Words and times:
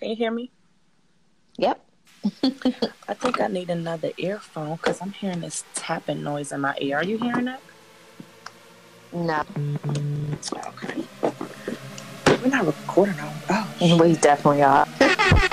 Can 0.00 0.08
you 0.08 0.16
hear 0.16 0.30
me? 0.30 0.50
Yep. 1.58 1.84
I 2.42 3.14
think 3.14 3.38
I 3.38 3.48
need 3.48 3.68
another 3.68 4.12
earphone 4.16 4.76
because 4.76 5.02
I'm 5.02 5.12
hearing 5.12 5.40
this 5.40 5.62
tapping 5.74 6.22
noise 6.22 6.52
in 6.52 6.62
my 6.62 6.74
ear. 6.80 6.96
Are 6.96 7.04
you 7.04 7.18
hearing 7.18 7.44
that? 7.44 7.60
No. 9.12 9.42
Okay. 10.56 11.04
We're 12.42 12.48
not 12.48 12.66
recording 12.66 13.20
on. 13.20 13.32
Oh, 13.50 13.98
We 14.00 14.14
definitely 14.16 14.62
are. 14.62 14.86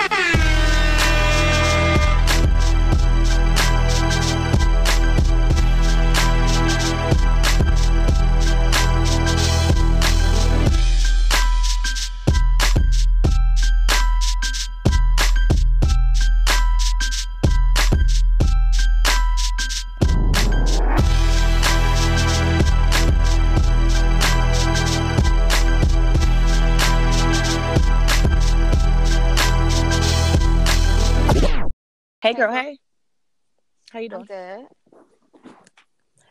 hey 32.28 32.34
girl. 32.34 32.52
Hey. 32.52 32.78
How 33.92 34.00
you 34.00 34.10
I'm 34.12 34.26
doing? 34.26 34.26
good. 34.26 34.68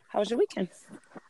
How 0.08 0.18
was 0.18 0.28
your 0.28 0.38
weekend? 0.38 0.68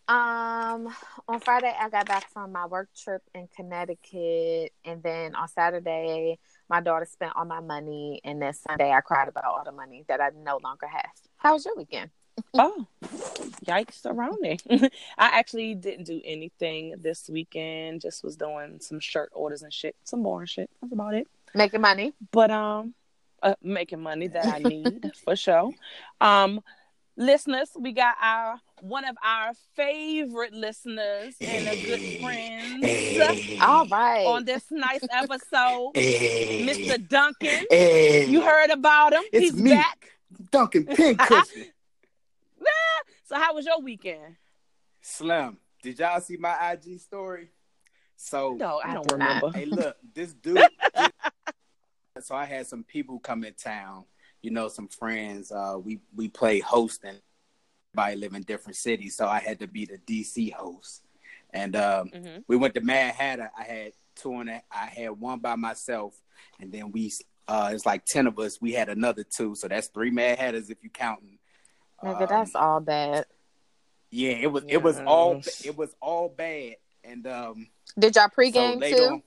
Um, 0.08 0.92
on 1.28 1.38
Friday 1.40 1.72
I 1.80 1.88
got 1.88 2.06
back 2.06 2.28
from 2.32 2.50
my 2.50 2.66
work 2.66 2.88
trip 3.00 3.22
in 3.32 3.48
Connecticut, 3.54 4.72
and 4.84 5.00
then 5.04 5.36
on 5.36 5.46
Saturday 5.46 6.40
my 6.68 6.80
daughter 6.80 7.04
spent 7.04 7.32
all 7.36 7.44
my 7.44 7.60
money, 7.60 8.20
and 8.24 8.42
then 8.42 8.52
Sunday 8.54 8.90
I 8.90 9.00
cried 9.02 9.28
about 9.28 9.44
all 9.44 9.62
the 9.64 9.70
money 9.70 10.04
that 10.08 10.20
I 10.20 10.30
no 10.36 10.58
longer 10.64 10.88
have. 10.88 11.10
How 11.36 11.52
was 11.52 11.64
your 11.64 11.76
weekend? 11.76 12.10
Oh, 12.54 12.86
yikes 13.64 14.02
surrounding. 14.02 14.58
I 14.70 15.38
actually 15.38 15.74
didn't 15.74 16.04
do 16.04 16.20
anything 16.24 16.94
this 17.00 17.30
weekend. 17.30 18.02
Just 18.02 18.22
was 18.22 18.36
doing 18.36 18.78
some 18.80 19.00
shirt 19.00 19.30
orders 19.32 19.62
and 19.62 19.72
shit, 19.72 19.96
some 20.04 20.22
boring 20.22 20.46
shit. 20.46 20.68
That's 20.82 20.92
about 20.92 21.14
it. 21.14 21.28
Making 21.54 21.80
money. 21.80 22.12
But 22.32 22.50
um, 22.50 22.94
uh, 23.46 23.54
making 23.62 24.00
money 24.00 24.28
that 24.28 24.46
I 24.46 24.58
need 24.74 25.12
for 25.24 25.36
sure. 25.36 25.70
Um, 26.20 26.60
listeners, 27.16 27.70
we 27.78 27.92
got 27.92 28.16
our 28.20 28.60
one 28.82 29.04
of 29.06 29.16
our 29.24 29.52
favorite 29.74 30.52
listeners 30.52 31.34
and 31.40 31.66
a 31.68 31.82
good 31.84 32.20
friend. 32.20 32.84
All 33.62 33.86
right. 33.86 34.26
on 34.26 34.44
this 34.44 34.64
nice 34.70 35.04
episode, 35.10 35.92
Mr. 35.94 37.08
Duncan. 37.08 37.64
You 38.30 38.42
heard 38.42 38.70
about 38.70 39.14
him? 39.14 39.22
It's 39.32 39.52
He's 39.52 39.62
me. 39.62 39.70
back. 39.70 40.10
Duncan 40.50 40.84
Pincushion. 40.86 41.66
So 43.28 43.34
how 43.34 43.54
was 43.54 43.66
your 43.66 43.80
weekend? 43.80 44.36
Slim, 45.00 45.58
did 45.82 45.98
y'all 45.98 46.20
see 46.20 46.36
my 46.36 46.70
IG 46.72 47.00
story? 47.00 47.50
So, 48.14 48.52
No, 48.54 48.80
I 48.84 48.90
I 48.90 48.94
don't 48.94 49.08
did 49.08 49.18
not. 49.18 49.42
remember. 49.42 49.58
hey, 49.58 49.64
look, 49.66 49.96
this 50.14 50.32
dude. 50.42 50.58
So 52.26 52.34
I 52.34 52.44
had 52.44 52.66
some 52.66 52.82
people 52.82 53.20
come 53.20 53.44
in 53.44 53.54
town. 53.54 54.04
You 54.42 54.50
know, 54.50 54.66
some 54.68 54.88
friends. 54.88 55.52
Uh, 55.52 55.76
we 55.82 56.00
we 56.14 56.28
play 56.28 56.58
hosting. 56.58 57.20
Everybody 57.94 58.16
live 58.16 58.34
in 58.34 58.42
different 58.42 58.76
cities, 58.76 59.16
so 59.16 59.26
I 59.28 59.38
had 59.38 59.60
to 59.60 59.68
be 59.68 59.84
the 59.86 59.98
DC 59.98 60.52
host. 60.52 61.02
And 61.50 61.76
um, 61.76 62.10
Mhm. 62.10 62.44
we 62.48 62.56
went 62.56 62.74
to 62.74 62.80
Mad 62.80 63.14
Hatter. 63.14 63.50
I 63.56 63.62
had 63.62 63.92
two 64.16 64.34
and 64.34 64.50
a, 64.50 64.62
I 64.70 64.86
had 64.86 65.10
one 65.10 65.38
by 65.38 65.54
myself, 65.54 66.20
and 66.60 66.72
then 66.72 66.90
we 66.90 67.12
uh, 67.48 67.70
it's 67.72 67.86
like 67.86 68.04
ten 68.04 68.26
of 68.26 68.38
us. 68.40 68.60
We 68.60 68.72
had 68.72 68.88
another 68.88 69.22
two, 69.22 69.54
so 69.54 69.68
that's 69.68 69.86
three 69.86 70.10
Mad 70.10 70.38
Hatters 70.38 70.68
if 70.68 70.82
you 70.82 70.90
counting. 70.90 71.38
Nigga, 72.02 72.22
Um, 72.22 72.26
that's 72.28 72.54
all 72.56 72.80
bad. 72.80 73.26
yeah, 74.10 74.32
it 74.32 74.48
was 74.50 74.64
it 74.68 74.82
was 74.82 74.98
all 75.06 75.40
it 75.64 75.76
was 75.76 75.94
all 76.00 76.28
bad, 76.28 76.76
and 77.04 77.24
um, 77.28 77.68
Did 77.96 78.16
y'all 78.16 78.28
pregame 78.28 78.80
later 78.80 78.96
too? 78.96 79.04
on, 79.12 79.22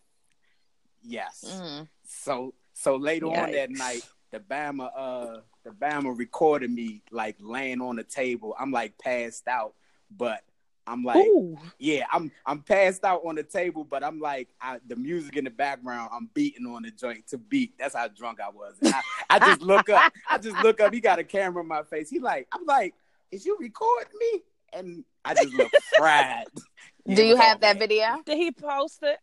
yes. 1.01 1.43
Mm. 1.45 1.87
So 2.05 2.53
so 2.79 2.95
later 2.95 3.27
on 3.27 3.51
that 3.51 3.69
night, 3.71 4.07
the 4.31 4.39
Bama 4.39 4.89
uh 4.95 5.37
the 5.63 5.71
Bama 5.71 6.17
recorded 6.17 6.71
me 6.71 7.01
like 7.11 7.35
laying 7.39 7.81
on 7.81 7.97
the 7.97 8.03
table. 8.03 8.55
I'm 8.59 8.71
like 8.71 8.97
passed 8.97 9.47
out, 9.47 9.73
but 10.15 10.41
I'm 10.87 11.03
like 11.03 11.17
Ooh. 11.17 11.57
yeah, 11.77 12.05
I'm 12.11 12.31
I'm 12.45 12.61
passed 12.61 13.03
out 13.03 13.21
on 13.25 13.35
the 13.35 13.43
table, 13.43 13.83
but 13.83 14.03
I'm 14.03 14.19
like 14.19 14.47
I, 14.61 14.79
the 14.87 14.95
music 14.95 15.35
in 15.35 15.43
the 15.43 15.49
background. 15.49 16.09
I'm 16.13 16.29
beating 16.33 16.65
on 16.65 16.83
the 16.83 16.91
joint 16.91 17.27
to 17.27 17.37
beat. 17.37 17.73
That's 17.77 17.95
how 17.95 18.07
drunk 18.07 18.39
I 18.39 18.49
was. 18.49 18.75
I, 18.83 19.01
I 19.29 19.39
just 19.39 19.61
look 19.61 19.89
up. 19.89 20.13
I 20.29 20.37
just 20.37 20.57
look 20.63 20.79
up. 20.79 20.93
He 20.93 21.01
got 21.01 21.19
a 21.19 21.23
camera 21.23 21.61
in 21.61 21.67
my 21.67 21.83
face. 21.83 22.09
He 22.09 22.19
like 22.19 22.47
I'm 22.53 22.65
like, 22.65 22.95
is 23.31 23.45
you 23.45 23.57
recording 23.59 24.13
me? 24.19 24.41
And 24.71 25.03
I 25.25 25.33
just 25.33 25.53
look 25.53 25.71
fried. 25.97 26.45
Yeah, 27.05 27.15
Do 27.15 27.21
it 27.23 27.25
you 27.25 27.31
was 27.31 27.39
all 27.39 27.45
have 27.47 27.61
that 27.61 27.79
bad. 27.79 27.89
video? 27.89 28.21
Did 28.23 28.37
he 28.37 28.51
post 28.51 28.99
it? 29.01 29.17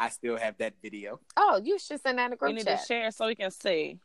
I 0.00 0.08
still 0.08 0.36
have 0.38 0.56
that 0.58 0.74
video. 0.82 1.20
Oh, 1.36 1.60
you 1.62 1.78
should 1.78 2.00
send 2.00 2.18
that 2.18 2.26
in 2.26 2.32
a 2.32 2.34
We 2.34 2.36
group 2.38 2.54
need 2.56 2.64
chat. 2.64 2.80
to 2.80 2.86
share 2.86 3.10
so 3.10 3.26
we 3.26 3.34
can 3.34 3.50
see. 3.50 3.98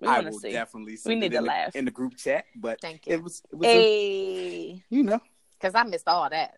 We 0.00 0.08
I 0.08 0.20
will 0.20 0.32
see. 0.32 0.50
definitely 0.52 0.96
send 0.96 1.20
need 1.20 1.26
it 1.26 1.30
to 1.30 1.38
in, 1.38 1.44
laugh. 1.44 1.72
The, 1.74 1.78
in 1.78 1.84
the 1.84 1.90
group 1.90 2.16
chat. 2.16 2.46
But 2.56 2.80
Thank 2.80 3.06
you. 3.06 3.12
it 3.14 3.22
was 3.22 3.42
it 3.52 3.56
was 3.56 3.68
a, 3.68 4.82
you 4.88 5.02
know 5.02 5.20
Because 5.60 5.74
I 5.74 5.82
missed 5.84 6.08
all 6.08 6.28
that. 6.30 6.56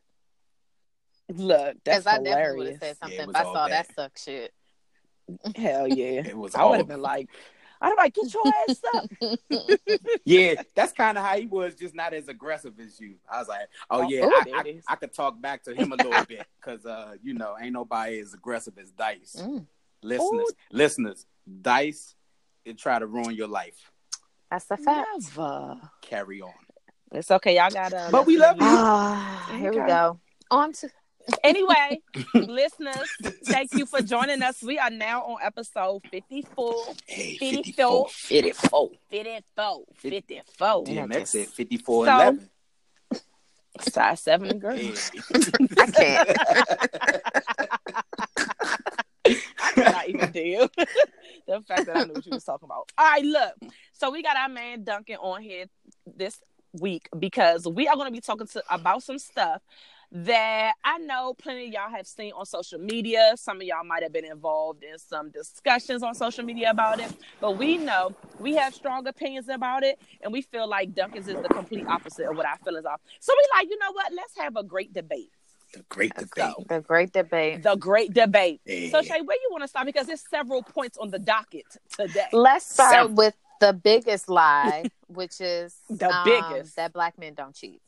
look, 1.29 1.75
Because 1.85 2.05
that's 2.05 2.07
I 2.07 2.23
definitely 2.23 2.31
would 2.31 2.37
have 2.37 2.47
hilarious. 2.47 2.79
said 2.81 2.97
something 2.99 3.19
Yeah, 3.19 3.29
if 3.31 3.37
I 3.37 3.43
saw 3.43 3.69
bad. 3.69 3.73
that 3.87 3.95
suck 3.95 4.19
shit. 4.19 4.53
Hell 5.57 5.89
yeah. 6.01 6.27
it 6.27 6.37
was. 6.39 6.55
I 6.55 6.65
would 6.65 6.79
have 6.79 6.89
been 6.89 7.03
like, 7.03 7.29
I'd 7.81 7.89
have 7.89 7.97
like, 7.99 8.15
get 8.15 8.33
your 8.33 8.43
ass 8.69 8.81
up. 8.95 9.81
yeah, 10.25 10.55
that's 10.75 10.93
kind 10.93 11.19
of 11.19 11.25
how 11.25 11.37
he 11.37 11.47
was, 11.47 11.75
just 11.75 11.95
not 11.95 12.15
as 12.15 12.29
aggressive 12.29 12.79
as 12.81 12.99
you. 13.01 13.15
I 13.31 13.39
was 13.39 13.49
like, 13.49 13.69
oh 13.91 14.03
Oh, 14.03 14.09
yeah, 14.09 14.25
ooh, 14.25 14.29
I, 14.35 14.43
there 14.45 14.57
I. 14.57 14.81
I 14.89 14.97
could 14.97 15.13
talk 15.13 15.41
back 15.41 15.63
to 15.65 15.75
him 15.75 15.93
a 15.93 15.97
little 15.97 16.25
bit 16.25 16.47
because 16.61 16.85
uh, 16.87 17.15
you 17.23 17.35
know, 17.35 17.57
ain't 17.61 17.73
nobody 17.73 18.21
as 18.21 18.35
aggressive 18.35 18.75
as 18.79 18.91
Dice. 18.91 19.37
Mm, 19.41 19.67
Listeners, 20.03 20.53
listeners, 20.73 21.27
Dice, 21.63 22.15
it 22.65 22.79
try 22.79 22.99
to 22.99 23.07
ruin 23.07 23.35
your 23.35 23.49
life. 23.49 23.91
that's 24.51 24.71
a 24.71 24.77
fact. 24.77 25.09
Never. 25.37 25.81
Carry 26.03 26.41
on. 26.43 26.53
It's 27.13 27.31
okay. 27.31 27.57
Y'all 27.57 27.71
got 27.71 27.91
to. 27.91 28.09
But 28.11 28.27
we 28.27 28.37
love 28.37 28.57
you. 28.57 28.63
Ah, 28.67 29.57
here 29.59 29.71
we 29.71 29.77
go. 29.77 30.19
On 30.51 30.73
to 30.73 30.89
Anyway, 31.43 32.01
listeners, 32.35 33.09
thank 33.45 33.73
you 33.75 33.87
for 33.87 34.01
joining 34.03 34.43
us. 34.43 34.63
We 34.63 34.79
are 34.79 34.91
now 34.91 35.23
on 35.23 35.39
episode 35.43 36.03
54. 36.11 36.75
Hey, 37.07 37.37
54. 37.39 38.09
54. 38.09 38.91
54. 39.11 39.85
54. 39.97 40.85
DMX 40.85 41.27
said 41.29 41.47
54 41.49 42.07
So- 42.07 42.13
11. 42.13 42.51
Size 43.81 44.21
7 44.21 44.51
and 44.51 44.61
girl. 44.61 44.77
Hey. 44.77 44.93
I 45.79 45.87
can't. 45.91 46.39
I 49.59 49.73
cannot 49.75 50.09
even 50.09 50.31
deal. 50.31 50.69
the 51.49 51.61
fact 51.67 51.87
that 51.87 51.97
I 51.97 52.05
knew 52.05 52.13
what 52.13 52.25
you 52.25 52.31
was 52.33 52.45
talking 52.45 52.67
about. 52.67 52.93
All 52.97 53.05
right, 53.05 53.25
look. 53.25 53.55
So 53.93 54.11
we 54.11 54.23
got 54.23 54.37
our 54.37 54.49
man 54.49 54.85
Duncan 54.85 55.17
on 55.17 55.43
here 55.43 55.65
this 56.07 56.39
week 56.81 57.09
because 57.19 57.67
we 57.67 57.89
are 57.89 57.97
going 57.97 58.07
to 58.07 58.13
be 58.13 58.21
talking 58.21 58.47
to 58.47 58.63
about 58.71 59.03
some 59.03 59.19
stuff 59.19 59.61
that 60.15 60.75
I 60.85 60.99
know 60.99 61.35
plenty 61.35 61.67
of 61.67 61.73
y'all 61.73 61.91
have 61.91 62.07
seen 62.07 62.33
on 62.37 62.47
social 62.47 62.79
media. 62.79 63.33
Some 63.37 63.57
of 63.57 63.65
y'all 63.65 63.85
might 63.85 64.05
have 64.05 64.13
been 64.13 64.25
involved 64.25 64.85
in 64.85 64.97
some 64.99 65.31
discussions 65.31 66.05
on 66.05 66.15
social 66.15 66.45
media 66.45 66.71
about 66.71 67.01
it, 67.01 67.13
but 67.41 67.59
we 67.59 67.77
know 67.77 68.15
we 68.39 68.55
have 68.55 68.73
strong 68.75 69.07
opinions 69.09 69.49
about 69.49 69.83
it, 69.83 69.99
and 70.23 70.33
we 70.33 70.43
feel 70.43 70.69
like 70.69 70.95
Duncan's 70.95 71.27
is 71.27 71.35
the 71.43 71.49
complete 71.49 71.85
opposite 71.89 72.31
of 72.31 72.37
what 72.37 72.47
our 72.47 72.57
feelings 72.59 72.87
are. 72.87 72.99
So 73.19 73.33
we 73.37 73.45
like, 73.59 73.69
you 73.69 73.79
know 73.79 73.91
what? 73.93 74.13
Let's 74.15 74.39
have 74.39 74.57
a 74.57 74.63
great 74.63 74.93
debate. 74.93 75.31
the 75.73 75.85
great 75.89 76.15
debate. 76.15 76.31
go. 76.37 76.65
the 76.69 76.81
great 76.81 77.13
debate. 77.13 77.63
The 77.65 77.75
great 77.75 78.15
debate. 78.15 78.61
Hey. 78.65 78.91
So 78.91 79.03
Shay, 79.03 79.21
where 79.21 79.37
you 79.37 79.49
want 79.51 79.65
to 79.65 79.69
start? 79.69 79.85
Because 79.87 80.07
there's 80.07 80.23
several 80.31 80.63
points 80.63 80.97
on 80.97 81.11
the 81.11 81.19
docket 81.19 81.67
today. 81.99 82.27
Let's 82.33 82.67
start 82.73 82.93
Seven. 82.93 83.17
with 83.17 83.35
the 83.61 83.73
biggest 83.73 84.29
lie, 84.29 84.85
which 85.09 85.41
is 85.41 85.75
The 85.91 86.09
um, 86.09 86.25
biggest. 86.25 86.77
that 86.77 86.93
black 86.93 87.19
men 87.19 87.35
don't 87.35 87.55
cheat. 87.55 87.81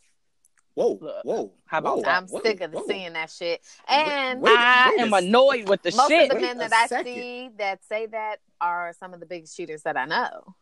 Whoa, 0.77 0.99
Look, 1.01 1.03
uh, 1.03 1.21
whoa. 1.25 1.53
how 1.65 1.79
about 1.79 1.97
whoa, 1.97 2.03
that? 2.03 2.17
I'm 2.19 2.27
whoa, 2.29 2.43
sick 2.43 2.61
of 2.61 2.73
whoa. 2.73 2.85
seeing 2.87 3.15
that 3.15 3.31
shit. 3.31 3.63
And 3.89 4.41
Wait, 4.43 4.55
I 4.57 4.91
wait 4.91 5.01
am 5.01 5.15
s- 5.15 5.23
annoyed 5.25 5.69
with 5.69 5.83
the 5.83 5.91
most 5.97 6.09
shit. 6.09 6.31
of 6.31 6.37
the 6.37 6.43
men 6.43 6.57
a 6.57 6.69
that 6.69 6.73
I 6.75 6.87
second. 6.87 7.15
see 7.15 7.51
that 7.59 7.83
say 7.85 8.07
that 8.07 8.37
are 8.61 8.93
some 9.01 9.15
of 9.15 9.21
the 9.21 9.27
biggest 9.27 9.57
cheaters 9.57 9.83
that 9.83 9.97
I 9.97 10.05
know. 10.05 10.55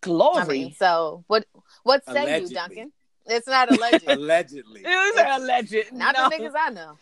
Glory. 0.00 0.42
I 0.42 0.44
mean, 0.46 0.74
so 0.74 1.24
what? 1.28 1.46
What 1.84 2.04
say 2.04 2.10
Allegedly. 2.22 2.48
you, 2.48 2.54
Duncan? 2.54 2.92
It's 3.26 3.46
not 3.46 3.70
alleged. 3.70 4.04
Allegedly. 4.06 4.80
it 4.84 5.16
was 5.16 5.40
alleged. 5.42 5.92
not 5.92 6.14
No. 6.16 6.28
the 6.28 6.36
niggas 6.36 6.52
I 6.58 6.70
know. 6.70 6.98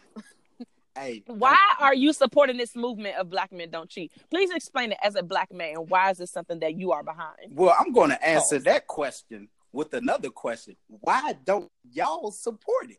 Hey, 0.95 1.23
Why 1.27 1.57
are 1.81 1.95
you 1.95 2.13
supporting 2.13 2.59
this 2.59 2.77
movement 2.77 3.17
of 3.17 3.31
black 3.31 3.51
men 3.51 3.71
don't 3.71 3.89
cheat? 3.89 4.13
Please 4.31 4.51
explain 4.51 4.93
it 4.93 4.99
as 5.03 5.15
a 5.15 5.23
black 5.23 5.51
man. 5.51 5.77
Why 5.77 6.11
is 6.11 6.19
this 6.19 6.31
something 6.31 6.59
that 6.61 6.75
you 6.79 6.93
are 6.93 7.03
behind? 7.03 7.53
Well, 7.57 7.75
I'm 7.81 7.93
going 7.95 8.11
to 8.11 8.23
answer 8.23 8.59
that 8.61 8.87
question 8.87 9.49
with 9.73 9.95
another 9.95 10.31
question. 10.31 10.77
Why 10.89 11.35
don't 11.45 11.71
y'all 11.91 12.31
support 12.31 12.91
it? 12.91 12.99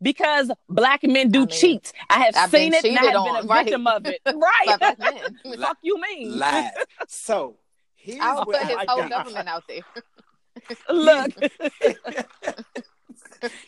because 0.00 0.48
black 0.68 1.02
men 1.02 1.28
do 1.28 1.38
I 1.40 1.46
mean, 1.46 1.48
cheat. 1.48 1.92
I 2.08 2.20
have 2.26 2.36
I've 2.36 2.50
seen 2.50 2.72
it 2.72 2.84
and 2.84 2.96
I 2.96 3.00
cheated 3.00 3.14
have 3.16 3.24
been 3.24 3.44
a 3.44 3.48
right. 3.48 3.64
victim 3.64 3.86
of 3.88 4.06
it. 4.06 4.20
By 4.24 4.32
Right. 4.32 4.78
black 4.78 4.98
men. 5.00 5.38
Fuck 5.60 5.78
you 5.82 6.00
mean? 6.00 6.38
Lies. 6.38 6.70
So 7.08 7.56
here's 7.96 8.20
I'll 8.20 8.44
what 8.44 8.60
put 8.60 8.68
his 8.68 8.76
I 8.76 8.84
whole 8.88 8.98
think. 9.00 9.10
government 9.10 9.48
out 9.48 9.64
there. 9.68 9.80
Look, 10.88 11.32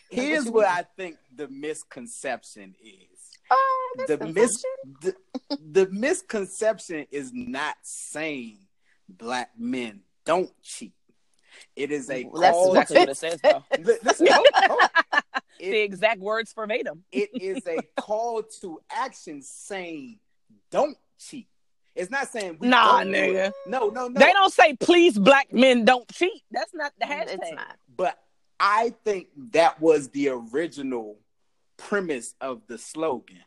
Here's 0.09 0.49
what 0.49 0.65
I 0.67 0.83
think 0.97 1.17
the 1.35 1.47
misconception 1.47 2.75
is. 2.83 3.19
Oh, 3.49 3.95
The 4.07 4.17
misconception. 4.17 4.33
mis 5.03 5.13
the, 5.49 5.57
the 5.71 5.89
misconception 5.91 7.07
is 7.11 7.31
not 7.33 7.75
saying 7.83 8.59
black 9.09 9.51
men 9.57 10.01
don't 10.25 10.49
cheat. 10.61 10.93
It 11.75 11.91
is 11.91 12.09
a 12.09 12.23
Well, 12.25 12.41
that's 12.41 12.51
call. 12.57 12.69
exactly 12.73 12.99
what 12.99 13.09
it 13.09 13.17
says 13.17 13.39
though. 13.41 13.63
Listen, 14.03 14.27
hold, 14.31 14.47
hold. 14.55 14.81
The 15.59 15.77
exact 15.81 16.19
words 16.19 16.51
verbatim. 16.53 17.03
it 17.11 17.29
is 17.39 17.61
a 17.67 17.77
call 18.01 18.41
to 18.61 18.81
action 18.91 19.43
saying 19.43 20.17
don't 20.71 20.97
cheat. 21.19 21.47
It's 21.93 22.09
not 22.09 22.29
saying 22.29 22.57
we 22.59 22.67
Nah, 22.69 23.03
don't 23.03 23.11
do 23.11 23.17
nigga. 23.19 23.47
it. 23.49 23.53
No, 23.67 23.89
no, 23.89 24.07
no. 24.07 24.19
They 24.19 24.31
don't 24.31 24.51
say 24.51 24.75
please 24.75 25.19
black 25.19 25.53
men 25.53 25.85
don't 25.85 26.07
cheat. 26.11 26.41
That's 26.49 26.73
not 26.73 26.93
the 26.99 27.05
mm, 27.05 27.11
hashtag. 27.11 27.33
It's 27.41 27.51
not. 27.53 27.75
But 27.95 28.17
I 28.59 28.93
think 29.03 29.27
that 29.51 29.79
was 29.79 30.09
the 30.09 30.29
original 30.29 31.17
premise 31.77 32.33
of 32.41 32.61
the 32.67 32.77
slogan. 32.79 33.37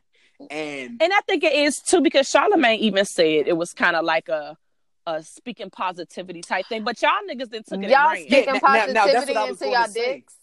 And 0.50 1.02
And 1.02 1.12
I 1.12 1.20
think 1.26 1.42
it 1.42 1.52
is 1.54 1.80
too 1.80 2.00
because 2.00 2.28
Charlemagne 2.28 2.78
even 2.80 3.04
said 3.06 3.48
it 3.48 3.56
was 3.56 3.72
kind 3.72 3.96
of 3.96 4.04
like 4.04 4.28
a 4.28 4.56
a 5.06 5.22
speaking 5.22 5.70
positivity 5.70 6.40
type 6.42 6.66
thing. 6.66 6.84
But 6.84 7.00
y'all 7.02 7.10
niggas 7.30 7.50
then 7.50 7.62
took 7.62 7.82
it 7.82 7.90
Y'all 7.90 8.08
and 8.10 8.12
ran. 8.18 8.26
speaking 8.26 8.54
now- 8.54 8.60
now- 8.62 8.86
now 8.86 9.06
that's 9.06 9.12
positivity 9.26 9.32
what 9.34 9.36
I 9.36 9.50
was 9.50 9.62
into 9.62 9.72
y'all 9.72 9.86
dicks. 9.92 10.34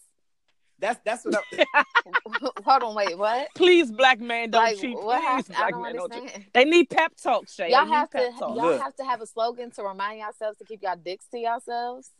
that's 0.78 1.00
that's 1.04 1.24
what 1.24 1.34
I, 1.74 1.84
Hold 2.64 2.82
on, 2.82 2.94
wait, 2.94 3.16
what? 3.18 3.48
Please, 3.54 3.90
black 3.90 4.20
man, 4.20 4.50
don't 4.50 4.62
like, 4.64 4.78
cheat. 4.80 4.96
what 4.96 5.18
Please, 5.20 5.26
happened? 5.26 5.56
I 5.56 5.58
black 5.58 5.70
don't 5.72 5.82
man, 5.82 5.94
don't 5.96 6.12
cheat. 6.34 6.52
They 6.52 6.64
need 6.64 6.90
pep 6.90 7.12
talk, 7.22 7.48
Shay. 7.48 7.70
Y'all 7.70 7.86
have 7.86 8.10
to, 8.10 8.18
pep 8.18 8.32
y'all 8.40 8.54
Look. 8.54 8.80
have 8.80 8.94
to 8.96 9.04
have 9.04 9.20
a 9.20 9.26
slogan 9.26 9.70
to 9.72 9.82
remind 9.82 10.18
yourselves 10.20 10.58
to 10.58 10.64
keep 10.64 10.82
y'all 10.82 10.96
dicks 10.96 11.26
to 11.32 11.38
yourselves. 11.38 12.10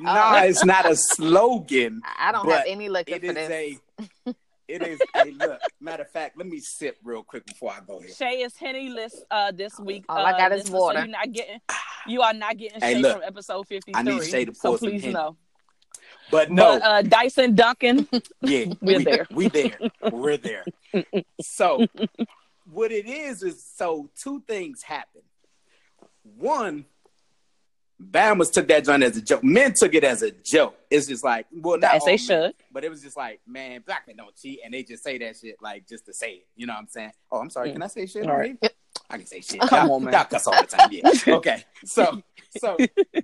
nah, 0.00 0.34
oh. 0.36 0.44
it's 0.46 0.64
not 0.64 0.90
a 0.90 0.94
slogan. 1.16 2.00
I 2.04 2.28
I 2.28 2.32
don't 2.32 2.48
have 2.50 2.64
any 2.66 2.88
liquor 2.88 3.14
It 3.14 3.20
for 3.22 3.26
is 3.28 3.34
this. 3.34 3.50
a 4.26 4.34
it 4.68 4.82
is 4.86 5.00
a 5.16 5.30
look. 5.32 5.60
Matter 5.80 6.02
of 6.04 6.10
fact, 6.10 6.36
let 6.38 6.46
me 6.46 6.60
sip 6.60 6.96
real 7.04 7.22
quick 7.22 7.44
before 7.46 7.72
I 7.72 7.80
go 7.86 8.00
here. 8.00 8.10
Shay 8.14 8.42
is 8.42 8.56
Henny 8.56 8.88
list 8.90 9.24
uh 9.30 9.52
this 9.52 9.78
week. 9.78 10.04
All 10.08 10.24
I 10.24 10.32
uh, 10.32 10.38
got 10.38 10.52
is 10.52 10.62
this- 10.64 10.70
water. 10.70 10.98
So 11.00 11.04
you're 11.04 11.12
not 11.12 11.32
getting 11.32 11.60
you 12.06 12.22
are 12.22 12.32
not 12.34 12.56
getting 12.56 12.80
Hey, 12.80 12.94
Shay 12.94 13.00
look. 13.00 13.12
from 13.18 13.22
episode 13.24 13.66
fifty 13.68 13.92
I 13.94 14.02
need 14.02 14.22
Shay 14.24 14.44
to 14.46 14.54
so 14.54 14.70
pour 14.70 14.78
some 14.78 14.88
please 14.90 15.02
Henny. 15.02 15.14
know. 15.14 15.36
But 16.30 16.50
no, 16.50 16.78
But 16.78 16.82
uh 16.82 17.02
Dyson 17.02 17.54
Duncan, 17.54 18.08
yeah, 18.40 18.64
we're 18.80 18.98
we, 18.98 19.04
there. 19.04 19.26
We 19.30 19.48
there. 19.48 19.78
We're 20.10 20.36
there. 20.38 20.64
So 21.42 21.86
what 22.70 22.92
it 22.92 23.06
is 23.06 23.42
is 23.42 23.64
so 23.64 24.10
two 24.16 24.42
things 24.46 24.82
happen. 24.82 25.22
One, 26.36 26.84
Bama's 28.10 28.50
took 28.50 28.68
that 28.68 28.84
joint 28.84 29.02
as 29.02 29.16
a 29.16 29.22
joke. 29.22 29.44
Men 29.44 29.74
took 29.74 29.94
it 29.94 30.04
as 30.04 30.22
a 30.22 30.30
joke. 30.30 30.76
It's 30.90 31.06
just 31.06 31.22
like, 31.22 31.46
well, 31.52 31.78
not 31.78 31.94
as 31.94 32.04
they 32.04 32.12
all 32.12 32.16
men, 32.16 32.18
should. 32.18 32.54
but 32.72 32.84
it 32.84 32.90
was 32.90 33.02
just 33.02 33.16
like, 33.16 33.40
man, 33.46 33.82
black 33.86 34.06
men 34.06 34.16
don't 34.16 34.34
cheat, 34.34 34.60
and 34.64 34.74
they 34.74 34.82
just 34.82 35.04
say 35.04 35.18
that 35.18 35.36
shit 35.36 35.56
like 35.62 35.86
just 35.88 36.06
to 36.06 36.12
say 36.12 36.32
it. 36.32 36.46
You 36.56 36.66
know 36.66 36.72
what 36.72 36.80
I'm 36.80 36.88
saying? 36.88 37.12
Oh, 37.30 37.38
I'm 37.38 37.50
sorry. 37.50 37.70
Mm. 37.70 37.72
Can 37.74 37.82
I 37.82 37.86
say 37.86 38.06
shit? 38.06 38.28
All 38.28 38.36
right. 38.36 38.56
I 39.08 39.18
can 39.18 39.26
say 39.26 39.40
shit. 39.40 39.60
Come 39.60 39.86
Y'all- 39.86 39.96
on, 39.96 40.04
man. 40.04 40.12
Y'all 40.14 40.24
cuss 40.24 40.46
all 40.46 40.60
the 40.60 40.66
time. 40.66 40.88
Yeah. 40.90 41.10
Okay. 41.34 41.64
So, 41.84 42.22
so 42.58 42.76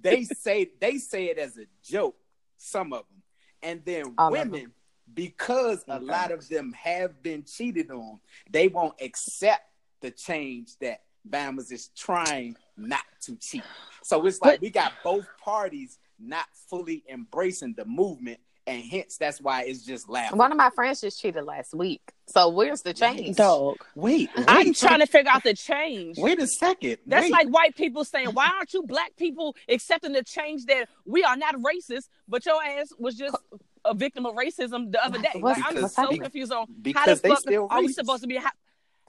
they 0.02 0.25
say 0.25 0.70
they 0.81 0.98
say 0.98 1.26
it 1.26 1.38
as 1.38 1.56
a 1.58 1.64
joke. 1.84 2.16
Some 2.56 2.92
of 2.92 3.04
them, 3.08 3.22
and 3.62 3.84
then 3.84 4.14
All 4.19 4.32
women, 4.32 4.72
because 5.12 5.84
a 5.88 6.00
lot 6.00 6.32
of 6.32 6.48
them 6.48 6.72
have 6.72 7.22
been 7.22 7.44
cheated 7.44 7.90
on, 7.90 8.20
they 8.50 8.69
won't 8.69 8.94
accept 9.00 9.62
the 10.00 10.10
change 10.10 10.76
that 10.81 11.02
Bama's 11.28 11.70
is 11.70 11.88
trying 11.96 12.56
not 12.76 13.04
to 13.22 13.36
cheat. 13.36 13.62
So 14.02 14.25
it's 14.26 14.40
like 14.40 14.54
But- 14.54 14.60
we 14.60 14.70
got 14.70 14.92
both 15.04 15.26
parties 15.42 15.98
not 16.19 16.46
fully 16.69 17.04
embracing 17.08 17.75
the 17.75 17.84
movement, 17.84 18.40
and 18.66 18.82
hence 18.82 19.16
that's 19.16 19.40
why 19.40 19.62
it's 19.62 19.84
just 19.84 20.08
laughing. 20.08 20.36
One 20.36 20.50
of 20.50 20.58
my 20.58 20.70
friends 20.70 21.00
just 21.00 21.20
cheated 21.20 21.44
last 21.44 21.75
week. 21.75 22.00
So 22.26 22.48
where's 22.48 22.82
the 22.82 22.92
change? 22.92 23.36
Dog. 23.36 23.76
Wait, 23.94 24.28
wait, 24.36 24.44
I'm 24.48 24.75
trying 24.75 25.00
to 25.00 25.06
figure 25.06 25.30
out 25.30 25.42
the 25.44 25.54
change. 25.54 26.19
wait 26.19 26.40
a 26.40 26.46
second. 26.46 26.98
That's 27.06 27.25
wait. 27.25 27.32
like 27.32 27.48
white 27.48 27.76
people 27.76 28.04
saying, 28.04 28.28
"Why 28.34 28.50
aren't 28.54 28.74
you 28.74 28.82
black 28.82 29.16
people 29.16 29.54
accepting 29.69 30.12
the 30.12 30.22
change 30.24 30.66
that 30.66 30.88
we 31.06 31.22
are 31.24 31.36
not 31.36 31.54
racist, 31.56 32.08
but 32.26 32.44
your 32.44 32.62
ass 32.62 32.92
was 32.98 33.14
just 33.16 33.36
a 33.84 33.94
victim 33.94 34.26
of 34.26 34.34
racism 34.34 34.90
the 34.92 35.02
other 35.04 35.19
day?" 35.20 35.31
What's- 35.36 35.60
Like, 35.60 35.76
I'm 35.76 35.88
so 35.88 36.08
confused 36.16 36.52
on 36.52 36.66
how 36.94 37.06
the 37.06 37.16
fuck 37.16 37.38
still 37.40 37.69
are 37.70 37.81
we 37.81 37.92
supposed 37.92 38.22
to 38.22 38.28
be? 38.28 38.36
How, 38.36 38.50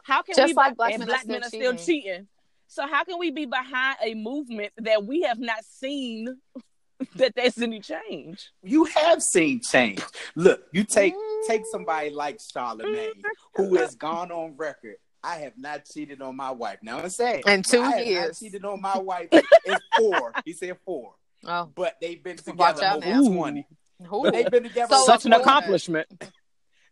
how 0.10 0.22
can 0.24 0.36
Just 0.36 0.48
we 0.50 0.54
like 0.54 0.76
black 0.76 0.92
and 0.94 1.00
men 1.00 1.08
are 1.08 1.12
black 1.12 1.22
still 1.22 1.32
men 1.34 1.44
are 1.44 1.48
still 1.48 1.72
cheating. 1.76 1.86
cheating? 2.04 2.28
So 2.68 2.86
how 2.88 3.04
can 3.04 3.18
we 3.20 3.32
be 3.32 3.46
behind 3.46 3.98
a 4.04 4.14
movement 4.16 4.74
that 4.78 5.06
we 5.06 5.22
have 5.22 5.40
not 5.40 5.64
seen 5.64 6.38
that 7.16 7.34
there's 7.36 7.58
any 7.62 7.80
change? 7.80 8.52
you 8.64 8.86
have 8.86 9.22
seen 9.22 9.62
change. 9.62 10.02
Look, 10.36 10.64
you 10.74 10.84
take 10.84 11.14
Mm. 11.16 11.48
take 11.48 11.62
somebody 11.72 12.10
like 12.10 12.40
Charlemagne, 12.52 13.14
who 13.56 13.76
has 13.76 13.96
gone 13.96 14.32
on 14.32 14.56
record. 14.58 14.96
I 15.24 15.36
have 15.40 15.54
not 15.58 15.82
cheated 15.86 16.22
on 16.22 16.36
my 16.38 16.52
wife. 16.52 16.80
Now 16.82 17.00
I'm 17.00 17.10
saying 17.10 17.44
In 17.46 17.62
two 17.64 17.82
I 17.82 17.92
have 17.98 18.06
years. 18.08 18.28
not 18.28 18.36
cheated 18.38 18.66
on 18.66 18.80
my 18.82 18.98
wife. 18.98 19.28
It's 19.32 19.84
four. 19.98 20.34
He 20.46 20.54
said 20.54 20.78
four, 20.86 21.14
Oh, 21.46 21.70
but 21.76 21.96
they've 22.02 22.24
been 22.24 22.38
together 22.38 22.84
out 22.84 22.98
over 22.98 23.06
now. 23.06 23.28
twenty. 23.28 23.68
who? 24.08 24.24
But 24.24 24.34
they've 24.34 24.50
been 24.52 24.64
together 24.64 24.94
So 24.96 25.06
Such 25.06 25.26
an 25.26 25.34
accomplishment. 25.34 26.08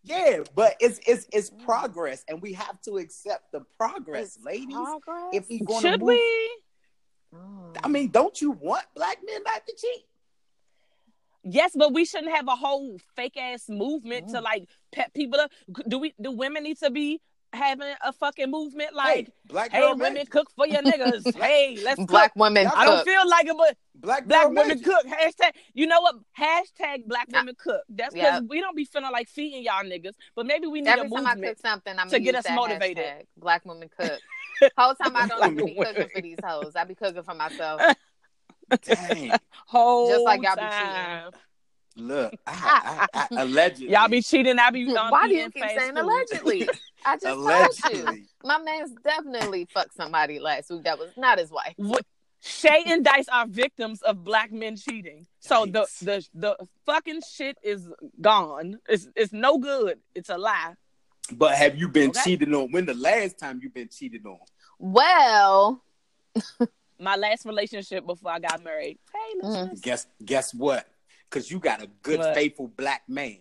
Yeah, 0.03 0.44
but 0.55 0.75
it's 0.79 0.99
it's 1.05 1.27
it's 1.33 1.49
progress, 1.65 2.23
and 2.29 2.41
we 2.41 2.53
have 2.53 2.79
to 2.83 2.97
accept 2.97 3.51
the 3.51 3.61
progress, 3.77 4.35
It's 4.38 4.45
ladies. 4.45 4.73
progress? 4.75 5.29
If 5.33 5.49
we 5.49 5.59
going 5.59 5.81
Should 5.81 5.99
to 5.99 6.05
move, 6.05 6.07
we? 6.07 6.49
Oh. 7.35 7.73
I 7.83 7.88
mean, 7.89 8.09
don't 8.09 8.39
you 8.41 8.51
want 8.51 8.85
black 8.95 9.17
men 9.25 9.41
not 9.44 9.65
to 9.67 9.73
cheat? 9.75 10.05
Yes, 11.44 11.71
but 11.75 11.94
we 11.94 12.05
shouldn't 12.05 12.33
have 12.35 12.47
a 12.47 12.55
whole 12.55 12.97
fake 13.15 13.38
ass 13.38 13.69
movement 13.69 14.27
Mm. 14.27 14.31
to 14.33 14.41
like 14.41 14.69
pet 14.91 15.13
people 15.13 15.39
up. 15.39 15.51
Do 15.88 15.99
we? 15.99 16.13
Do 16.21 16.31
women 16.31 16.63
need 16.63 16.77
to 16.79 16.89
be 16.89 17.21
having 17.53 17.94
a 18.03 18.13
fucking 18.13 18.51
movement 18.51 18.94
like, 18.94 19.15
hey, 19.15 19.27
black 19.45 19.71
hey, 19.71 19.81
women 19.81 20.13
magic. 20.15 20.29
cook 20.29 20.49
for 20.55 20.67
your 20.67 20.81
niggas. 20.83 21.35
hey, 21.39 21.77
let's 21.83 22.03
black 22.05 22.33
cook. 22.33 22.44
women 22.44 22.63
Y'all- 22.63 22.73
I 22.75 22.85
don't 22.85 22.97
cook. 22.97 23.05
feel 23.07 23.29
like 23.29 23.45
it, 23.47 23.55
but 23.57 23.77
black 23.95 24.27
black 24.27 24.47
women 24.49 24.67
magic. 24.67 24.83
cook. 24.83 25.05
Hashtag. 25.05 25.51
You 25.73 25.88
know 25.88 26.01
what? 26.01 26.15
Hashtag 26.38 27.05
black 27.07 27.27
women 27.31 27.55
cook. 27.57 27.81
That's 27.89 28.13
because 28.13 28.41
Yeah. 28.41 28.47
we 28.47 28.59
don't 28.61 28.75
be 28.75 28.85
feeling 28.85 29.11
like 29.11 29.27
feeding 29.29 29.63
y'all 29.63 29.83
niggas. 29.83 30.13
But 30.35 30.45
maybe 30.45 30.67
we 30.67 30.81
need 30.81 30.89
Every 30.89 31.07
a 31.07 31.09
time 31.09 31.25
I 31.27 31.33
movement. 31.35 31.57
cook 31.57 31.65
something, 31.65 31.97
I'm 31.97 32.09
to 32.09 32.19
get 32.19 32.35
us 32.35 32.45
motivated. 32.49 33.03
hashtag, 33.05 33.25
Black 33.38 33.65
women 33.65 33.89
cook. 33.97 34.19
Whole 34.77 34.95
time 34.95 35.15
I 35.15 35.27
don't 35.27 35.38
Black 35.38 35.51
even 35.51 35.65
be 35.65 35.75
cooking 35.75 36.09
for 36.13 36.21
these 36.21 36.38
hoes. 36.44 36.73
I 36.75 36.83
be 36.83 36.95
cooking 36.95 37.23
for 37.23 37.33
myself. 37.35 37.81
Dang. 38.83 39.31
Whole 39.68 40.09
Just 40.09 40.23
like 40.25 40.42
y'all 40.44 40.56
be 40.56 40.61
time. 40.61 41.31
Look, 41.97 42.33
I, 42.47 43.07
I, 43.13 43.27
I, 43.31 43.42
allegedly. 43.42 43.89
Y'all 43.92 44.07
be 44.07 44.21
cheating. 44.21 44.59
I 44.59 44.69
be 44.69 44.95
um, 44.95 45.11
Why 45.11 45.27
do 45.27 45.35
you 45.35 45.49
keep 45.49 45.63
fast 45.63 45.75
saying 45.75 45.95
food. 45.95 45.99
allegedly? 46.04 46.69
I 47.06 47.18
just 47.21 47.81
told 47.83 47.94
you. 48.16 48.25
My 48.44 48.59
man's 48.59 48.92
definitely 49.04 49.68
fucked 49.73 49.95
somebody 49.95 50.39
last 50.39 50.69
week 50.69 50.83
that 50.83 50.99
was 50.99 51.09
not 51.18 51.39
his 51.39 51.51
wife. 51.51 51.73
What- 51.77 52.06
Shay 52.39 52.83
and 52.85 53.04
Dice 53.04 53.27
are 53.33 53.47
victims 53.47 54.04
of 54.04 54.23
black 54.23 54.51
men 54.51 54.75
cheating. 54.77 55.25
So 55.39 55.66
the 55.66 55.87
the 56.04 56.23
the 56.35 56.56
fucking 56.85 57.21
shit 57.27 57.57
is 57.63 57.89
gone. 58.21 58.77
It's 58.87 59.07
it's 59.16 59.33
no 59.33 59.57
good. 59.57 59.97
It's 60.13 60.30
a 60.30 60.37
lie. 60.37 60.75
But 61.31 61.56
have 61.56 61.75
you 61.77 61.89
been 61.89 62.11
Okay. 62.11 62.21
cheated 62.23 62.54
on? 62.54 62.71
When 62.71 62.85
the 62.85 62.94
last 62.94 63.39
time 63.39 63.59
you 63.61 63.69
been 63.71 63.89
cheated 63.89 64.23
on? 64.27 64.37
Well, 64.77 65.83
My 66.99 67.16
last 67.16 67.45
relationship 67.45 68.06
before 68.06 68.31
I 68.31 68.39
got 68.39 68.63
married. 68.63 68.97
Hey, 69.11 69.39
Mm. 69.39 69.44
listeners. 69.44 69.81
Guess 69.81 70.07
guess 70.23 70.54
what? 70.54 70.87
Because 71.30 71.52
you 71.52 71.60
got 71.60 71.81
a 71.84 71.88
good, 72.02 72.19
What? 72.19 72.34
faithful 72.36 72.68
black 72.68 73.04
man. 73.07 73.38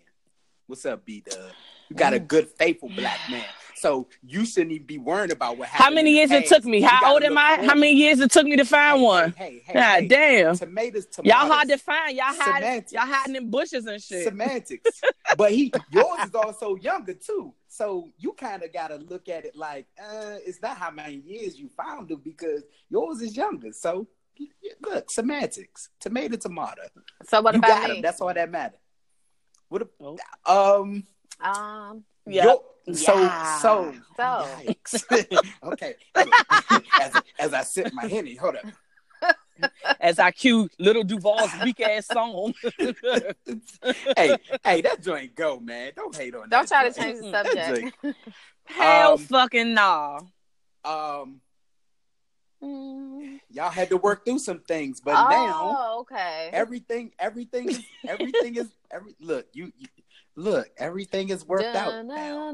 What's 0.67 0.85
up, 0.85 1.05
B 1.05 1.23
Dub? 1.25 1.53
You 1.89 1.95
got 1.95 2.15
a 2.15 2.19
good, 2.19 2.49
faithful 2.49 2.89
black 2.89 3.29
man. 3.29 3.45
So 3.75 4.09
you 4.27 4.45
shouldn't 4.45 4.73
even 4.73 4.87
be 4.87 4.99
worrying 4.99 5.31
about 5.31 5.57
what 5.57 5.69
How 5.69 5.89
many 5.91 6.11
years 6.17 6.33
it 6.33 6.47
took 6.47 6.65
me? 6.65 6.81
How 6.81 7.13
old 7.13 7.23
am 7.23 7.39
I? 7.39 7.55
forward. 7.55 7.69
How 7.69 7.75
many 7.77 7.93
years 7.93 8.19
it 8.19 8.33
took 8.33 8.45
me 8.45 8.57
to 8.57 8.65
find 8.65 8.99
Hey, 8.99 9.05
one? 9.05 9.35
Hey, 9.37 9.63
hey, 9.65 9.73
God 9.75 10.01
hey. 10.01 10.09
damn. 10.09 10.57
Tomatoes, 10.57 11.07
tomatoes. 11.07 11.39
Y'all 11.39 11.49
hard 11.53 11.69
to 11.69 11.77
find. 11.79 12.17
Y'all 12.17 12.25
hide. 12.29 12.85
Y'all 12.91 13.03
hiding 13.07 13.37
in 13.37 13.51
bushes 13.51 13.87
and 13.87 14.03
shit. 14.03 14.25
semantics. 14.25 15.01
but 15.37 15.53
he 15.53 15.73
yours 15.93 16.25
is 16.27 16.35
also 16.35 16.75
younger 16.75 17.15
too. 17.15 17.55
So 17.69 18.11
you 18.19 18.33
kind 18.33 18.65
of 18.65 18.73
got 18.73 18.89
to 18.89 18.97
look 18.97 19.29
at 19.29 19.45
it 19.45 19.55
like 19.55 19.87
uh, 20.03 20.39
it's 20.45 20.61
not 20.61 20.77
how 20.79 20.91
many 20.91 21.17
years 21.25 21.57
you 21.57 21.69
found 21.69 22.11
him 22.11 22.21
because 22.25 22.63
yours 22.91 23.21
is 23.23 23.37
younger. 23.37 23.73
So 23.73 24.09
look, 24.83 25.11
semantics, 25.11 25.89
tomato, 26.01 26.37
tomato. 26.37 26.83
so 27.25 27.41
what 27.41 27.55
you 27.55 27.59
about 27.59 27.69
got 27.69 27.91
me? 27.91 27.97
him. 27.97 28.03
That's 28.03 28.21
all 28.21 28.33
that 28.33 28.51
matters. 28.51 28.79
What? 29.69 29.89
Oh. 30.01 30.17
A, 30.47 30.51
um. 30.81 31.07
um, 31.41 32.05
Yeah. 32.27 32.45
yo- 32.45 32.65
so 32.95 33.19
Yeah. 33.19 33.59
so. 33.59 33.95
So. 34.17 34.23
Yikes. 34.23 35.49
okay. 35.65 35.95
as, 37.01 37.23
as 37.39 37.55
I 37.55 37.63
sip 37.65 37.93
my 37.93 38.07
henny, 38.07 38.37
hold 38.37 38.57
up. 38.57 38.65
as 40.01 40.19
I 40.19 40.31
cue 40.31 40.69
Lil 40.79 41.03
Duval's 41.03 41.51
weak 41.65 41.81
ass 41.81 42.07
song. 42.07 42.53
hey, 44.17 44.37
hey, 44.65 44.81
that 44.83 44.99
joint 45.03 45.35
go, 45.35 45.59
man. 45.59 45.93
Don't 45.97 46.15
hate 46.15 46.35
on. 46.35 46.43
That. 46.43 46.51
Don't 46.51 46.69
that 46.69 46.69
try 46.69 46.89
to 46.91 47.01
change 47.01 47.21
the 47.21 47.31
subject. 47.31 47.97
joint- 48.03 48.17
Hell 48.67 49.13
Um, 49.13 49.19
fucking 49.19 49.75
nah. 49.75 50.21
Um, 50.85 51.41
Mm. 52.63 53.41
y'all 53.51 53.71
had 53.71 53.91
to 53.91 53.97
work 53.99 54.25
through 54.25 54.39
some 54.39 54.61
things, 54.61 55.01
but 55.01 55.13
now 55.29 55.75
oh, 55.79 56.01
okay. 56.01 56.49
everything, 56.53 57.13
everything 57.19 57.69
everything 58.09 58.57
is, 58.57 58.69
every 58.91 59.15
look, 59.21 59.47
you, 59.53 59.73
you 59.77 59.87
look, 60.37 60.67
everything 60.79 61.29
is 61.29 61.47
worked 61.47 61.65
out 61.77 62.05
now. 62.07 62.51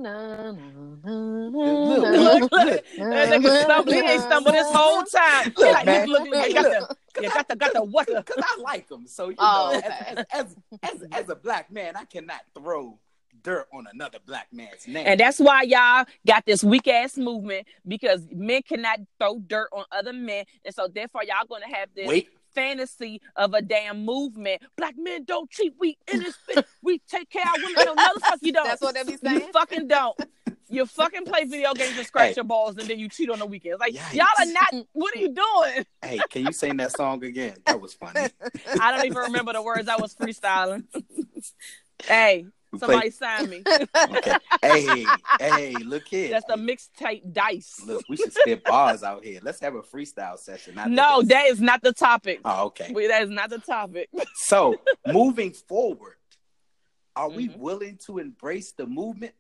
Look, 1.05 2.51
look, 2.51 2.51
that 2.51 2.85
nigga 2.99 3.63
stumble. 3.65 3.93
He 3.93 4.01
ain't 4.01 4.23
stumbled 4.23 4.55
this 4.55 4.67
whole 4.71 5.03
time. 5.05 5.53
He 5.57 5.63
Look, 5.63 5.73
like, 5.73 5.87
man. 5.87 6.09
look, 6.09 6.21
look, 6.23 6.31
look, 6.31 6.45
Hey, 6.47 6.53
got 6.53 6.63
look. 6.65 6.97
the, 7.15 7.23
you 7.23 7.31
got 7.31 7.49
the, 7.49 7.57
got 7.57 7.73
the 7.75 7.85
what? 7.85 8.07
the- 8.07 8.23
Cause 8.27 8.37
I 8.45 8.61
like 8.61 8.89
them, 8.89 9.07
so 9.07 9.29
you 9.29 9.37
Oh, 9.39 9.71
know, 9.73 9.79
okay. 9.79 9.89
as, 9.89 10.17
as, 10.33 10.57
as, 10.83 10.93
as, 10.95 11.03
as 11.13 11.29
a 11.29 11.37
black 11.37 11.71
man, 11.71 11.95
I 11.97 12.05
cannot 12.05 12.41
throw 12.55 12.99
dirt 13.43 13.69
on 13.73 13.87
another 13.93 14.19
black 14.25 14.49
man's 14.53 14.87
name. 14.87 15.05
And 15.07 15.19
that's 15.19 15.39
why 15.39 15.63
y'all 15.63 16.05
got 16.27 16.45
this 16.47 16.63
weak 16.65 16.89
ass 16.89 17.17
movement 17.17 17.67
because 17.87 18.27
men 18.33 18.63
cannot 18.63 19.01
throw 19.19 19.39
dirt 19.41 19.69
on 19.73 19.85
other 19.93 20.13
men, 20.13 20.45
and 20.65 20.75
so 20.75 20.89
therefore 20.93 21.23
y'all 21.25 21.47
gonna 21.49 21.75
have 21.75 21.89
this 21.95 22.09
Wait, 22.09 22.29
fantasy 22.55 23.21
of 23.37 23.55
a 23.55 23.63
damn 23.63 24.05
movement. 24.05 24.63
Black 24.77 24.95
men 24.99 25.25
don't 25.25 25.51
cheat. 25.51 25.73
We 25.79 25.97
innocent. 26.13 26.67
we 26.83 26.99
take 27.09 27.31
care 27.31 27.43
of 27.43 27.63
women. 27.63 27.85
No, 27.87 27.95
no, 27.95 28.09
the 28.15 28.21
fuck 28.21 28.39
you 28.43 28.53
don't. 28.53 28.67
That's 28.67 28.83
what 28.83 28.95
they 28.95 29.05
be 29.05 29.13
You 29.13 29.19
saying? 29.19 29.51
fucking 29.53 29.89
don't. 29.89 30.19
You 30.69 30.87
fucking 30.87 31.27
play 31.27 31.45
video 31.45 31.75
games 31.75 31.99
and 31.99 32.07
scratch 32.07 32.29
Hey. 32.29 32.35
your 32.37 32.45
balls, 32.47 32.79
and 32.79 32.89
then 32.89 32.99
you 32.99 33.07
cheat 33.11 33.29
on 33.29 33.39
the 33.39 33.45
weekends. 33.45 33.79
Like 33.79 33.93
Yikes. 33.93 34.15
y'all 34.15 34.27
are 34.39 34.47
not. 34.47 34.87
What 34.95 35.15
are 35.15 35.19
you 35.19 35.29
doing? 35.29 35.85
hey, 36.03 36.19
can 36.31 36.47
you 36.47 36.53
sing 36.53 36.79
that 36.79 36.93
song 36.97 37.23
again? 37.23 37.57
That 37.67 37.79
was 37.79 37.93
funny. 37.93 38.31
I 38.81 38.91
don't 38.97 39.05
even 39.05 39.19
remember 39.19 39.53
the 39.53 39.61
words. 39.61 39.87
I 39.87 39.97
was 39.97 40.15
freestyling. 40.15 40.85
hey, 42.07 42.47
We 42.73 42.79
somebody 42.79 43.11
sign 43.11 43.51
me. 43.51 43.63
okay. 44.17 44.37
Hey, 44.63 45.07
hey, 45.39 45.77
look 45.85 46.09
here. 46.09 46.31
That's 46.31 46.47
the 46.47 46.55
mixtape 46.57 47.31
dice. 47.33 47.75
Look, 47.87 48.05
we 48.09 48.17
should 48.17 48.33
spit 48.33 48.65
bars 48.65 49.03
out 49.03 49.23
here. 49.25 49.41
Let's 49.43 49.61
have 49.61 49.75
a 49.75 49.83
freestyle 49.83 50.39
session. 50.39 50.79
after 50.79 50.91
No, 50.91 51.21
this. 51.21 51.29
that 51.29 51.47
is 51.49 51.61
not 51.61 51.83
the 51.83 51.93
topic. 51.93 52.41
Oh, 52.45 52.67
okay. 52.67 52.91
Wait, 52.93 53.09
that 53.09 53.23
is 53.23 53.31
not 53.31 53.51
the 53.51 53.59
topic. 53.59 54.09
So, 54.35 54.81
moving 55.07 55.53
forward, 55.53 56.17
are 57.15 57.29
we 57.29 57.49
Mhm. 57.49 57.59
willing 57.59 57.99
to 58.07 58.19
embrace 58.19 58.73
the 58.73 58.87
movement? 58.87 59.35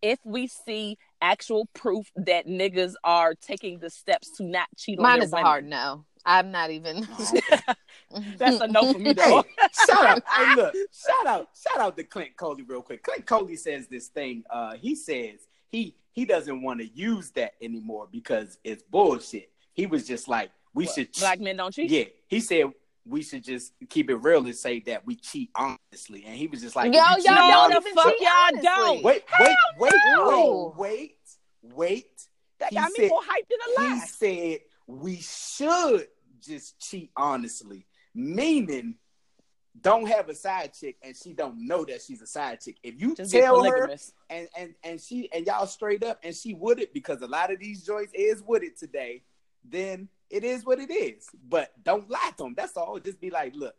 If 0.00 0.20
we 0.24 0.46
see 0.46 0.96
actual 1.20 1.66
proof 1.74 2.06
that 2.14 2.46
niggas 2.46 2.94
are 3.02 3.34
taking 3.34 3.80
the 3.80 3.90
steps 3.90 4.36
to 4.36 4.44
not 4.44 4.68
cheat 4.76 4.98
on 4.98 5.02
Mine 5.02 5.18
their 5.18 5.24
is 5.26 5.32
a 5.32 5.36
women. 5.36 5.46
hard 5.46 5.64
no. 5.66 6.04
I'm 6.28 6.50
not 6.50 6.70
even. 6.70 7.08
Oh. 7.18 7.74
That's 8.36 8.60
a 8.60 8.66
no 8.68 8.92
for 8.92 8.98
me 8.98 9.06
Hey, 9.10 9.14
though. 9.14 9.44
shout 9.86 10.06
out! 10.06 10.22
Hey, 10.28 10.54
look, 10.54 10.74
shout 10.92 11.26
out! 11.26 11.48
Shout 11.58 11.80
out 11.80 11.96
to 11.96 12.04
Clint 12.04 12.36
Coley 12.36 12.62
real 12.62 12.82
quick. 12.82 13.02
Clint 13.02 13.24
Coley 13.24 13.56
says 13.56 13.86
this 13.88 14.08
thing. 14.08 14.44
Uh, 14.50 14.74
he 14.76 14.94
says 14.94 15.40
he 15.68 15.94
he 16.12 16.26
doesn't 16.26 16.60
want 16.62 16.80
to 16.80 16.86
use 16.88 17.30
that 17.30 17.52
anymore 17.62 18.08
because 18.12 18.58
it's 18.62 18.82
bullshit. 18.82 19.50
He 19.72 19.86
was 19.86 20.06
just 20.06 20.28
like, 20.28 20.50
we 20.74 20.86
should. 20.86 21.10
Black 21.18 21.40
men 21.40 21.56
don't 21.56 21.72
cheat. 21.72 21.90
Yeah, 21.90 22.04
he 22.26 22.40
said 22.40 22.66
we 23.06 23.22
should 23.22 23.42
just 23.42 23.72
keep 23.88 24.10
it 24.10 24.16
real 24.16 24.44
and 24.44 24.54
say 24.54 24.80
that 24.80 25.06
we 25.06 25.16
cheat 25.16 25.48
honestly. 25.54 26.24
And 26.26 26.34
he 26.36 26.46
was 26.46 26.60
just 26.60 26.76
like, 26.76 26.92
Yo, 26.92 27.00
if 27.00 27.08
you 27.08 27.16
cheat 27.16 27.24
y'all 27.26 27.68
the 27.68 27.76
honestly- 27.76 27.92
fuck 27.94 28.14
y'all 28.20 28.62
don't. 28.62 29.02
Wait, 29.02 29.24
wait, 29.40 29.56
wait, 29.78 29.92
no. 30.16 30.74
wait, 30.76 31.16
wait, 31.62 31.74
wait. 31.74 32.22
That 32.58 32.70
He 32.70 32.76
got 32.76 32.90
me 32.98 33.08
more 33.08 33.22
hyped 33.22 33.48
than 33.48 33.86
a 33.86 33.94
He 33.94 34.00
said 34.00 34.58
we 34.86 35.16
should 35.16 36.08
just 36.40 36.78
cheat 36.80 37.10
honestly, 37.16 37.86
meaning 38.14 38.94
don't 39.80 40.08
have 40.08 40.28
a 40.28 40.34
side 40.34 40.72
chick 40.74 40.96
and 41.02 41.14
she 41.16 41.32
don't 41.32 41.66
know 41.66 41.84
that 41.84 42.02
she's 42.02 42.20
a 42.20 42.26
side 42.26 42.60
chick. 42.60 42.76
If 42.82 43.00
you 43.00 43.14
Just 43.14 43.30
tell 43.30 43.62
her 43.62 43.88
and 44.28 44.48
and 44.56 44.74
and 44.82 45.00
she 45.00 45.30
and 45.32 45.46
y'all 45.46 45.66
straight 45.66 46.02
up 46.02 46.18
and 46.24 46.34
she 46.34 46.54
would 46.54 46.80
it 46.80 46.92
because 46.92 47.22
a 47.22 47.26
lot 47.28 47.52
of 47.52 47.60
these 47.60 47.84
joints 47.84 48.12
is 48.14 48.42
with 48.44 48.62
it 48.64 48.76
today, 48.78 49.22
then 49.64 50.08
it 50.30 50.42
is 50.44 50.64
what 50.64 50.80
it 50.80 50.90
is. 50.90 51.28
But 51.48 51.72
don't 51.84 52.10
lie 52.10 52.32
to 52.38 52.44
them. 52.44 52.54
That's 52.56 52.76
all. 52.76 52.98
Just 52.98 53.20
be 53.20 53.30
like, 53.30 53.54
look, 53.54 53.74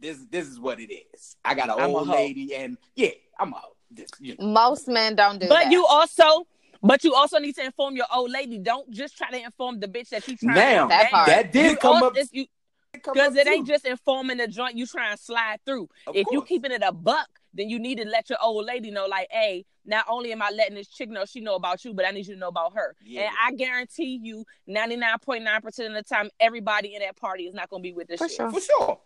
this 0.00 0.18
this 0.30 0.48
is 0.48 0.58
what 0.58 0.80
it 0.80 0.92
is. 0.92 1.36
I 1.44 1.54
got 1.54 1.68
an 1.68 1.76
I'm 1.78 1.90
old 1.90 2.08
hoe. 2.08 2.14
lady 2.14 2.54
and 2.54 2.76
yeah, 2.96 3.10
I'm 3.38 3.52
a 3.52 3.60
this, 3.90 4.10
you 4.18 4.34
know. 4.38 4.46
Most 4.48 4.88
men 4.88 5.14
don't 5.14 5.38
do 5.38 5.48
But 5.48 5.64
that. 5.64 5.72
you 5.72 5.86
also, 5.86 6.46
but 6.82 7.02
you 7.04 7.14
also 7.14 7.38
need 7.38 7.54
to 7.56 7.64
inform 7.64 7.96
your 7.96 8.06
old 8.14 8.30
lady. 8.30 8.58
Don't 8.58 8.90
just 8.90 9.16
try 9.16 9.30
to 9.30 9.38
inform 9.42 9.80
the 9.80 9.88
bitch 9.88 10.08
that 10.10 10.26
you 10.28 10.36
trying 10.36 10.54
Now 10.54 10.84
to 10.84 10.88
That 10.88 11.10
part. 11.10 11.26
that 11.28 11.52
did 11.52 11.72
You 11.72 11.76
come 11.76 11.94
also- 11.94 12.06
up 12.08 12.12
it's- 12.12 12.30
you- 12.32 12.46
Because 12.92 13.32
up 13.32 13.36
it 13.36 13.46
ain't 13.46 13.66
just 13.66 13.84
informing 13.84 14.38
the 14.38 14.48
joint 14.48 14.76
you 14.76 14.86
try 14.86 15.10
and 15.10 15.20
slide 15.20 15.60
through. 15.66 15.88
Of 16.06 16.16
if 16.16 16.26
you 16.30 16.42
keeping 16.42 16.72
it 16.72 16.82
a 16.82 16.90
buck, 16.92 17.28
then 17.52 17.68
you 17.68 17.78
need 17.78 17.98
to 17.98 18.04
let 18.06 18.28
your 18.30 18.38
old 18.42 18.64
lady 18.64 18.90
know, 18.90 19.06
like, 19.06 19.28
hey, 19.30 19.66
not 19.84 20.04
only 20.08 20.32
am 20.32 20.40
I 20.42 20.50
letting 20.50 20.74
this 20.74 20.88
chick 20.88 21.08
know 21.08 21.24
she 21.24 21.40
know 21.40 21.54
about 21.54 21.84
you, 21.84 21.92
but 21.94 22.06
I 22.06 22.10
need 22.10 22.26
you 22.26 22.34
to 22.34 22.40
know 22.40 22.48
about 22.48 22.74
her. 22.74 22.94
Yeah. 23.02 23.22
And 23.22 23.34
I 23.42 23.52
guarantee 23.52 24.18
you, 24.22 24.44
99.9% 24.68 25.86
of 25.86 25.92
the 25.94 26.02
time, 26.02 26.30
everybody 26.40 26.94
in 26.94 27.00
that 27.02 27.16
party 27.16 27.44
is 27.44 27.54
not 27.54 27.68
gonna 27.70 27.82
be 27.82 27.92
with 27.92 28.08
this 28.08 28.18
For 28.18 28.28
shit. 28.28 28.36
sure. 28.36 28.50
for 28.52 28.60
sure. 28.60 29.00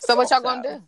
so 0.00 0.16
what 0.16 0.30
y'all 0.30 0.40
gonna 0.40 0.62
do? 0.78 0.82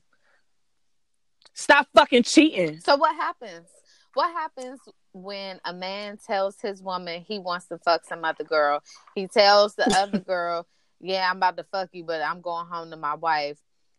Stop 1.54 1.88
fucking 1.95 2.23
cheating. 2.25 2.80
So 2.80 2.97
what 2.97 3.14
happens? 3.16 3.68
What 4.14 4.30
happens 4.33 4.80
when 5.23 5.61
a 5.65 5.73
man 5.73 6.19
tells 6.19 6.61
his 6.61 6.83
woman 6.83 7.25
he 7.27 7.39
wants 7.39 7.67
to 7.69 7.79
fuck 7.79 8.05
some 8.05 8.25
other 8.25 8.45
girl? 8.45 8.83
He 9.15 9.27
tells 9.27 9.75
the 9.75 9.87
other 9.97 10.21
girl, 10.21 10.67
"Yeah, 11.01 11.29
I'm 11.31 11.39
about 11.39 11.57
to 11.57 11.65
fuck 11.65 11.91
you, 11.93 12.05
but 12.05 12.21
I'm 12.21 12.41
going 12.41 12.67
home 12.67 12.91
to 12.91 12.97
my 12.97 13.15
wife." 13.15 13.59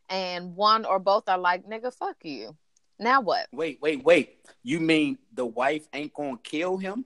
And 0.09 0.55
one 0.55 0.85
or 0.85 0.99
both 0.99 1.27
are 1.27 1.37
like, 1.37 1.67
"Nigga, 1.67 1.93
fuck 1.93 2.17
you." 2.23 2.55
Now 2.99 3.21
what? 3.21 3.47
Wait, 3.51 3.79
wait, 3.81 4.03
wait. 4.03 4.37
You 4.63 4.79
mean 4.79 5.17
the 5.33 5.45
wife 5.45 5.87
ain't 5.93 6.13
gonna 6.13 6.37
kill 6.43 6.77
him? 6.77 7.05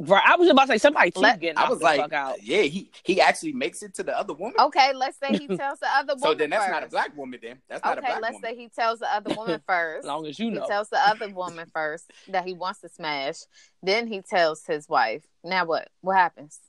Right. 0.00 0.22
I 0.24 0.36
was 0.36 0.48
about 0.48 0.66
to 0.66 0.72
say 0.74 0.78
somebody 0.78 1.10
cheat 1.10 1.20
Let- 1.22 1.40
getting 1.40 1.58
I 1.58 1.68
was 1.68 1.80
the 1.80 1.84
like, 1.84 2.00
fuck 2.00 2.12
out. 2.12 2.40
yeah, 2.42 2.62
he 2.62 2.88
he 3.02 3.20
actually 3.20 3.52
makes 3.52 3.82
it 3.82 3.94
to 3.94 4.04
the 4.04 4.16
other 4.16 4.32
woman. 4.32 4.54
Okay, 4.56 4.92
let's 4.94 5.18
say 5.18 5.36
he 5.36 5.48
tells 5.56 5.80
the 5.80 5.88
other 5.92 6.14
woman. 6.14 6.22
so 6.22 6.34
then 6.34 6.50
that's 6.50 6.66
first. 6.66 6.72
not 6.72 6.84
a 6.84 6.88
black 6.88 7.16
woman. 7.16 7.40
Then 7.42 7.58
that's 7.68 7.84
not 7.84 7.98
a 7.98 8.00
black 8.00 8.12
woman. 8.12 8.12
Okay, 8.12 8.20
let's 8.22 8.34
woman. 8.34 8.56
say 8.56 8.62
he 8.62 8.68
tells 8.68 9.00
the 9.00 9.12
other 9.12 9.34
woman 9.34 9.60
first. 9.66 9.68
As 9.68 9.94
first. 10.02 10.06
long 10.06 10.26
as 10.26 10.38
you 10.38 10.50
know, 10.52 10.62
He 10.62 10.68
tells 10.68 10.88
the 10.88 10.98
other 11.00 11.28
woman 11.30 11.68
first 11.74 12.12
that 12.28 12.46
he 12.46 12.54
wants 12.54 12.80
to 12.82 12.88
smash. 12.88 13.38
Then 13.82 14.06
he 14.06 14.20
tells 14.22 14.64
his 14.64 14.88
wife. 14.88 15.24
Now 15.42 15.64
what? 15.64 15.88
What 16.00 16.16
happens? 16.16 16.60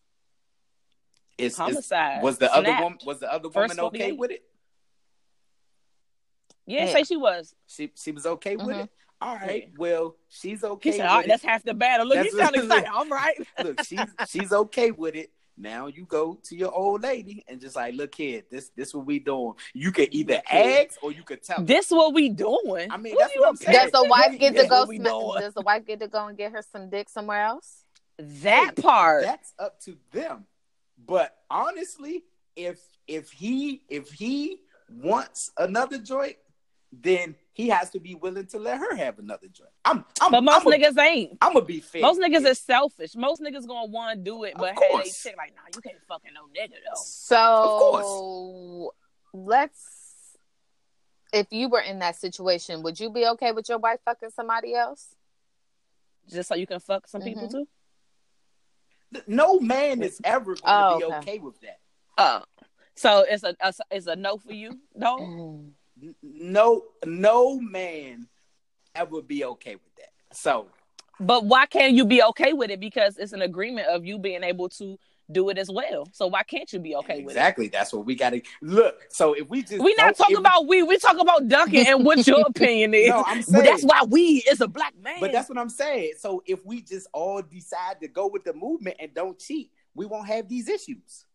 It's, 1.38 1.54
it's- 1.54 1.58
Homicide. 1.58 2.24
was 2.24 2.40
the 2.40 2.52
other 2.52 2.72
woman 2.82 2.98
was 3.06 3.20
the 3.20 3.32
other 3.32 3.52
First 3.52 3.78
woman 3.78 3.86
okay 3.96 4.12
with 4.12 4.32
it? 4.32 4.44
Yeah, 6.66 6.86
Yeah. 6.86 6.94
say 6.94 7.04
she 7.04 7.16
was. 7.18 7.54
She 7.68 7.92
she 7.96 8.12
was 8.12 8.26
okay 8.26 8.56
with 8.56 8.68
Mhm. 8.76 8.84
it. 8.86 8.90
All 9.22 9.36
right, 9.36 9.64
Yeah. 9.70 9.76
well 9.78 10.16
she's 10.30 10.62
He 10.62 10.68
okay. 10.68 10.92
said, 10.94 11.02
all 11.08 11.18
right, 11.18 11.26
with 11.26 11.28
that's 11.28 11.44
it. 11.44 11.48
half 11.48 11.64
the 11.64 11.74
battle. 11.74 12.08
Look, 12.08 12.18
he 12.26 12.30
That's- 12.32 12.38
sounded 12.54 12.64
excited. 12.66 12.90
I'm 12.94 13.12
right. 13.12 13.36
Look, 13.64 13.84
she's 13.84 14.00
she's 14.28 14.52
okay 14.54 14.92
with 14.92 15.16
it. 15.16 15.32
Now 15.62 15.88
you 15.88 16.06
go 16.06 16.40
to 16.44 16.56
your 16.56 16.72
old 16.74 17.02
lady 17.04 17.44
and 17.50 17.60
just 17.60 17.76
like, 17.76 17.94
look 17.94 18.16
here, 18.16 18.44
this 18.50 18.70
this 18.78 18.94
what 18.94 19.06
we 19.06 19.20
doing. 19.20 19.56
You 19.74 19.92
can 19.92 20.08
either 20.12 20.36
Look 20.36 20.54
ask 20.54 21.04
or 21.04 21.12
you 21.12 21.24
could 21.24 21.44
tell. 21.44 21.58
her. 21.58 21.64
This 21.66 21.92
what 21.92 22.14
we 22.14 22.30
doing. 22.30 22.90
I 22.90 22.96
mean, 22.96 23.12
Who 23.12 23.20
that's 23.20 23.36
you 23.36 23.42
what 23.42 23.50
I'm 23.50 23.56
saying. 23.58 23.78
Does 23.78 23.92
the 23.92 24.06
wife 24.08 24.40
get 24.40 24.56
to 24.56 24.68
go? 24.68 24.80
what 24.80 24.88
we 24.88 24.98
Sma- 25.00 25.10
doing. 25.10 25.42
does 25.42 25.54
the 25.54 25.62
wife 25.62 25.86
get 25.86 26.00
to 26.00 26.08
go 26.08 26.28
and 26.28 26.38
get 26.38 26.54
her 26.54 26.62
some 26.72 26.90
dick 26.90 27.10
somewhere 27.10 27.44
else? 27.44 27.84
That 28.18 28.76
part. 28.78 29.24
That's 29.24 29.54
up 29.60 29.82
to 29.82 29.98
them. 30.14 30.46
But 31.06 31.36
honestly, 31.50 32.24
if 32.56 32.80
if 33.08 33.30
he 33.32 33.82
if 33.90 34.12
he 34.12 34.60
wants 34.90 35.52
another 35.58 35.98
joint, 35.98 36.38
then 36.92 37.36
he 37.54 37.70
has 37.70 37.90
to 37.92 38.00
be 38.00 38.16
willing 38.16 38.46
to 38.48 38.58
let 38.60 38.78
her 38.80 38.96
have 38.96 39.20
another 39.20 39.48
joint. 39.48 39.70
I'm, 39.86 40.06
I'm 40.22 40.32
but 40.32 40.44
most 40.44 40.66
I'm 40.66 40.72
niggas 40.74 40.98
ain't. 40.98 41.38
I'm 41.42 41.54
gonna 41.54 41.66
be 41.66 41.80
fair. 41.82 42.02
Most 42.02 42.20
niggas 42.20 42.46
is 42.46 42.60
selfish. 42.60 43.16
Most 43.16 43.42
niggas 43.42 43.68
gonna 43.68 43.88
want 43.88 44.18
to 44.18 44.24
do 44.24 44.44
it, 44.44 44.54
but 44.58 44.70
hey, 44.76 44.80
they 44.80 44.88
course. 44.90 45.22
chick 45.24 45.36
like, 45.38 45.54
nah, 45.56 45.62
you 45.76 45.82
can't 45.82 45.98
fucking 46.08 46.32
no 46.34 46.46
nigga 46.48 46.72
though. 46.86 47.02
So 47.04 48.92
let's. 49.34 49.98
If 51.32 51.48
you 51.52 51.70
were 51.70 51.82
in 51.82 52.00
that 52.00 52.16
situation, 52.16 52.82
would 52.82 53.00
you 53.00 53.12
be 53.12 53.28
okay 53.28 53.52
with 53.52 53.70
your 53.70 53.78
wife 53.78 54.00
fucking 54.04 54.32
somebody 54.32 54.74
else? 54.74 55.14
Just 56.28 56.50
so 56.50 56.56
you 56.56 56.66
can 56.66 56.80
fuck 56.80 57.08
some 57.08 57.22
people 57.22 57.48
Mhm. 57.48 57.52
too. 57.52 57.68
no 59.28 59.60
man 59.60 60.02
is 60.02 60.20
ever 60.24 60.56
gonna 60.56 60.86
Oh, 60.94 60.98
be 60.98 61.04
okay. 61.06 61.18
okay 61.18 61.40
with 61.40 61.60
that. 61.62 61.80
Uh, 62.18 62.42
so 62.96 63.26
it's 63.28 63.44
a, 63.44 63.56
a 63.62 63.74
it's 63.92 64.08
a 64.08 64.16
no 64.16 64.38
for 64.38 64.54
you, 64.54 64.80
no. 64.96 65.20
Mm. 65.20 65.72
No, 66.22 66.84
no 67.06 67.60
man 67.60 68.28
ever 68.96 69.22
be 69.22 69.46
okay 69.46 69.76
with 69.76 69.96
that. 69.98 70.12
So 70.36 70.68
But 71.20 71.46
why 71.46 71.66
can't 71.66 71.94
you 71.94 72.06
be 72.06 72.24
okay 72.24 72.54
with 72.54 72.70
it? 72.72 72.80
Because 72.80 73.18
it's 73.18 73.34
an 73.34 73.42
agreement 73.42 73.88
of 73.88 74.06
you 74.06 74.20
being 74.20 74.44
able 74.44 74.70
to 74.70 74.98
do 75.32 75.50
it 75.50 75.58
as 75.58 75.70
well. 75.70 76.08
So 76.12 76.28
why 76.28 76.44
can't 76.44 76.72
you 76.74 76.80
be 76.80 76.96
okay 76.96 77.18
with 77.18 77.36
it? 77.36 77.38
exactly, 77.38 77.68
that's 77.68 77.94
what 77.94 78.06
we 78.06 78.16
got 78.16 78.32
to 78.32 78.42
look. 78.62 79.02
So 79.10 79.34
if 79.34 79.48
we 79.48 79.62
just 79.62 79.80
We 79.80 79.94
not 79.96 80.16
talking 80.16 80.38
about 80.38 80.68
we. 80.68 80.84
We 80.84 80.98
talk 80.98 81.20
about 81.20 81.48
Duncan 81.48 81.86
and 81.86 82.06
what 82.06 82.26
your 82.26 82.42
opinion 82.48 82.94
is. 82.94 83.10
No, 83.10 83.24
I'm 83.26 83.42
saying 83.42 83.66
that's 83.66 83.84
why 83.84 84.04
we 84.08 84.44
is 84.50 84.62
a 84.62 84.68
black 84.68 84.94
man. 85.02 85.18
But 85.20 85.32
that's 85.32 85.50
what 85.50 85.58
I'm 85.58 85.70
saying. 85.70 86.14
So 86.20 86.42
if 86.46 86.66
we 86.66 86.82
just 86.82 87.08
all 87.14 87.42
decide 87.42 88.00
to 88.02 88.08
go 88.08 88.28
with 88.28 88.44
the 88.44 88.54
movement 88.54 88.98
and 89.00 89.14
don't 89.14 89.38
cheat, 89.38 89.72
we 89.94 90.06
won't 90.06 90.28
have 90.28 90.48
these 90.48 90.68
issues. 90.68 91.26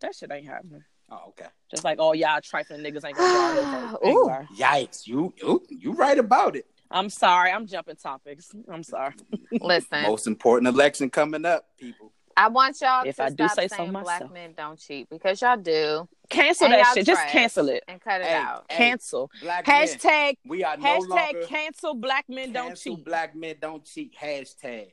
That 0.00 0.14
shit 0.14 0.30
ain't 0.32 0.46
happening. 0.46 0.82
Oh, 1.10 1.28
okay. 1.28 1.46
Just 1.70 1.84
like 1.84 1.98
oh, 2.00 2.12
y'all 2.12 2.40
trifling 2.40 2.80
niggas 2.80 3.04
ain't 3.04 3.16
gonna 3.16 3.32
drive 3.32 3.54
his 3.56 3.90
vote. 3.90 4.00
Ooh. 4.06 4.28
Anyway, 4.30 4.46
Yikes! 4.56 5.06
You 5.06 5.32
you 5.36 5.62
you 5.68 5.92
right 5.92 6.18
about 6.18 6.56
it. 6.56 6.66
I'm 6.90 7.08
sorry. 7.08 7.50
I'm 7.52 7.66
jumping 7.66 7.96
topics. 7.96 8.50
I'm 8.70 8.82
sorry. 8.82 9.14
Listen, 9.60 10.02
Most 10.02 10.26
important 10.26 10.68
election 10.74 11.08
coming 11.10 11.44
up, 11.44 11.66
people. 11.78 12.12
I 12.36 12.48
want 12.48 12.80
y'all 12.80 13.04
If 13.06 13.16
to 13.16 13.24
I 13.24 13.28
do 13.30 13.44
stop 13.46 13.50
say 13.56 13.68
so 13.68 13.76
saying 13.76 13.92
myself. 13.92 14.18
black 14.20 14.32
men 14.32 14.54
don't 14.56 14.78
cheat 14.78 15.08
because 15.10 15.40
y'all 15.42 15.56
do. 15.56 16.08
Cancel 16.28 16.66
And 16.66 16.74
that 16.74 16.94
shit. 16.94 17.06
Just 17.06 17.26
cancel 17.28 17.68
it. 17.68 17.82
and 17.88 18.00
cut 18.00 18.20
it 18.20 18.26
Hey, 18.28 18.34
out. 18.34 18.64
hey, 18.68 18.76
Cancel. 18.76 19.30
Black 19.40 19.66
men, 19.66 19.86
Hashtag 19.86 20.34
we 20.46 20.64
are 20.64 20.76
no 20.76 20.84
hashtag 20.84 21.08
longer 21.08 21.42
cancel 21.46 21.94
black 21.94 22.24
men 22.28 22.52
don't 22.52 22.68
cancel 22.68 22.96
cheat. 22.96 23.04
Black 23.04 23.34
men 23.36 23.56
don't 23.60 23.84
cheat. 23.84 24.14
Hashtag 24.16 24.86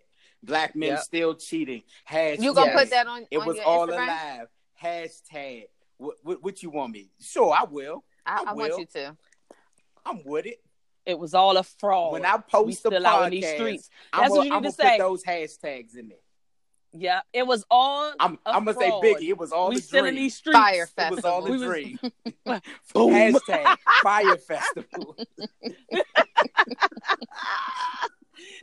black 0.43 0.75
men 0.75 0.89
Yep. 0.89 1.00
still 1.00 1.36
cheating. 1.36 1.83
Hashtag 2.09 2.43
You 2.43 2.53
gonna 2.53 2.67
Yes. 2.67 2.79
put 2.79 2.89
that 2.89 3.07
on, 3.07 3.25
It 3.31 3.38
on 3.38 3.47
was 3.47 3.57
your 3.57 3.65
all 3.65 3.88
Instagram? 3.88 4.03
alive. 4.07 4.47
Hashtag. 4.83 5.67
What, 5.98 6.16
what 6.24 6.44
what 6.44 6.63
you 6.63 6.70
want 6.70 6.94
me? 6.94 7.10
Sure, 7.20 7.54
I 7.54 7.63
will. 7.63 8.04
I, 8.25 8.44
I 8.48 8.51
I 8.51 8.54
want 8.54 8.77
you 8.77 8.86
to. 8.94 9.18
I'm 10.06 10.22
with 10.25 10.46
it. 10.46 10.58
It 11.06 11.18
was 11.18 11.34
all 11.34 11.58
a 11.58 11.63
fraud. 11.63 12.13
When 12.13 12.25
I 12.25 12.36
we 12.36 12.42
post 12.50 12.84
the 12.84 12.89
still 12.89 13.08
out 13.08 13.24
in 13.25 13.32
these 13.32 13.46
podcast, 13.46 13.54
streets. 13.56 13.89
I'm 14.13 14.22
That's 14.24 14.32
what 14.36 14.44
you 14.46 14.51
gonna 14.51 14.62
need 14.62 14.72
to 14.72 14.77
put 14.77 14.86
say. 14.86 14.98
those 14.98 15.24
hashtags 15.24 15.98
in 15.98 16.10
there. 16.10 16.18
Yeah, 16.94 17.22
it 17.34 17.46
was 17.46 17.66
all. 17.70 18.13
I'm 18.20 18.39
a 18.46 18.50
I'm 18.50 18.66
gonna 18.66 18.77
say. 18.77 18.89
Biggie. 18.92 19.30
It 19.30 19.38
was 19.38 19.51
all 19.51 19.70
we 19.70 19.77
a 19.77 19.80
still 19.80 20.04
dream. 20.04 20.16
in 20.16 20.22
these 20.22 20.36
streets. 20.36 20.58
Fire 20.58 20.88
It 20.98 21.12
was 21.16 21.25
all 21.25 21.46
a 21.46 21.50
We 21.50 21.58
was- 21.58 21.62
dream. 21.62 22.00
Boom. 22.46 23.13
Hashtag 23.13 23.77
Fyre 24.04 24.38
Festival. 24.38 25.16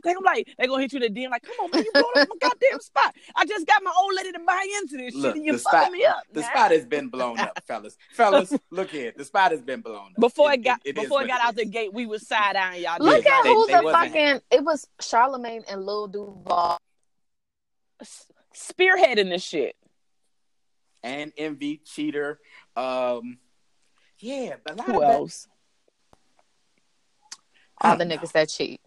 they 0.03 0.13
gonna 0.13 0.25
like 0.25 0.47
they 0.57 0.67
gonna 0.67 0.81
hit 0.81 0.93
you 0.93 0.99
in 1.01 1.13
the 1.13 1.21
DM 1.21 1.29
like, 1.29 1.43
come 1.43 1.55
on, 1.63 1.71
man, 1.71 1.83
you 1.83 1.91
blowing 1.93 2.07
up 2.17 2.27
my 2.29 2.35
goddamn 2.49 2.79
spot. 2.79 3.15
I 3.35 3.45
just 3.45 3.65
got 3.67 3.83
my 3.83 3.91
old 3.97 4.13
lady 4.15 4.31
to 4.33 4.39
buy 4.39 4.65
into 4.81 4.97
this 4.97 5.13
Look, 5.15 5.29
shit, 5.31 5.35
and 5.37 5.45
you 5.45 5.51
the 5.53 5.57
fucking 5.59 5.79
spot- 5.79 5.91
me 5.91 6.05
up. 6.05 6.23
The 6.33 6.41
man. 6.41 6.49
spot 6.51 6.71
has 6.71 6.85
been 6.85 7.07
blown 7.09 7.39
up, 7.39 7.59
fellas. 7.67 7.97
Fellas, 8.13 8.53
look 8.71 8.89
here. 8.89 9.13
The 9.15 9.25
spot 9.25 9.51
has 9.51 9.61
been 9.61 9.81
blown 9.81 9.95
up. 10.15 10.19
Before 10.19 10.51
it, 10.53 10.63
got 10.63 10.81
it 10.85 10.97
is 10.97 11.03
before 11.03 11.23
it 11.23 11.27
got 11.27 11.39
it 11.41 11.45
out 11.47 11.55
the 11.55 11.65
gate, 11.65 11.93
we 11.93 12.05
was 12.05 12.27
side 12.27 12.55
eyeing 12.55 12.83
y'all. 12.83 12.97
Look 12.99 13.23
niggas. 13.23 13.29
at 13.29 13.43
they- 13.43 13.49
who's 13.53 13.67
they 13.67 13.73
the 13.77 13.83
wasn't 13.83 14.13
fucking. 14.13 14.41
It 14.51 14.63
was 14.63 14.87
Charlemagne 15.01 15.63
and 15.69 15.85
Lil 15.85 16.07
Duval. 16.07 16.77
Spearheading 18.55 19.29
this 19.29 19.43
shit. 19.43 19.75
and 21.03 21.31
envy 21.37 21.81
cheater. 21.85 22.39
Um, 22.75 23.37
yeah, 24.19 24.55
but 24.63 24.73
a 24.73 24.77
lot 24.77 24.85
Who 24.87 25.01
of 25.03 25.09
else? 25.09 25.47
I 27.81 27.91
All 27.91 27.97
the 27.97 28.05
don't 28.05 28.17
niggas 28.19 28.31
that 28.31 28.49
cheat. 28.49 28.79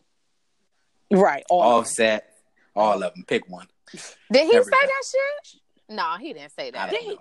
Right. 1.11 1.45
All 1.51 1.63
of 1.63 1.67
them. 1.69 1.79
Offset, 1.81 2.35
all 2.77 3.03
of 3.03 3.15
them. 3.15 3.25
Pick 3.27 3.49
one. 3.49 3.67
Did 3.93 4.01
he 4.51 4.57
Every 4.57 4.65
say 4.65 4.71
day. 4.71 4.87
that 4.87 5.03
shit? 5.11 5.61
No, 5.97 6.17
he 6.21 6.33
didn't 6.35 6.53
say 6.53 6.71
that. 6.71 6.91
Did 6.91 7.01
he- 7.01 7.19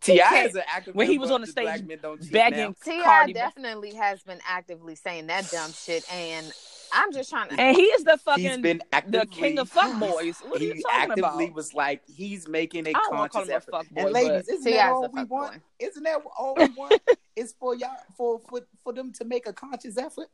T.I. 0.00 0.28
said- 0.28 0.46
is 0.50 0.54
an 0.56 0.62
active 0.70 0.94
when 0.94 1.06
he 1.08 1.16
was 1.18 1.30
on 1.30 1.40
the 1.40 1.46
the 1.46 1.52
stage 1.52 1.64
Black 1.64 1.86
Men 1.86 1.98
begging. 2.30 2.76
T.I. 2.84 3.02
Cardi 3.02 3.32
B. 3.32 3.38
definitely 3.38 3.94
has 3.94 4.22
been 4.22 4.38
actively 4.46 4.94
saying 4.96 5.28
that 5.28 5.50
dumb 5.50 5.72
shit, 5.72 6.04
and 6.12 6.52
I'm 6.92 7.10
just 7.10 7.30
trying 7.30 7.48
to. 7.48 7.58
And 7.58 7.74
he 7.74 7.84
is 7.84 8.04
the 8.04 8.12
He's 8.12 8.20
fucking 8.20 8.60
been 8.60 8.82
actively, 8.92 9.20
the 9.20 9.26
king 9.26 9.58
of 9.58 9.72
fuckboys. 9.72 10.46
What 10.46 10.60
are 10.60 10.64
you 10.64 10.74
He 10.74 10.82
talking 10.82 11.10
actively 11.12 11.46
about? 11.46 11.54
was 11.54 11.72
like 11.72 12.02
he's 12.06 12.46
making 12.46 12.86
a 12.86 12.90
I 12.90 12.92
don't 12.92 13.12
call 13.12 13.28
conscious 13.28 13.48
him 13.48 13.52
a 13.52 13.56
effort. 13.56 13.72
fuckboy, 13.72 14.02
and 14.04 14.10
ladies, 14.12 14.48
isn't 14.50 14.64
T.I. 14.70 14.76
that 14.76 14.88
is 14.88 14.92
all 14.92 15.08
we 15.10 15.24
want? 15.24 15.54
fuckboy. 15.54 15.60
Isn't 15.80 16.02
that 16.02 16.22
all 16.38 16.54
we 16.54 16.66
want? 16.76 17.00
is 17.34 17.54
for 17.58 17.74
y'all 17.74 17.88
for, 18.14 18.40
for 18.50 18.60
for 18.82 18.92
them 18.92 19.10
to 19.14 19.24
make 19.24 19.46
a 19.48 19.54
conscious 19.54 19.96
effort. 19.96 20.28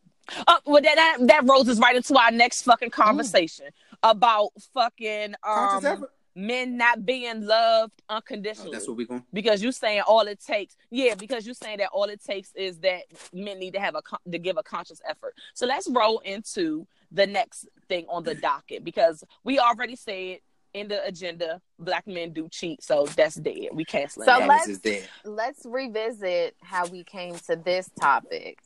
Uh, 0.47 0.59
well, 0.67 0.83
that, 0.83 0.95
that 0.97 1.27
that 1.27 1.49
rolls 1.49 1.69
us 1.69 1.79
right 1.79 1.97
into 1.97 2.17
our 2.19 2.31
next 2.31 2.63
fucking 2.63 2.91
conversation 2.91 3.67
about 4.03 4.51
fucking 4.75 5.35
Conscious 5.45 5.91
um, 6.01 6.07
men 6.35 6.77
not 6.77 7.05
being 7.05 7.45
loved 7.45 7.93
unconditionally. 8.09 8.71
Oh, 8.71 8.73
that's 8.73 8.89
what 8.89 8.97
we 8.97 9.05
going. 9.05 9.25
because 9.33 9.63
you 9.63 9.73
saying 9.73 10.03
all 10.07 10.23
it 10.23 10.41
takes, 10.45 10.77
yeah, 10.91 11.15
because 11.15 11.47
you 11.47 11.55
saying 11.55 11.79
that 11.79 11.89
all 11.93 12.05
it 12.05 12.23
takes 12.25 12.53
is 12.55 12.79
that 12.79 13.03
men 13.33 13.59
need 13.59 13.75
to 13.75 13.81
have 13.81 13.95
a 13.97 14.03
to 14.31 14.39
give 14.39 14.57
a 14.57 14.63
conscious 14.63 15.01
effort. 15.09 15.35
So 15.55 15.67
let's 15.67 15.89
roll 15.91 16.21
into 16.21 16.87
the 17.13 17.27
next 17.27 17.67
thing 17.89 18.07
on 18.09 18.23
the 18.23 18.35
docket 18.37 18.85
because 18.85 19.25
we 19.45 19.59
already 19.59 19.97
said 19.97 20.39
in 20.73 20.87
the 20.87 21.05
agenda, 21.05 21.61
black 21.81 22.07
men 22.07 22.33
do 22.33 22.49
cheat, 22.49 22.81
so 22.81 23.05
that's 23.17 23.35
dead. 23.35 23.71
We 23.73 23.85
canceling 23.85 24.27
So 24.27 24.39
that. 24.39 24.49
let's- 24.49 24.69
is 24.69 24.79
dead. 24.79 25.09
Let's 25.25 25.67
revisit 25.67 26.55
how 26.63 26.87
we 26.87 27.03
came 27.03 27.35
to 27.49 27.57
this 27.57 27.91
topic. 28.01 28.61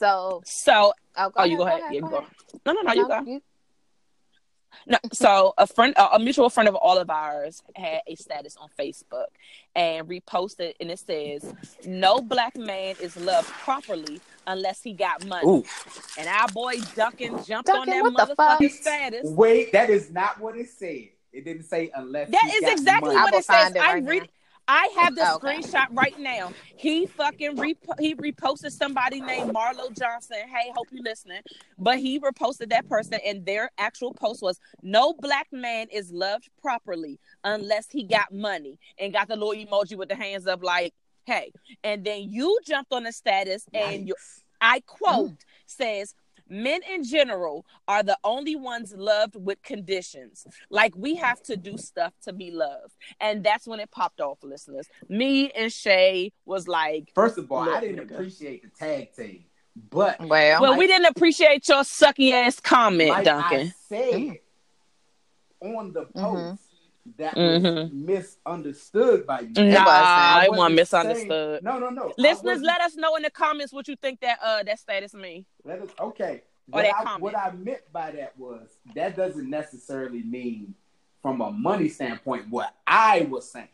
So, 0.00 0.40
So, 0.46 0.94
oh, 1.18 1.28
go 1.28 1.34
oh, 1.36 1.44
you 1.44 1.58
go 1.58 1.66
ahead. 1.66 1.80
Yeah, 1.84 1.90
you 1.92 2.00
go. 2.00 2.24
No, 2.64 2.72
no, 2.72 2.80
no, 2.80 2.92
you 2.94 3.06
go. 3.06 3.20
you- 3.26 3.42
No, 4.86 4.96
so 5.12 5.52
a 5.58 5.66
friend, 5.66 5.92
a 5.98 6.18
mutual 6.18 6.48
friend 6.48 6.70
of 6.70 6.74
all 6.74 6.96
of 6.96 7.10
ours, 7.10 7.62
had 7.76 8.00
a 8.06 8.14
status 8.14 8.56
on 8.56 8.70
Facebook 8.78 9.26
and 9.76 10.08
reposted, 10.08 10.72
and 10.80 10.90
it 10.90 10.98
says, 11.00 11.52
"No 11.84 12.22
black 12.22 12.56
man 12.56 12.94
is 12.98 13.14
loved 13.18 13.48
properly 13.48 14.22
unless 14.46 14.82
he 14.82 14.94
got 14.94 15.22
money." 15.26 15.46
Ooh, 15.46 15.64
And 16.16 16.26
our 16.28 16.48
boy 16.48 16.80
Duncan 16.96 17.44
jumped 17.44 17.66
Duncan, 17.66 17.92
on 17.92 18.14
that 18.14 18.28
the 18.28 18.34
motherfucking 18.36 18.70
status. 18.70 19.26
wait, 19.28 19.70
that 19.72 19.90
is 19.90 20.10
not 20.10 20.40
what 20.40 20.56
it 20.56 20.70
said. 20.70 21.08
It 21.30 21.44
didn't 21.44 21.64
say 21.64 21.90
unless. 21.94 22.30
That 22.30 22.40
he 22.44 22.56
is 22.56 22.60
got 22.62 22.72
exactly 22.72 23.14
money. 23.16 23.20
What 23.20 23.34
it 23.34 23.44
says. 23.44 23.56
find 23.64 23.76
it 23.76 23.82
I 23.82 23.92
right 23.94 24.04
read. 24.06 24.22
now. 24.22 24.28
I 24.70 24.88
have 25.00 25.16
the 25.16 25.22
Oh, 25.26 25.34
okay. 25.42 25.58
screenshot 25.58 25.86
right 25.90 26.16
now. 26.18 26.52
He 26.76 27.04
fucking 27.06 27.56
rep- 27.56 27.98
he 27.98 28.14
reposted 28.14 28.70
somebody 28.70 29.20
named 29.20 29.52
Marlo 29.52 29.90
Johnson. 29.98 30.36
Hey, 30.48 30.70
hope 30.76 30.86
you 30.92 31.02
listening. 31.02 31.40
But 31.76 31.98
he 31.98 32.20
reposted 32.20 32.70
that 32.70 32.88
person, 32.88 33.18
and 33.26 33.44
their 33.44 33.70
actual 33.78 34.14
post 34.14 34.42
was, 34.42 34.60
"No 34.80 35.12
black 35.12 35.48
man 35.50 35.88
is 35.90 36.12
loved 36.12 36.48
properly 36.62 37.18
unless 37.42 37.88
he 37.90 38.04
got 38.04 38.32
money," 38.32 38.78
and 38.98 39.12
got 39.12 39.26
the 39.26 39.34
little 39.34 39.54
emoji 39.54 39.96
with 39.96 40.08
the 40.08 40.14
hands 40.14 40.46
up, 40.46 40.62
like, 40.62 40.94
"Hey." 41.24 41.50
And 41.82 42.04
then 42.04 42.30
you 42.30 42.60
jumped 42.64 42.92
on 42.92 43.02
the 43.02 43.12
status, 43.12 43.66
and 43.74 44.06
you, 44.06 44.14
I 44.60 44.80
quote 44.86 45.32
says. 45.66 46.14
Men 46.50 46.80
in 46.92 47.04
general 47.04 47.64
are 47.88 48.02
the 48.02 48.18
only 48.24 48.56
ones 48.56 48.92
loved 48.96 49.36
with 49.36 49.62
conditions. 49.62 50.46
Like 50.68 50.92
we 50.96 51.14
have 51.14 51.40
to 51.44 51.56
do 51.56 51.78
stuff 51.78 52.12
to 52.24 52.32
be 52.32 52.50
loved. 52.50 52.94
And 53.20 53.42
that's 53.44 53.66
when 53.66 53.78
it 53.80 53.90
popped 53.90 54.20
off, 54.20 54.38
listeners. 54.42 54.88
Me 55.08 55.50
and 55.52 55.72
Shay 55.72 56.32
was 56.44 56.66
like, 56.68 57.12
First 57.14 57.38
of 57.38 57.50
all, 57.52 57.60
I 57.70 57.80
didn't 57.80 58.08
nigga. 58.08 58.14
appreciate 58.14 58.62
the 58.62 58.68
tag 58.68 59.14
team, 59.14 59.44
but 59.90 60.18
Well, 60.20 60.60
Well, 60.60 60.76
we 60.76 60.86
didn't 60.88 61.06
appreciate 61.06 61.68
your 61.68 61.82
sucky 61.84 62.32
ass 62.32 62.58
comment, 62.60 63.10
like 63.10 63.24
Duncan. 63.24 63.68
I 63.68 63.72
said 63.88 64.38
on 65.62 65.92
the 65.92 66.06
post 66.06 66.16
Mhm. 66.16 66.58
That 67.16 67.34
Mhm. 67.34 67.82
was 67.84 67.92
misunderstood 67.92 69.26
by 69.26 69.40
you. 69.40 69.48
Nah, 69.48 69.62
wasn't. 69.64 69.86
I 69.86 70.44
it 70.44 70.48
wasn't 70.50 70.58
wasn't 70.58 70.74
misunderstood. 70.76 71.28
saying- 71.62 71.64
no, 71.64 71.78
no, 71.78 71.90
no. 71.90 72.14
Listeners, 72.18 72.60
let 72.60 72.80
us 72.80 72.94
know 72.96 73.16
in 73.16 73.22
the 73.22 73.30
comments 73.30 73.72
what 73.72 73.88
you 73.88 73.96
think 73.96 74.20
that 74.20 74.38
uh 74.42 74.62
that 74.64 74.78
status 74.78 75.14
means. 75.14 75.46
Let 75.64 75.80
us 75.82 75.90
okay. 75.98 76.42
Or 76.72 76.76
What 76.76 76.82
that 76.82 76.94
I, 76.94 77.02
comment. 77.04 77.22
what 77.22 77.36
I 77.36 77.50
meant 77.52 77.92
by 77.92 78.12
that 78.12 78.38
was 78.38 78.68
that 78.94 79.16
doesn't 79.16 79.48
necessarily 79.50 80.22
mean 80.22 80.74
from 81.22 81.40
a 81.40 81.50
money 81.50 81.88
standpoint 81.88 82.48
what 82.50 82.74
I 82.86 83.22
was 83.30 83.50
saying. 83.50 83.68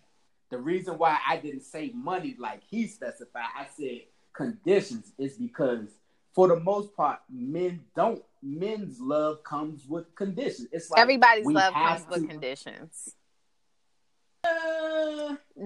The 0.51 0.59
reason 0.59 0.97
why 0.97 1.19
I 1.27 1.37
didn't 1.37 1.63
say 1.63 1.91
money 1.95 2.37
like 2.39 2.63
he 2.63 2.87
specified, 2.87 3.49
I 3.59 3.67
said 3.77 4.03
conditions 4.33 5.13
is 5.19 5.37
because 5.37 5.89
for 6.35 6.49
the 6.49 6.61
most 6.61 6.95
part, 6.95 7.21
men 7.31 7.81
don't 7.97 8.23
men's 8.43 9.01
love 9.01 9.43
comes 9.43 9.87
with 9.89 10.15
conditions. 10.15 10.69
It's 10.71 10.91
like 10.91 11.01
everybody's 11.01 11.47
love 11.47 11.73
have 11.75 12.07
comes 12.07 12.21
with 12.21 12.29
conditions. 12.31 13.16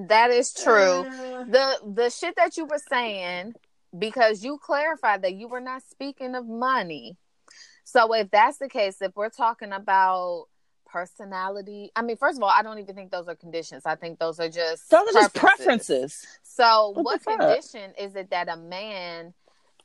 That 0.08 0.30
is 0.30 0.52
true. 0.52 1.06
uh, 1.06 1.44
the 1.44 1.80
the 1.94 2.10
shit 2.10 2.36
that 2.36 2.56
you 2.56 2.64
were 2.64 2.80
saying 2.88 3.54
because 3.98 4.44
you 4.44 4.58
clarified 4.58 5.22
that 5.22 5.34
you 5.34 5.48
were 5.48 5.60
not 5.60 5.82
speaking 5.90 6.34
of 6.34 6.46
money. 6.46 7.16
So 7.84 8.12
if 8.14 8.30
that's 8.30 8.58
the 8.58 8.68
case, 8.68 9.02
if 9.02 9.16
we're 9.16 9.30
talking 9.30 9.72
about 9.72 10.46
personality, 10.86 11.90
I 11.96 12.02
mean, 12.02 12.16
first 12.16 12.38
of 12.38 12.42
all, 12.42 12.50
I 12.50 12.62
don't 12.62 12.78
even 12.78 12.94
think 12.94 13.10
those 13.10 13.28
are 13.28 13.34
conditions. 13.34 13.82
I 13.84 13.96
think 13.96 14.18
those 14.18 14.38
are 14.38 14.48
just 14.48 14.90
Those 14.90 15.08
are 15.08 15.22
just 15.22 15.34
preferences. 15.34 16.24
So 16.42 16.92
What 16.94 17.20
what 17.24 17.38
condition 17.38 17.92
is 17.98 18.14
it 18.14 18.30
that 18.30 18.48
a 18.48 18.56
man 18.56 19.34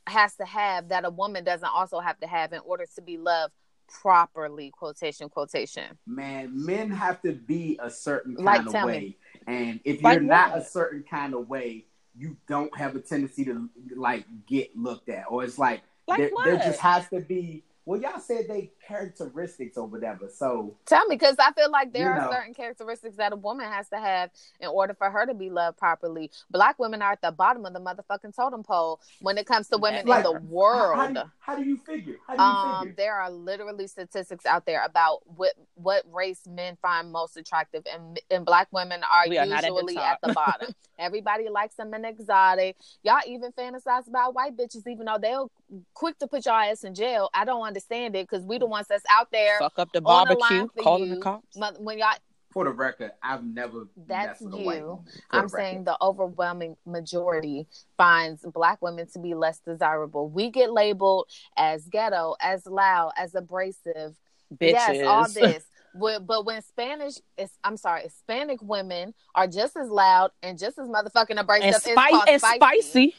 has 0.08 0.36
to 0.36 0.45
have 0.45 0.89
that 0.89 1.03
a 1.03 1.10
woman 1.10 1.43
doesn't 1.43 1.67
also 1.67 1.99
have 1.99 2.19
to 2.19 2.27
have 2.27 2.53
in 2.53 2.60
order 2.60 2.86
to 2.95 3.01
be 3.01 3.17
loved 3.17 3.53
properly? 3.88 4.71
Quotation 4.71 5.30
quotation. 5.30 5.98
man, 6.06 6.52
men 6.54 6.89
have 6.91 7.21
to 7.24 7.34
be 7.34 7.80
a 7.82 7.89
certain 7.89 8.36
Like, 8.36 8.65
kind 8.65 8.76
of 8.76 8.84
way. 8.86 9.00
me. 9.00 9.17
And 9.48 9.80
if 9.84 10.02
Like 10.02 10.15
you're 10.15 10.24
not 10.24 10.52
what? 10.52 10.62
a 10.62 10.65
certain 10.65 11.04
kind 11.04 11.34
of 11.34 11.48
way, 11.50 11.86
you 12.17 12.38
don't 12.48 12.76
have 12.78 12.95
a 12.95 13.00
tendency 13.00 13.43
to 13.45 13.69
like 13.95 14.26
get 14.48 14.76
looked 14.78 15.10
at. 15.10 15.26
Or 15.30 15.43
it's 15.43 15.60
like, 15.60 15.82
Like 16.08 16.19
there, 16.19 16.32
there 16.45 16.58
just 16.58 16.80
has 16.80 17.08
to 17.10 17.19
be 17.19 17.63
Well, 17.86 18.02
y'all 18.02 18.19
said 18.19 18.45
they 18.48 18.71
characteristics 18.88 19.78
or 19.78 19.86
whatever. 19.88 20.30
So 20.30 20.76
Tell 20.86 21.06
me, 21.08 21.15
because 21.15 21.36
I 21.39 21.52
feel 21.54 21.71
like 21.71 21.93
there 21.93 22.12
are 22.13 22.21
know. 22.21 22.32
certain 22.32 22.54
characteristics 22.54 23.17
that 23.17 23.34
a 23.34 23.36
woman 23.36 23.71
has 23.71 23.89
to 23.89 23.98
have 23.98 24.30
in 24.60 24.67
order 24.67 24.93
for 24.93 25.10
her 25.10 25.26
to 25.26 25.34
be 25.34 25.50
loved 25.50 25.78
properly. 25.78 26.32
Black 26.52 26.78
women 26.80 27.02
are 27.02 27.13
at 27.13 27.21
the 27.21 27.32
bottom 27.32 27.65
of 27.65 27.74
the 27.74 27.80
motherfucking 27.80 28.36
totem 28.36 28.63
pole 28.63 29.00
when 29.21 29.38
it 29.38 29.45
comes 29.45 29.67
to 29.69 29.78
women 29.78 30.06
Like, 30.06 30.26
in 30.26 30.34
the 30.34 30.39
world. 30.39 30.95
how, 30.98 31.08
do, 31.08 31.21
how 31.39 31.56
do 31.56 31.63
you 31.63 31.78
figure? 31.78 32.17
How 32.28 32.36
do 32.36 32.41
you 32.41 32.48
um, 32.48 32.80
figure? 32.82 32.95
there 32.98 33.15
are 33.15 33.30
literally 33.30 33.88
statistics 33.88 34.45
out 34.45 34.65
there 34.65 34.84
about 34.86 35.21
what 35.38 35.54
what 35.76 36.04
race 36.12 36.41
men 36.48 36.78
find 36.82 37.12
most 37.12 37.38
attractive, 37.38 37.84
and 37.91 38.19
and 38.32 38.45
black 38.45 38.67
women 38.71 39.02
are 39.04 39.28
We 39.28 39.38
are 39.38 39.45
not 39.45 39.63
at 39.63 39.69
the 39.69 39.74
usually 39.74 39.98
at 39.98 40.19
the, 40.21 40.34
bottom. 40.34 40.74
Everybody 41.00 41.50
likes 41.50 41.76
them 41.76 41.93
and 41.93 42.06
exotic. 42.06 42.78
Y'all 43.04 43.19
even 43.28 43.52
fantasize 43.52 44.08
about 44.08 44.34
white 44.34 44.56
bitches, 44.56 44.88
even 44.88 45.06
though 45.06 45.17
they'll 45.21 45.52
quick 45.93 46.17
to 46.19 46.28
put 46.28 46.45
y'all 46.45 46.56
ass 46.56 46.84
in 46.84 46.95
jail. 46.95 47.30
I 47.34 47.45
don't 47.45 47.63
understand 47.63 48.15
it 48.15 48.28
because 48.30 48.45
we 48.45 48.58
the 48.58 48.65
ones 48.76 48.88
that's 48.88 49.06
out 49.10 49.32
there. 49.32 49.58
Fuck 49.60 49.80
up 49.80 49.92
the 49.94 50.00
on 50.06 50.28
the 50.28 50.36
barbecue, 50.36 50.58
line 50.60 50.70
calling 50.82 51.10
the 51.10 51.18
cops. 51.18 51.58
Mo- 51.58 51.72
When 51.80 51.98
y'all 51.98 52.14
For 52.52 52.64
the 52.66 52.72
record, 52.72 53.12
I've 53.24 53.44
never 53.44 53.88
That's 54.08 54.42
messed 54.42 54.42
with 54.42 54.54
a 54.54 54.58
white 54.58 54.80
you. 54.82 54.88
woman. 54.88 55.06
For 55.06 55.12
I'm 55.32 55.44
the 55.46 55.50
saying 55.50 55.84
the 55.86 55.98
overwhelming 56.02 56.76
majority 56.86 57.68
finds 57.98 58.42
black 58.54 58.82
women 58.82 59.08
to 59.14 59.20
be 59.20 59.34
less 59.34 59.60
desirable. 59.60 60.30
We 60.30 60.50
get 60.50 60.72
labeled 60.72 61.28
as 61.58 61.88
ghetto, 61.88 62.36
as 62.42 62.66
loud, 62.66 63.12
as 63.18 63.34
abrasive. 63.36 64.16
Bitches. 64.54 64.72
Yes, 64.74 65.08
all 65.08 65.28
this. 65.34 65.64
But, 65.98 66.28
but 66.28 66.46
when 66.46 66.62
Spanish 66.62 67.16
is, 67.38 67.52
I'm 67.64 67.78
sorry, 67.78 68.02
Hispanic 68.04 68.60
women 68.62 69.14
are 69.34 69.48
just 69.48 69.78
as 69.78 69.90
loud 69.90 70.32
and 70.44 70.60
just 70.60 70.78
as 70.78 70.88
motherfucking 70.90 71.40
abrasive. 71.40 71.64
and, 71.68 71.76
It's 71.76 71.86
spice 71.86 72.12
called 72.12 72.30
and 72.30 72.42
spicy. 72.42 73.16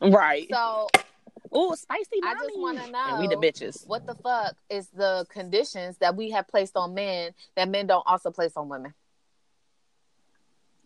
Right. 0.00 0.48
So 0.50 0.88
Oh, 1.52 1.74
spicy. 1.74 2.20
I 2.22 2.34
just 2.34 2.58
wanna 2.58 2.86
know 2.90 3.04
And 3.08 3.18
we 3.20 3.26
the 3.26 3.36
bitches. 3.36 3.86
what 3.86 4.06
the 4.06 4.14
fuck 4.14 4.54
is 4.68 4.88
the 4.88 5.26
conditions 5.28 5.96
that 5.98 6.14
we 6.16 6.30
have 6.30 6.46
placed 6.46 6.76
on 6.76 6.94
men 6.94 7.32
that 7.56 7.68
men 7.68 7.86
don't 7.86 8.04
also 8.06 8.30
place 8.30 8.52
on 8.56 8.68
women? 8.68 8.94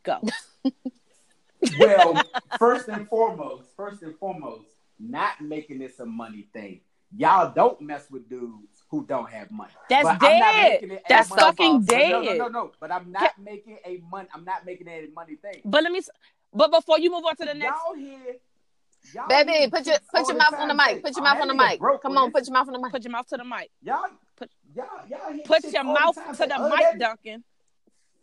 Go. 0.03 0.21
well, 1.79 2.23
first 2.59 2.89
and 2.89 3.09
foremost, 3.09 3.65
first 3.77 4.03
and 4.03 4.17
foremost, 4.19 4.67
not 4.99 5.41
making 5.41 5.79
this 5.79 5.99
a 6.01 6.07
money 6.07 6.47
thing. 6.53 6.81
Y'all 7.17 7.53
don't 7.55 7.81
mess 7.81 8.11
with 8.11 8.29
dudes 8.29 8.83
who 8.91 9.05
don't 9.07 9.31
have 9.31 9.51
money. 9.51 9.71
That's 9.89 10.03
But 10.05 10.19
I'm 10.23 10.39
not 10.41 10.53
dead. 10.53 10.73
making 10.83 10.91
it 10.97 11.03
That's 11.09 11.31
money- 11.31 11.43
fucking 11.43 11.83
but 11.83 11.97
No, 12.09 12.23
no, 12.23 12.35
no, 12.35 12.49
no. 12.49 12.71
But 12.81 12.91
I'm 12.91 13.13
not 13.13 13.39
making 13.39 13.79
a 13.85 14.03
money. 14.11 14.29
I'm 14.35 14.45
not 14.45 14.67
making 14.67 14.89
it 14.89 15.09
a 15.11 15.13
money 15.15 15.37
thing. 15.37 15.61
But 15.65 15.85
let 15.85 15.93
me. 15.93 16.01
But 16.53 16.71
before 16.73 16.99
you 16.99 17.11
move 17.11 17.25
on 17.25 17.37
to 17.37 17.45
the 17.45 17.55
next, 17.55 17.77
Y'all 17.87 17.95
here, 17.95 18.37
y'all 19.13 19.29
Baby, 19.29 19.53
hear 19.53 19.71
put 19.71 19.87
your 19.87 19.97
put 20.13 20.21
your 20.21 20.27
the 20.29 20.35
mouth 20.35 20.55
on 20.55 20.69
the 20.69 20.75
mic. 20.75 21.03
Put 21.03 21.17
your 21.17 21.21
"Oh, 21.27 21.29
mouth 21.35 21.41
on 21.43 21.49
the 21.49 21.55
mic. 21.55 21.81
Come 22.03 22.17
on, 22.19 22.31
put 22.33 22.47
your 22.47 22.53
mouth 22.55 22.67
on 22.69 22.73
the 22.75 22.79
mic. 22.81 22.93
put 22.93 23.05
your 23.05 23.13
mouth 23.13 23.27
to 23.29 23.37
the 23.37 23.45
mic. 23.45 23.71
Y'all, 23.83 24.05
Put- 24.37 24.51
y'all, 24.75 24.87
y'all 25.09 25.39
Put 25.45 25.65
your 25.65 25.85
all 25.87 25.95
the 26.13 26.21
mouth 26.21 26.37
to 26.39 26.47
the 26.47 26.55
"Oh, 26.57 26.69
mic, 26.71 26.99
Duncan. 26.99 27.45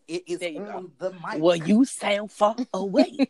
It 0.08 0.24
is 0.28 0.40
There 0.40 0.50
you 0.50 0.60
go. 0.60 0.72
on 0.72 0.92
the 0.98 1.12
mic. 1.12 1.40
Well, 1.42 1.56
you 1.56 1.86
sound 1.86 2.32
far 2.32 2.56
away. 2.74 3.30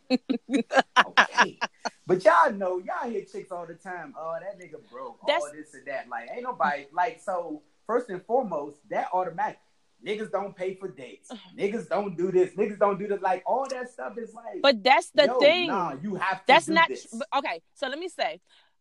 okay. 1.06 1.58
But 2.06 2.24
y'all 2.24 2.50
know, 2.52 2.78
y'all 2.78 3.08
hear 3.08 3.24
chicks 3.24 3.52
all 3.52 3.66
the 3.66 3.74
time. 3.74 4.14
Oh, 4.18 4.36
that 4.40 4.58
nigga 4.60 4.80
broke. 4.90 5.18
That's- 5.26 5.42
all 5.42 5.52
this 5.52 5.74
and 5.74 5.86
that. 5.86 6.08
Like, 6.08 6.28
ain't 6.32 6.42
nobody 6.42 6.86
like. 6.92 7.20
So 7.20 7.62
first 7.86 8.08
and 8.10 8.24
foremost, 8.24 8.76
that 8.90 9.08
automatic. 9.12 9.58
Niggas 10.06 10.30
don't 10.32 10.54
pay 10.56 10.74
for 10.74 10.88
dates. 10.88 11.30
Uh-huh. 11.30 11.50
niggas 11.56 11.88
don't 11.88 12.16
do 12.16 12.32
this. 12.32 12.50
Niggas 12.56 12.78
don't 12.78 12.98
do 12.98 13.06
this. 13.06 13.20
Like 13.22 13.42
all 13.46 13.66
that 13.68 13.90
stuff 13.90 14.18
is 14.18 14.34
like. 14.34 14.60
but 14.62 14.82
that's 14.82 15.10
the 15.10 15.26
yo, 15.26 15.38
thing. 15.38 15.68
Nah, 15.68 15.94
you 16.02 16.16
have 16.16 16.38
to. 16.38 16.44
That's 16.46 16.68
not 16.68 16.88
This. 16.88 17.06
okay. 17.36 17.60
So 17.74 17.88
let 17.88 17.98
me 17.98 18.08
say, 18.08 18.40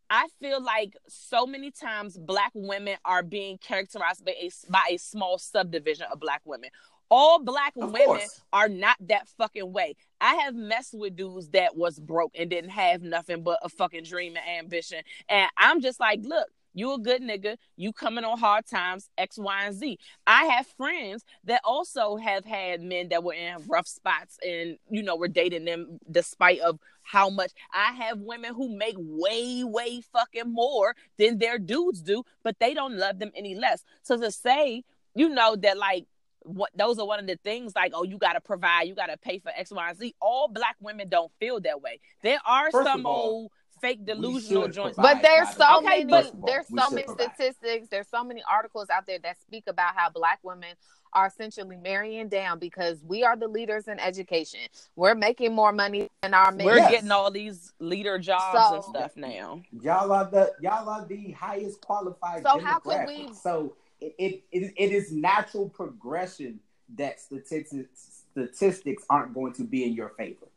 I 0.10 0.28
feel 0.42 0.62
like 0.62 0.96
so 1.08 1.46
many 1.46 1.72
times 1.72 2.18
black 2.18 2.52
women 2.56 2.98
are 3.06 3.24
being 3.24 3.58
characterized 3.60 4.26
by 4.26 4.32
a 4.34 4.50
by 4.70 4.84
a 4.92 4.98
small 4.98 5.38
subdivision 5.38 6.08
of 6.12 6.20
black 6.20 6.42
women. 6.46 6.70
All 7.14 7.40
black 7.44 7.74
Of 7.76 7.92
women 7.92 8.06
course. 8.06 8.42
are 8.54 8.70
not 8.70 8.96
that 9.02 9.28
fucking 9.38 9.74
way. 9.74 9.96
I 10.22 10.36
have 10.36 10.56
messed 10.56 10.94
with 10.98 11.18
dudes 11.18 11.50
that 11.50 11.76
was 11.76 12.00
broke 12.00 12.32
and 12.36 12.50
didn't 12.50 12.70
have 12.70 13.02
nothing 13.02 13.44
but 13.44 13.60
a 13.62 13.68
fucking 13.70 14.04
dream 14.06 14.38
and 14.38 14.66
ambition, 14.66 15.02
and 15.30 15.50
I'm 15.58 15.82
just 15.82 16.00
like, 16.00 16.22
look. 16.24 16.48
You 16.74 16.94
a 16.94 17.00
good 17.00 17.22
nigga. 17.22 17.58
You 17.76 17.92
coming 17.94 18.24
on 18.24 18.38
hard 18.38 18.66
times, 18.66 19.10
X, 19.18 19.38
Y, 19.38 19.64
and 19.66 19.76
Z. 19.76 19.98
I 20.26 20.46
have 20.46 20.68
friends 20.68 21.26
that 21.44 21.62
also 21.64 22.16
have 22.16 22.46
had 22.46 22.82
men 22.82 23.10
that 23.10 23.24
were 23.24 23.34
in 23.34 23.58
rough 23.68 23.88
spots 23.88 24.38
and 24.46 24.78
you 24.90 25.04
know 25.04 25.16
were 25.16 25.28
dating 25.28 25.66
them 25.66 26.00
despite 26.10 26.60
of 26.60 26.80
how 27.04 27.30
much 27.30 27.52
I 27.74 27.92
have 27.94 28.20
women 28.20 28.54
who 28.54 28.76
make 28.76 28.96
way, 28.98 29.64
way 29.64 30.02
fucking 30.14 30.52
more 30.52 30.96
than 31.18 31.40
their 31.40 31.60
dudes 31.60 32.02
do, 32.02 32.24
but 32.44 32.58
they 32.60 32.74
don't 32.74 32.96
love 32.96 33.20
them 33.20 33.32
any 33.36 33.56
less. 33.56 33.84
So 34.04 34.18
to 34.18 34.32
say, 34.32 34.84
you 35.16 35.30
know, 35.30 35.56
that 35.58 35.78
like 35.78 36.06
what 36.44 36.72
those 36.76 36.98
are 37.00 37.06
one 37.06 37.20
of 37.20 37.28
the 37.28 37.38
things 37.44 37.74
like, 37.76 37.92
oh, 37.94 38.04
you 38.04 38.18
gotta 38.18 38.42
provide, 38.42 38.84
you 38.84 38.96
gotta 38.96 39.18
pay 39.18 39.40
for 39.40 39.52
X, 39.56 39.72
Y, 39.72 39.90
and 39.90 39.98
Z. 39.98 40.16
All 40.20 40.48
black 40.48 40.76
women 40.80 41.10
don't 41.10 41.32
feel 41.40 41.60
that 41.62 41.82
way. 41.82 42.00
There 42.24 42.40
are 42.46 42.72
First 42.72 42.88
some 42.88 43.06
all, 43.06 43.22
old 43.22 43.52
fake 43.82 44.06
delusional 44.06 44.68
joints. 44.68 44.96
But 44.98 45.22
there's 45.22 45.50
so 45.56 45.80
way. 45.80 45.86
many 45.86 46.04
Okay, 46.06 46.12
first 46.24 46.34
of 46.34 46.44
all, 46.44 46.48
there's 46.50 46.68
so 46.68 46.90
many 46.92 47.08
statistics, 47.08 47.88
there's 47.90 48.08
so 48.08 48.24
many 48.24 48.44
articles 48.50 48.90
out 48.90 49.06
there 49.08 49.20
that 49.20 49.42
speak 49.42 49.66
about 49.68 49.96
how 49.96 50.10
black 50.10 50.40
women 50.44 50.70
are 51.14 51.28
essentially 51.28 51.76
marrying 51.76 52.30
down 52.30 52.58
because 52.58 53.04
we 53.04 53.24
are 53.24 53.36
the 53.36 53.48
leaders 53.48 53.90
in 53.90 54.00
education. 54.00 54.62
We're 54.96 55.16
making 55.16 55.54
more 55.54 55.74
money 55.74 56.08
than 56.22 56.34
our 56.34 56.52
men. 56.54 56.66
We're 56.66 56.78
Yes. 56.78 56.92
getting 56.92 57.12
all 57.12 57.30
these 57.32 57.74
leader 57.80 58.18
jobs 58.18 58.76
and 58.76 58.84
stuff 58.84 59.18
now. 59.18 59.62
Y'all 59.82 60.12
are 60.14 60.26
the 60.30 60.54
y'all 60.62 60.88
are 60.88 61.06
the 61.06 61.32
highest 61.32 61.82
qualified. 61.82 62.44
So 62.44 62.60
how 62.60 62.80
could 62.80 63.08
we- 63.08 63.34
So 63.34 63.76
it, 64.00 64.16
it, 64.18 64.44
it, 64.52 64.74
it 64.78 64.92
is 64.92 65.12
natural 65.12 65.68
progression 65.70 66.60
that 66.96 67.20
statistics 67.20 68.24
statistics 68.32 69.04
aren't 69.10 69.34
going 69.34 69.52
to 69.54 69.64
be 69.64 69.84
in 69.84 69.94
your 69.94 70.10
favor. 70.10 70.48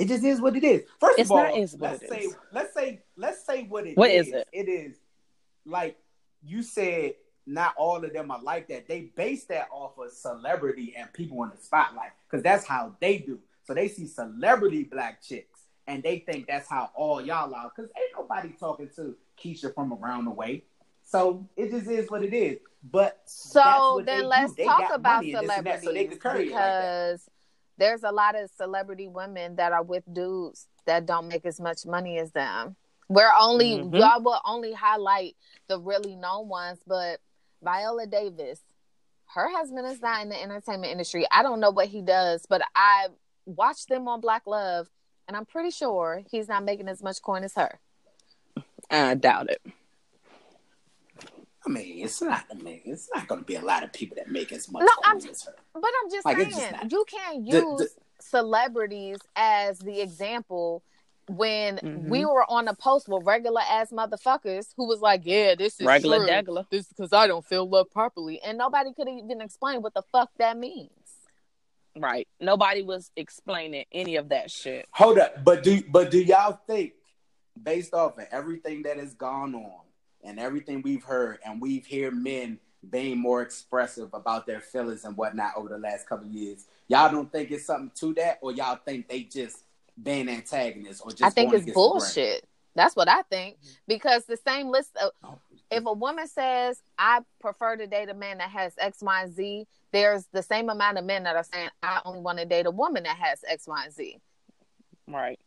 It 0.00 0.08
just 0.08 0.24
is 0.24 0.40
what 0.40 0.56
it 0.56 0.64
is. 0.64 0.82
First 0.98 1.18
It's 1.18 1.30
of 1.30 1.36
all, 1.36 1.42
not 1.44 1.56
is 1.58 1.74
what 1.76 1.90
let's 1.92 2.02
it 2.02 2.08
say 2.08 2.18
is. 2.20 2.36
let's 2.52 2.74
say 2.74 3.02
let's 3.16 3.44
say 3.44 3.64
what 3.64 3.86
it 3.86 3.96
What 3.96 4.10
is. 4.10 4.28
is 4.28 4.32
it? 4.34 4.48
It 4.52 4.68
is 4.68 4.96
like 5.64 5.96
you 6.42 6.62
said. 6.62 7.14
Not 7.46 7.74
all 7.76 8.04
of 8.04 8.12
them 8.12 8.30
are 8.30 8.40
like 8.40 8.68
that. 8.68 8.86
They 8.86 9.10
base 9.16 9.44
that 9.46 9.68
off 9.72 9.98
of 9.98 10.12
celebrity 10.12 10.94
and 10.96 11.12
people 11.12 11.42
in 11.42 11.50
the 11.50 11.56
spotlight 11.60 12.10
because 12.30 12.44
that's 12.44 12.64
how 12.64 12.94
they 13.00 13.18
do. 13.18 13.40
So 13.64 13.74
they 13.74 13.88
see 13.88 14.06
celebrity 14.06 14.84
black 14.84 15.20
chicks 15.20 15.60
and 15.88 16.00
they 16.02 16.18
think 16.20 16.46
that's 16.46 16.68
how 16.68 16.90
all 16.94 17.20
y'all 17.20 17.52
are 17.52 17.72
because 17.74 17.90
ain't 17.96 18.12
nobody 18.16 18.50
talking 18.60 18.88
to 18.96 19.16
Keisha 19.42 19.74
from 19.74 19.92
around 19.94 20.26
the 20.26 20.30
way. 20.30 20.62
So 21.02 21.48
it 21.56 21.70
just 21.72 21.88
is 21.88 22.08
what 22.08 22.22
it 22.22 22.32
is. 22.34 22.58
But 22.88 23.20
So 23.24 24.00
then 24.04 24.26
let's 24.26 24.54
talk 24.54 24.94
about 24.94 25.24
money 25.24 25.32
and 25.32 25.48
this 25.48 25.56
and 25.56 25.66
that, 25.66 25.82
celebrities 25.82 25.84
so 25.84 25.92
they 25.92 26.04
could 26.04 26.22
carry 26.22 26.48
it 26.48 26.52
like 26.52 26.62
because 26.62 27.28
there's 27.80 28.04
a 28.04 28.12
lot 28.12 28.38
of 28.38 28.50
celebrity 28.50 29.08
women 29.08 29.56
that 29.56 29.72
are 29.72 29.82
with 29.82 30.04
dudes 30.12 30.68
that 30.84 31.06
don't 31.06 31.28
make 31.28 31.46
as 31.46 31.58
much 31.58 31.86
money 31.86 32.18
as 32.18 32.30
them. 32.30 32.76
We're 33.08 33.32
only 33.40 33.78
Mhm. 33.78 33.98
y'all 33.98 34.22
will 34.22 34.40
only 34.44 34.72
highlight 34.72 35.34
the 35.66 35.80
really 35.80 36.14
known 36.14 36.48
ones, 36.48 36.78
but 36.86 37.20
Viola 37.62 38.06
Davis, 38.06 38.60
her 39.34 39.48
husband 39.48 39.86
is 39.86 40.00
not 40.00 40.22
in 40.22 40.28
the 40.28 40.40
entertainment 40.40 40.92
industry. 40.92 41.26
I 41.30 41.42
don't 41.42 41.58
know 41.58 41.70
what 41.70 41.88
he 41.88 42.02
does, 42.02 42.44
but 42.46 42.62
I 42.74 43.08
watched 43.46 43.88
them 43.88 44.06
on 44.08 44.20
Black 44.20 44.46
Love, 44.46 44.90
and 45.26 45.36
I'm 45.36 45.46
pretty 45.46 45.70
sure 45.70 46.22
he's 46.30 46.48
not 46.48 46.64
making 46.64 46.88
as 46.88 47.02
much 47.02 47.22
coin 47.22 47.44
as 47.44 47.54
her. 47.54 47.80
I 48.90 49.14
doubt 49.14 49.50
it. 49.50 49.62
I 51.66 51.68
mean, 51.68 52.04
it's 52.04 52.22
not. 52.22 52.44
I 52.50 52.54
mean, 52.54 52.80
it's 52.84 53.08
not 53.14 53.28
going 53.28 53.42
to 53.42 53.44
be 53.46 53.56
a 53.56 53.60
lot 53.60 53.82
of 53.84 53.92
people 53.92 54.16
that 54.16 54.28
make 54.30 54.50
as 54.52 54.70
much 54.70 54.80
No, 54.82 54.88
I'm 55.04 55.20
coin 55.20 55.30
as 55.30 55.42
her. 55.44 55.54
But 55.74 55.90
I'm 56.02 56.10
just 56.10 56.24
Like, 56.24 56.36
saying, 56.38 56.50
just 56.50 56.72
not. 56.72 56.92
you 56.92 57.04
can't 57.08 57.46
use 57.46 57.78
the- 57.80 57.90
celebrities 58.22 59.18
as 59.36 59.78
the 59.78 60.00
example 60.00 60.82
when 61.28 61.76
Mhm. 61.78 62.08
we 62.08 62.24
were 62.24 62.44
on 62.50 62.66
a 62.66 62.74
post 62.74 63.08
with 63.08 63.24
regular 63.24 63.60
ass 63.60 63.90
motherfuckers 63.92 64.72
who 64.76 64.86
was 64.88 65.00
like, 65.00 65.20
"Yeah, 65.24 65.54
this 65.54 65.78
is 65.80 65.86
Regular 65.86 66.18
true. 66.18 66.26
degular. 66.26 66.68
This 66.70 66.88
because 66.88 67.12
I 67.12 67.26
don't 67.26 67.44
feel 67.44 67.68
loved 67.68 67.90
properly," 67.92 68.40
and 68.42 68.56
nobody 68.58 68.92
could 68.94 69.08
even 69.08 69.40
explain 69.40 69.80
what 69.82 69.94
the 69.94 70.02
fuck 70.10 70.30
that 70.38 70.56
means. 70.56 70.90
Right. 71.96 72.26
Nobody 72.40 72.82
was 72.82 73.10
explaining 73.16 73.84
any 73.92 74.16
of 74.16 74.28
that 74.30 74.50
shit. 74.50 74.88
Hold 74.92 75.18
up, 75.18 75.44
but 75.44 75.62
do 75.62 75.82
but 75.88 76.10
do 76.10 76.20
y'all 76.22 76.58
think, 76.66 76.94
based 77.60 77.94
off 77.94 78.18
of 78.18 78.26
everything 78.30 78.82
that 78.84 78.96
has 78.96 79.14
gone 79.14 79.54
on 79.54 79.82
and 80.24 80.38
everything 80.38 80.82
we've 80.82 81.04
heard, 81.04 81.38
and 81.44 81.60
we've 81.60 81.86
heard 81.86 82.14
men 82.14 82.58
being 82.88 83.18
more 83.18 83.42
expressive 83.42 84.12
about 84.14 84.46
their 84.46 84.60
feelings 84.60 85.04
and 85.04 85.16
whatnot 85.16 85.52
over 85.56 85.68
the 85.68 85.78
last 85.78 86.08
couple 86.08 86.26
of 86.26 86.32
years, 86.32 86.66
y'all 86.88 87.10
don't 87.10 87.30
think 87.30 87.50
it's 87.50 87.66
something 87.66 87.90
to 87.94 88.14
that, 88.14 88.38
or 88.40 88.52
y'all 88.52 88.78
think 88.84 89.08
they 89.08 89.22
just 89.22 89.58
being 90.02 90.28
antagonists, 90.28 91.00
or 91.00 91.10
just 91.10 91.22
I 91.22 91.30
think 91.30 91.52
it's 91.52 91.62
against 91.62 91.66
the 91.68 91.72
bullshit. 91.74 92.46
That's 92.74 92.94
what 92.96 93.08
I 93.08 93.22
think 93.22 93.56
mm-hmm. 93.56 93.70
because 93.88 94.24
the 94.24 94.38
same 94.46 94.68
list 94.68 94.96
of 94.96 95.10
Oh, 95.24 95.38
if 95.70 95.84
a 95.86 95.92
woman 95.92 96.26
says 96.26 96.82
I 96.98 97.20
prefer 97.40 97.76
to 97.76 97.86
date 97.86 98.08
a 98.08 98.14
man 98.14 98.38
that 98.38 98.50
has 98.50 98.72
X, 98.78 98.98
Y, 99.02 99.22
and 99.22 99.32
Z, 99.32 99.66
there's 99.92 100.26
the 100.32 100.42
same 100.42 100.68
amount 100.68 100.98
of 100.98 101.04
men 101.04 101.24
that 101.24 101.36
are 101.36 101.44
saying 101.44 101.70
I 101.82 102.00
only 102.04 102.20
want 102.20 102.38
to 102.38 102.44
date 102.44 102.66
a 102.66 102.70
woman 102.70 103.04
that 103.04 103.16
has 103.16 103.44
X, 103.46 103.66
Y, 103.66 103.84
and 103.84 103.92
Z. 103.92 104.18
Right. 105.06 105.38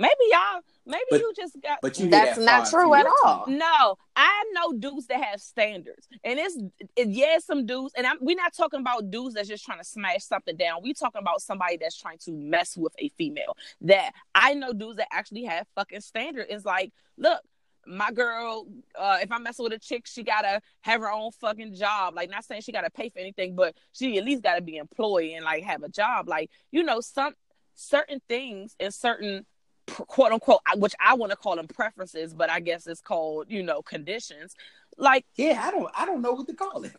Maybe 0.00 0.14
y'all, 0.30 0.62
maybe 0.86 1.04
But- 1.10 1.20
you 1.20 1.32
just 1.36 1.60
got. 1.62 1.80
But 1.82 1.98
you 1.98 2.08
That's 2.08 2.38
that 2.38 2.44
not 2.44 2.70
true 2.70 2.94
at 2.94 3.04
all. 3.22 3.44
No, 3.46 3.96
I 4.16 4.44
know 4.54 4.72
dudes 4.72 5.06
that 5.08 5.22
have 5.22 5.42
standards, 5.42 6.08
and 6.24 6.38
it's 6.38 6.56
it, 6.96 7.08
yeah, 7.08 7.38
some 7.38 7.66
dudes, 7.66 7.92
and 7.94 8.06
I'm, 8.06 8.16
we're 8.22 8.34
not 8.34 8.54
talking 8.54 8.80
about 8.80 9.10
dudes 9.10 9.34
that's 9.34 9.48
just 9.48 9.62
trying 9.62 9.78
to 9.78 9.84
smash 9.84 10.24
something 10.24 10.56
down. 10.56 10.80
We're 10.82 10.94
talking 10.94 11.20
about 11.20 11.42
somebody 11.42 11.76
that's 11.76 12.00
trying 12.00 12.16
to 12.20 12.32
mess 12.32 12.78
with 12.78 12.94
a 12.98 13.10
female. 13.10 13.58
That 13.82 14.12
I 14.34 14.54
know 14.54 14.72
dudes 14.72 14.96
that 14.96 15.08
actually 15.12 15.44
have 15.44 15.66
fucking 15.74 16.00
standard. 16.00 16.46
It's 16.48 16.64
like, 16.64 16.92
look, 17.18 17.42
my 17.86 18.10
girl, 18.10 18.66
uh, 18.98 19.18
if 19.20 19.30
I'm 19.30 19.42
messing 19.42 19.64
with 19.64 19.74
a 19.74 19.78
chick, 19.78 20.06
she 20.06 20.22
gotta 20.22 20.62
have 20.80 21.02
her 21.02 21.12
own 21.12 21.30
fucking 21.32 21.74
job. 21.74 22.14
Like, 22.14 22.30
not 22.30 22.46
saying 22.46 22.62
she 22.62 22.72
gotta 22.72 22.90
pay 22.90 23.10
for 23.10 23.18
anything, 23.18 23.54
but 23.54 23.74
she 23.92 24.16
at 24.16 24.24
least 24.24 24.42
gotta 24.42 24.62
be 24.62 24.78
employed 24.78 25.32
and 25.32 25.44
like 25.44 25.62
have 25.64 25.82
a 25.82 25.90
job. 25.90 26.26
Like, 26.26 26.50
you 26.70 26.82
know, 26.82 27.02
some 27.02 27.34
certain 27.74 28.22
things 28.30 28.74
and 28.80 28.94
certain 28.94 29.44
quote 29.90 30.32
unquote, 30.32 30.60
which 30.76 30.94
I 31.00 31.14
want 31.14 31.30
to 31.30 31.36
call 31.36 31.56
them 31.56 31.68
preferences, 31.68 32.34
but 32.34 32.50
I 32.50 32.60
guess 32.60 32.86
it's 32.86 33.00
called, 33.00 33.46
you 33.48 33.62
know, 33.62 33.82
conditions. 33.82 34.54
Like 34.96 35.24
Yeah, 35.36 35.62
I 35.64 35.70
don't 35.70 35.90
I 35.96 36.04
don't 36.06 36.22
know 36.22 36.32
what 36.32 36.46
to 36.48 36.54
call 36.54 36.84
it. 36.84 36.92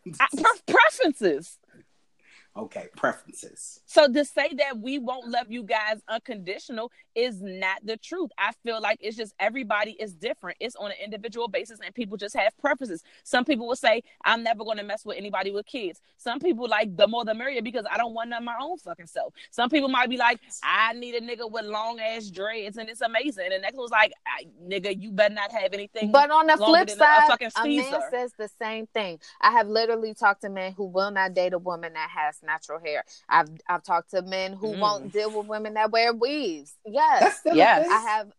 Preferences. 0.67 1.60
Okay, 2.56 2.88
preferences. 2.96 3.80
So 3.86 4.12
to 4.12 4.26
say 4.26 4.50
that 4.58 4.80
we 4.80 5.00
won't 5.00 5.28
love 5.28 5.48
you 5.50 5.64
guys 5.64 6.02
unconditional 6.08 6.92
is 7.16 7.42
not 7.42 7.80
the 7.84 7.98
truth. 7.98 8.30
I 8.38 8.52
feel 8.64 8.82
like 8.82 8.98
it's 9.02 9.18
just 9.18 9.34
everybody 9.40 9.92
is 10.00 10.14
different. 10.14 10.58
It's 10.60 10.76
on 10.76 10.92
an 10.92 10.98
individual 11.04 11.48
basis 11.48 11.80
and 11.84 11.94
people 11.94 12.18
just 12.18 12.36
have 12.36 12.58
preferences. 12.58 13.04
Some 13.24 13.46
people 13.46 13.68
will 13.68 13.76
say, 13.76 14.04
I'm 14.26 14.44
never 14.44 14.64
going 14.64 14.78
to 14.78 14.84
mess 14.84 15.06
with 15.06 15.18
anybody 15.18 15.52
with 15.52 15.66
kids. 15.66 16.02
Some 16.18 16.40
people 16.40 16.68
like 16.68 16.96
the 16.96 17.08
more 17.08 17.26
the 17.26 17.34
merrier 17.34 17.62
because 17.62 17.86
I 17.90 17.98
don't 17.98 18.14
want 18.14 18.30
none 18.30 18.40
of 18.40 18.46
my 18.46 18.56
own 18.62 18.78
fucking 18.78 19.08
self. 19.08 19.34
Some 19.50 19.70
people 19.70 19.90
might 19.90 20.10
be 20.10 20.18
like, 20.18 20.40
I 20.64 20.94
need 20.94 21.16
a 21.16 21.22
nigga 21.22 21.50
with 21.50 21.66
long 21.66 22.00
ass 22.00 22.30
dreads 22.30 22.78
and 22.78 22.90
it's 22.90 23.02
amazing. 23.02 23.46
And 23.46 23.54
the 23.54 23.60
next 23.60 23.78
one's 23.78 23.92
like, 23.92 24.14
I, 24.26 24.46
nigga, 24.68 25.02
you 25.02 25.12
better 25.12 25.34
not 25.34 25.52
have 25.52 25.74
anything. 25.74 26.12
But 26.12 26.32
on 26.32 26.48
the 26.48 26.58
flip 26.58 26.88
than 26.88 26.98
a 26.98 27.00
side, 27.00 27.52
a 27.56 27.68
man 27.68 28.02
says 28.12 28.34
the 28.38 28.50
same 28.62 28.88
thing. 28.88 29.20
I 29.40 29.52
have 29.52 29.68
literally 29.68 30.14
talked 30.14 30.42
to 30.42 30.50
men 30.50 30.74
who 30.74 30.86
will 30.86 31.12
not 31.12 31.34
date 31.34 31.54
a 31.54 31.60
woman 31.60 31.94
that 31.94 32.10
has 32.10 32.40
natural 32.43 32.80
hair. 32.80 33.04
I've 33.30 33.49
I've 33.67 33.84
talked 33.84 34.12
to 34.12 34.21
men 34.21 34.54
who 34.54 34.73
Mm. 34.73 34.80
won't 34.80 35.12
deal 35.13 35.36
with 35.38 35.47
women 35.47 35.73
that 35.75 35.91
wear 35.91 36.13
weaves. 36.13 36.73
Yes, 36.86 37.19
That's 37.21 37.38
still 37.38 37.56
Yes. 37.56 37.88
a? 37.88 37.91
I 37.91 37.97
have. 37.99 38.32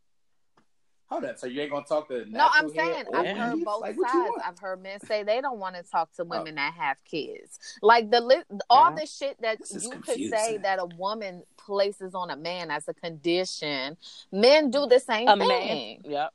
Hold 1.06 1.26
up. 1.26 1.38
So 1.38 1.46
you 1.46 1.60
ain't 1.60 1.70
gonna 1.70 1.84
talk 1.84 2.08
to 2.08 2.24
No, 2.24 2.48
I'm 2.50 2.70
saying 2.70 3.04
I've 3.12 3.36
heard 3.36 3.62
both 3.64 3.82
Like, 3.82 3.96
sides. 3.96 4.30
I've 4.46 4.58
heard 4.58 4.82
men 4.82 4.98
say 5.00 5.22
they 5.22 5.42
don't 5.42 5.58
want 5.58 5.76
to 5.76 5.82
talk 5.82 6.08
Oh. 6.18 6.22
to 6.22 6.28
women 6.28 6.54
that 6.54 6.72
have 6.72 7.04
kids. 7.04 7.58
Like 7.82 8.10
the 8.10 8.20
li- 8.22 8.42
all 8.70 8.90
Yeah. 8.90 8.96
the 9.00 9.06
shit 9.06 9.40
that 9.42 9.58
This 9.58 9.72
is 9.74 9.84
you 9.84 9.90
could 10.00 10.18
say 10.30 10.56
that 10.56 10.78
a 10.78 10.86
woman 10.86 11.42
places 11.58 12.14
on 12.14 12.30
a 12.30 12.36
man 12.36 12.70
as 12.70 12.88
a 12.88 12.94
condition, 12.94 13.98
men 14.30 14.70
do 14.70 14.86
the 14.86 14.98
same 15.00 15.28
a 15.28 15.36
thing. 15.36 16.02
man. 16.02 16.10
Yep. 16.12 16.32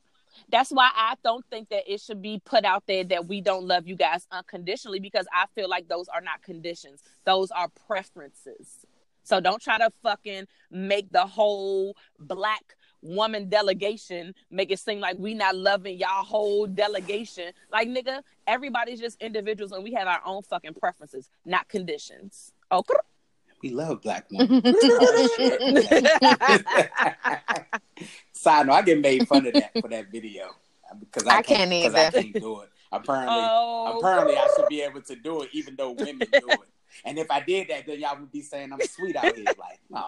That's 0.50 0.70
why 0.70 0.90
I 0.94 1.14
don't 1.22 1.44
think 1.50 1.68
that 1.68 1.92
it 1.92 2.00
should 2.00 2.22
be 2.22 2.40
put 2.44 2.64
out 2.64 2.84
there 2.86 3.04
that 3.04 3.26
we 3.26 3.40
don't 3.40 3.66
love 3.66 3.86
you 3.86 3.96
guys 3.96 4.26
unconditionally 4.30 5.00
because 5.00 5.26
I 5.32 5.44
feel 5.54 5.68
like 5.68 5.88
those 5.88 6.08
are 6.08 6.20
not 6.22 6.42
conditions. 6.42 7.02
Those 7.24 7.50
are 7.50 7.68
preferences. 7.86 8.86
So 9.24 9.40
don't 9.40 9.60
try 9.60 9.76
to 9.76 9.90
fucking 10.02 10.46
make 10.70 11.12
the 11.12 11.26
whole 11.26 11.94
black 12.18 12.76
woman 13.02 13.48
delegation 13.48 14.34
make 14.50 14.70
it 14.70 14.78
seem 14.78 15.00
like 15.00 15.16
we 15.18 15.34
not 15.34 15.54
loving 15.54 15.98
y'all 15.98 16.24
whole 16.24 16.66
delegation. 16.66 17.52
Like 17.70 17.88
nigga, 17.88 18.22
everybody's 18.46 19.00
just 19.00 19.20
individuals 19.20 19.72
and 19.72 19.84
we 19.84 19.92
have 19.92 20.08
our 20.08 20.22
own 20.24 20.42
fucking 20.42 20.74
preferences, 20.74 21.28
not 21.44 21.68
conditions. 21.68 22.52
Okay. 22.72 22.94
We 23.62 23.70
love 23.70 24.02
black 24.02 24.26
women. 24.30 24.62
Side 28.32 28.66
note, 28.66 28.72
I 28.72 28.82
get 28.82 29.00
made 29.00 29.26
fun 29.26 29.46
of 29.46 29.54
that 29.54 29.72
for 29.80 29.88
that 29.88 30.10
video 30.12 30.44
uh, 30.90 30.94
because 30.98 31.26
I, 31.26 31.38
I 31.38 31.42
can't 31.42 31.70
because 31.70 31.94
I 31.94 32.06
either. 32.06 32.22
can't 32.22 32.34
do 32.40 32.60
it. 32.60 32.68
Apparently, 32.92 33.36
Oh, 33.36 33.98
apparently, 33.98 34.36
I 34.36 34.46
should 34.56 34.68
be 34.68 34.80
able 34.82 35.02
to 35.02 35.16
do 35.16 35.42
it, 35.42 35.50
even 35.52 35.76
though 35.76 35.90
women 35.90 36.28
do 36.32 36.48
it. 36.52 36.68
And 37.04 37.18
if 37.18 37.30
I 37.30 37.40
did 37.40 37.68
that, 37.68 37.86
then 37.86 38.00
y'all 38.00 38.18
would 38.18 38.32
be 38.32 38.40
saying 38.40 38.72
I'm 38.72 38.80
sweet 38.80 39.14
out 39.16 39.36
here. 39.36 39.44
Like, 39.58 39.80
no, 39.90 40.04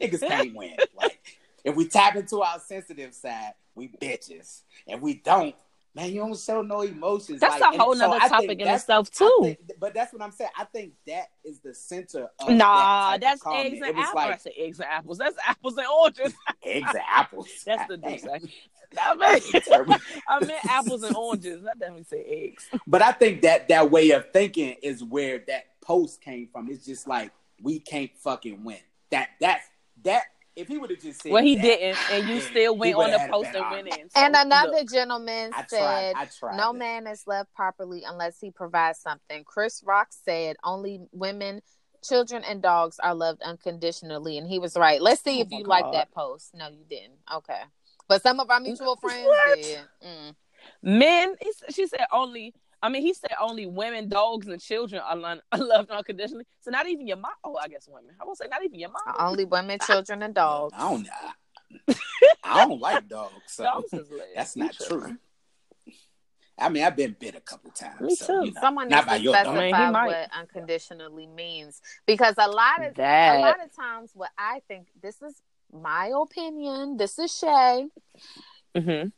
niggas 0.00 0.20
can't 0.26 0.54
win. 0.54 0.76
Like, 0.96 1.38
if 1.64 1.76
we 1.76 1.86
tap 1.86 2.16
into 2.16 2.40
our 2.42 2.58
sensitive 2.58 3.14
side, 3.14 3.52
we 3.74 3.88
bitches. 3.88 4.62
If 4.86 5.00
we 5.00 5.14
don't, 5.14 5.54
man, 5.94 6.12
you 6.12 6.20
don't 6.20 6.38
show 6.38 6.62
no 6.62 6.82
emotions. 6.82 7.40
That's 7.40 7.60
like, 7.60 7.74
a 7.74 7.78
whole 7.78 7.92
and 7.92 8.00
so 8.00 8.06
nother 8.08 8.28
topic 8.28 8.60
in 8.60 8.68
itself 8.68 9.10
too. 9.10 9.38
think- 9.42 9.58
but 9.78 9.94
that's 9.94 10.12
what 10.12 10.22
I'm 10.22 10.30
saying. 10.30 10.50
I 10.56 10.64
think 10.64 10.92
that 11.06 11.26
is 11.44 11.60
the 11.60 11.74
center 11.74 12.28
of 12.38 12.48
Nah, 12.50 13.12
that 13.12 13.20
that's 13.20 13.42
eggs 13.46 13.80
and 13.84 13.98
apples. 13.98 14.14
like 14.14 14.32
I 14.32 14.36
said 14.36 14.52
eggs 14.56 14.80
and 14.80 14.88
apples. 14.88 15.18
That's 15.18 15.36
apples 15.46 15.76
and 15.76 15.86
oranges. 15.86 16.34
eggs 16.64 16.88
and 16.90 17.02
apples. 17.08 17.48
That's 17.66 17.88
the 17.88 17.96
God 17.96 18.10
dude 18.10 18.20
damn. 18.22 18.40
say. 18.40 18.52
I 19.00 19.14
meant, 19.14 20.02
I 20.28 20.44
meant 20.44 20.64
apples 20.66 21.02
and 21.04 21.14
oranges. 21.16 21.64
I 21.64 21.78
definitely 21.78 22.04
say 22.04 22.24
eggs. 22.24 22.68
But 22.86 23.02
I 23.02 23.12
think 23.12 23.42
that 23.42 23.68
that 23.68 23.90
way 23.90 24.10
of 24.10 24.30
thinking 24.32 24.76
is 24.82 25.04
where 25.04 25.42
that 25.46 25.66
post 25.80 26.20
came 26.20 26.48
from. 26.52 26.68
It's 26.70 26.84
just 26.84 27.06
like 27.06 27.30
we 27.62 27.78
can't 27.78 28.10
fucking 28.16 28.64
win. 28.64 28.78
That 29.10 29.28
that's 29.40 29.64
that. 30.04 30.24
If 30.60 30.68
he 30.68 30.78
would 30.78 30.90
have 30.90 31.00
just 31.00 31.22
said, 31.22 31.32
Well, 31.32 31.42
he 31.42 31.56
that, 31.56 31.62
didn't, 31.62 31.98
and 32.12 32.28
you 32.28 32.40
still 32.40 32.76
went 32.76 32.94
on 32.96 33.10
the 33.10 33.26
post 33.30 33.50
and 33.54 33.64
went 33.70 33.88
in. 33.88 34.10
So, 34.10 34.20
And 34.20 34.34
another 34.36 34.72
look, 34.72 34.90
gentleman 34.90 35.50
I 35.54 35.62
tried. 35.62 35.68
said, 35.68 36.14
I 36.16 36.24
tried. 36.38 36.56
No 36.56 36.72
that. 36.72 36.78
man 36.78 37.06
is 37.06 37.24
loved 37.26 37.48
properly 37.54 38.02
unless 38.06 38.38
he 38.40 38.50
provides 38.50 38.98
something. 39.00 39.44
Chris 39.44 39.82
Rock 39.86 40.08
said 40.10 40.56
only 40.62 41.00
women, 41.12 41.60
children, 42.04 42.44
and 42.44 42.62
dogs 42.62 42.98
are 43.00 43.14
loved 43.14 43.42
unconditionally. 43.42 44.38
And 44.38 44.46
he 44.48 44.58
was 44.58 44.76
right. 44.76 45.00
Let's 45.00 45.22
see 45.22 45.38
Oh 45.38 45.42
if 45.42 45.50
my 45.50 45.58
you 45.58 45.64
like 45.64 45.92
that 45.92 46.12
post. 46.12 46.50
No, 46.54 46.68
you 46.68 46.84
didn't. 46.88 47.18
Okay. 47.34 47.60
But 48.08 48.22
some 48.22 48.40
of 48.40 48.50
our 48.50 48.60
mutual 48.60 48.96
friends 48.96 49.26
What? 49.26 49.62
did. 49.62 49.78
Mm. 50.06 50.34
men. 50.82 51.34
She 51.70 51.86
said 51.86 52.06
only. 52.12 52.54
I 52.82 52.88
mean, 52.88 53.02
he 53.02 53.12
said 53.12 53.32
only 53.40 53.66
women, 53.66 54.08
dogs, 54.08 54.46
and 54.48 54.60
children 54.60 55.02
are, 55.04 55.16
lo- 55.16 55.40
loved 55.58 55.90
unconditionally. 55.90 56.46
So 56.60 56.70
not 56.70 56.88
even 56.88 57.06
your 57.06 57.18
mom. 57.18 57.32
Oh, 57.44 57.56
I 57.62 57.68
guess 57.68 57.88
women. 57.90 58.14
I 58.20 58.24
won't 58.24 58.38
say 58.38 58.46
not 58.50 58.64
even 58.64 58.78
your 58.78 58.90
mom. 58.90 59.14
Only 59.18 59.44
women, 59.44 59.78
children, 59.86 60.22
and 60.22 60.34
dogs. 60.34 60.74
I 60.76 60.90
don't. 60.90 61.08
I, 61.08 61.94
I 62.42 62.66
don't 62.66 62.80
like 62.80 63.08
dogs, 63.08 63.32
so 63.46 63.64
Dogs 63.64 63.92
is 63.92 64.10
lit. 64.10 64.28
that's 64.34 64.56
not 64.56 64.72
tripping. 64.72 64.98
true. 65.00 65.16
I 66.58 66.68
mean, 66.68 66.82
I've 66.84 66.96
been 66.96 67.16
bit 67.18 67.34
a 67.34 67.40
couple 67.40 67.70
times. 67.70 68.00
Me 68.02 68.14
so, 68.14 68.26
too. 68.26 68.48
you 68.48 68.52
know, 68.52 68.60
Someone 68.60 68.88
not 68.88 69.06
needs 69.06 69.06
by 69.06 69.18
to 69.18 69.28
specify 69.30 69.70
dog. 69.70 69.74
I 69.74 69.82
mean, 69.84 69.92
might. 69.92 70.06
what 70.06 70.28
unconditionally 70.38 71.26
means 71.26 71.80
because 72.06 72.34
a 72.36 72.48
lot 72.48 72.84
of 72.84 72.98
a 72.98 73.38
lot 73.40 73.64
of 73.64 73.74
times 73.74 74.10
what 74.14 74.30
I 74.36 74.60
think 74.68 74.88
this 75.02 75.22
is 75.22 75.40
my 75.72 76.12
opinion. 76.14 76.96
This 76.98 77.18
is 77.18 77.34
Shay. 77.34 77.86
hmm 78.76 79.08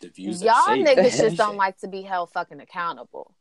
The 0.00 0.08
views 0.08 0.42
Y'all 0.42 0.54
Shade. 0.66 0.86
niggas 0.86 1.16
just 1.16 1.36
don't 1.36 1.56
like 1.64 1.78
to 1.78 1.88
be 1.88 2.02
held 2.02 2.30
fucking 2.32 2.60
accountable. 2.60 3.32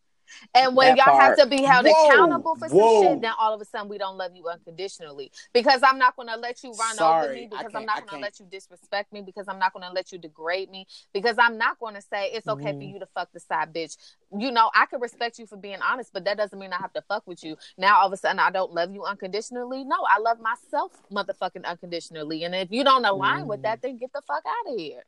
And 0.55 0.75
when 0.75 0.95
That 0.95 1.05
y'all 1.05 1.19
have 1.19 1.37
to 1.37 1.45
be 1.45 1.61
held 1.61 1.85
Whoa, 1.85 2.07
accountable 2.09 2.55
for 2.55 2.67
some 2.67 2.79
shit, 3.03 3.21
then 3.21 3.31
all 3.39 3.53
of 3.53 3.61
a 3.61 3.65
sudden 3.65 3.87
we 3.87 3.99
don't 3.99 4.17
love 4.17 4.31
you 4.35 4.47
unconditionally. 4.47 5.31
Because 5.53 5.81
I'm 5.83 5.99
not 5.99 6.15
gonna 6.15 6.35
let 6.35 6.63
you 6.63 6.71
run 6.71 6.99
over 6.99 7.31
me, 7.31 7.47
because 7.47 7.71
I'm 7.75 7.85
can't- 7.85 8.07
gonna 8.07 8.21
let 8.23 8.39
you 8.39 8.47
disrespect 8.49 9.13
me, 9.13 9.21
because 9.21 9.47
I'm 9.47 9.59
not 9.59 9.71
gonna 9.73 9.91
let 9.93 10.11
you 10.11 10.17
degrade 10.17 10.71
me, 10.71 10.87
because 11.13 11.37
I'm 11.37 11.59
not 11.59 11.79
gonna 11.79 12.01
say 12.01 12.31
it's 12.31 12.47
okay 12.47 12.71
for 12.71 12.79
Mhm. 12.79 12.93
you 12.93 12.99
to 12.99 13.05
fuck 13.05 13.31
the 13.33 13.39
side 13.39 13.71
bitch. 13.71 13.97
You 14.35 14.49
know, 14.51 14.71
I 14.73 14.87
can 14.87 14.99
respect 14.99 15.37
you 15.37 15.45
for 15.45 15.57
being 15.57 15.79
honest, 15.83 16.11
but 16.11 16.25
that 16.25 16.37
doesn't 16.37 16.57
mean 16.57 16.73
I 16.73 16.77
have 16.77 16.93
to 16.93 17.03
fuck 17.03 17.21
with 17.27 17.43
you. 17.43 17.55
Now 17.77 17.99
all 17.99 18.07
of 18.07 18.13
a 18.13 18.17
sudden 18.17 18.39
I 18.39 18.49
don't 18.49 18.73
love 18.73 18.91
you 18.95 19.03
unconditionally. 19.05 19.83
No, 19.83 19.97
I 20.09 20.17
love 20.17 20.39
myself 20.39 20.91
motherfucking 21.11 21.65
unconditionally. 21.65 22.43
And 22.45 22.55
if 22.55 22.71
you 22.71 22.83
don't 22.83 23.05
align 23.05 23.45
with 23.45 23.59
Mm. 23.59 23.63
that, 23.63 23.81
then 23.83 23.97
get 23.97 24.11
the 24.11 24.23
fuck 24.23 24.43
out 24.43 24.73
of 24.73 24.79
here. 24.79 25.03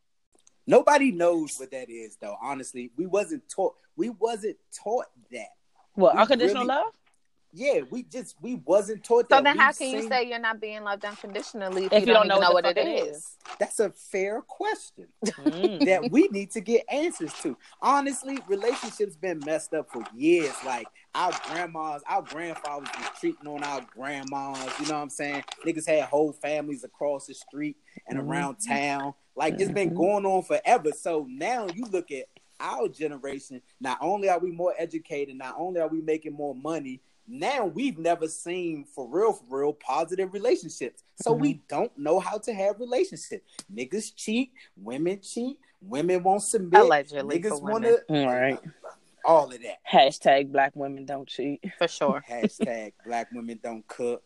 Nobody 0.68 1.12
knows 1.12 1.58
what 1.58 1.72
that 1.72 1.90
is, 1.90 2.18
though. 2.18 2.36
Honestly, 2.42 2.92
we 2.98 3.06
wasn't 3.08 3.48
taught. 3.50 3.76
We 3.96 4.10
wasn't 4.10 4.58
taught 4.84 5.06
that. 5.32 5.48
What 5.96 6.16
We 6.16 6.22
unconditional 6.22 6.64
really- 6.64 6.76
love? 6.76 6.94
Yeah, 7.54 7.82
we 7.90 8.04
just 8.04 8.36
we 8.42 8.56
wasn't 8.56 9.04
taught 9.04 9.30
So 9.30 9.38
that. 9.38 9.44
then, 9.46 9.58
how 9.58 9.68
We've 9.70 9.78
can 9.78 9.90
you 9.90 10.08
say 10.10 10.28
you're 10.28 10.38
not 10.40 10.60
being 10.60 10.84
loved 10.84 11.06
unconditionally 11.06 11.86
if, 11.86 11.94
If 11.94 12.00
you, 12.02 12.14
don't, 12.14 12.26
even 12.26 12.40
know, 12.42 12.52
what 12.52 12.66
the 12.66 12.72
it 12.72 12.78
fuck 12.78 13.08
is? 13.16 13.38
That's 13.60 13.80
a 13.80 13.90
fair 13.92 14.42
question 14.42 15.08
Mm. 15.38 15.86
that 15.86 16.12
we 16.12 16.28
need 16.30 16.52
to 16.52 16.62
get 16.62 16.84
answers 16.92 17.32
to. 17.42 17.58
Honestly, 17.82 18.40
relationships 18.48 19.16
been 19.16 19.40
messed 19.46 19.74
up 19.74 19.90
for 19.92 20.04
years. 20.16 20.54
Like 20.66 20.88
our 21.16 21.32
grandmas, 21.48 22.02
our 22.08 22.22
grandfathers 22.22 22.90
was 22.98 23.10
treating 23.20 23.48
on 23.48 23.64
our 23.64 23.82
grandmas. 23.96 24.58
You 24.80 24.88
know 24.88 24.96
what 24.96 25.02
I'm 25.04 25.10
saying? 25.10 25.44
Niggas 25.66 25.88
had 25.88 26.04
whole 26.04 26.34
families 26.34 26.84
across 26.84 27.28
the 27.28 27.34
street 27.34 27.78
and 28.08 28.20
Mhm. 28.20 28.28
around 28.28 28.58
town. 28.58 29.14
Like 29.36 29.60
it's 29.60 29.72
been 29.72 29.92
Mhm. 29.92 29.98
going 29.98 30.26
on 30.26 30.44
forever. 30.44 30.92
So 30.92 31.26
now 31.30 31.68
you 31.74 31.86
look 31.86 32.12
at 32.12 32.26
our 32.60 32.88
generation. 32.88 33.62
Not 33.80 34.00
only 34.02 34.30
are 34.30 34.40
we 34.40 34.52
more 34.52 34.74
educated, 34.78 35.38
not 35.38 35.56
only 35.58 35.80
are 35.80 35.88
we 35.88 36.02
making 36.02 36.34
more 36.34 36.56
money. 36.56 37.02
Now 37.28 37.66
we've 37.66 37.98
never 37.98 38.28
seen 38.28 38.86
for 38.96 39.08
real, 39.08 39.34
for 39.34 39.60
real 39.62 39.74
positive 39.74 40.34
relationships. 40.34 41.04
So 41.22 41.34
we 41.34 41.56
mm-hmm. 41.56 41.62
don't 41.68 41.98
know 41.98 42.20
how 42.20 42.38
to 42.40 42.54
have 42.54 42.80
relationships. 42.80 43.44
Niggas 43.74 44.16
cheat, 44.16 44.52
women 44.78 45.20
cheat, 45.22 45.58
women 45.82 46.24
won't 46.24 46.44
submit. 46.44 46.80
Allegedly, 46.80 47.42
for 47.42 47.50
Niggas 47.50 47.62
women. 47.62 47.72
want 47.72 48.08
to 48.08 48.26
All 48.26 48.28
right. 48.34 48.60
all 49.26 49.46
of 49.52 49.62
that. 49.62 49.78
Hashtag 49.92 50.52
black 50.52 50.72
women 50.76 51.06
don't 51.06 51.28
cheat. 51.28 51.64
For 51.78 51.88
sure. 51.88 52.24
Hashtag 52.30 52.94
black 53.06 53.28
women 53.34 53.60
don't 53.62 53.86
cook. 53.88 54.24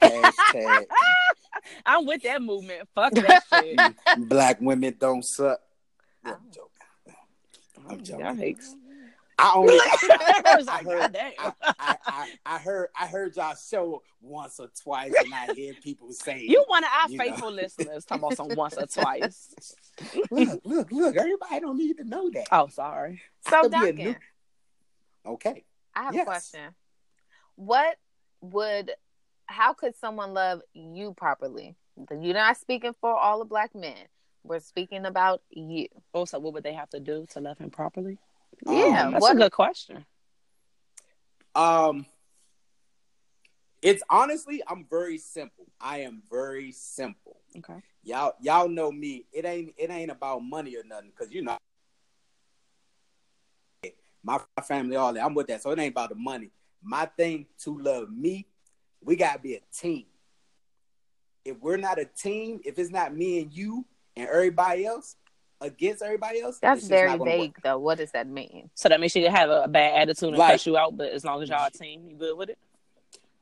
Hashtag 0.00 0.86
I'm 1.86 2.06
with 2.06 2.22
that 2.22 2.40
movement. 2.40 2.88
Fuck 2.94 3.12
that 3.14 3.42
shit. 3.52 4.28
Black 4.28 4.60
women 4.60 4.94
don't 4.98 5.24
suck. 5.24 5.60
I'm 6.24 6.34
Oh. 6.34 6.38
joking. 6.50 7.16
I'm 7.88 7.98
Y'all 7.98 7.98
joking. 8.20 8.36
hate- 8.36 8.58
I 9.40 9.52
only 9.54 9.74
I 9.80 10.64
I 10.68 10.82
heard, 10.82 11.00
goddamn. 11.00 11.32
I, 11.38 11.52
I, 11.62 11.96
I, 12.06 12.28
I 12.44 12.58
heard 12.58 12.88
I 12.98 13.06
heard 13.06 13.36
y'all 13.36 13.54
show 13.54 14.02
once 14.20 14.58
or 14.58 14.68
twice, 14.82 15.12
and 15.24 15.32
I 15.32 15.52
hear 15.54 15.74
people 15.74 16.12
say, 16.12 16.42
You 16.46 16.64
one 16.66 16.82
of 16.84 16.90
our 17.02 17.08
You 17.10 17.18
know. 17.18 17.24
faithful 17.24 17.52
listeners 17.52 18.04
talking 18.04 18.24
about 18.24 18.36
some 18.36 18.48
once 18.56 18.76
or 18.76 18.86
twice. 18.86 19.54
look, 20.30 20.60
look, 20.64 20.90
look, 20.92 21.16
everybody 21.16 21.60
don't 21.60 21.76
need 21.78 21.98
to 21.98 22.04
know 22.04 22.30
that." 22.30 22.46
Oh, 22.50 22.66
sorry. 22.68 23.20
So 23.48 23.62
could 23.62 23.72
Duncan, 23.72 23.96
new- 23.96 24.16
Okay, 25.26 25.64
I 25.94 26.04
have 26.04 26.14
Yes. 26.14 26.22
a 26.22 26.26
question. 26.26 26.74
What 27.54 27.96
would 28.40 28.92
how 29.46 29.72
could 29.72 29.96
someone 29.96 30.34
love 30.34 30.60
you 30.74 31.14
properly? 31.14 31.76
You're 32.10 32.34
not 32.34 32.56
speaking 32.56 32.94
for 33.00 33.12
all 33.16 33.38
the 33.40 33.44
black 33.44 33.74
men. 33.74 33.96
We're 34.44 34.60
speaking 34.60 35.04
about 35.06 35.42
you. 35.50 35.88
Oh, 36.14 36.20
also, 36.20 36.38
what 36.38 36.54
would 36.54 36.62
they 36.64 36.72
have 36.74 36.90
to 36.90 37.00
do 37.00 37.26
to 37.30 37.40
love 37.40 37.58
him 37.58 37.70
properly? 37.70 38.18
Yeah, 38.66 39.06
Um, 39.06 39.12
That's 39.12 39.22
what 39.22 39.36
a 39.36 39.38
good 39.38 39.52
question. 39.52 40.04
Um, 41.54 42.06
it's 43.82 44.02
honestly, 44.10 44.62
I'm 44.66 44.86
very 44.88 45.18
simple. 45.18 45.66
I 45.80 45.98
am 46.00 46.22
very 46.30 46.72
simple. 46.72 47.36
Okay. 47.56 47.80
Y'all, 48.02 48.32
y'all 48.40 48.68
know 48.68 48.90
me. 48.90 49.26
It 49.32 49.44
ain't, 49.44 49.74
it 49.76 49.90
ain't 49.90 50.10
about 50.10 50.40
money 50.40 50.76
or 50.76 50.82
nothing, 50.84 51.12
cause 51.16 51.28
you 51.30 51.42
know, 51.42 51.56
my 54.22 54.40
family, 54.66 54.96
all 54.96 55.12
that. 55.12 55.24
I'm 55.24 55.34
with 55.34 55.46
that, 55.46 55.62
so 55.62 55.70
it 55.70 55.78
ain't 55.78 55.92
about 55.92 56.10
the 56.10 56.16
money. 56.16 56.50
My 56.82 57.06
thing 57.06 57.46
to 57.62 57.78
love 57.78 58.10
me, 58.10 58.46
we 59.02 59.16
gotta 59.16 59.38
be 59.38 59.54
a 59.54 59.60
team. 59.72 60.06
If 61.44 61.58
we're 61.60 61.76
not 61.76 61.98
a 61.98 62.04
team, 62.04 62.60
if 62.64 62.78
it's 62.78 62.90
not 62.90 63.14
me 63.14 63.40
and 63.42 63.52
you 63.52 63.86
and 64.16 64.28
everybody 64.28 64.84
else 64.84 65.16
against 65.60 66.02
everybody 66.02 66.40
else, 66.40 66.58
that's 66.60 66.86
very 66.86 67.16
vague 67.18 67.50
work. 67.50 67.62
though. 67.62 67.78
What 67.78 67.98
does 67.98 68.12
that 68.12 68.28
mean? 68.28 68.70
So 68.74 68.88
that 68.88 69.00
means 69.00 69.12
she 69.12 69.22
could 69.22 69.30
have 69.32 69.50
a 69.50 69.66
bad 69.68 70.00
attitude 70.02 70.30
and 70.30 70.38
Like- 70.38 70.52
cuss 70.52 70.66
you 70.66 70.76
out, 70.76 70.96
but 70.96 71.10
as 71.12 71.24
long 71.24 71.42
as 71.42 71.48
y'all 71.48 71.66
a 71.66 71.70
team, 71.70 72.08
you 72.08 72.16
good 72.16 72.36
with 72.36 72.50
it? 72.50 72.58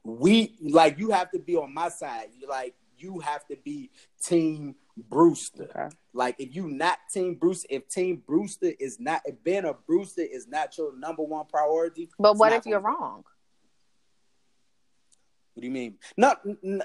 we 0.04 0.56
like 0.62 0.98
you 0.98 1.10
have 1.10 1.30
to 1.32 1.38
be 1.40 1.56
on 1.56 1.74
my 1.74 1.88
side. 1.88 2.28
You 2.38 2.46
like 2.48 2.74
you 2.96 3.18
have 3.18 3.44
to 3.48 3.56
be 3.56 3.90
Team 4.22 4.76
Brewster. 4.96 5.64
Okay. 5.64 5.96
Like 6.14 6.36
if 6.38 6.54
you 6.54 6.68
not 6.68 6.98
Team 7.12 7.34
Brewster, 7.34 7.66
if 7.70 7.88
Team 7.88 8.22
Brewster 8.24 8.72
is 8.78 9.00
not, 9.00 9.22
if 9.24 9.42
being 9.42 9.64
a 9.64 9.74
Brewster 9.74 10.22
is 10.22 10.46
not 10.46 10.78
your 10.78 10.96
number 10.96 11.24
one 11.24 11.44
priority. 11.46 12.08
But 12.20 12.36
what 12.36 12.52
if 12.52 12.64
you're 12.66 12.80
gonna 12.80 12.96
wrong? 12.96 13.24
What 15.54 15.62
do 15.62 15.66
you 15.66 15.72
mean? 15.72 15.98
No, 16.16 16.34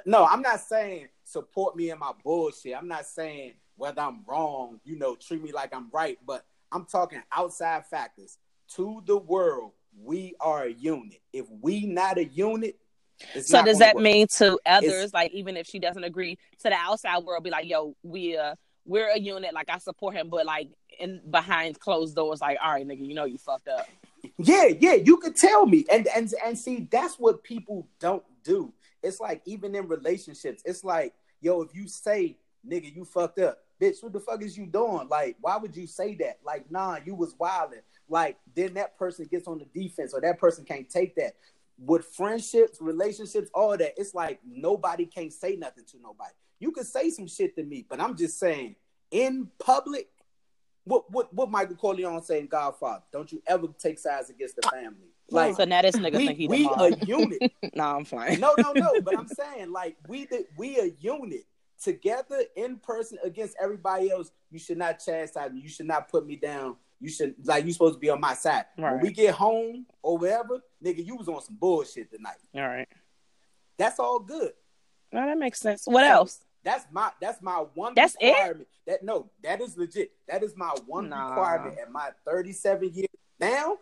no, 0.06 0.26
I'm 0.26 0.42
not 0.42 0.62
saying 0.62 1.08
support 1.24 1.76
me 1.76 1.92
in 1.92 2.00
my 2.00 2.14
bullshit. 2.24 2.76
I'm 2.76 2.88
not 2.88 3.06
saying 3.06 3.54
whether 3.82 4.02
I'm 4.02 4.24
wrong, 4.28 4.80
you 4.86 4.96
know, 4.96 5.16
treat 5.16 5.42
me 5.42 5.52
like 5.52 5.74
I'm 5.74 5.90
right. 5.92 6.20
But 6.26 6.46
I'm 6.72 6.86
talking 6.86 7.22
outside 7.36 7.88
factors. 7.88 8.38
To 8.76 9.02
the 9.08 9.18
world, 9.18 9.72
we 10.00 10.36
are 10.40 10.66
a 10.66 10.72
unit. 10.72 11.20
If 11.34 11.48
we 11.62 11.88
not 11.88 12.20
a 12.20 12.26
unit, 12.26 12.78
it's 13.34 13.50
So 13.50 13.66
does 13.66 13.80
that 13.80 13.96
work. 13.96 14.04
mean 14.04 14.28
to 14.38 14.60
others, 14.68 15.14
like 15.14 15.32
even 15.34 15.58
if 15.58 15.66
she 15.66 15.80
doesn't 15.80 16.04
agree 16.04 16.38
to 16.60 16.70
the 16.70 16.74
outside 16.74 17.24
world, 17.24 17.44
be 17.44 17.50
like, 17.50 17.68
yo, 17.68 17.96
we 18.04 18.38
uh 18.38 18.56
we're 18.86 19.10
a 19.10 19.18
unit, 19.18 19.54
like 19.54 19.70
I 19.70 19.80
support 19.80 20.16
him, 20.16 20.30
but 20.30 20.46
like 20.46 20.70
in 21.00 21.20
behind 21.30 21.80
closed 21.80 22.16
doors, 22.16 22.40
like, 22.40 22.60
all 22.64 22.72
right, 22.74 22.88
nigga, 22.88 23.06
you 23.06 23.16
know 23.16 23.26
you 23.26 23.40
fucked 23.40 23.68
up. 23.68 23.88
Yeah, 24.38 24.68
yeah, 24.80 24.94
you 24.94 25.18
could 25.18 25.36
tell 25.36 25.66
me. 25.66 25.86
And 25.92 26.08
and 26.16 26.32
and 26.46 26.58
see, 26.58 26.88
that's 26.92 27.16
what 27.16 27.44
people 27.44 27.88
don't 28.00 28.24
do. 28.44 28.74
It's 29.02 29.20
like 29.20 29.42
even 29.46 29.74
in 29.74 29.88
relationships, 29.88 30.62
it's 30.66 30.84
like, 30.84 31.14
yo, 31.42 31.62
if 31.64 31.74
you 31.76 31.88
say, 31.88 32.38
nigga, 32.68 32.96
you 32.96 33.06
fucked 33.06 33.40
up, 33.40 33.60
bitch, 33.82 34.04
what 34.04 34.14
the 34.14 34.20
fuck 34.20 34.44
is 34.44 34.58
you 34.58 34.66
doing? 34.68 35.08
Like, 35.10 35.36
why 35.42 35.58
would 35.58 35.76
you 35.76 35.88
say 35.88 36.16
that? 36.16 36.40
Like, 36.46 36.70
nah, 36.70 37.00
you 37.04 37.16
was 37.16 37.36
wilding. 37.38 37.82
Like, 38.08 38.38
then 38.56 38.76
that 38.76 38.98
person 38.98 39.28
gets 39.30 39.48
on 39.48 39.60
the 39.60 39.66
defense, 39.66 40.14
or 40.14 40.22
that 40.22 40.40
person 40.40 40.64
can't 40.64 40.90
take 40.90 41.16
that. 41.16 41.34
With 41.80 42.06
friendships, 42.06 42.78
relationships, 42.80 43.50
all 43.54 43.76
that, 43.76 43.94
it's 43.98 44.14
like 44.14 44.40
nobody 44.46 45.06
can't 45.06 45.34
say 45.34 45.56
nothing 45.56 45.86
to 45.92 45.98
nobody. 46.02 46.34
You 46.60 46.72
could 46.72 46.86
say 46.86 47.10
some 47.10 47.28
shit 47.28 47.56
to 47.56 47.64
me, 47.64 47.86
but 47.90 48.00
I'm 48.00 48.16
just 48.16 48.40
saying, 48.40 48.76
in 49.10 49.50
public, 49.58 50.08
what 50.84 51.12
what 51.12 51.34
what 51.34 51.50
Michael 51.50 51.76
Corleone 51.76 52.22
say 52.22 52.40
in 52.40 52.48
Godfather? 52.48 53.04
Don't 53.12 53.32
you 53.32 53.42
ever 53.48 53.68
take 53.80 54.00
sides 54.00 54.30
against 54.30 54.56
the 54.56 54.68
family. 54.70 55.10
Like 55.30 55.56
so 55.56 55.64
now 55.64 55.82
this 55.82 55.96
nigga 55.96 56.18
we, 56.18 56.28
think 56.28 56.38
he 56.40 56.48
we 56.48 56.66
a 56.66 56.90
unit. 57.06 57.52
No, 57.76 57.84
I'm 57.84 58.06
fine. 58.06 58.40
No, 58.40 58.54
no, 58.58 58.74
no. 58.74 59.00
But 59.02 59.18
I'm 59.18 59.28
saying 59.28 59.72
like 59.72 59.96
we 60.08 60.26
the, 60.26 60.46
we 60.58 60.78
a 60.80 60.92
unit 61.00 61.46
together 61.82 62.44
in 62.56 62.78
person 62.78 63.18
against 63.24 63.56
everybody 63.62 64.12
else. 64.12 64.32
You 64.50 64.60
should 64.60 64.78
not 64.78 65.00
chastise 65.04 65.52
me. 65.52 65.62
You 65.62 65.70
should 65.70 65.88
not 65.88 66.10
put 66.10 66.26
me 66.26 66.36
down. 66.36 66.76
You 67.00 67.10
should 67.10 67.36
like 67.46 67.66
you 67.66 67.74
supposed 67.74 67.96
to 67.96 68.00
be 68.00 68.10
on 68.10 68.22
my 68.22 68.36
side. 68.36 68.66
When 68.76 69.00
we 69.00 69.12
get 69.12 69.34
home 69.34 69.88
or 70.04 70.18
wherever, 70.18 70.62
nigga, 70.84 71.06
you 71.06 71.16
was 71.16 71.28
on 71.28 71.42
some 71.42 71.56
bullshit 71.60 72.12
tonight. 72.12 72.38
All 72.56 72.62
right. 72.68 72.88
That's 73.78 73.98
all 74.00 74.20
good. 74.20 74.52
No, 75.12 75.26
that 75.26 75.38
makes 75.38 75.60
sense. 75.60 75.84
What 75.86 76.06
else? 76.06 76.42
That's 76.64 76.86
my 76.92 77.12
that's 77.20 77.42
my 77.42 77.66
one 77.74 77.94
That's 77.96 78.16
it? 78.20 78.68
That 78.86 79.04
no, 79.04 79.32
that 79.44 79.62
is 79.62 79.76
legit. 79.78 80.12
That 80.28 80.44
is 80.44 80.56
my 80.56 80.72
one 80.86 81.10
Nah. 81.10 81.30
requirement 81.30 81.80
at 81.80 81.92
my 81.92 82.10
37 82.26 82.92
years. 82.94 83.08
Now, 83.40 83.78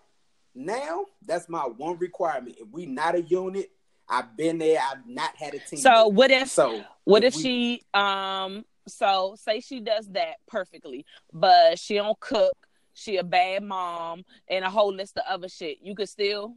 now 0.55 1.05
that's 1.25 1.49
my 1.49 1.63
one 1.63 1.97
requirement. 1.97 2.55
If 2.57 2.69
we 2.71 2.85
not 2.85 3.15
a 3.15 3.21
unit, 3.21 3.69
I've 4.09 4.35
been 4.35 4.57
there. 4.57 4.79
I've 4.81 5.07
not 5.07 5.35
had 5.35 5.53
a 5.53 5.59
team. 5.59 5.79
So 5.79 6.07
what 6.07 6.31
if 6.31 6.49
so 6.49 6.83
what 7.03 7.23
if 7.23 7.35
we- 7.35 7.41
she 7.41 7.83
um 7.93 8.65
so 8.87 9.35
say 9.39 9.59
she 9.59 9.79
does 9.79 10.07
that 10.09 10.37
perfectly, 10.47 11.05
but 11.31 11.77
she 11.77 11.95
don't 11.95 12.19
cook, 12.19 12.55
she 12.93 13.17
a 13.17 13.23
bad 13.23 13.63
mom, 13.63 14.23
and 14.49 14.65
a 14.65 14.69
whole 14.69 14.91
list 14.93 15.17
of 15.17 15.23
other 15.29 15.47
shit. 15.47 15.77
You 15.81 15.95
could 15.95 16.09
still 16.09 16.55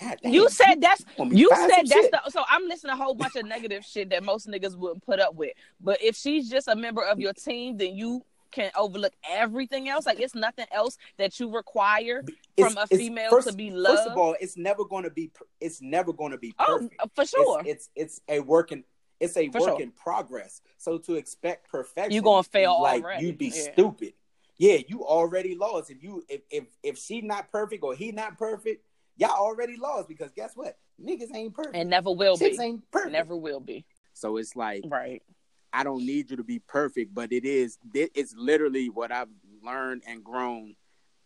God 0.00 0.18
you 0.22 0.48
said 0.48 0.80
that's 0.80 1.04
want 1.18 1.32
me 1.32 1.36
to 1.36 1.40
you 1.40 1.50
said 1.50 1.68
that's 1.68 1.90
shit. 1.90 2.12
the 2.12 2.30
so 2.30 2.44
I'm 2.48 2.66
listening 2.68 2.96
to 2.96 3.00
a 3.00 3.04
whole 3.04 3.14
bunch 3.14 3.34
of 3.36 3.44
negative 3.46 3.84
shit 3.84 4.10
that 4.10 4.22
most 4.22 4.46
niggas 4.46 4.76
wouldn't 4.76 5.04
put 5.04 5.18
up 5.18 5.34
with. 5.34 5.52
But 5.80 6.00
if 6.02 6.16
she's 6.16 6.48
just 6.48 6.68
a 6.68 6.76
member 6.76 7.02
of 7.02 7.18
your 7.18 7.32
team, 7.32 7.76
then 7.76 7.96
you 7.96 8.24
can 8.50 8.70
overlook 8.76 9.12
everything 9.28 9.88
else. 9.88 10.06
Like 10.06 10.20
it's 10.20 10.34
nothing 10.34 10.66
else 10.72 10.96
that 11.18 11.38
you 11.40 11.50
require 11.54 12.22
It's- 12.56 12.72
from 12.74 12.82
a 12.82 12.86
female 12.86 13.30
first, 13.30 13.48
to 13.48 13.54
be 13.54 13.70
loved. 13.70 13.98
First 13.98 14.08
of 14.10 14.18
all, 14.18 14.36
it's 14.40 14.56
never 14.56 14.84
going 14.84 15.04
to 15.04 15.10
be. 15.10 15.30
It's 15.60 15.80
never 15.80 16.12
going 16.12 16.32
to 16.32 16.38
be 16.38 16.54
oh, 16.58 16.88
uh, 16.98 17.06
for 17.14 17.24
sure. 17.24 17.62
It's, 17.64 17.88
it's 17.94 18.18
it's 18.18 18.20
a 18.28 18.40
working. 18.40 18.84
it's 19.20 19.36
a 19.36 19.48
For 19.50 19.60
work 19.60 19.68
sure. 19.70 19.80
in 19.82 19.90
progress. 19.92 20.60
So 20.78 20.98
to 20.98 21.14
expect 21.14 21.68
perfection, 21.68 22.12
you're 22.12 22.22
gonna 22.22 22.42
fail 22.42 22.80
like 22.82 23.02
already. 23.04 23.26
you'd 23.26 23.38
be 23.38 23.46
Yeah. 23.54 23.72
stupid. 23.72 24.14
Yeah, 24.58 24.78
you 24.88 25.04
already 25.06 25.54
lost. 25.54 25.90
If 25.90 26.02
you 26.02 26.22
if 26.28 26.42
if 26.50 26.64
if 26.82 26.98
she 26.98 27.20
not 27.22 27.50
perfect 27.50 27.82
or 27.82 27.94
he 27.94 28.12
not 28.12 28.36
perfect, 28.38 28.84
y'all 29.16 29.30
already 29.30 29.76
lost 29.76 30.06
because 30.08 30.30
guess 30.32 30.52
what? 30.54 30.76
Niggas 31.02 31.34
ain't 31.34 31.54
perfect. 31.54 31.76
and 31.76 31.88
never 31.88 32.10
will 32.10 32.36
Chicks 32.36 32.58
be. 32.58 32.64
ain't 32.64 32.90
perfect. 32.90 33.12
Never 33.12 33.34
will 33.36 33.60
be. 33.60 33.86
So 34.12 34.36
it's 34.36 34.54
like 34.54 34.84
Right. 34.86 35.22
I 35.72 35.84
don't 35.84 36.04
need 36.04 36.30
you 36.30 36.36
to 36.36 36.44
be 36.44 36.58
perfect, 36.58 37.14
but 37.14 37.32
it 37.32 37.44
is 37.44 37.78
it's 37.94 38.34
literally 38.36 38.88
what 38.88 39.12
I've 39.12 39.28
learned 39.62 40.02
and 40.06 40.24
grown 40.24 40.74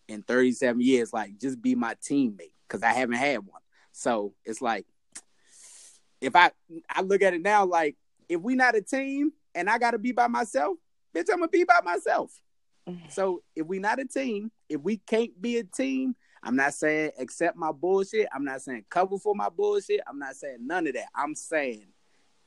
in 0.08 0.22
37 0.22 0.80
years. 0.80 1.12
Like 1.12 1.38
just 1.38 1.60
be 1.62 1.74
my 1.74 1.94
teammate 1.94 2.52
because 2.68 2.82
I 2.82 2.92
haven't 2.92 3.16
had 3.16 3.38
one. 3.38 3.62
So 3.92 4.34
it's 4.44 4.60
like 4.60 4.86
if 6.20 6.36
I 6.36 6.50
I 6.88 7.02
look 7.02 7.22
at 7.22 7.34
it 7.34 7.42
now 7.42 7.64
like 7.64 7.96
if 8.28 8.40
we 8.40 8.54
not 8.54 8.76
a 8.76 8.82
team 8.82 9.32
and 9.54 9.68
I 9.68 9.78
gotta 9.78 9.98
be 9.98 10.12
by 10.12 10.26
myself, 10.26 10.76
bitch, 11.14 11.26
I'm 11.32 11.38
gonna 11.38 11.48
be 11.48 11.64
by 11.64 11.80
myself. 11.84 12.32
So 13.08 13.42
if 13.56 13.66
we 13.66 13.78
not 13.78 13.98
a 13.98 14.04
team, 14.04 14.52
if 14.68 14.78
we 14.82 14.98
can't 14.98 15.40
be 15.40 15.56
a 15.56 15.64
team, 15.64 16.16
I'm 16.42 16.56
not 16.56 16.74
saying 16.74 17.12
accept 17.18 17.56
my 17.56 17.72
bullshit. 17.72 18.28
I'm 18.34 18.44
not 18.44 18.60
saying 18.60 18.84
cover 18.90 19.18
for 19.18 19.34
my 19.34 19.48
bullshit. 19.48 20.00
I'm 20.06 20.18
not 20.18 20.36
saying 20.36 20.58
none 20.60 20.86
of 20.86 20.92
that. 20.92 21.06
I'm 21.14 21.34
saying 21.34 21.86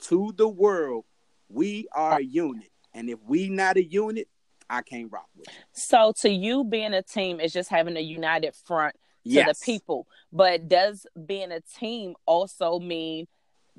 to 0.04 0.32
the 0.38 0.48
world, 0.48 1.06
we 1.50 1.88
are 1.94 2.18
a 2.20 2.24
unit. 2.24 2.70
And 2.94 3.10
if 3.10 3.20
we 3.28 3.50
not 3.50 3.78
a 3.78 3.84
unit, 3.84 4.28
I 4.70 4.82
can't 4.82 5.12
rock 5.12 5.28
with 5.36 5.48
you. 5.50 5.54
So 5.74 6.14
to 6.22 6.30
you, 6.30 6.64
being 6.64 6.94
a 6.94 7.02
team 7.02 7.40
is 7.40 7.54
just 7.54 7.70
having 7.70 7.96
a 7.98 8.02
united 8.02 8.56
front 8.56 8.94
to 8.96 9.00
Yes. 9.32 9.60
the 9.60 9.66
people. 9.66 10.08
But 10.32 10.68
does 10.68 11.06
being 11.26 11.52
a 11.52 11.62
team 11.80 12.16
also 12.26 12.80
mean 12.80 13.28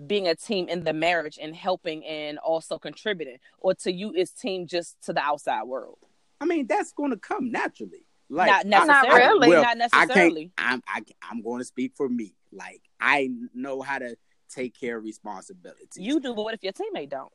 being 0.06 0.28
a 0.28 0.34
team 0.34 0.68
in 0.68 0.84
the 0.84 0.92
marriage 0.92 1.38
and 1.40 1.54
helping 1.56 2.04
and 2.04 2.38
also 2.38 2.78
contributing? 2.78 3.38
Or 3.58 3.74
to 3.74 3.92
you, 3.92 4.12
is 4.12 4.30
team 4.30 4.66
just 4.66 4.96
to 5.02 5.12
the 5.12 5.20
outside 5.20 5.64
world? 5.64 5.98
I 6.40 6.44
mean, 6.44 6.66
that's 6.66 6.92
going 6.92 7.10
to 7.10 7.16
come 7.16 7.50
naturally. 7.50 8.04
Like 8.30 8.48
not 8.48 8.66
necessarily. 8.66 9.08
Not 9.08 9.32
really. 9.32 9.48
well, 9.48 9.62
not 9.62 9.68
I 9.68 9.88
can't. 9.88 10.08
necessarily. 10.08 10.52
I'm. 10.58 10.82
I, 10.86 11.02
I'm 11.22 11.42
going 11.42 11.60
to 11.60 11.64
speak 11.64 11.92
for 11.96 12.08
me. 12.08 12.34
Like 12.52 12.82
I 13.00 13.30
know 13.54 13.80
how 13.80 13.98
to 13.98 14.16
take 14.50 14.78
care 14.78 14.98
of 14.98 15.04
responsibilities. 15.04 15.88
You 15.96 16.20
do, 16.20 16.34
but 16.34 16.42
what 16.44 16.54
if 16.54 16.62
your 16.62 16.72
teammate 16.74 17.10
don't? 17.10 17.32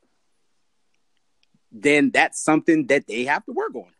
Then 1.74 2.10
that's 2.12 2.40
something 2.40 2.86
that 2.86 3.06
they 3.06 3.24
have 3.24 3.44
to 3.46 3.52
work 3.52 3.74
on. 3.74 3.90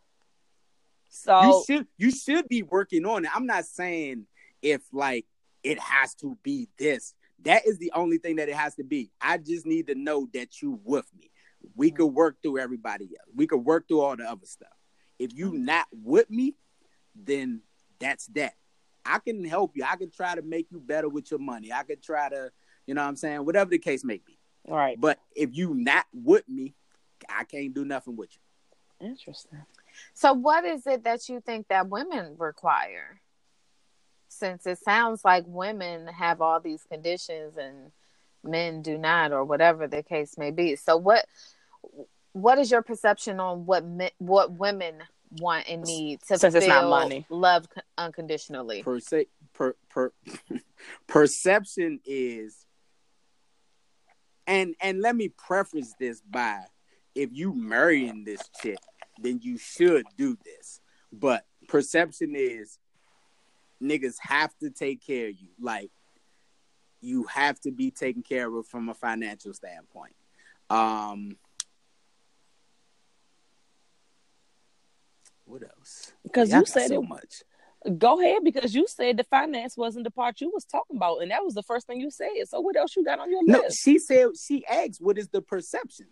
So 1.09 1.41
you 1.41 1.63
should 1.67 1.87
you 1.97 2.11
should 2.11 2.47
be 2.47 2.63
working 2.63 3.05
on 3.05 3.25
it. 3.25 3.31
I'm 3.35 3.45
not 3.45 3.65
saying 3.65 4.25
if 4.61 4.81
like 4.91 5.25
it 5.63 5.79
has 5.79 6.15
to 6.15 6.37
be 6.41 6.69
this. 6.79 7.13
That 7.43 7.67
is 7.67 7.77
the 7.77 7.91
only 7.93 8.17
thing 8.17 8.37
that 8.37 8.49
it 8.49 8.55
has 8.55 8.75
to 8.75 8.83
be. 8.83 9.11
I 9.21 9.37
just 9.37 9.65
need 9.65 9.87
to 9.87 9.95
know 9.95 10.27
that 10.33 10.61
you 10.61 10.79
with 10.83 11.05
me. 11.17 11.29
We 11.75 11.91
mm. 11.91 11.97
could 11.97 12.07
work 12.07 12.37
through 12.41 12.59
everybody 12.59 13.05
else. 13.05 13.29
We 13.35 13.45
could 13.45 13.59
work 13.59 13.87
through 13.87 14.01
all 14.01 14.15
the 14.15 14.23
other 14.23 14.45
stuff. 14.45 14.69
If 15.19 15.33
you 15.33 15.51
mm. 15.51 15.65
not 15.65 15.87
with 15.91 16.29
me, 16.29 16.55
then 17.13 17.61
that's 17.99 18.27
that. 18.27 18.53
I 19.05 19.19
can 19.19 19.43
help 19.43 19.73
you. 19.75 19.83
I 19.87 19.97
can 19.97 20.09
try 20.09 20.35
to 20.35 20.41
make 20.41 20.67
you 20.71 20.79
better 20.79 21.09
with 21.09 21.29
your 21.29 21.39
money. 21.39 21.71
I 21.71 21.83
could 21.83 22.01
try 22.01 22.29
to, 22.29 22.51
you 22.87 22.93
know 22.93 23.01
what 23.01 23.09
I'm 23.09 23.15
saying, 23.15 23.45
whatever 23.45 23.69
the 23.69 23.79
case 23.79 24.03
may 24.03 24.21
be. 24.25 24.39
All 24.67 24.75
right. 24.75 24.99
But 24.99 25.19
if 25.35 25.55
you 25.55 25.75
not 25.75 26.05
with 26.13 26.47
me, 26.49 26.73
I 27.29 27.43
can't 27.43 27.73
do 27.73 27.85
nothing 27.85 28.15
with 28.15 28.29
you. 28.33 29.07
Interesting. 29.07 29.59
So, 30.13 30.33
what 30.33 30.65
is 30.65 30.87
it 30.87 31.03
that 31.03 31.29
you 31.29 31.41
think 31.41 31.67
that 31.67 31.89
women 31.89 32.35
require? 32.37 33.21
Since 34.27 34.65
it 34.65 34.79
sounds 34.79 35.23
like 35.23 35.45
women 35.47 36.07
have 36.07 36.41
all 36.41 36.59
these 36.59 36.83
conditions 36.83 37.55
and 37.57 37.91
men 38.43 38.81
do 38.81 38.97
not, 38.97 39.31
or 39.31 39.43
whatever 39.43 39.87
the 39.87 40.03
case 40.03 40.37
may 40.37 40.51
be. 40.51 40.75
So, 40.75 40.97
what 40.97 41.25
what 42.33 42.57
is 42.57 42.69
your 42.69 42.81
perception 42.81 43.39
on 43.39 43.65
what 43.65 43.85
men, 43.85 44.09
what 44.17 44.51
women 44.51 45.01
want 45.39 45.67
and 45.69 45.83
need 45.83 46.19
to 46.23 46.37
Since 46.37 46.55
it's 46.55 46.67
not 46.67 46.81
feel 46.81 46.89
money. 46.89 47.25
loved 47.29 47.71
unconditionally? 47.97 48.83
Per 48.83 48.99
se, 48.99 49.27
per, 49.53 49.75
per 49.89 50.11
perception 51.07 52.01
is, 52.05 52.65
and 54.45 54.75
and 54.81 55.01
let 55.01 55.15
me 55.15 55.29
preface 55.29 55.93
this 55.99 56.21
by, 56.21 56.59
if 57.15 57.29
you 57.31 57.53
marrying 57.55 58.25
this 58.25 58.41
chick, 58.61 58.77
then 59.21 59.39
you 59.41 59.57
should 59.57 60.05
do 60.17 60.37
this. 60.43 60.81
But 61.11 61.45
perception 61.67 62.33
is, 62.35 62.77
niggas 63.81 64.15
have 64.19 64.53
to 64.61 64.69
take 64.69 65.05
care 65.05 65.29
of 65.29 65.35
you. 65.39 65.49
Like, 65.59 65.91
you 67.01 67.23
have 67.25 67.59
to 67.61 67.71
be 67.71 67.91
taken 67.91 68.21
care 68.21 68.53
of 68.53 68.67
from 68.67 68.89
a 68.89 68.93
financial 68.93 69.53
standpoint. 69.53 70.15
Um, 70.69 71.37
what 75.45 75.63
else? 75.63 76.11
Because 76.23 76.51
you 76.51 76.65
said 76.65 76.89
so 76.89 77.01
it. 77.01 77.07
much. 77.07 77.43
Go 77.99 78.19
ahead, 78.19 78.43
because 78.43 78.73
you 78.73 78.87
said 78.87 79.15
the 79.15 79.23
finance 79.25 79.77
wasn't 79.77 80.05
the 80.05 80.11
part 80.11 80.41
you 80.41 80.49
was 80.51 80.65
talking 80.65 80.97
about, 80.97 81.17
and 81.17 81.29
that 81.29 81.43
was 81.43 81.53
the 81.53 81.61
first 81.61 81.85
thing 81.85 82.01
you 82.01 82.09
said. 82.09 82.29
So 82.45 82.59
what 82.59 82.75
else 82.75 82.95
you 82.95 83.05
got 83.05 83.19
on 83.19 83.29
your 83.29 83.43
No, 83.45 83.59
list? 83.59 83.83
she 83.83 83.99
said 83.99 84.29
she 84.43 84.65
asked, 84.65 84.99
"What 84.99 85.19
is 85.19 85.27
the 85.27 85.43
perception 85.43 86.07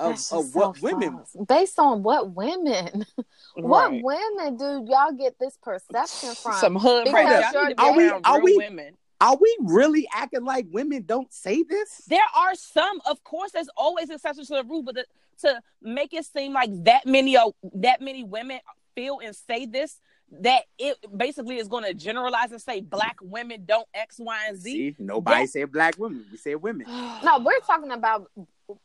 of, 0.00 0.10
of 0.12 0.16
just 0.16 0.54
what 0.54 0.76
so 0.76 0.82
women?" 0.82 1.12
false. 1.12 1.36
Based 1.48 1.78
on 1.78 2.02
what 2.02 2.34
women? 2.34 3.06
What 3.54 3.90
Right. 3.90 4.02
women 4.02 4.56
do 4.56 4.86
y'all 4.88 5.12
get 5.12 5.38
this 5.38 5.58
perception 5.62 6.34
from? 6.42 6.54
Some 6.54 6.74
hood 6.76 7.04
Because 7.04 7.24
rats. 7.26 7.52
you're 7.52 7.62
Y'all 7.62 7.68
need 7.68 7.76
to 7.76 7.76
be 7.76 7.82
Are 7.82 7.92
we- 7.96 8.08
are 8.24 8.40
we- 8.42 8.56
women. 8.56 8.94
Are 9.20 9.36
we 9.36 9.56
really 9.60 10.08
acting 10.12 10.44
like 10.44 10.66
women 10.72 11.04
don't 11.06 11.32
say 11.32 11.62
this? 11.62 12.02
There 12.08 12.18
are 12.34 12.54
some, 12.56 13.00
of 13.08 13.22
course, 13.22 13.52
there's 13.52 13.68
always 13.76 14.10
exceptions 14.10 14.48
to 14.48 14.54
the 14.54 14.64
rule, 14.64 14.82
but 14.82 14.96
the, 14.96 15.04
to 15.42 15.60
make 15.80 16.12
it 16.12 16.24
seem 16.26 16.52
like 16.54 16.70
that 16.84 17.06
many 17.06 17.36
uh, 17.36 17.50
that 17.74 18.00
many 18.00 18.24
women 18.24 18.58
feel 18.96 19.20
and 19.22 19.36
say 19.36 19.64
this, 19.66 20.00
that 20.40 20.62
it 20.76 20.96
basically 21.16 21.58
is 21.58 21.68
going 21.68 21.84
to 21.84 21.94
generalize 21.94 22.50
and 22.50 22.60
say 22.60 22.80
black 22.80 23.16
women 23.22 23.64
don't 23.64 23.86
X, 23.94 24.16
Y, 24.18 24.38
and 24.48 24.58
Z. 24.58 24.72
See, 24.72 24.96
nobody 24.98 25.40
Yeah. 25.40 25.46
said 25.46 25.72
black 25.72 25.96
women. 25.98 26.24
We 26.32 26.36
said 26.38 26.56
women. 26.60 26.86
No, 27.22 27.38
we're 27.38 27.60
talking 27.60 27.92
about 27.92 28.28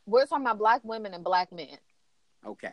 we're 0.06 0.26
talking 0.26 0.44
about 0.44 0.58
black 0.58 0.80
women 0.84 1.14
and 1.14 1.24
black 1.24 1.52
men. 1.52 1.78
Okay. 2.46 2.72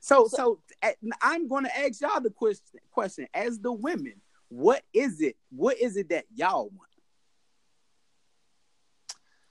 So, 0.00 0.28
so 0.28 0.60
uh, 0.82 0.90
I'm 1.22 1.48
going 1.48 1.64
to 1.64 1.78
ask 1.78 2.00
y'all 2.00 2.20
the 2.20 2.30
question. 2.30 2.80
Question 2.90 3.26
as 3.34 3.58
the 3.58 3.72
women, 3.72 4.14
what 4.48 4.82
is 4.92 5.20
it? 5.20 5.36
What 5.50 5.78
is 5.78 5.96
it 5.96 6.10
that 6.10 6.24
y'all 6.34 6.64
want? 6.64 6.88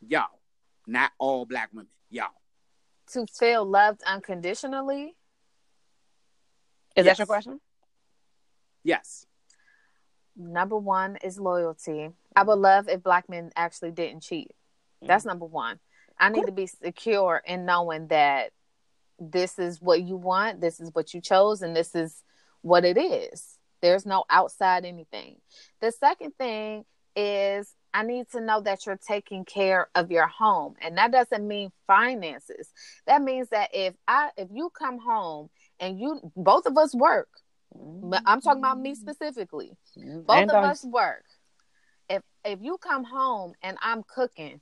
Y'all, 0.08 0.40
not 0.86 1.12
all 1.18 1.46
black 1.46 1.70
women. 1.74 1.88
Y'all. 2.10 2.28
To 3.14 3.26
feel 3.28 3.66
loved 3.66 4.04
unconditionally. 4.04 5.16
Is 6.96 7.06
Yes. 7.06 7.18
that 7.18 7.20
your 7.20 7.28
question? 7.28 7.60
Yes. 8.84 9.26
Number 10.36 10.78
one 10.78 11.18
is 11.24 11.40
loyalty. 11.40 12.12
I 12.36 12.44
would 12.44 12.60
love 12.60 12.88
if 12.88 13.02
black 13.02 13.28
men 13.28 13.52
actually 13.56 13.92
didn't 13.92 14.22
cheat. 14.22 14.52
That's 15.02 15.26
number 15.26 15.46
one. 15.46 15.80
I 16.20 16.30
need 16.30 16.46
to 16.46 16.52
be 16.52 16.68
secure 16.68 17.42
in 17.46 17.66
knowing 17.66 18.08
that 18.08 18.52
this 19.20 19.60
is 19.60 19.82
what 19.82 20.02
you 20.02 20.16
want, 20.16 20.62
this 20.62 20.80
is 20.80 20.90
what 20.94 21.14
you 21.14 21.22
chose, 21.22 21.62
and 21.62 21.76
this 21.76 21.96
is 21.96 22.24
what 22.62 22.86
it 22.86 22.98
is. 22.98 23.58
There's 23.82 24.06
no 24.06 24.26
outside 24.30 24.86
anything. 24.86 25.38
The 25.82 25.92
second 25.92 26.34
thing 26.38 26.86
is 27.16 27.74
I 27.94 28.04
need 28.04 28.30
to 28.32 28.42
know 28.42 28.62
that 28.62 28.86
you're 28.86 29.00
taking 29.08 29.46
care 29.46 29.90
of 29.96 30.12
your 30.12 30.28
home. 30.28 30.76
And 30.82 30.98
that 30.98 31.12
doesn't 31.12 31.48
mean 31.48 31.72
finances. 31.88 32.70
That 33.08 33.22
means 33.22 33.50
that 33.50 33.70
if 33.74 33.96
I 34.08 34.30
if 34.38 34.50
you 34.52 34.70
come 34.70 35.00
home 35.00 35.50
and 35.80 36.00
you 36.00 36.32
both 36.36 36.66
of 36.66 36.78
us 36.78 36.94
work, 36.94 37.30
but 37.74 38.22
I'm 38.26 38.42
talking 38.42 38.62
about 38.62 38.80
me 38.80 38.96
specifically. 38.96 39.78
Mm-hmm. 39.98 40.22
Both 40.22 40.38
And 40.38 40.52
of 40.52 40.64
I- 40.64 40.70
us 40.70 40.86
work. 40.86 41.24
If 42.10 42.24
if 42.46 42.60
you 42.62 42.78
come 42.78 43.04
home 43.04 43.54
and 43.62 43.78
I'm 43.82 44.04
cooking 44.04 44.62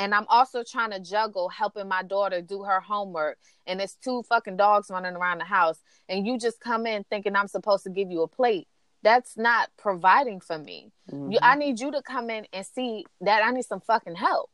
and 0.00 0.14
I'm 0.14 0.26
also 0.28 0.64
trying 0.64 0.90
to 0.90 0.98
juggle 1.00 1.48
helping 1.48 1.86
my 1.86 2.02
daughter 2.02 2.40
do 2.40 2.62
her 2.64 2.80
homework 2.80 3.38
and 3.66 3.80
it's 3.80 3.94
two 3.94 4.22
fucking 4.24 4.56
dogs 4.56 4.90
running 4.90 5.14
around 5.14 5.38
the 5.38 5.44
house 5.44 5.78
and 6.08 6.26
you 6.26 6.38
just 6.38 6.58
come 6.60 6.86
in 6.86 7.04
thinking 7.04 7.36
I'm 7.36 7.48
supposed 7.48 7.84
to 7.84 7.90
give 7.90 8.10
you 8.10 8.22
a 8.22 8.28
plate, 8.28 8.66
that's 9.02 9.36
not 9.36 9.70
providing 9.78 10.40
for 10.40 10.58
me. 10.58 10.90
Mm-hmm. 11.12 11.32
You, 11.32 11.38
I 11.42 11.54
need 11.56 11.80
you 11.80 11.92
to 11.92 12.02
come 12.02 12.30
in 12.30 12.46
and 12.52 12.66
see 12.66 13.04
that 13.20 13.44
I 13.44 13.50
need 13.50 13.64
some 13.64 13.80
fucking 13.80 14.16
help. 14.16 14.50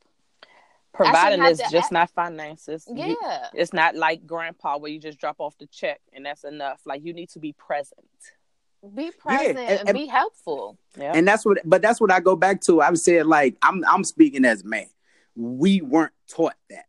providing 0.93 1.43
is 1.45 1.59
to 1.59 1.65
just 1.65 1.75
act- 1.87 1.93
not 1.93 2.11
finances. 2.11 2.87
Yeah. 2.93 3.07
You- 3.09 3.19
it's 3.55 3.73
not 3.73 3.95
like 3.97 4.27
grandpa 4.27 4.79
where 4.79 4.91
you 4.91 4.99
just 4.99 5.19
drop 5.19 5.37
off 5.39 5.57
the 5.59 5.67
check 5.67 6.01
and 6.13 6.25
that's 6.27 6.45
enough. 6.45 6.81
Like 6.85 7.05
you 7.05 7.13
need 7.13 7.29
to 7.31 7.39
be 7.39 7.53
present. 7.53 8.01
Be 8.95 9.11
present 9.11 9.59
and- 9.59 9.81
and, 9.81 9.89
and- 9.89 9.95
be 9.99 10.07
helpful. 10.07 10.79
Yeah. 10.99 11.13
And 11.15 11.27
that's 11.27 11.45
what, 11.45 11.59
but 11.65 11.83
that's 11.83 12.01
what 12.01 12.13
I 12.13 12.21
go 12.21 12.37
back 12.37 12.61
to. 12.63 12.83
I'm 12.83 12.97
saying 12.97 13.27
like 13.27 13.57
I'm 13.63 13.85
I'm 13.87 14.05
speaking 14.05 14.45
as 14.45 14.63
a 14.63 14.67
man. 14.67 14.87
We 15.37 15.83
weren't 15.83 16.15
taught 16.29 16.57
that. 16.71 16.87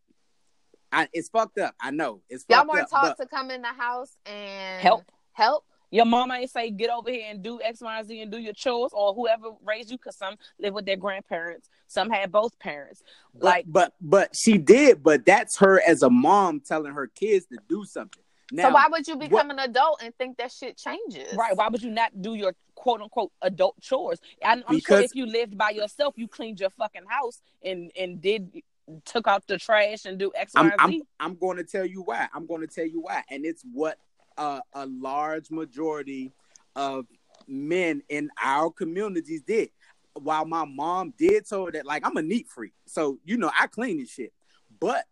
I, 0.91 1.09
it's 1.13 1.29
fucked 1.29 1.57
up. 1.57 1.75
I 1.81 1.91
know 1.91 2.21
it's 2.29 2.45
Y'all 2.49 2.59
fucked 2.59 2.73
weren't 2.73 2.89
taught 2.89 3.17
to 3.17 3.25
come 3.27 3.51
in 3.51 3.61
the 3.61 3.67
house 3.67 4.15
and 4.25 4.81
Help. 4.81 5.03
Help. 5.33 5.65
Your 5.89 6.05
mama 6.05 6.35
ain't 6.35 6.49
say 6.49 6.69
get 6.69 6.89
over 6.89 7.09
here 7.09 7.27
and 7.29 7.41
do 7.41 7.61
X, 7.61 7.79
Y, 7.81 7.99
and 7.99 8.07
Z 8.07 8.21
and 8.21 8.31
do 8.31 8.37
your 8.37 8.53
chores, 8.53 8.91
or 8.93 9.13
whoever 9.13 9.51
raised 9.63 9.89
you. 9.89 9.97
Cause 9.97 10.17
some 10.17 10.35
live 10.59 10.73
with 10.73 10.85
their 10.85 10.97
grandparents, 10.97 11.69
some 11.87 12.09
had 12.09 12.31
both 12.31 12.57
parents. 12.59 13.03
but, 13.33 13.43
Like 13.43 13.65
but 13.67 13.93
but 14.01 14.35
she 14.35 14.57
did. 14.57 15.01
But 15.01 15.25
that's 15.25 15.57
her 15.57 15.81
as 15.87 16.03
a 16.03 16.09
mom 16.09 16.59
telling 16.59 16.93
her 16.93 17.07
kids 17.07 17.45
to 17.47 17.57
do 17.69 17.85
something. 17.85 18.23
Now, 18.51 18.69
so 18.69 18.73
why 18.73 18.87
would 18.89 19.07
you 19.07 19.15
become 19.17 19.49
what- 19.49 19.51
an 19.51 19.59
adult 19.59 20.01
and 20.01 20.15
think 20.15 20.37
that 20.37 20.51
shit 20.51 20.77
changes? 20.77 21.33
Right. 21.35 21.55
Why 21.55 21.67
would 21.67 21.81
you 21.81 21.91
not 21.91 22.21
do 22.21 22.33
your 22.35 22.53
quote 22.75 23.01
unquote 23.01 23.31
adult 23.41 23.79
chores? 23.81 24.19
I'm, 24.43 24.59
I'm 24.67 24.75
sure 24.79 24.97
Because- 24.97 25.03
if 25.05 25.15
you 25.15 25.25
lived 25.25 25.57
by 25.57 25.71
yourself, 25.71 26.13
you 26.17 26.27
cleaned 26.27 26.59
your 26.59 26.69
fucking 26.69 27.05
house 27.09 27.41
and 27.63 27.91
and 27.99 28.21
did 28.21 28.61
took 29.03 29.27
out 29.27 29.45
the 29.47 29.57
trash 29.57 30.05
and 30.05 30.17
do 30.17 30.31
X, 30.33 30.53
Y, 30.55 30.61
I'm 30.61 30.65
and 30.71 30.75
I'm 30.79 30.91
Z. 30.91 31.03
I'm 31.19 31.35
going 31.35 31.57
to 31.57 31.63
tell 31.65 31.85
you 31.85 32.01
why. 32.03 32.27
I'm 32.33 32.45
going 32.47 32.61
to 32.61 32.67
tell 32.67 32.85
you 32.85 33.01
why, 33.01 33.21
and 33.29 33.45
it's 33.45 33.63
what 33.73 33.97
uh, 34.37 34.61
a 34.73 34.85
large 34.85 35.51
majority 35.51 36.31
of 36.75 37.05
men 37.47 38.01
in 38.07 38.29
our 38.41 38.71
communities 38.71 39.41
did. 39.41 39.71
While 40.13 40.45
my 40.45 40.63
mom 40.65 41.13
did 41.17 41.45
tell 41.45 41.65
her 41.65 41.71
that, 41.73 41.85
like, 41.85 42.05
I'm 42.05 42.15
a 42.17 42.21
neat 42.21 42.47
freak, 42.47 42.73
so 42.85 43.19
you 43.25 43.35
know 43.37 43.51
I 43.59 43.67
clean 43.67 43.99
and 43.99 44.07
shit. 44.07 44.31
But 44.79 45.05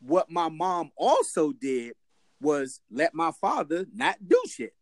what 0.00 0.28
my 0.30 0.48
mom 0.48 0.90
also 0.96 1.52
did 1.52 1.92
was 2.40 2.80
let 2.90 3.14
my 3.14 3.30
father 3.40 3.86
not 3.94 4.16
do 4.26 4.40
shit. 4.48 4.74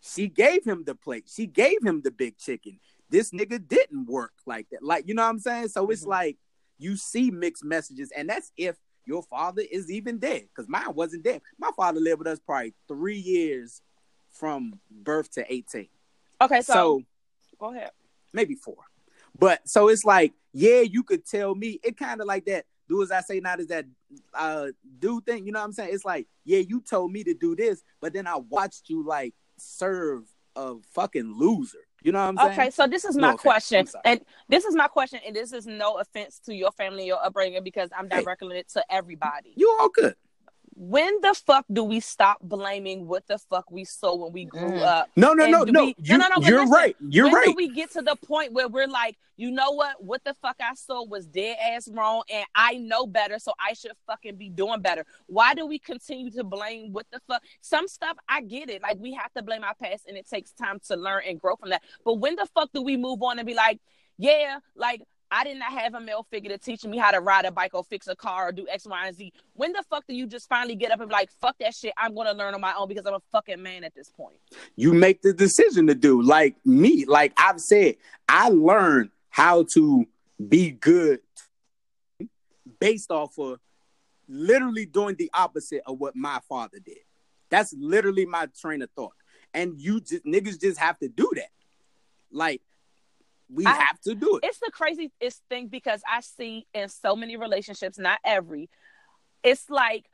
She 0.00 0.28
gave 0.28 0.64
him 0.64 0.84
the 0.84 0.94
plate. 0.94 1.28
She 1.32 1.46
gave 1.46 1.82
him 1.84 2.00
the 2.02 2.10
big 2.10 2.38
chicken. 2.38 2.80
This 3.10 3.32
nigga 3.32 3.66
didn't 3.66 4.06
work 4.06 4.32
like 4.46 4.68
that. 4.70 4.82
Like, 4.82 5.06
you 5.06 5.14
know 5.14 5.22
what 5.22 5.28
I'm 5.30 5.38
saying? 5.40 5.68
So 5.68 5.90
it's 5.90 6.04
Mhm. 6.04 6.08
like 6.08 6.38
you 6.78 6.96
see 6.96 7.30
mixed 7.30 7.64
messages, 7.64 8.10
and 8.12 8.28
that's 8.28 8.50
if 8.56 8.78
your 9.04 9.22
father 9.24 9.62
is 9.70 9.90
even 9.90 10.18
dead. 10.18 10.48
Because 10.48 10.68
mine 10.68 10.94
wasn't 10.94 11.24
dead. 11.24 11.42
My 11.58 11.70
father 11.76 12.00
lived 12.00 12.20
with 12.20 12.28
us 12.28 12.38
probably 12.38 12.74
three 12.88 13.18
years 13.18 13.82
from 14.30 14.80
birth 14.90 15.30
to 15.32 15.52
18. 15.52 15.88
Okay, 16.40 16.62
so, 16.62 17.02
so 17.42 17.56
go 17.58 17.74
ahead. 17.74 17.90
maybe 18.32 18.54
four. 18.54 18.76
But 19.38 19.68
so 19.68 19.88
it's 19.88 20.04
like, 20.04 20.32
yeah, 20.52 20.80
you 20.80 21.02
could 21.02 21.26
tell 21.26 21.54
me 21.54 21.78
it 21.82 21.96
kind 21.96 22.20
of 22.20 22.26
like 22.26 22.46
that. 22.46 22.64
Do 22.88 23.02
as 23.02 23.10
I 23.10 23.20
say, 23.20 23.40
not 23.40 23.60
as 23.60 23.66
that 23.68 23.86
uh 24.34 24.68
do 24.98 25.20
thing. 25.20 25.46
You 25.46 25.52
know 25.52 25.60
what 25.60 25.66
I'm 25.66 25.72
saying? 25.72 25.90
It's 25.92 26.04
like, 26.04 26.26
yeah, 26.44 26.58
you 26.58 26.80
told 26.80 27.12
me 27.12 27.24
to 27.24 27.34
do 27.34 27.54
this, 27.56 27.82
but 28.00 28.12
then 28.12 28.26
I 28.26 28.36
watched 28.36 28.88
you 28.88 29.04
like 29.06 29.34
serve 29.58 30.24
a 30.56 30.74
fucking 30.94 31.34
loser. 31.36 31.78
You 32.02 32.12
know 32.12 32.20
what 32.20 32.28
I'm 32.28 32.36
saying? 32.38 32.52
Okay, 32.52 32.70
so 32.70 32.86
this 32.86 33.04
is 33.04 33.16
my 33.16 33.34
question, 33.34 33.86
and 34.06 34.20
this 34.48 34.64
is 34.64 34.74
my 34.74 34.88
question, 34.88 35.20
and 35.26 35.36
this 35.36 35.52
is 35.52 35.66
no 35.66 35.98
offense 35.98 36.40
to 36.46 36.54
your 36.54 36.72
family, 36.72 37.06
your 37.06 37.22
upbringing, 37.22 37.62
because 37.62 37.90
I'm 37.96 38.08
Hey. 38.10 38.22
directing 38.22 38.50
it 38.52 38.68
to 38.70 38.84
everybody. 38.90 39.52
You 39.56 39.76
all 39.78 39.90
good. 39.90 40.14
When 40.74 41.20
the 41.20 41.34
fuck 41.34 41.66
do 41.72 41.84
we 41.84 42.00
stop 42.00 42.38
blaming 42.40 43.06
what 43.06 43.26
the 43.26 43.38
fuck 43.38 43.70
we 43.70 43.84
saw 43.84 44.14
when 44.14 44.32
we 44.32 44.44
grew 44.44 44.70
Mm. 44.70 44.82
up? 44.82 45.10
No, 45.16 45.32
no, 45.32 45.46
no, 45.46 45.64
no. 45.64 45.84
we- 45.86 45.96
you, 45.98 46.16
no, 46.16 46.28
no, 46.28 46.36
no. 46.40 46.46
You're 46.48 46.60
listen, 46.60 46.72
right. 46.72 46.96
You're 47.00 47.26
when 47.26 47.34
right. 47.34 47.46
do 47.46 47.54
we 47.56 47.68
get 47.68 47.90
to 47.92 48.02
the 48.02 48.16
point 48.16 48.52
where 48.52 48.68
we're 48.68 48.86
like, 48.86 49.18
you 49.36 49.50
know 49.50 49.72
what? 49.72 50.02
What 50.02 50.22
the 50.24 50.34
fuck 50.34 50.56
I 50.60 50.74
saw 50.74 51.04
was 51.04 51.26
dead 51.26 51.56
ass 51.60 51.88
wrong, 51.88 52.22
and 52.30 52.44
I 52.54 52.74
know 52.74 53.06
better, 53.06 53.38
so 53.38 53.52
I 53.58 53.72
should 53.72 53.92
fucking 54.06 54.36
be 54.36 54.48
doing 54.50 54.80
better. 54.80 55.04
Why 55.26 55.54
do 55.54 55.66
we 55.66 55.78
continue 55.78 56.30
to 56.32 56.44
blame 56.44 56.92
what 56.92 57.06
the 57.10 57.20
fuck? 57.26 57.42
Some 57.60 57.88
stuff 57.88 58.16
I 58.28 58.42
get 58.42 58.68
it. 58.70 58.82
Like 58.82 58.98
we 58.98 59.12
have 59.14 59.32
to 59.34 59.42
blame 59.42 59.64
our 59.64 59.74
past, 59.74 60.06
and 60.06 60.16
it 60.16 60.28
takes 60.28 60.52
time 60.52 60.78
to 60.88 60.96
learn 60.96 61.22
and 61.26 61.40
grow 61.40 61.56
from 61.56 61.70
that. 61.70 61.82
But 62.04 62.14
when 62.14 62.36
the 62.36 62.46
fuck 62.54 62.70
do 62.72 62.82
we 62.82 62.96
move 62.96 63.22
on 63.22 63.38
and 63.38 63.46
be 63.46 63.54
like, 63.54 63.80
yeah, 64.18 64.58
like 64.76 65.02
I 65.30 65.44
did 65.44 65.58
not 65.58 65.72
have 65.72 65.94
a 65.94 66.00
male 66.00 66.26
figure 66.30 66.50
to 66.50 66.58
teach 66.58 66.84
me 66.84 66.98
how 66.98 67.12
to 67.12 67.20
ride 67.20 67.44
a 67.44 67.52
bike 67.52 67.72
or 67.74 67.84
fix 67.84 68.08
a 68.08 68.16
car 68.16 68.48
or 68.48 68.52
do 68.52 68.66
X, 68.68 68.86
Y, 68.86 69.06
and 69.06 69.16
Z. 69.16 69.32
When 69.54 69.72
the 69.72 69.82
fuck 69.88 70.04
do 70.06 70.14
you 70.14 70.26
just 70.26 70.48
finally 70.48 70.74
get 70.74 70.90
up 70.90 71.00
and 71.00 71.08
be 71.08 71.12
like, 71.12 71.30
fuck 71.40 71.56
that 71.60 71.74
shit? 71.74 71.92
I'm 71.96 72.14
gonna 72.14 72.32
learn 72.32 72.54
on 72.54 72.60
my 72.60 72.74
own 72.76 72.88
because 72.88 73.06
I'm 73.06 73.14
a 73.14 73.22
fucking 73.30 73.62
man 73.62 73.84
at 73.84 73.94
this 73.94 74.10
point. 74.10 74.36
you 74.76 74.92
make 74.92 75.22
the 75.22 75.32
decision 75.32 75.86
to 75.86 75.94
do. 75.94 76.20
Like 76.22 76.56
me, 76.64 77.04
like 77.04 77.32
I've 77.36 77.60
said, 77.60 77.96
I 78.28 78.48
learned 78.48 79.10
how 79.28 79.66
to 79.74 80.06
be 80.48 80.70
good 80.70 81.20
based 82.80 83.10
off 83.10 83.38
of 83.38 83.60
literally 84.28 84.86
doing 84.86 85.16
the 85.16 85.30
opposite 85.34 85.82
of 85.86 85.98
what 85.98 86.16
my 86.16 86.40
father 86.48 86.78
did. 86.84 86.98
That's 87.50 87.74
literally 87.78 88.26
my 88.26 88.48
train 88.60 88.82
of 88.82 88.90
thought. 88.92 89.12
And 89.52 89.80
you 89.80 90.00
just 90.00 90.24
niggas 90.24 90.60
just 90.60 90.78
have 90.78 90.98
to 91.00 91.08
do 91.08 91.30
that. 91.34 91.50
Like 92.32 92.62
we 93.52 93.66
I- 93.66 93.72
have 93.72 94.00
to 94.02 94.14
do 94.14 94.36
it. 94.42 94.46
it's 94.46 94.58
the 94.58 94.70
craziest 94.72 95.42
thing 95.48 95.68
because 95.68 96.02
I 96.10 96.20
see 96.20 96.66
in 96.74 96.88
so 96.88 97.16
many 97.16 97.36
relationships, 97.36 97.98
not 97.98 98.18
every, 98.24 98.68
it's 99.42 99.68
like 99.70 100.06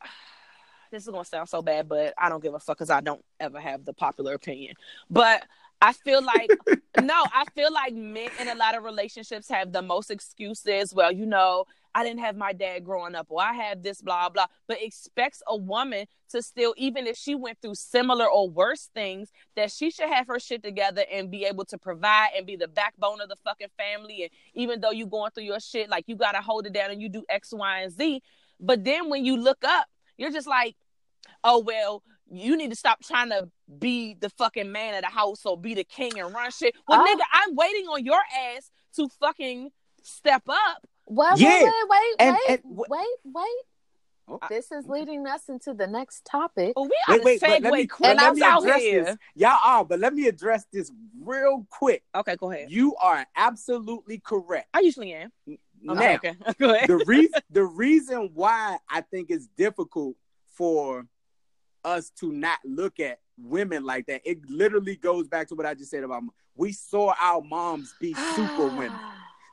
this 0.90 1.04
is 1.04 1.08
gonna 1.08 1.24
sound 1.24 1.48
so 1.48 1.62
bad, 1.62 1.88
but 1.88 2.14
I 2.18 2.28
don't 2.28 2.42
give 2.42 2.54
a 2.54 2.58
fuck 2.60 2.76
because 2.78 2.90
I 2.90 3.00
don't 3.00 3.24
ever 3.40 3.58
have 3.58 3.84
the 3.84 3.94
popular 3.94 4.34
opinion. 4.34 4.74
But 5.08 5.42
I 5.82 5.92
feel 5.92 6.24
like 6.24 6.48
no, 7.02 7.24
I 7.34 7.44
feel 7.56 7.72
like 7.72 7.92
men 7.92 8.30
in 8.40 8.48
a 8.48 8.54
lot 8.54 8.76
of 8.76 8.84
relationships 8.84 9.48
have 9.48 9.72
the 9.72 9.82
most 9.82 10.12
excuses. 10.12 10.94
Well, 10.94 11.10
you 11.10 11.26
know, 11.26 11.64
I 11.92 12.04
didn't 12.04 12.20
have 12.20 12.36
my 12.36 12.52
dad 12.52 12.84
growing 12.84 13.16
up, 13.16 13.26
or 13.30 13.42
I 13.42 13.52
had 13.52 13.82
this, 13.82 14.00
blah 14.00 14.28
blah. 14.28 14.46
But 14.68 14.80
expects 14.80 15.42
a 15.48 15.56
woman 15.56 16.06
to 16.30 16.40
still, 16.40 16.72
even 16.76 17.08
if 17.08 17.16
she 17.16 17.34
went 17.34 17.58
through 17.60 17.74
similar 17.74 18.30
or 18.30 18.48
worse 18.48 18.90
things, 18.94 19.30
that 19.56 19.72
she 19.72 19.90
should 19.90 20.08
have 20.08 20.28
her 20.28 20.38
shit 20.38 20.62
together 20.62 21.04
and 21.12 21.32
be 21.32 21.44
able 21.46 21.64
to 21.64 21.78
provide 21.78 22.28
and 22.36 22.46
be 22.46 22.54
the 22.54 22.68
backbone 22.68 23.20
of 23.20 23.28
the 23.28 23.36
fucking 23.42 23.68
family. 23.76 24.22
And 24.22 24.30
even 24.54 24.80
though 24.80 24.92
you're 24.92 25.08
going 25.08 25.32
through 25.32 25.44
your 25.44 25.60
shit, 25.60 25.90
like 25.90 26.04
you 26.06 26.14
gotta 26.14 26.40
hold 26.40 26.64
it 26.66 26.72
down 26.72 26.92
and 26.92 27.02
you 27.02 27.08
do 27.08 27.24
X, 27.28 27.52
Y, 27.52 27.80
and 27.80 27.92
Z. 27.92 28.22
But 28.60 28.84
then 28.84 29.10
when 29.10 29.24
you 29.24 29.36
look 29.36 29.64
up, 29.64 29.86
you're 30.16 30.30
just 30.30 30.46
like, 30.46 30.76
oh 31.42 31.58
well, 31.58 32.04
you 32.32 32.56
need 32.56 32.70
to 32.70 32.76
stop 32.76 33.00
trying 33.02 33.28
to 33.30 33.48
be 33.78 34.14
the 34.18 34.30
fucking 34.30 34.72
man 34.72 34.94
of 34.94 35.02
the 35.02 35.08
house 35.08 35.44
or 35.44 35.56
be 35.58 35.74
the 35.74 35.84
king 35.84 36.18
and 36.18 36.32
run 36.34 36.50
shit. 36.50 36.74
Well, 36.88 37.00
Oh. 37.00 37.04
nigga, 37.14 37.22
I'm 37.32 37.54
waiting 37.54 37.86
on 37.88 38.04
your 38.04 38.20
ass 38.56 38.70
to 38.96 39.08
fucking 39.20 39.70
step 40.02 40.42
up. 40.48 40.86
Wait, 41.08 41.38
Yeah, 41.38 41.62
wait, 41.62 41.64
wait, 41.64 41.72
wait, 41.90 42.14
and- 42.20 42.36
wait, 42.48 42.60
and 42.64 42.76
wh- 42.76 42.90
wait, 42.90 43.16
wait. 43.24 43.62
Oh. 44.28 44.38
This 44.48 44.70
is 44.70 44.86
leading 44.86 45.26
us 45.26 45.48
into 45.48 45.74
the 45.74 45.86
next 45.86 46.24
topic. 46.24 46.72
Oh, 46.76 46.84
we 46.84 46.90
are 47.08 47.16
Wait, 47.16 47.24
wait, 47.24 47.40
the 47.40 47.48
let 47.48 47.62
segue 47.62 47.72
me, 47.72 47.86
queens 47.88 48.14
but 48.14 48.16
let 48.16 48.34
me 48.34 48.42
out 48.42 48.62
address 48.62 48.80
here. 48.80 49.04
this. 49.04 49.16
Y'all 49.34 49.58
are, 49.64 49.84
but 49.84 49.98
let 49.98 50.14
me 50.14 50.26
address 50.28 50.64
this 50.72 50.90
real 51.20 51.66
quick. 51.68 52.04
Okay, 52.14 52.36
go 52.36 52.50
ahead. 52.52 52.70
You 52.70 52.94
are 52.96 53.26
absolutely 53.36 54.20
correct. 54.20 54.68
I 54.72 54.80
usually 54.80 55.12
am. 55.12 55.32
Now, 55.82 55.94
Okay, 55.94 56.14
okay. 56.16 56.34
go 56.58 56.72
ahead. 56.72 56.88
the 56.88 57.04
reason 57.04 57.40
the 57.50 57.64
reason 57.64 58.30
why 58.32 58.78
I 58.88 59.00
think 59.00 59.28
it's 59.30 59.48
difficult 59.56 60.16
for 60.46 61.04
us 61.84 62.10
to 62.20 62.32
not 62.32 62.58
look 62.64 63.00
at 63.00 63.18
women 63.38 63.84
like 63.84 64.06
that, 64.06 64.20
it 64.24 64.38
literally 64.48 64.96
goes 64.96 65.28
back 65.28 65.48
to 65.48 65.54
what 65.54 65.66
I 65.66 65.74
just 65.74 65.90
said 65.90 66.04
about 66.04 66.22
we 66.54 66.72
saw 66.72 67.14
our 67.20 67.40
moms 67.42 67.94
be 68.00 68.14
super 68.34 68.66
women. 68.68 68.98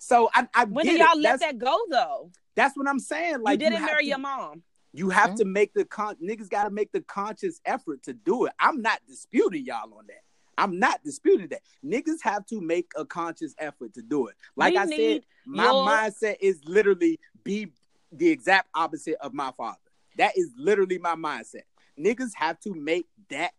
So 0.01 0.29
I, 0.33 0.47
I 0.55 0.65
when 0.65 0.85
get 0.85 0.91
did 0.93 0.99
y'all 0.99 1.17
it. 1.17 1.21
let 1.21 1.39
that's, 1.39 1.51
that 1.53 1.57
go 1.59 1.77
though? 1.89 2.31
that's 2.55 2.75
what 2.77 2.87
I'm 2.87 2.99
saying. 2.99 3.41
Like 3.41 3.53
you 3.53 3.57
didn't 3.69 3.79
have 3.79 3.89
marry 3.89 4.03
to- 4.03 4.09
your 4.09 4.17
mom. 4.19 4.63
You 4.91 5.09
have 5.11 5.31
Mhm. 5.31 5.35
to 5.37 5.45
make 5.45 5.73
the 5.75 5.85
con 5.85 6.15
niggas 6.15 6.49
got 6.49 6.63
to 6.63 6.71
make 6.71 6.91
the 6.91 7.01
conscious 7.01 7.61
effort 7.63 8.01
to 8.03 8.13
do 8.13 8.45
it. 8.45 8.53
I'm 8.59 8.81
not 8.81 8.99
disputing 9.07 9.63
y'all 9.65 9.93
on 9.93 10.07
that. 10.07 10.23
I'm 10.57 10.79
not 10.79 11.03
disputing 11.03 11.47
that. 11.49 11.61
Niggas 11.85 12.21
have 12.23 12.45
to 12.47 12.59
make 12.59 12.91
a 12.97 13.05
conscious 13.05 13.53
effort 13.59 13.93
to 13.93 14.01
do 14.01 14.27
it. 14.27 14.35
Like 14.55 14.73
We 14.73 14.77
I 14.79 14.85
said, 14.87 15.21
my 15.45 15.65
your- 15.65 15.73
mindset 15.87 16.37
is 16.41 16.59
literally 16.65 17.19
be 17.43 17.67
the 18.11 18.29
exact 18.29 18.67
opposite 18.73 19.15
of 19.21 19.33
my 19.33 19.51
father. 19.55 19.77
That 20.17 20.35
is 20.35 20.51
literally 20.57 20.97
my 20.97 21.13
mindset. 21.15 21.61
Niggas 21.99 22.31
have 22.35 22.59
to 22.61 22.73
make 22.73 23.07
that 23.29 23.51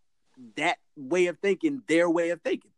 that 0.57 0.78
way 0.97 1.26
of 1.26 1.38
thinking 1.38 1.82
their 1.86 2.09
way 2.09 2.30
of 2.30 2.41
thinking. 2.43 2.70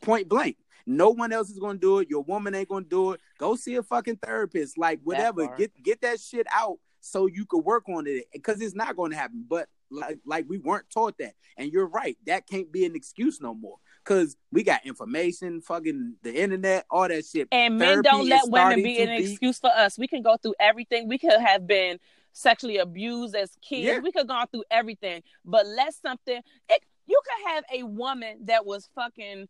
Point 0.00 0.28
blank. 0.28 0.56
No 0.86 1.10
one 1.10 1.32
else 1.32 1.50
is 1.50 1.58
gonna 1.58 1.78
do 1.78 1.98
it. 1.98 2.08
Your 2.08 2.22
woman 2.22 2.54
ain't 2.54 2.68
gonna 2.68 2.84
do 2.84 3.12
it. 3.12 3.20
Go 3.38 3.56
see 3.56 3.76
a 3.76 3.82
fucking 3.82 4.16
therapist. 4.16 4.78
Like 4.78 5.00
whatever. 5.02 5.48
Get 5.56 5.82
get 5.82 6.00
that 6.02 6.20
shit 6.20 6.46
out 6.52 6.78
so 7.00 7.26
you 7.26 7.44
could 7.44 7.64
work 7.64 7.88
on 7.88 8.06
it. 8.06 8.26
Because 8.32 8.60
it's 8.60 8.74
not 8.74 8.96
gonna 8.96 9.16
happen. 9.16 9.44
But 9.48 9.68
like 9.90 10.18
like 10.24 10.46
we 10.48 10.58
weren't 10.58 10.88
taught 10.90 11.18
that. 11.18 11.34
And 11.56 11.72
you're 11.72 11.88
right. 11.88 12.16
That 12.26 12.46
can't 12.46 12.70
be 12.70 12.84
an 12.84 12.94
excuse 12.94 13.40
no 13.40 13.54
more. 13.54 13.76
Cause 14.04 14.36
we 14.52 14.62
got 14.62 14.86
information, 14.86 15.60
fucking 15.60 16.14
the 16.22 16.32
internet, 16.32 16.86
all 16.88 17.08
that 17.08 17.24
shit. 17.24 17.48
And 17.50 17.76
men 17.76 17.88
Therapy 17.88 18.08
don't 18.08 18.28
let 18.28 18.48
women 18.48 18.82
be 18.84 19.00
an 19.00 19.10
excuse 19.10 19.58
for 19.58 19.70
us. 19.70 19.98
We 19.98 20.06
can 20.06 20.22
go 20.22 20.36
through 20.36 20.54
everything. 20.60 21.08
We 21.08 21.18
could 21.18 21.40
have 21.40 21.66
been 21.66 21.98
sexually 22.36 22.76
abused 22.76 23.34
as 23.34 23.56
kids. 23.62 23.86
Yeah. 23.86 23.98
We 24.00 24.12
could 24.12 24.20
have 24.20 24.28
gone 24.28 24.46
through 24.48 24.64
everything. 24.70 25.22
But 25.44 25.66
let 25.66 25.94
something 25.94 26.40
it, 26.68 26.82
you 27.06 27.20
could 27.24 27.52
have 27.52 27.64
a 27.72 27.82
woman 27.84 28.38
that 28.44 28.66
was 28.66 28.88
fucking 28.94 29.48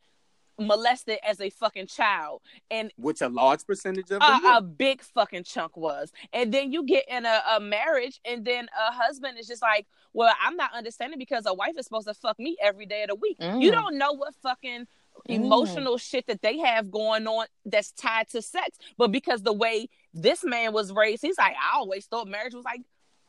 molested 0.59 1.19
as 1.27 1.39
a 1.41 1.51
fucking 1.51 1.87
child 1.87 2.41
and 2.71 2.91
which 2.97 3.21
a 3.21 3.29
large 3.29 3.67
percentage 3.67 4.11
of 4.11 4.23
a, 4.23 4.57
a 4.57 4.63
big 4.63 5.03
fucking 5.03 5.45
chunk 5.45 5.77
was. 5.77 6.13
And 6.33 6.55
then 6.55 6.73
you 6.73 6.85
get 6.85 7.05
in 7.09 7.27
a, 7.27 7.43
a 7.57 7.61
marriage, 7.61 8.21
and 8.25 8.45
then 8.45 8.69
a 8.79 8.93
husband 8.93 9.39
is 9.39 9.47
just 9.47 9.63
like, 9.63 9.87
Well, 10.13 10.33
I'm 10.45 10.57
not 10.57 10.71
understanding 10.73 11.19
because 11.19 11.45
a 11.47 11.55
wife 11.55 11.75
is 11.77 11.87
supposed 11.87 12.07
to 12.07 12.15
fuck 12.15 12.39
me 12.39 12.57
every 12.63 12.87
day 12.87 13.03
of 13.03 13.09
the 13.09 13.17
week. 13.17 13.39
Mm. 13.41 13.63
You 13.63 13.73
don't 13.73 13.99
know 13.99 14.13
what 14.13 14.35
fucking 14.43 14.87
Mm. 15.29 15.35
emotional 15.37 15.99
shit 15.99 16.27
that 16.27 16.43
they 16.43 16.59
have 16.59 16.91
going 16.91 17.27
on 17.27 17.47
that's 17.65 17.93
tied 17.93 18.29
to 18.31 18.43
sex. 18.43 18.79
But 18.97 19.13
because 19.13 19.43
the 19.43 19.53
way 19.53 19.89
this 20.15 20.45
man 20.45 20.73
was 20.73 20.93
raised, 20.93 21.23
he's 21.23 21.39
like, 21.39 21.55
I 21.55 21.77
always 21.77 22.07
thought 22.07 22.29
marriage 22.29 22.55
was 22.55 22.65
like 22.65 22.83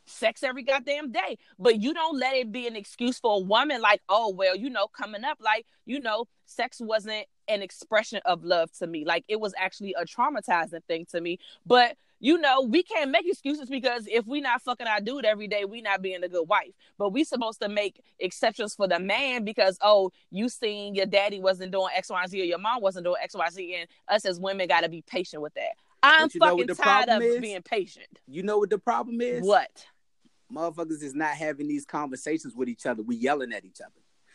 sex 0.05 0.43
every 0.43 0.63
goddamn 0.63 1.11
day. 1.11 1.37
But 1.59 1.81
you 1.81 1.93
don't 1.93 2.17
let 2.17 2.35
it 2.35 2.51
be 2.51 2.67
an 2.67 2.75
excuse 2.75 3.19
for 3.19 3.37
a 3.37 3.43
woman, 3.43 3.81
like, 3.81 4.01
oh, 4.09 4.31
well, 4.31 4.55
you 4.55 4.69
know, 4.69 4.87
coming 4.87 5.23
up, 5.23 5.37
like, 5.41 5.65
you 5.85 5.99
know, 5.99 6.25
sex 6.45 6.79
wasn't 6.79 7.25
an 7.47 7.61
expression 7.61 8.21
of 8.25 8.43
love 8.43 8.71
to 8.79 8.87
me. 8.87 9.05
Like, 9.05 9.25
it 9.27 9.39
was 9.39 9.53
actually 9.57 9.95
a 9.97 10.05
traumatizing 10.05 10.83
thing 10.85 11.05
to 11.11 11.21
me. 11.21 11.39
But 11.65 11.97
you 12.19 12.37
know, 12.37 12.61
we 12.61 12.83
can't 12.83 13.11
make 13.11 13.27
excuses 13.27 13.69
because 13.69 14.07
if 14.07 14.25
we 14.25 14.41
not 14.41 14.61
fucking 14.61 14.87
our 14.87 14.99
dude 14.99 15.25
every 15.25 15.47
day, 15.47 15.65
we 15.65 15.81
not 15.81 16.01
being 16.01 16.23
a 16.23 16.29
good 16.29 16.47
wife. 16.47 16.73
But 16.97 17.09
we 17.09 17.23
supposed 17.23 17.61
to 17.61 17.69
make 17.69 18.01
exceptions 18.19 18.73
for 18.75 18.87
the 18.87 18.99
man 18.99 19.43
because 19.43 19.77
oh, 19.81 20.11
you 20.31 20.49
seen 20.49 20.95
your 20.95 21.05
daddy 21.05 21.39
wasn't 21.39 21.71
doing 21.71 21.89
X, 21.95 22.09
Y, 22.09 22.21
and 22.21 22.31
Z 22.31 22.41
or 22.41 22.45
your 22.45 22.59
mom 22.59 22.81
wasn't 22.81 23.05
doing 23.05 23.17
X, 23.21 23.35
Y, 23.35 23.49
Z, 23.49 23.75
and 23.75 23.89
us 24.07 24.25
as 24.25 24.39
women 24.39 24.67
got 24.67 24.81
to 24.81 24.89
be 24.89 25.03
patient 25.03 25.41
with 25.41 25.53
that. 25.53 25.73
I'm 26.03 26.27
But 26.27 26.33
you 26.33 26.39
know 26.39 26.55
what 26.55 26.69
fucking 26.69 26.83
tired 26.83 27.09
of 27.09 27.21
is? 27.21 27.41
being 27.41 27.61
patient. 27.61 28.07
You 28.27 28.43
know 28.43 28.59
what 28.59 28.69
the 28.69 28.77
problem 28.77 29.21
is? 29.21 29.45
What? 29.45 29.85
Motherfuckers 30.53 31.03
is 31.03 31.13
not 31.13 31.35
having 31.35 31.67
these 31.67 31.85
conversations 31.85 32.55
with 32.55 32.69
each 32.69 32.85
other. 32.85 33.03
We 33.03 33.15
yelling 33.15 33.51
at 33.53 33.65
each 33.65 33.81
other. 33.81 33.91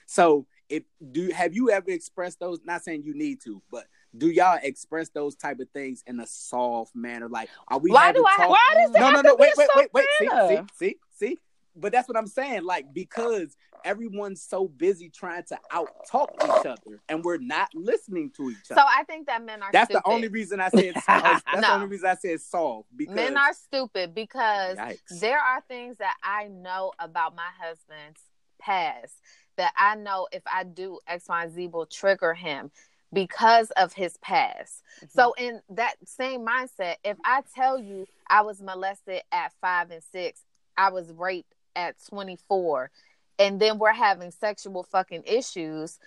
So 0.07 0.47
if 0.69 0.83
do 1.11 1.31
have 1.31 1.55
you 1.55 1.71
ever 1.71 1.91
expressed 1.91 2.41
those? 2.41 2.61
Not 2.65 2.83
saying 2.83 3.03
you 3.05 3.15
need 3.15 3.41
to, 3.43 3.63
but 3.71 3.87
do 4.17 4.29
y'all 4.29 4.59
express 4.63 5.09
those 5.09 5.35
type 5.35 5.61
of 5.61 5.69
things 5.71 6.03
in 6.07 6.21
a 6.21 6.27
soft 6.27 6.95
manner? 6.95 7.29
Like, 7.29 7.49
are 7.69 7.79
we? 7.79 7.91
Why 7.91 8.13
do 8.13 8.25
I- 8.27 8.37
talk- 8.37 8.51
Why 8.51 8.75
does 8.75 8.95
it 8.95 9.01
No, 9.01 9.11
no, 9.11 9.21
no. 9.23 9.35
Wait, 9.37 9.53
wait, 9.57 9.69
wait, 9.75 9.89
soft 9.91 9.95
wait. 9.95 10.07
See, 10.19 10.29
see, 10.29 10.63
see, 10.79 10.97
see. 11.19 11.39
But 11.75 11.93
that's 11.93 12.07
what 12.07 12.19
I'm 12.19 12.27
saying. 12.27 12.65
Like, 12.65 12.93
because 12.93 13.57
everyone's 13.85 14.43
so 14.43 14.69
busy 14.69 15.09
trying 15.09 15.43
to 15.45 15.59
out 15.71 15.89
talk 16.11 16.31
each 16.45 16.67
other, 16.67 17.01
and 17.09 17.25
we're 17.25 17.39
not 17.39 17.69
listening 17.75 18.31
to 18.37 18.51
each 18.51 18.71
other. 18.71 18.81
So. 18.81 18.87
I 18.87 19.05
think 19.05 19.27
that 19.27 19.43
men 19.43 19.63
are. 19.63 19.71
that's 19.73 19.89
stupid. 19.91 20.03
the 20.07 20.11
only 20.11 20.29
reason 20.29 20.61
I 20.61 20.69
said. 20.69 20.95
That's 21.07 21.43
the 21.45 21.73
only 21.73 21.87
reason 21.87 22.09
I 22.09 22.15
said 22.15 22.41
solve 22.41 22.85
because 22.95 23.15
men 23.15 23.37
are 23.37 23.55
stupid 23.55 24.15
because 24.15 24.77
Yikes. 24.77 25.21
there 25.21 25.39
are 25.39 25.63
things 25.63 25.97
that 25.99 26.17
I 26.23 26.49
know 26.49 26.93
about 26.99 27.35
my 27.35 27.49
husband's 27.59 28.21
past 28.61 29.15
that 29.57 29.73
I 29.77 29.97
know 29.97 30.29
if 30.33 30.43
I 30.47 30.65
do 30.65 30.99
X, 31.07 31.27
Y, 31.29 31.49
Z 31.49 31.67
will 31.69 31.87
trigger 31.87 32.35
him 32.35 32.71
because 33.13 33.71
of 33.73 33.93
his 33.93 34.17
past. 34.19 34.83
Mm-hmm. 34.99 35.07
So 35.11 35.35
in 35.39 35.61
that 35.71 35.95
same 36.05 36.47
mindset, 36.47 36.97
if 37.05 37.17
I 37.25 37.43
tell 37.55 37.79
you 37.79 38.07
I 38.29 38.43
was 38.43 38.61
molested 38.63 39.23
at 39.33 39.53
five 39.61 39.91
and 39.91 40.03
six, 40.13 40.41
I 40.77 40.91
was 40.91 41.11
raped 41.13 41.53
at 41.77 41.97
24, 42.09 42.91
and 43.39 43.59
then 43.61 43.79
we're 43.79 43.93
having 43.93 44.31
sexual 44.31 44.83
fucking 44.85 45.23
issues 45.27 45.99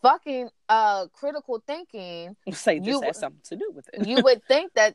fucking 0.00 0.48
uh 0.70 1.06
critical 1.12 1.62
thinking, 1.66 2.34
Say 2.52 2.78
this 2.78 2.88
You- 2.88 3.02
has 3.02 3.18
something 3.18 3.42
to 3.44 3.56
do 3.56 3.70
with 3.74 3.88
it. 3.92 4.06
you 4.08 4.22
would 4.22 4.42
think 4.48 4.72
that 4.74 4.94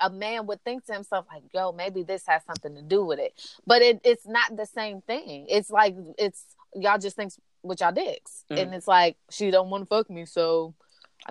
a 0.00 0.10
man 0.10 0.46
would 0.46 0.62
think 0.64 0.84
to 0.86 0.92
himself 0.92 1.26
like, 1.32 1.42
"Yo, 1.54 1.72
maybe 1.72 2.02
this 2.02 2.24
has 2.26 2.42
something 2.44 2.74
to 2.74 2.82
do 2.82 3.04
with 3.04 3.18
it," 3.18 3.32
but 3.66 3.80
it, 3.82 4.00
it's 4.04 4.26
not 4.26 4.54
the 4.56 4.66
same 4.66 5.00
thing. 5.00 5.46
It's 5.48 5.70
like 5.70 5.96
it's 6.18 6.44
y'all 6.74 6.98
just 6.98 7.16
thinks 7.16 7.38
with 7.62 7.80
y'all 7.80 7.90
dicks, 7.90 8.44
Mm. 8.50 8.58
and 8.62 8.74
it's 8.74 8.86
like 8.86 9.16
she 9.30 9.50
don't 9.50 9.70
want 9.70 9.82
to 9.82 9.86
fuck 9.86 10.10
me, 10.10 10.26
so 10.26 10.74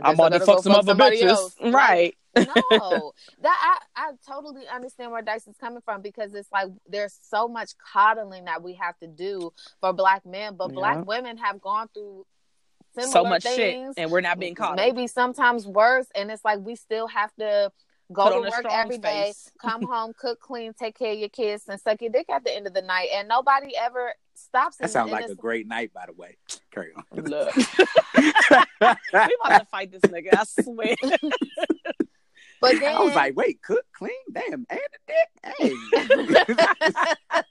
I'm 0.04 0.14
guess 0.14 0.20
I 0.20 0.28
about 0.28 0.30
to 0.30 0.40
gotta 0.40 0.46
fuck 0.46 0.56
go 0.58 0.62
some 0.62 0.74
other 0.74 0.96
bitches. 0.96 1.30
else. 1.30 1.56
Like, 1.62 1.74
Right. 1.74 2.18
no, 2.36 3.14
that 3.42 3.78
I, 3.96 4.10
I 4.10 4.12
totally 4.28 4.68
understand 4.68 5.12
where 5.12 5.22
Dice 5.24 5.48
is 5.48 5.58
coming 5.58 5.82
from 5.84 6.02
because 6.02 6.34
it's 6.36 6.52
like 6.52 6.68
there's 6.88 7.18
so 7.22 7.48
much 7.48 7.72
coddling 7.94 8.46
that 8.46 8.62
we 8.62 8.74
have 8.76 8.98
to 9.00 9.08
do 9.08 9.52
for 9.82 9.92
black 9.94 10.26
men, 10.26 10.56
but 10.56 10.70
Yeah. 10.70 10.76
black 10.76 11.06
women 11.08 11.38
have 11.38 11.60
gone 11.62 11.88
through 11.94 12.26
similar 12.94 13.12
so 13.12 13.24
much 13.26 13.44
things, 13.44 13.96
shit, 13.96 14.04
and 14.04 14.12
we're 14.12 14.22
not 14.22 14.40
being 14.40 14.56
caught. 14.56 14.76
maybe 14.76 15.08
sometimes 15.08 15.66
worse, 15.68 16.08
and 16.16 16.30
it's 16.32 16.46
like 16.46 16.60
we 16.60 16.76
still 16.76 17.08
have 17.08 17.34
to 17.40 17.72
go 18.14 18.24
Put 18.24 18.34
to 18.36 18.40
work 18.42 18.54
strong 18.60 18.76
every 18.76 18.98
day, 19.00 19.34
face. 19.36 19.52
come 19.60 19.84
home, 19.90 20.14
cook, 20.18 20.40
clean, 20.40 20.74
take 20.74 20.98
care 20.98 21.14
of 21.14 21.20
your 21.20 21.30
kids, 21.30 21.64
and 21.68 21.80
suck 21.82 22.02
your 22.02 22.12
dick 22.12 22.30
at 22.30 22.44
the 22.44 22.56
end 22.56 22.68
of 22.68 22.74
the 22.74 22.82
night, 22.82 23.10
and 23.14 23.28
nobody 23.28 23.76
ever 23.76 24.14
stops. 24.38 24.78
That 24.78 24.90
sounds 24.90 25.12
like 25.12 25.26
a 25.26 25.36
great 25.36 25.68
night, 25.68 25.94
by 25.94 26.06
the 26.08 26.14
way. 26.14 26.38
Carry 26.72 26.92
on. 26.96 27.04
Look, 27.24 27.56
we 28.18 28.34
about 28.44 29.60
to 29.60 29.66
fight 29.70 29.92
this 29.92 30.02
nigga. 30.02 30.30
I 30.34 30.44
swear. 30.62 30.96
But 32.60 32.80
then 32.80 32.96
I 32.96 33.00
was 33.04 33.14
like, 33.14 33.36
wait, 33.36 33.62
cook, 33.62 33.86
clean, 33.94 34.12
damn, 34.34 34.66
and 34.68 34.80
the 34.80 35.00
dick, 35.08 35.30
hey, 35.60 37.44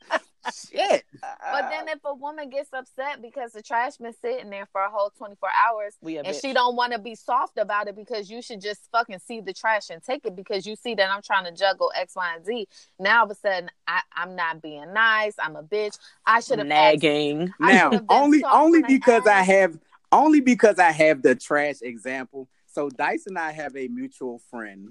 shit. 0.53 1.05
But 1.21 1.71
then 1.71 1.89
if 1.89 1.99
a 2.05 2.15
woman 2.15 2.51
gets 2.51 2.73
upset 2.73 3.23
because 3.23 3.53
the 3.53 3.63
trash 3.63 3.97
been 3.97 4.15
sitting 4.21 4.51
there 4.51 4.67
for 4.67 4.83
a 4.83 4.91
whole 4.91 5.11
24 5.17 5.49
hours 5.67 5.97
we 6.01 6.19
and 6.19 6.27
bitch. 6.27 6.41
she 6.41 6.53
don't 6.53 6.77
want 6.77 6.93
to 6.93 6.99
be 6.99 7.15
soft 7.15 7.59
about 7.59 7.89
it 7.89 7.97
because 7.97 8.31
you 8.31 8.43
should 8.43 8.61
just 8.61 8.89
fucking 8.91 9.19
see 9.21 9.41
the 9.41 9.53
trash 9.53 9.91
and 9.91 10.03
take 10.03 10.27
it 10.27 10.37
because 10.37 10.67
you 10.67 10.77
see 10.77 10.95
that 10.95 11.11
I'm 11.11 11.23
trying 11.23 11.45
to 11.45 11.53
juggle 11.53 11.93
X, 11.97 12.17
Y, 12.17 12.35
and 12.35 12.45
Z. 12.45 12.69
Now 12.99 13.21
all 13.21 13.25
of 13.27 13.31
a 13.31 13.35
sudden 13.35 13.71
I, 13.87 14.01
I'm 14.15 14.37
not 14.37 14.63
being 14.63 14.93
nice. 14.93 15.35
I'm 15.39 15.57
a 15.57 15.63
bitch. 15.63 15.99
I 16.25 16.41
should 16.41 16.59
have 16.59 16.69
asked. 16.71 17.03
nagging. 17.03 17.53
I 17.61 17.75
now 17.75 18.01
only 18.09 18.43
only 18.45 18.83
when 18.83 18.85
I 18.85 18.89
because 18.89 19.27
I 19.27 19.43
have 19.43 19.79
only 20.13 20.41
because 20.41 20.79
I 20.79 20.93
have 20.93 21.23
the 21.23 21.35
trash 21.35 21.77
example. 21.83 22.49
So 22.67 22.91
Dice 22.91 23.27
and 23.27 23.39
I 23.39 23.53
have 23.53 23.77
a 23.77 23.89
mutual 23.89 24.41
friend. 24.51 24.91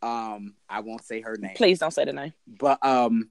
Um, 0.00 0.54
I 0.68 0.80
won't 0.80 1.04
say 1.04 1.20
her 1.22 1.36
name, 1.36 1.54
Please 1.56 1.80
don't 1.80 1.90
say 1.90 2.04
the 2.04 2.12
name. 2.12 2.32
but 2.46 2.84
um, 2.86 3.30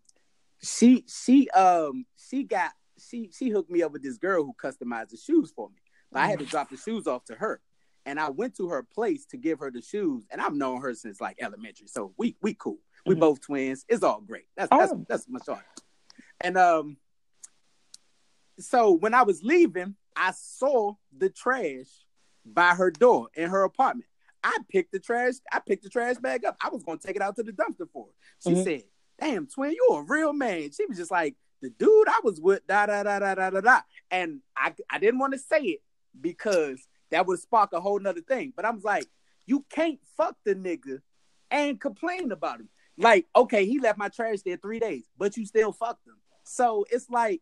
she 0.62 1.06
she 1.08 1.50
um 1.52 2.06
she 2.16 2.44
got 2.44 2.72
she 3.00 3.30
she 3.32 3.50
hooked 3.50 3.70
me 3.70 3.84
up 3.84 3.92
with 3.92 4.04
this 4.04 4.18
girl 4.18 4.44
who 4.44 4.54
customized 4.62 5.10
the 5.10 5.18
shoes 5.18 5.52
for 5.56 5.70
me. 5.70 5.76
But 6.12 6.22
I 6.24 6.28
had 6.28 6.40
to 6.40 6.46
drop 6.46 6.70
the 6.70 6.78
shoes 6.78 7.06
off 7.06 7.26
to 7.26 7.36
her, 7.36 7.62
and 8.06 8.20
I 8.20 8.30
went 8.30 8.56
to 8.58 8.70
her 8.70 8.82
place 8.84 9.26
to 9.28 9.38
give 9.38 9.60
her 9.60 9.70
the 9.70 9.82
shoes. 9.82 10.26
And 10.32 10.42
I've 10.42 10.54
known 10.56 10.82
her 10.82 10.94
since 10.94 11.20
like 11.22 11.38
elementary, 11.42 11.88
so 11.88 12.14
we 12.18 12.38
we 12.42 12.54
cool. 12.54 12.80
We 13.06 13.16
Mhm. 13.16 13.20
both 13.20 13.42
twins. 13.42 13.86
It's 13.90 14.04
all 14.04 14.22
great. 14.22 14.48
That's 14.56 14.70
that's 14.70 14.92
Oh. 14.94 15.06
that's 15.08 15.28
my 15.30 15.40
short. 15.46 15.64
And 16.42 16.58
um, 16.58 16.98
so 18.60 18.92
when 18.94 19.14
I 19.14 19.24
was 19.24 19.44
leaving, 19.44 19.96
I 20.16 20.32
saw 20.32 20.94
the 21.16 21.30
trash 21.30 22.06
by 22.46 22.74
her 22.74 22.90
door 22.92 23.28
in 23.36 23.50
her 23.50 23.64
apartment. 23.64 24.10
I 24.44 24.58
picked 24.70 24.92
the 24.94 25.00
trash. 25.00 25.34
I 25.52 25.60
picked 25.60 25.84
the 25.84 25.90
trash 25.90 26.18
bag 26.18 26.46
up. 26.46 26.56
I 26.62 26.70
was 26.70 26.84
gonna 26.84 27.00
take 27.00 27.16
it 27.16 27.22
out 27.22 27.36
to 27.36 27.44
the 27.44 27.52
dumpster 27.52 27.90
for 27.92 28.08
her. 28.08 28.14
She 28.40 28.52
Mhm. 28.56 28.64
said, 28.64 28.84
"Damn, 29.20 29.48
twin, 29.48 29.72
you 29.72 29.88
a 29.92 30.04
real 30.04 30.34
man." 30.34 30.72
She 30.72 30.86
was 30.86 30.98
just 30.98 31.12
like, 31.12 31.36
"The 31.62 31.70
dude 31.70 32.08
I 32.08 32.20
was 32.24 32.40
with, 32.40 32.66
da 32.68 32.86
da 32.86 33.04
da 33.04 33.20
da 33.20 33.36
da 33.36 33.50
da 33.50 33.62
da," 33.62 33.82
and 34.12 34.42
I 34.56 34.74
I 34.90 35.00
didn't 35.00 35.20
want 35.20 35.34
to 35.34 35.40
say 35.40 35.62
it 35.62 35.82
because 36.20 36.88
that 37.10 37.26
would 37.26 37.40
spark 37.40 37.74
a 37.74 37.82
whole 37.82 38.00
nother 38.00 38.22
thing. 38.22 38.54
But 38.56 38.66
I 38.66 38.72
was 38.72 38.84
like, 38.84 39.08
"You 39.46 39.66
can't 39.70 40.00
fuck 40.16 40.36
the 40.44 40.56
nigga 40.56 41.02
and 41.52 41.80
complain 41.80 42.32
about 42.32 42.60
him." 42.60 42.70
Like, 42.98 43.28
okay, 43.36 43.66
he 43.66 43.80
left 43.80 44.00
my 44.00 44.10
trash 44.10 44.40
there 44.44 44.58
three 44.58 44.80
days, 44.80 45.06
but 45.18 45.38
you 45.38 45.46
still 45.46 45.72
fucked 45.72 46.08
him. 46.08 46.18
So 46.44 46.86
it's 46.90 47.10
like 47.10 47.42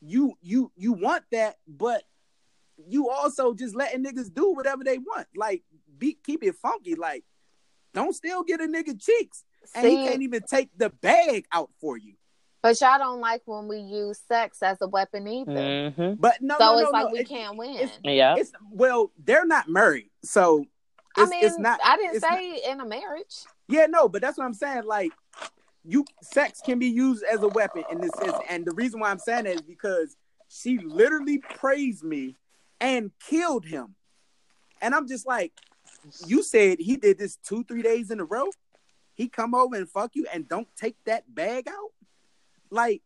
you 0.00 0.34
you 0.42 0.72
you 0.76 0.92
want 0.92 1.24
that, 1.32 1.56
but 1.66 2.02
you 2.88 3.08
also 3.08 3.54
just 3.54 3.76
letting 3.76 4.04
niggas 4.04 4.32
do 4.34 4.52
whatever 4.52 4.82
they 4.84 4.98
want. 4.98 5.28
Like, 5.36 5.62
be 5.96 6.18
keep 6.24 6.42
it 6.42 6.56
funky. 6.56 6.94
Like, 6.94 7.24
don't 7.92 8.14
still 8.14 8.42
get 8.42 8.60
a 8.60 8.64
nigga 8.64 9.00
cheeks, 9.00 9.44
and 9.74 9.86
he 9.86 9.96
can't 9.96 10.22
even 10.22 10.42
take 10.42 10.70
the 10.76 10.90
bag 10.90 11.46
out 11.52 11.70
for 11.80 11.96
you. 11.96 12.14
But 12.62 12.80
y'all 12.80 12.98
don't 12.98 13.20
like 13.20 13.42
when 13.44 13.68
we 13.68 13.76
use 13.78 14.18
sex 14.26 14.62
as 14.62 14.78
a 14.80 14.88
weapon 14.88 15.28
either. 15.28 15.52
Mm-hmm. 15.52 16.14
But 16.14 16.40
no, 16.40 16.56
so 16.58 16.64
no, 16.64 16.78
it's 16.78 16.84
no, 16.86 16.90
like 16.90 17.06
no. 17.06 17.12
we 17.12 17.18
It- 17.20 17.28
can't 17.28 17.56
win. 17.58 17.74
it's- 17.76 17.98
Yeah. 18.02 18.36
It's 18.38 18.52
well, 18.70 19.12
they're 19.22 19.44
not 19.44 19.68
married, 19.68 20.10
so 20.22 20.64
I 21.16 21.22
it's, 21.22 21.30
mean, 21.30 21.44
it's 21.44 21.58
not. 21.58 21.78
I 21.84 21.96
didn't 21.96 22.16
it's 22.16 22.26
say 22.26 22.62
in 22.70 22.80
a 22.80 22.86
marriage. 22.86 23.44
Yeah, 23.68 23.86
no, 23.86 24.08
but 24.08 24.22
that's 24.22 24.38
what 24.38 24.44
I'm 24.44 24.54
saying. 24.54 24.84
Like, 24.84 25.12
you 25.84 26.04
sex 26.22 26.60
can 26.64 26.78
be 26.78 26.86
used 26.88 27.22
as 27.22 27.42
a 27.42 27.48
weapon 27.48 27.84
in 27.90 28.00
this 28.00 28.12
sense, 28.18 28.36
and 28.48 28.64
the 28.64 28.72
reason 28.72 28.98
why 29.00 29.10
I'm 29.10 29.18
saying 29.18 29.44
that 29.44 29.56
is 29.56 29.62
because 29.62 30.16
she 30.48 30.78
literally 30.78 31.38
praised 31.38 32.02
me 32.02 32.36
and 32.80 33.10
killed 33.20 33.66
him, 33.66 33.94
and 34.80 34.94
I'm 34.94 35.06
just 35.06 35.26
like, 35.26 35.52
you 36.26 36.42
said 36.42 36.78
he 36.80 36.96
did 36.96 37.18
this 37.18 37.36
two, 37.36 37.64
three 37.64 37.82
days 37.82 38.10
in 38.10 38.20
a 38.20 38.24
row. 38.24 38.46
He 39.14 39.28
come 39.28 39.54
over 39.54 39.76
and 39.76 39.88
fuck 39.88 40.12
you 40.14 40.26
and 40.32 40.48
don't 40.48 40.68
take 40.76 40.96
that 41.06 41.32
bag 41.34 41.68
out. 41.68 41.92
Like, 42.70 43.02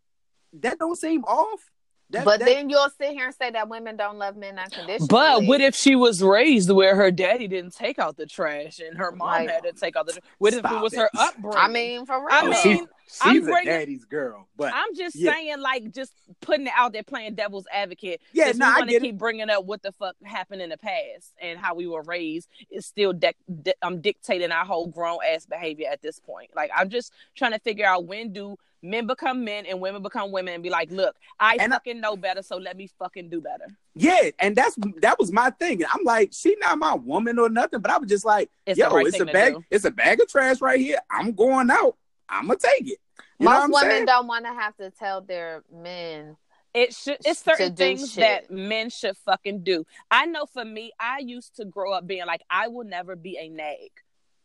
that 0.55 0.79
don't 0.79 0.97
seem 0.97 1.25
off. 1.25 1.71
That, 2.11 2.25
but 2.25 2.39
that- 2.41 2.47
then 2.47 2.71
you'll 2.71 2.89
sit 2.99 3.11
here 3.11 3.27
and 3.27 3.35
say 3.35 3.51
that 3.51 3.69
women 3.69 3.97
don't 3.99 4.17
love 4.17 4.35
men 4.35 4.59
unconditionally. 4.59 5.09
But 5.11 5.45
what 5.45 5.61
if 5.61 5.75
she 5.75 5.95
was 5.95 6.23
raised 6.23 6.71
where 6.71 6.97
her 6.97 7.11
daddy 7.11 7.47
didn't 7.49 7.75
take 7.75 7.99
out 7.99 8.17
the 8.17 8.25
trash 8.25 8.79
and 8.79 8.97
her 8.97 9.13
mom 9.13 9.29
Like- 9.29 9.51
had 9.51 9.63
to 9.65 9.73
take 9.73 9.95
out 9.95 10.07
the 10.07 10.13
trash? 10.13 10.25
What 10.39 10.55
if 10.55 10.65
it 10.65 10.81
was 10.81 10.95
it. 10.95 11.01
her 11.01 11.11
upbringing? 11.19 11.59
I 11.59 11.69
mean, 11.69 12.07
for 12.07 12.19
real. 12.19 12.29
I 12.31 12.65
mean, 12.65 12.89
she's 13.11 13.43
a 13.43 13.47
bringing- 13.51 13.65
daddy's 13.67 14.05
girl, 14.05 14.49
but 14.57 14.73
I'm 14.75 14.95
just 14.95 15.17
Yeah. 15.17 15.33
saying, 15.33 15.61
like, 15.61 15.91
just 15.93 16.13
putting 16.41 16.67
it 16.67 16.73
out 16.77 16.93
there, 16.93 17.03
playing 17.03 17.35
devil's 17.35 17.67
advocate. 17.73 18.21
yeah, 18.33 18.53
no, 18.55 18.67
we 18.67 18.73
I 18.73 18.79
want 18.79 18.91
to 18.91 19.01
keep 19.01 19.15
it. 19.15 19.19
bringing 19.19 19.51
up 19.51 19.65
what 19.65 19.83
the 19.83 19.93
fuck 19.93 20.17
happened 20.25 20.63
in 20.63 20.71
the 20.71 20.79
past 20.79 21.33
and 21.41 21.59
how 21.59 21.75
we 21.75 21.87
were 21.87 22.03
raised 22.03 22.49
is 22.71 22.87
still 22.87 23.13
dec 23.13 23.35
di- 23.63 23.75
um, 23.83 24.01
dictating 24.01 24.53
our 24.53 24.65
whole 24.65 24.87
grown 24.87 25.19
ass 25.29 25.47
behavior 25.47 25.89
at 25.91 26.03
this 26.03 26.19
point. 26.21 26.51
Like, 26.55 26.71
I'm 26.75 26.89
just 26.91 27.13
trying 27.35 27.53
to 27.53 27.59
figure 27.59 27.87
out 27.87 28.05
when 28.07 28.33
do 28.33 28.57
men 28.81 29.09
become 29.09 29.45
men 29.45 29.67
and 29.67 29.81
women 29.81 30.03
become 30.03 30.31
women 30.31 30.55
and 30.55 30.63
be 30.63 30.71
like, 30.71 30.89
look, 30.93 31.17
I 31.41 31.57
And 31.59 31.73
I- 31.73 31.77
fucking 31.77 32.01
know 32.01 32.17
better, 32.17 32.43
so 32.43 32.59
let 32.59 32.77
me 32.77 32.89
fucking 32.99 33.29
do 33.29 33.41
better. 33.41 33.67
Yeah, 33.97 34.31
and 34.39 34.55
that's 34.55 34.77
that 35.01 35.19
was 35.19 35.33
my 35.33 35.51
thing. 35.51 35.83
I'm 35.85 36.05
like, 36.05 36.31
she 36.33 36.55
not 36.61 36.79
my 36.79 36.95
woman 36.95 37.41
or 37.41 37.49
nothing, 37.49 37.81
but 37.81 37.91
I 37.91 37.99
was 37.99 38.09
just 38.09 38.25
like, 38.25 38.49
It's 38.67 38.79
yo, 38.79 38.89
right 38.91 39.05
it's 39.09 39.19
a 39.19 39.25
bag, 39.27 39.55
do. 39.55 39.65
it's 39.71 39.85
a 39.85 39.91
bag 39.91 40.21
of 40.21 40.29
trash 40.29 40.61
right 40.61 40.79
here. 40.79 40.99
I'm 41.11 41.33
going 41.33 41.71
out. 41.71 41.97
I'm 42.29 42.47
gonna 42.47 42.59
take 42.59 42.91
it. 42.91 42.99
You 43.39 43.45
Most 43.47 43.73
women 43.73 43.91
saying? 43.91 44.07
don't 44.07 44.27
want 44.27 44.45
to 44.45 44.53
have 44.53 44.77
to 44.77 44.91
tell 44.91 45.21
their 45.21 45.63
men. 45.73 46.37
It 46.75 46.95
should. 46.95 47.19
It's 47.25 47.43
certain 47.43 47.75
things 47.75 48.13
shit. 48.13 48.21
that 48.21 48.51
men 48.51 48.91
should 48.91 49.17
fucking 49.17 49.63
do. 49.63 49.85
I 50.11 50.27
know 50.27 50.47
for 50.47 50.65
me, 50.65 50.93
I 51.01 51.19
used 51.21 51.57
to 51.57 51.65
grow 51.65 51.93
up 51.93 52.07
being 52.07 52.27
like, 52.27 52.43
I 52.51 52.69
will 52.69 52.85
never 52.85 53.17
be 53.17 53.39
a 53.39 53.49
nag. 53.49 53.91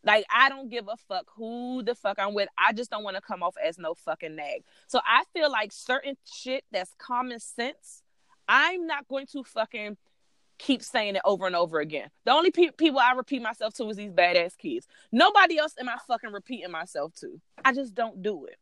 Like 0.05 0.25
I 0.33 0.49
don't 0.49 0.69
give 0.69 0.87
a 0.87 0.97
fuck 1.07 1.25
who 1.35 1.83
the 1.83 1.95
fuck 1.95 2.19
I'm 2.19 2.33
with. 2.33 2.49
I 2.57 2.73
just 2.73 2.91
don't 2.91 3.03
want 3.03 3.15
to 3.15 3.21
come 3.21 3.43
off 3.43 3.55
as 3.63 3.77
no 3.77 3.93
fucking 3.93 4.35
nag. 4.35 4.63
So 4.87 4.99
I 5.05 5.23
feel 5.33 5.51
like 5.51 5.71
certain 5.71 6.15
shit 6.31 6.63
that's 6.71 6.93
common 6.97 7.39
sense. 7.39 8.03
I'm 8.47 8.85
not 8.87 9.07
going 9.07 9.27
to 9.27 9.43
fucking 9.43 9.97
keep 10.59 10.83
saying 10.83 11.15
it 11.15 11.21
over 11.25 11.45
and 11.47 11.55
over 11.55 11.79
again. 11.79 12.09
The 12.25 12.31
only 12.31 12.51
pe- 12.51 12.71
people 12.77 12.99
I 12.99 13.13
repeat 13.13 13.41
myself 13.41 13.73
to 13.75 13.89
is 13.89 13.97
these 13.97 14.11
badass 14.11 14.57
kids. 14.57 14.87
Nobody 15.11 15.57
else 15.57 15.73
am 15.79 15.89
I 15.89 15.97
fucking 16.07 16.31
repeating 16.31 16.71
myself 16.71 17.13
to. 17.21 17.39
I 17.65 17.73
just 17.73 17.93
don't 17.95 18.21
do 18.21 18.45
it. 18.45 18.57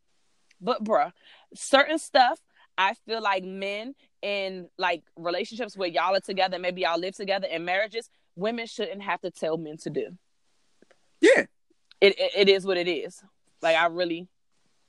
But 0.60 0.82
bruh, 0.82 1.12
certain 1.54 1.98
stuff 1.98 2.40
I 2.78 2.94
feel 3.06 3.20
like 3.20 3.44
men 3.44 3.94
in 4.22 4.68
like 4.78 5.02
relationships 5.16 5.76
where 5.76 5.88
y'all 5.88 6.14
are 6.16 6.20
together, 6.20 6.58
maybe 6.58 6.82
y'all 6.82 6.98
live 6.98 7.14
together 7.14 7.46
in 7.46 7.64
marriages, 7.64 8.08
women 8.36 8.66
shouldn't 8.66 9.02
have 9.02 9.20
to 9.20 9.30
tell 9.30 9.56
men 9.58 9.76
to 9.78 9.90
do. 9.90 10.08
Yeah, 11.20 11.44
It 12.00 12.18
it, 12.18 12.32
it 12.36 12.48
is 12.48 12.64
what 12.66 12.76
it 12.76 12.88
is. 12.88 13.22
Like 13.60 13.76
I 13.76 13.86
really, 13.86 14.28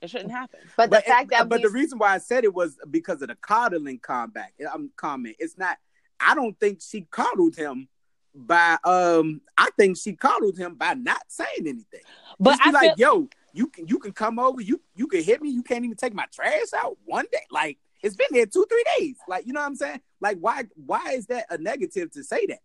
it 0.01 0.09
shouldn't 0.09 0.31
happen. 0.31 0.59
But 0.77 0.85
the 0.89 0.97
but 0.97 1.05
fact 1.05 1.25
it- 1.25 1.29
that 1.31 1.49
but 1.49 1.59
we, 1.59 1.63
the 1.63 1.69
reason 1.69 1.99
why 1.99 2.13
I 2.13 2.17
said 2.17 2.43
it 2.43 2.53
was 2.53 2.77
because 2.89 3.21
of 3.21 3.27
the 3.27 3.35
coddling 3.35 3.99
combat. 3.99 4.51
I'm 4.73 4.91
comment. 4.95 5.35
It's 5.39 5.57
not. 5.57 5.77
I 6.25 6.35
don't 6.35 6.59
think 6.59 6.81
she 6.81 7.01
coddled 7.09 7.55
him 7.55 7.87
by. 8.33 8.77
Um, 8.83 9.41
I 9.57 9.69
think 9.77 9.97
she 9.97 10.13
coddled 10.13 10.57
him 10.57 10.75
by 10.75 10.93
not 10.93 11.23
saying 11.27 11.49
anything. 11.59 12.01
But 12.39 12.59
I 12.61 12.71
like, 12.71 12.95
feel 12.97 13.19
yo, 13.21 13.29
you 13.53 13.67
can 13.67 13.87
you 13.87 13.99
can 13.99 14.11
come 14.11 14.39
over. 14.39 14.61
You 14.61 14.81
you 14.95 15.07
can 15.07 15.23
hit 15.23 15.41
me. 15.41 15.49
You 15.49 15.63
can't 15.63 15.85
even 15.85 15.97
take 15.97 16.13
my 16.13 16.25
trash 16.31 16.73
out 16.75 16.97
one 17.05 17.25
day. 17.31 17.45
Like 17.51 17.77
it's 18.01 18.15
been 18.15 18.27
there 18.31 18.45
two 18.45 18.65
three 18.69 18.83
days. 18.97 19.15
Like 19.27 19.45
you 19.45 19.53
know 19.53 19.61
what 19.61 19.67
I'm 19.67 19.75
saying? 19.75 20.01
Like 20.19 20.37
why 20.39 20.65
why 20.75 21.11
is 21.13 21.27
that 21.27 21.45
a 21.49 21.57
negative 21.57 22.11
to 22.11 22.23
say 22.23 22.45
that? 22.47 22.59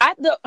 I 0.00 0.14
the 0.18 0.38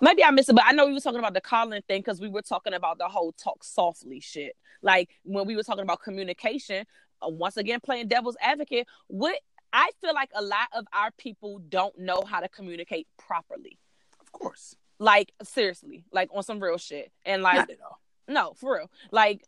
maybe 0.00 0.24
I 0.24 0.30
missed 0.30 0.48
it, 0.48 0.54
but 0.54 0.64
I 0.66 0.72
know 0.72 0.86
we 0.86 0.94
were 0.94 1.00
talking 1.00 1.18
about 1.18 1.34
the 1.34 1.40
Colin 1.40 1.82
thing 1.86 2.00
because 2.00 2.20
we 2.20 2.28
were 2.28 2.42
talking 2.42 2.74
about 2.74 2.98
the 2.98 3.08
whole 3.08 3.32
talk 3.32 3.62
softly 3.62 4.20
shit. 4.20 4.56
Like 4.82 5.10
when 5.22 5.46
we 5.46 5.56
were 5.56 5.62
talking 5.62 5.82
about 5.82 6.02
communication, 6.02 6.86
uh, 7.22 7.28
once 7.28 7.56
again 7.56 7.80
playing 7.80 8.08
devil's 8.08 8.36
advocate. 8.40 8.86
What 9.08 9.38
I 9.74 9.90
feel 10.00 10.14
like 10.14 10.30
a 10.34 10.42
lot 10.42 10.68
of 10.72 10.86
our 10.92 11.10
people 11.18 11.58
don't 11.68 11.98
know 11.98 12.22
how 12.26 12.40
to 12.40 12.48
communicate 12.48 13.08
properly. 13.18 13.78
Of 14.20 14.30
course. 14.32 14.76
Like 15.00 15.32
seriously, 15.42 16.04
like 16.12 16.30
on 16.32 16.42
some 16.44 16.60
real 16.60 16.78
shit. 16.78 17.10
And 17.26 17.42
like 17.42 17.56
Not 17.56 17.70
at 17.70 17.80
all. 17.82 17.98
no, 18.28 18.52
for 18.54 18.76
real. 18.76 18.90
Like 19.10 19.42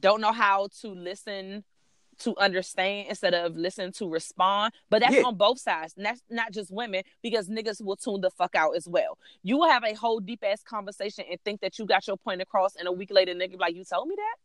don't 0.00 0.22
know 0.22 0.32
how 0.32 0.68
to 0.80 0.88
listen 0.88 1.64
to 2.20 2.36
understand 2.38 3.08
instead 3.08 3.34
of 3.34 3.56
listen 3.56 3.92
to 3.92 4.08
respond. 4.08 4.72
But 4.90 5.00
that's 5.02 5.14
Yeah. 5.16 5.22
on 5.24 5.36
both 5.36 5.58
sides. 5.58 5.94
And 5.96 6.06
that's 6.06 6.22
not 6.30 6.52
just 6.52 6.70
women 6.72 7.02
because 7.22 7.48
niggas 7.48 7.82
will 7.84 7.96
tune 7.96 8.20
the 8.22 8.30
fuck 8.30 8.54
out 8.54 8.76
as 8.76 8.88
well. 8.88 9.18
You 9.42 9.58
will 9.58 9.68
have 9.68 9.84
a 9.84 9.92
whole 9.94 10.20
deep 10.20 10.42
ass 10.44 10.62
conversation 10.62 11.24
and 11.30 11.38
think 11.44 11.60
that 11.60 11.78
you 11.78 11.84
got 11.84 12.06
your 12.06 12.16
point 12.16 12.40
across, 12.40 12.76
and 12.76 12.86
a 12.88 12.92
week 12.92 13.10
later, 13.10 13.34
nigga, 13.34 13.52
be 13.52 13.56
like, 13.58 13.74
you 13.74 13.84
told 13.84 14.08
me 14.08 14.14
that? 14.16 14.36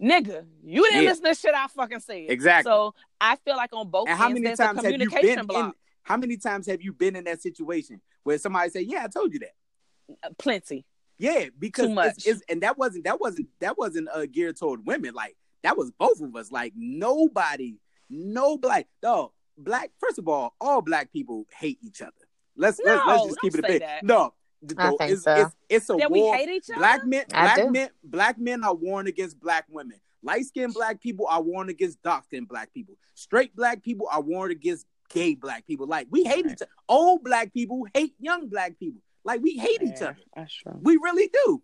Nigga, 0.00 0.46
you 0.64 0.82
didn't 0.84 1.02
Yeah. 1.02 1.08
listen 1.10 1.24
to 1.24 1.34
shit 1.34 1.54
I 1.54 1.66
fucking 1.68 2.00
said. 2.00 2.26
Exactly. 2.28 2.70
So 2.70 2.94
I 3.20 3.36
feel 3.36 3.56
like 3.56 3.70
on 3.72 3.88
both 3.90 4.08
And 4.08 4.16
how 4.16 4.28
many 4.28 4.42
there's 4.42 4.60
a 4.60 4.64
times 4.64 4.76
have 4.84 4.92
you 4.92 4.98
communication 4.98 5.46
been 5.46 5.56
in 5.66 5.72
how 6.02 6.16
many 6.16 6.36
times 6.36 6.66
have 6.68 6.80
you 6.80 6.92
been 6.92 7.16
in 7.16 7.24
that 7.24 7.42
situation 7.42 8.00
where 8.22 8.38
somebody 8.38 8.70
say, 8.70 8.80
Yeah, 8.82 9.04
I 9.04 9.08
told 9.08 9.32
you 9.32 9.40
that? 9.40 10.38
Plenty. 10.38 10.86
Yeah, 11.18 11.46
because 11.58 11.86
Too 11.88 11.94
much. 11.94 12.26
it's 12.26 12.42
and 12.48 12.62
that 12.62 12.78
wasn't 12.78 13.04
that 13.04 13.20
wasn't 13.20 13.48
that 13.60 13.76
wasn't 13.76 14.08
uh, 14.12 14.26
geared 14.26 14.56
toward 14.56 14.86
women. 14.86 15.14
Like 15.14 15.36
that 15.64 15.76
was 15.76 15.90
both 15.90 16.20
of 16.20 16.34
us. 16.36 16.52
Like 16.52 16.72
nobody, 16.76 17.78
no 18.08 18.56
black 18.56 18.86
dog. 19.02 19.32
Black. 19.56 19.90
First 19.98 20.18
of 20.18 20.28
all, 20.28 20.54
all 20.60 20.80
black 20.80 21.12
people 21.12 21.44
hate 21.58 21.78
each 21.82 22.00
other. 22.00 22.12
Let's 22.56 22.80
let's, 22.84 23.04
let's 23.06 23.24
just 23.26 23.40
keep 23.40 23.54
it 23.54 23.64
a 23.64 23.66
bit. 23.66 23.80
that. 23.80 24.04
No, 24.04 24.32
I 24.76 24.90
no, 24.90 24.96
think 24.96 25.12
it's, 25.12 25.22
so. 25.22 25.34
it's 25.34 25.56
it's 25.68 25.90
a 25.90 25.94
That 25.94 26.10
we 26.10 26.26
hate 26.26 26.48
each 26.48 26.70
other. 26.70 26.78
Black 26.80 27.06
men, 27.06 27.24
I 27.32 27.42
black 27.42 27.56
do. 27.56 27.70
men, 27.70 27.88
black 28.02 28.38
men 28.38 28.64
are 28.64 28.74
warned 28.74 29.08
against 29.08 29.38
black 29.40 29.66
women. 29.68 30.00
Light 30.22 30.46
skinned 30.46 30.74
black 30.74 31.00
people 31.00 31.26
are 31.30 31.40
warned 31.40 31.70
against 31.70 32.02
dark 32.02 32.24
skinned 32.24 32.48
black 32.48 32.72
people. 32.74 32.96
Straight 33.14 33.54
black 33.54 33.82
people 33.82 34.08
are 34.10 34.20
warned 34.20 34.50
against 34.52 34.86
gay 35.10 35.34
black 35.34 35.66
people. 35.66 35.86
Like 35.86 36.08
we 36.10 36.24
hate 36.24 36.46
each 36.46 36.62
other. 36.62 36.70
Old 36.88 37.22
black 37.22 37.52
people 37.54 37.86
hate 37.94 38.14
young 38.18 38.48
black 38.48 38.78
people. 38.78 39.00
Like 39.24 39.40
we 39.42 39.56
hate 39.56 39.82
each 39.82 40.02
other. 40.02 40.16
That's 40.34 40.52
true. 40.52 40.78
We 40.80 40.96
really 40.96 41.30
do. 41.32 41.62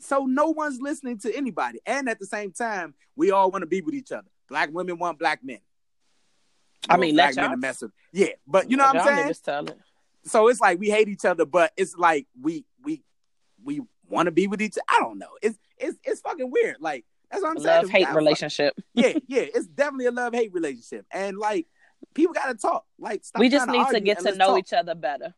So 0.00 0.24
no 0.26 0.48
one's 0.50 0.80
listening 0.80 1.18
to 1.20 1.36
anybody. 1.36 1.78
And 1.86 2.08
at 2.08 2.18
the 2.18 2.26
same 2.26 2.52
time, 2.52 2.94
we 3.16 3.30
all 3.30 3.50
want 3.50 3.62
to 3.62 3.66
be 3.66 3.82
with 3.82 3.94
each 3.94 4.12
other. 4.12 4.28
Black 4.48 4.70
women 4.72 4.98
want 4.98 5.18
black 5.18 5.44
men. 5.44 5.58
I 6.88 6.96
mean, 6.96 7.14
black 7.14 7.36
let 7.36 7.36
men 7.36 7.44
y'all- 7.44 7.52
to 7.54 7.60
mess 7.60 7.82
with. 7.82 7.92
Yeah, 8.12 8.28
but 8.46 8.70
you 8.70 8.76
know 8.76 8.84
what 8.84 8.96
I'm 8.96 9.16
Y'all 9.16 9.34
saying? 9.34 9.74
Niggas 10.24 10.32
tell 10.32 10.42
it. 10.42 10.44
So 10.44 10.48
it's 10.48 10.60
like 10.60 10.78
we 10.78 10.90
hate 10.90 11.08
each 11.08 11.24
other, 11.24 11.44
but 11.46 11.72
it's 11.76 11.96
like 11.96 12.26
we 12.40 12.64
we 12.82 13.02
we 13.62 13.80
want 14.08 14.26
to 14.26 14.32
be 14.32 14.46
with 14.46 14.60
each 14.62 14.72
other. 14.76 14.82
I 14.88 15.00
don't 15.00 15.18
know. 15.18 15.28
It's 15.42 15.58
it's 15.78 15.98
it's 16.04 16.20
fucking 16.20 16.50
weird. 16.50 16.76
Like 16.80 17.04
that's 17.30 17.42
what 17.42 17.50
I'm 17.50 17.58
saying. 17.62 17.82
Love 17.82 17.90
hate 17.90 18.08
relationship. 18.14 18.74
Yeah, 18.94 19.12
yeah. 19.28 19.42
It's 19.54 19.66
definitely 19.66 20.06
a 20.06 20.10
love 20.12 20.34
hate 20.34 20.52
relationship. 20.52 21.06
And 21.12 21.38
like 21.38 21.66
people 22.14 22.34
gotta 22.34 22.54
talk. 22.54 22.84
Like 22.98 23.24
stop 23.24 23.40
we 23.40 23.48
just 23.48 23.66
need 23.68 23.74
to 23.78 23.84
argue 23.84 24.00
get 24.00 24.18
to 24.20 24.34
know 24.34 24.48
talk. 24.48 24.58
each 24.58 24.72
other 24.72 24.94
better. 24.94 25.34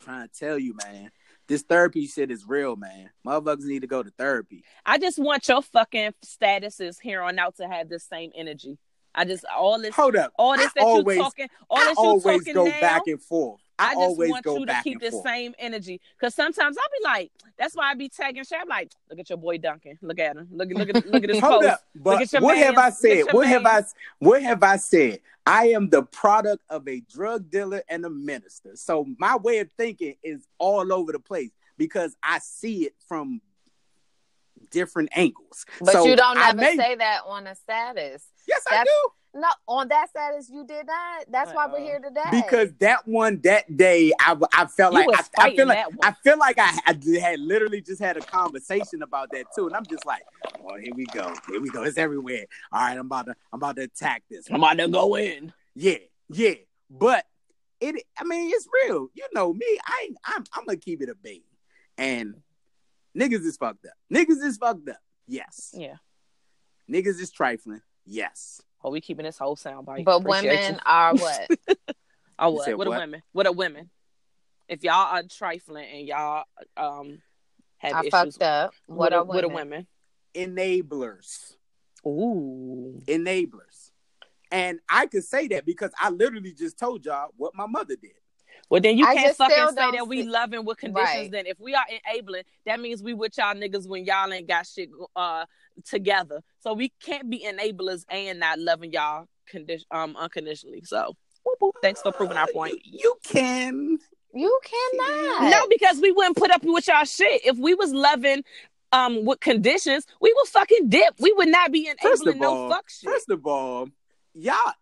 Trying 0.00 0.28
to 0.28 0.34
tell 0.34 0.58
you, 0.58 0.74
man. 0.86 1.10
This 1.46 1.62
therapy 1.62 2.06
shit 2.06 2.30
is 2.30 2.46
real, 2.46 2.76
man. 2.76 3.10
Motherfuckers 3.26 3.64
need 3.64 3.80
to 3.80 3.88
go 3.88 4.02
to 4.04 4.10
therapy. 4.10 4.62
I 4.86 4.98
just 4.98 5.18
want 5.18 5.46
your 5.48 5.62
fucking 5.62 6.14
statuses 6.24 6.96
here 7.02 7.22
on 7.22 7.38
out 7.40 7.56
to 7.56 7.66
have 7.66 7.88
this 7.88 8.04
same 8.04 8.30
energy. 8.36 8.78
I 9.14 9.24
just 9.24 9.44
all 9.52 9.80
this 9.80 9.94
Hold 9.96 10.14
up. 10.16 10.32
all 10.38 10.56
this 10.56 10.66
I 10.68 10.70
that 10.76 10.84
always- 10.84 11.16
you 11.16 11.22
talking 11.22 11.48
all 11.68 11.78
I 11.78 11.84
this 11.86 11.98
you 11.98 12.04
always 12.04 12.22
talking 12.44 12.54
go 12.54 12.64
now. 12.66 12.80
back 12.80 13.02
and 13.06 13.20
forth. 13.20 13.60
I, 13.80 13.86
I 13.86 13.94
just 13.94 13.96
always 13.98 14.30
want 14.30 14.44
go 14.44 14.58
you 14.58 14.66
to 14.66 14.80
keep 14.84 15.00
and 15.02 15.12
this 15.12 15.22
same 15.22 15.54
energy. 15.58 16.00
Cause 16.20 16.34
sometimes 16.34 16.76
I'll 16.76 16.98
be 17.00 17.04
like, 17.04 17.32
that's 17.58 17.74
why 17.74 17.90
I 17.90 17.94
be 17.94 18.08
tagging 18.08 18.44
shit. 18.44 18.58
I'm 18.60 18.68
like, 18.68 18.92
look 19.08 19.18
at 19.18 19.28
your 19.30 19.38
boy 19.38 19.58
Duncan. 19.58 19.98
Look 20.02 20.18
at 20.18 20.36
him. 20.36 20.48
Look 20.52 20.70
at 20.70 20.76
look 20.76 20.88
at 20.90 21.06
look 21.06 21.24
at 21.24 21.30
his 21.34 21.40
Hold 21.40 21.62
post. 21.62 21.68
up, 21.72 21.84
but 21.94 22.22
at 22.22 22.32
your 22.32 22.42
what 22.42 22.56
have. 22.58 22.78
I 22.78 22.90
said? 22.90 23.16
your 23.18 23.26
What 23.32 23.46
have 23.48 23.66
I 23.66 23.72
man. 23.80 23.84
what 24.18 24.42
have 24.42 24.62
I 24.62 24.76
said? 24.76 25.20
I 25.46 25.68
am 25.68 25.88
the 25.88 26.02
product 26.02 26.62
of 26.68 26.86
a 26.86 27.00
drug 27.00 27.50
dealer 27.50 27.82
and 27.88 28.04
a 28.04 28.10
minister. 28.10 28.72
So 28.76 29.06
my 29.18 29.36
way 29.36 29.58
of 29.58 29.70
thinking 29.76 30.14
is 30.22 30.46
all 30.58 30.92
over 30.92 31.12
the 31.12 31.18
place 31.18 31.50
because 31.78 32.14
I 32.22 32.38
see 32.40 32.84
it 32.84 32.94
from 33.08 33.40
different 34.70 35.08
angles. 35.16 35.64
But 35.80 35.92
So 35.92 36.04
you 36.04 36.16
don't 36.16 36.36
I 36.38 36.52
never 36.52 36.60
may- 36.60 36.76
say 36.76 36.94
that 36.96 37.22
on 37.26 37.46
a 37.46 37.54
status. 37.54 38.22
Yes, 38.46 38.62
I 38.70 38.84
do. 38.84 38.90
No, 39.32 39.48
on 39.68 39.88
that 39.88 40.10
status 40.10 40.50
you 40.52 40.66
did 40.66 40.86
not. 40.86 41.26
That's 41.30 41.52
why 41.52 41.66
we're 41.66 41.78
Uh-uh. 41.78 41.84
here 41.84 42.00
today. 42.00 42.24
Because 42.32 42.72
that 42.80 43.06
one 43.06 43.40
that 43.44 43.76
day 43.76 44.12
I, 44.18 44.36
I 44.52 44.66
felt 44.66 44.92
You 44.92 45.06
like 45.06 45.30
I, 45.38 45.46
I 45.46 45.56
feel 45.56 45.66
like. 45.66 45.86
I 46.02 46.12
feel 46.24 46.38
like 46.38 46.58
I, 46.58 46.78
I 46.86 47.18
had 47.20 47.38
literally 47.38 47.80
just 47.80 48.00
had 48.00 48.16
a 48.16 48.20
conversation 48.20 49.02
about 49.02 49.30
that 49.30 49.46
too, 49.54 49.66
and 49.66 49.76
I'm 49.76 49.86
just 49.86 50.04
like, 50.04 50.22
oh, 50.64 50.76
here 50.76 50.92
we 50.96 51.06
go, 51.06 51.32
here 51.48 51.60
we 51.60 51.70
go, 51.70 51.84
it's 51.84 51.96
everywhere. 51.96 52.46
All 52.72 52.80
right, 52.80 52.98
I'm 52.98 53.06
about 53.06 53.26
to 53.26 53.34
I'm 53.52 53.58
about 53.58 53.76
to 53.76 53.82
attack 53.82 54.24
this. 54.28 54.48
I'm 54.50 54.56
about 54.56 54.78
to 54.78 54.88
go 54.88 55.14
in. 55.16 55.52
Yeah, 55.76 55.98
yeah, 56.28 56.54
but 56.90 57.24
it. 57.80 58.02
I 58.18 58.24
mean, 58.24 58.50
it's 58.52 58.66
real. 58.84 59.08
You 59.14 59.26
know 59.32 59.52
me. 59.52 59.78
I 59.86 60.06
ain't, 60.06 60.16
I'm 60.24 60.44
I'm 60.54 60.64
gonna 60.64 60.76
keep 60.76 61.02
it 61.02 61.08
a 61.08 61.14
bean, 61.14 61.42
and 61.96 62.34
niggas 63.16 63.46
is 63.46 63.56
fucked 63.56 63.86
up. 63.86 63.92
Niggas 64.12 64.42
is 64.42 64.56
fucked 64.56 64.88
up. 64.88 64.98
Yes. 65.28 65.72
Yeah. 65.72 65.96
Niggas 66.90 67.20
is 67.20 67.30
trifling. 67.30 67.82
Yes. 68.04 68.60
Oh, 68.82 68.90
we 68.90 69.00
keeping 69.00 69.24
this 69.24 69.38
whole 69.38 69.56
sound 69.56 69.86
bite. 69.86 70.04
but 70.04 70.20
Appreciate 70.20 70.50
women 70.50 70.74
you. 70.74 70.80
are 70.86 71.14
what? 71.14 71.48
Oh, 72.42 72.48
You 72.48 72.54
what? 72.56 72.64
said 72.64 72.74
What 72.78 72.86
are 72.86 72.90
women? 72.98 73.22
What 73.32 73.46
are 73.46 73.52
women? 73.52 73.90
If 74.66 74.82
y'all 74.82 74.94
are 75.14 75.22
trifling 75.24 75.84
and 75.92 76.06
y'all 76.06 76.44
um 76.76 77.20
have 77.78 77.96
I 77.96 78.00
issues, 78.00 78.10
fucked 78.10 78.42
up. 78.42 78.72
what 78.86 78.96
What, 78.96 79.12
are 79.12 79.16
are, 79.18 79.24
what 79.24 79.44
are 79.44 79.48
women? 79.48 79.86
women? 80.34 80.56
Enablers. 80.56 81.54
Ooh. 82.06 82.98
Enablers. 83.06 83.90
And 84.50 84.80
I 84.88 85.06
could 85.06 85.24
say 85.24 85.48
that 85.48 85.66
because 85.66 85.90
I 86.00 86.08
literally 86.10 86.52
just 86.54 86.78
told 86.78 87.04
y'all 87.04 87.28
what 87.36 87.54
my 87.54 87.66
mother 87.66 87.94
did. 88.00 88.12
Well, 88.68 88.80
then 88.80 88.98
you 88.98 89.06
I 89.06 89.14
can't 89.14 89.36
fucking 89.36 89.68
say 89.68 89.90
that 89.92 90.06
we 90.06 90.22
see- 90.22 90.28
loving 90.28 90.64
with 90.64 90.78
conditions. 90.78 91.08
Right. 91.08 91.30
Then 91.30 91.46
if 91.46 91.58
we 91.58 91.74
are 91.74 91.84
enabling, 92.06 92.44
that 92.66 92.80
means 92.80 93.02
we 93.02 93.14
with 93.14 93.36
y'all 93.38 93.54
niggas 93.54 93.88
when 93.88 94.04
y'all 94.04 94.32
ain't 94.32 94.48
got 94.48 94.66
shit 94.66 94.90
uh 95.16 95.46
together. 95.84 96.42
So 96.60 96.74
we 96.74 96.92
can't 97.02 97.28
be 97.30 97.44
enablers 97.46 98.04
and 98.08 98.40
not 98.40 98.58
loving 98.58 98.92
y'all 98.92 99.26
condition 99.46 99.86
um 99.90 100.16
unconditionally. 100.16 100.82
So 100.84 101.16
whoop, 101.44 101.56
whoop. 101.60 101.76
thanks 101.82 102.02
for 102.02 102.12
proving 102.12 102.36
our 102.36 102.48
point. 102.52 102.80
You, 102.84 103.00
you 103.00 103.16
can. 103.24 103.98
You 104.32 104.60
cannot. 104.64 105.50
No, 105.50 105.66
because 105.68 106.00
we 106.00 106.12
wouldn't 106.12 106.36
put 106.36 106.52
up 106.52 106.62
with 106.62 106.86
y'all 106.86 107.04
shit. 107.04 107.44
If 107.44 107.56
we 107.56 107.74
was 107.74 107.92
loving 107.92 108.44
um 108.92 109.24
with 109.24 109.40
conditions, 109.40 110.06
we 110.20 110.32
would 110.36 110.48
fucking 110.48 110.88
dip. 110.88 111.14
We 111.18 111.32
would 111.32 111.48
not 111.48 111.72
be 111.72 111.90
First 112.00 112.22
enabling 112.22 112.36
of 112.36 112.40
no 112.40 112.56
all, 112.56 112.70
fuck 112.70 112.88
shit. 112.88 113.10
First 113.10 113.30
of 113.30 113.44
all, 113.46 113.88
y'all, 114.34 114.72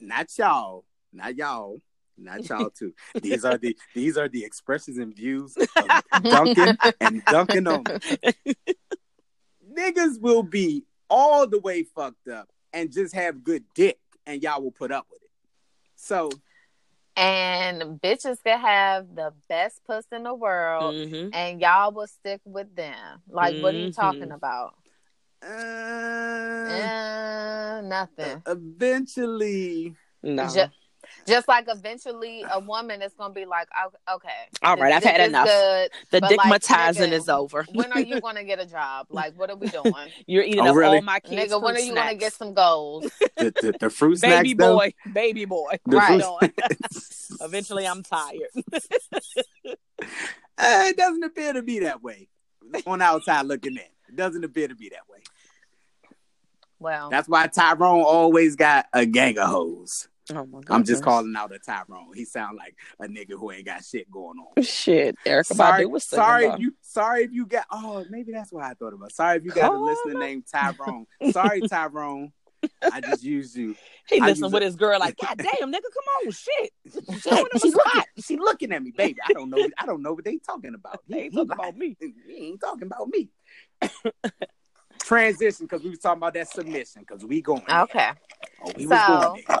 not 0.00 0.28
y'all, 0.36 0.84
not 1.12 1.36
y'all, 1.36 1.78
not 2.18 2.48
y'all 2.48 2.70
too. 2.70 2.92
These 3.22 3.44
are 3.44 3.58
the 3.58 3.76
these 3.94 4.16
are 4.16 4.28
the 4.28 4.44
expressions 4.44 4.98
and 4.98 5.14
views 5.14 5.56
of 5.56 6.22
Duncan 6.22 6.76
and 7.00 7.24
Duncan 7.26 7.66
only. 7.68 7.84
Niggas 9.72 10.20
will 10.20 10.42
be 10.42 10.84
all 11.10 11.46
the 11.46 11.60
way 11.60 11.82
fucked 11.84 12.28
up 12.28 12.48
and 12.72 12.90
just 12.92 13.14
have 13.14 13.44
good 13.44 13.64
dick, 13.74 13.98
and 14.26 14.42
y'all 14.42 14.62
will 14.62 14.70
put 14.72 14.90
up 14.92 15.06
with 15.10 15.22
it. 15.22 15.30
So 15.96 16.30
and 17.16 17.82
bitches 18.02 18.42
could 18.42 18.60
have 18.60 19.14
the 19.14 19.32
best 19.48 19.82
puss 19.86 20.04
in 20.12 20.24
the 20.24 20.34
world, 20.34 20.94
Mhm. 20.94 21.30
and 21.32 21.60
y'all 21.60 21.90
will 21.92 22.06
stick 22.06 22.40
with 22.44 22.74
them. 22.76 23.22
Like, 23.28 23.60
what 23.62 23.74
are 23.74 23.78
you 23.78 23.92
talking 23.92 24.32
about? 24.32 24.74
uh, 25.42 25.46
Uh, 26.68 27.80
nothing. 27.82 28.42
eventually, 28.46 29.94
No. 30.22 30.46
Ju- 30.48 30.64
Just 31.26 31.48
like 31.48 31.64
eventually 31.68 32.44
a 32.50 32.60
woman 32.60 33.02
is 33.02 33.12
gonna 33.18 33.34
be 33.34 33.44
like, 33.44 33.68
"Oh, 33.76 34.14
okay, 34.16 34.28
All 34.62 34.76
right, 34.76 34.92
I've 34.92 35.02
this 35.02 35.10
had 35.10 35.20
enough. 35.28 35.46
Good. 35.46 35.90
the 36.12 36.20
but, 36.20 36.30
like, 36.36 36.48
is 37.12 37.28
over. 37.28 37.64
When 37.72 37.92
are 37.92 38.00
you 38.00 38.20
gonna 38.22 38.44
get 38.44 38.60
a 38.60 38.66
job? 38.66 39.06
Like, 39.10 39.36
what 39.38 39.50
are 39.50 39.56
we 39.56 39.68
doing, 39.68 39.92
You're 40.26 40.44
eating 40.44 40.60
Oh, 40.60 40.70
up 40.70 40.76
really? 40.76 40.96
all 40.98 41.02
my 41.02 41.20
kids. 41.20 41.52
nigga? 41.52 41.60
When 41.62 41.74
are 41.74 41.78
fruit 41.78 41.86
you 41.86 41.94
gonna 41.94 42.14
get 42.14 42.32
some 42.32 42.54
goals? 42.54 43.04
the, 43.36 43.52
the, 43.60 43.74
the 43.80 43.90
fruit 43.90 44.18
snacks, 44.18 44.36
baby 44.42 44.54
though, 44.54 44.76
boy, 44.76 44.92
baby 45.12 45.44
boy? 45.44 45.78
the 45.86 45.96
Right. 45.96 46.22
fruit- 46.22 46.52
Eventually, 47.40 47.86
I'm 47.86 48.02
tired. 48.02 48.40
Uh, 50.58 50.84
it 50.88 50.96
doesn't 50.96 51.24
appear 51.24 51.52
to 51.52 51.62
be 51.62 51.80
that 51.80 52.02
way 52.02 52.28
on 52.86 53.00
the 53.00 53.04
outside 53.04 53.46
looking 53.46 53.72
in. 53.74 53.82
It 54.08 54.16
doesn't 54.16 54.44
appear 54.44 54.68
to 54.68 54.74
be 54.74 54.88
that 54.90 55.08
way. 55.10 55.18
Well, 56.78 57.10
That's 57.10 57.28
why 57.28 57.46
Tyrone 57.46 58.02
always 58.02 58.54
got 58.56 58.86
a 58.92 59.04
gang 59.06 59.38
of 59.38 59.48
hoes. 59.48 60.08
Oh 60.34 60.44
my! 60.46 60.60
I'm 60.70 60.82
just 60.84 61.04
calling 61.04 61.34
out 61.36 61.54
a 61.54 61.58
Tyrone. 61.58 62.12
He 62.14 62.24
sound 62.24 62.56
like 62.56 62.74
a 63.00 63.06
nigga 63.06 63.32
who 63.38 63.52
ain't 63.52 63.64
got 63.66 63.84
shit 63.84 64.10
going 64.10 64.38
on. 64.38 64.62
Shit, 64.62 65.16
Erykah 65.24 65.46
Sorry, 65.54 65.84
Badu 65.84 65.90
was 65.90 66.04
sorry 66.04 66.46
if 66.46 66.58
you 66.58 66.74
sorry 66.80 67.24
if 67.24 67.32
you 67.32 67.46
got 67.46 67.64
oh 67.70 68.04
maybe 68.10 68.32
that's 68.32 68.50
what 68.52 68.64
I 68.64 68.74
thought 68.74 68.92
about. 68.92 69.12
Sorry 69.12 69.36
if 69.36 69.44
you 69.44 69.50
got 69.52 69.72
a 69.72 69.78
listener 69.78 70.18
named 70.18 70.44
Tyrone. 70.52 71.06
Sorry, 71.30 71.60
Tyrone. 71.62 72.32
I 72.82 73.00
just 73.00 73.22
used 73.22 73.54
you. 73.56 73.76
He 74.08 74.20
I 74.20 74.26
listened 74.26 74.52
with 74.52 74.62
it. 74.62 74.66
his 74.66 74.76
girl 74.76 75.00
like, 75.00 75.16
God 75.20 75.36
damn, 75.36 75.72
nigga, 75.72 75.82
come 75.92 76.26
on, 76.26 76.30
shit. 76.30 76.72
She, 76.94 77.58
she 77.58 77.70
looking, 77.72 78.02
she 78.24 78.36
looking 78.36 78.72
at 78.72 78.80
me, 78.80 78.92
baby. 78.96 79.18
I 79.28 79.32
don't 79.32 79.50
know. 79.50 79.66
I 79.76 79.84
don't 79.84 80.00
know 80.00 80.12
what 80.12 80.24
they 80.24 80.38
talking 80.38 80.74
about. 80.74 81.00
They 81.08 81.22
ain't 81.22 81.34
talking 81.34 81.50
about 81.50 81.76
me. 81.76 81.96
He 82.00 82.46
ain't 82.46 82.60
talking 82.60 82.86
about 82.86 83.08
me. 83.08 83.28
Transition 85.00 85.66
because 85.66 85.82
we 85.82 85.90
was 85.90 85.98
talking 85.98 86.18
about 86.18 86.34
that 86.34 86.48
submission 86.48 87.02
because 87.06 87.24
we 87.24 87.42
going. 87.42 87.62
okay. 87.68 88.10
Oh, 88.64 88.72
we 88.76 88.86
was 88.86 88.98
So- 88.98 89.20
going 89.20 89.44
there. 89.48 89.58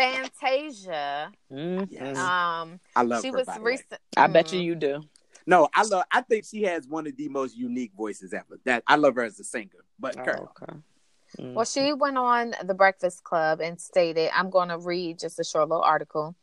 Asia. 0.00 1.32
Mhm. 1.50 1.86
Yes. 1.90 2.16
Um, 2.16 2.80
I 2.94 3.02
love 3.02 3.22
she 3.22 3.30
her. 3.30 3.38
was 3.38 3.46
by 3.46 3.54
the 3.58 3.60
way. 3.64 3.70
recent. 3.72 4.00
I 4.16 4.26
bet 4.26 4.52
you 4.52 4.60
you 4.60 4.74
do. 4.74 5.02
No, 5.46 5.68
I 5.74 5.84
love. 5.84 6.04
I 6.10 6.22
think 6.22 6.44
she 6.44 6.62
has 6.64 6.88
one 6.88 7.06
of 7.06 7.16
the 7.16 7.28
most 7.28 7.56
unique 7.56 7.92
voices 7.96 8.32
ever. 8.32 8.58
That 8.64 8.82
I 8.86 8.96
love 8.96 9.14
her 9.14 9.22
as 9.22 9.38
a 9.38 9.44
singer. 9.44 9.84
But 9.98 10.18
Oh, 10.18 10.24
girl, 10.24 10.52
okay. 10.62 10.78
Mm. 11.38 11.54
Well, 11.54 11.64
she 11.64 11.92
went 11.92 12.18
on 12.18 12.54
the 12.64 12.74
Breakfast 12.74 13.22
Club 13.22 13.60
and 13.60 13.80
stated, 13.80 14.30
I'm 14.34 14.50
going 14.50 14.68
to 14.70 14.78
read 14.78 15.18
just 15.18 15.38
a 15.38 15.44
short 15.44 15.68
little 15.68 15.84
article 15.84 16.34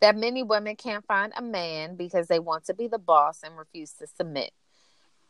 that 0.00 0.16
many 0.16 0.42
women 0.42 0.74
can't 0.76 1.04
find 1.06 1.32
a 1.36 1.42
man 1.42 1.96
because 1.96 2.28
they 2.28 2.38
want 2.38 2.64
to 2.66 2.74
be 2.74 2.88
the 2.88 2.98
boss 2.98 3.42
and 3.42 3.56
refuse 3.56 3.92
to 3.94 4.06
submit. 4.06 4.52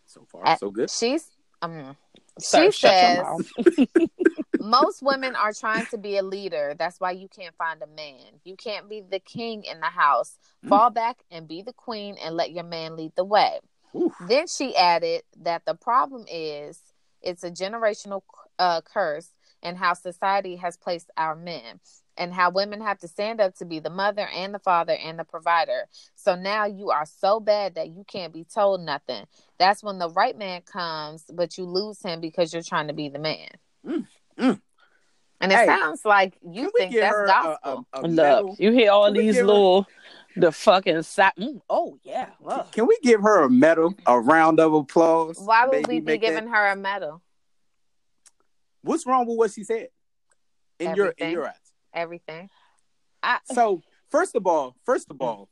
so 0.06 0.24
far 0.30 0.46
Uh, 0.46 0.56
so 0.56 0.70
good. 0.70 0.90
She's 0.90 1.30
um, 1.60 1.96
Sir, 2.38 2.66
she 2.66 2.70
shut 2.70 3.02
your 3.02 3.10
says 3.10 3.18
mouth. 3.18 3.98
most 4.58 5.02
women 5.02 5.34
are 5.36 5.52
trying 5.52 5.86
to 5.86 5.98
be 5.98 6.16
a 6.16 6.22
leader. 6.22 6.74
That's 6.78 7.00
why 7.00 7.12
you 7.12 7.28
can't 7.28 7.54
find 7.56 7.82
a 7.82 7.86
man. 7.86 8.40
You 8.44 8.56
can't 8.56 8.88
be 8.88 9.00
the 9.00 9.20
king 9.20 9.64
in 9.64 9.80
the 9.80 9.86
house. 9.86 10.38
Mm. 10.64 10.68
Fall 10.68 10.90
back 10.90 11.18
and 11.30 11.48
be 11.48 11.62
the 11.62 11.72
queen 11.72 12.16
and 12.22 12.34
let 12.34 12.52
your 12.52 12.64
man 12.64 12.96
lead 12.96 13.12
the 13.16 13.24
way. 13.24 13.60
Oof. 13.94 14.12
Then 14.28 14.46
she 14.46 14.76
added 14.76 15.22
that 15.42 15.64
the 15.64 15.74
problem 15.74 16.24
is 16.30 16.80
it's 17.22 17.44
a 17.44 17.50
generational 17.50 18.22
uh, 18.58 18.80
curse 18.82 19.30
and 19.62 19.76
how 19.76 19.94
society 19.94 20.56
has 20.56 20.76
placed 20.76 21.10
our 21.16 21.34
men 21.34 21.80
and 22.16 22.34
how 22.34 22.50
women 22.50 22.80
have 22.80 22.98
to 22.98 23.08
stand 23.08 23.40
up 23.40 23.54
to 23.56 23.64
be 23.64 23.78
the 23.78 23.90
mother 23.90 24.28
and 24.34 24.52
the 24.52 24.58
father 24.58 24.92
and 24.92 25.18
the 25.18 25.24
provider. 25.24 25.86
So 26.14 26.34
now 26.34 26.66
you 26.66 26.90
are 26.90 27.06
so 27.06 27.40
bad 27.40 27.76
that 27.76 27.90
you 27.90 28.04
can't 28.06 28.32
be 28.32 28.44
told 28.44 28.80
nothing. 28.80 29.24
That's 29.58 29.82
when 29.82 29.98
the 29.98 30.10
right 30.10 30.36
man 30.36 30.62
comes, 30.62 31.24
but 31.32 31.56
you 31.56 31.64
lose 31.64 32.02
him 32.02 32.20
because 32.20 32.52
you're 32.52 32.62
trying 32.62 32.88
to 32.88 32.92
be 32.92 33.08
the 33.08 33.18
man. 33.18 33.48
Mm, 33.86 34.06
mm. 34.38 34.60
And 35.40 35.52
it 35.52 35.54
Hey, 35.56 35.66
sounds 35.66 36.04
like 36.04 36.36
you 36.42 36.70
think 36.76 36.94
that's 36.94 37.14
her 37.14 37.24
a- 37.24 37.28
gospel. 37.28 37.86
a, 37.92 38.00
a 38.00 38.02
Look, 38.08 38.58
you 38.58 38.72
hear 38.72 38.90
all 38.90 39.06
Can 39.06 39.14
these 39.14 39.34
give 39.36 39.42
her- 39.42 39.46
little, 39.46 39.86
the 40.36 40.50
fucking 40.52 41.02
sa- 41.02 41.30
mm, 41.38 41.60
Oh 41.70 41.98
yeah. 42.02 42.30
Ugh. 42.46 42.66
Can 42.72 42.86
we 42.86 42.98
give 43.02 43.20
her 43.22 43.42
a 43.44 43.50
medal, 43.50 43.94
a 44.06 44.18
round 44.20 44.58
of 44.60 44.72
applause? 44.74 45.38
Why 45.38 45.64
would 45.66 45.72
Baby, 45.72 45.84
we 45.88 46.00
be 46.00 46.06
make 46.06 46.20
that- 46.22 46.26
giving 46.28 46.48
her 46.48 46.66
a 46.72 46.76
medal? 46.76 47.22
What's 48.82 49.06
wrong 49.06 49.26
with 49.26 49.36
what 49.36 49.50
she 49.52 49.64
said? 49.64 49.88
In 50.78 50.94
your 50.94 51.08
in 51.18 51.30
your 51.32 51.46
eyes. 51.46 51.54
Everything. 51.92 52.48
I, 53.22 53.38
So 53.52 53.82
first 54.10 54.36
of 54.36 54.46
all, 54.46 54.76
first 54.84 55.10
of 55.10 55.20
all, 55.20 55.48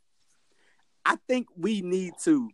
I 1.04 1.16
think 1.28 1.48
we 1.56 1.80
need 1.82 2.12
to 2.24 2.48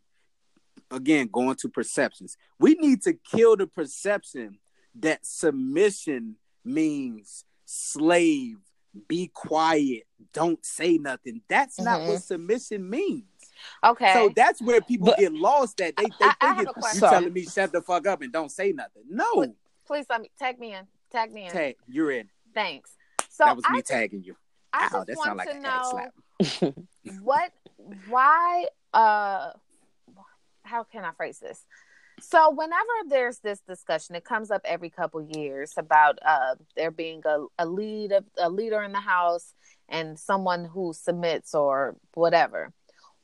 again 0.91 1.29
going 1.31 1.57
to 1.57 1.69
perceptions. 1.69 2.37
We 2.59 2.75
need 2.75 3.03
to 3.03 3.13
kill 3.15 3.57
the 3.57 3.67
perception 3.67 4.59
that 4.97 5.25
submission 5.25 6.37
means 6.65 7.45
slave, 7.65 8.59
be 9.09 9.29
quiet, 9.33 10.05
don't 10.33 10.65
say 10.65 10.99
nothing. 10.99 11.41
That's 11.49 11.81
not 11.81 12.01
Mhm. 12.01 12.09
what 12.09 12.23
submission 12.23 12.89
means. 12.89 13.25
Okay. 13.83 14.13
So 14.13 14.29
that's 14.35 14.61
where 14.61 14.81
people 14.81 15.07
But- 15.07 15.19
get 15.19 15.33
lost 15.33 15.79
that 15.79 15.97
They 15.97 16.05
they 16.05 16.11
I- 16.21 16.35
I 16.41 16.55
think 16.57 16.69
have 16.69 16.77
a 16.77 16.95
you 16.95 17.01
telling 17.01 17.33
me 17.33 17.45
shut 17.47 17.73
the 17.73 17.81
fuck 17.81 18.07
up 18.07 18.21
and 18.23 18.33
don't 18.33 18.51
say 18.51 18.73
nothing. 18.73 19.05
No. 19.09 19.55
Please 19.87 20.07
let 20.11 20.21
me 20.21 20.31
tag 20.39 20.59
me 20.59 20.75
in. 20.75 20.87
Tag 21.11 21.33
me 21.33 21.47
in. 21.47 21.53
Tag, 21.53 21.77
you're 21.87 22.11
in. 22.11 22.29
Thanks. 22.55 22.97
So 23.31 23.45
that 23.45 23.57
was 23.57 23.65
me 23.71 23.79
I, 23.79 23.81
tagging 23.83 24.23
you. 24.25 24.37
I 24.73 24.87
Ow, 24.93 25.05
just 25.05 25.07
that 25.07 25.17
want 25.17 25.37
like 25.39 25.51
to 25.51 25.61
know 25.61 26.73
what, 27.23 27.53
why, 28.09 28.67
uh, 28.93 29.53
how 30.65 30.85
can 30.85 31.05
I 31.05 31.13
phrase 31.13 31.39
this? 31.39 31.65
So 32.23 32.51
whenever 32.51 32.83
there's 33.09 33.39
this 33.41 33.61
discussion, 33.61 34.15
it 34.15 34.25
comes 34.25 34.53
up 34.53 34.63
every 34.65 34.91
couple 34.91 35.21
years 35.23 35.73
about 35.77 36.21
uh, 36.25 36.55
there 36.77 36.93
being 36.93 37.21
a, 37.25 37.47
a 37.59 37.67
lead, 37.67 38.13
a 38.39 38.49
leader 38.49 38.81
in 38.83 38.93
the 38.93 39.01
house, 39.01 39.55
and 39.89 40.17
someone 40.17 40.65
who 40.65 40.93
submits 40.93 41.53
or 41.53 41.97
whatever. 42.15 42.73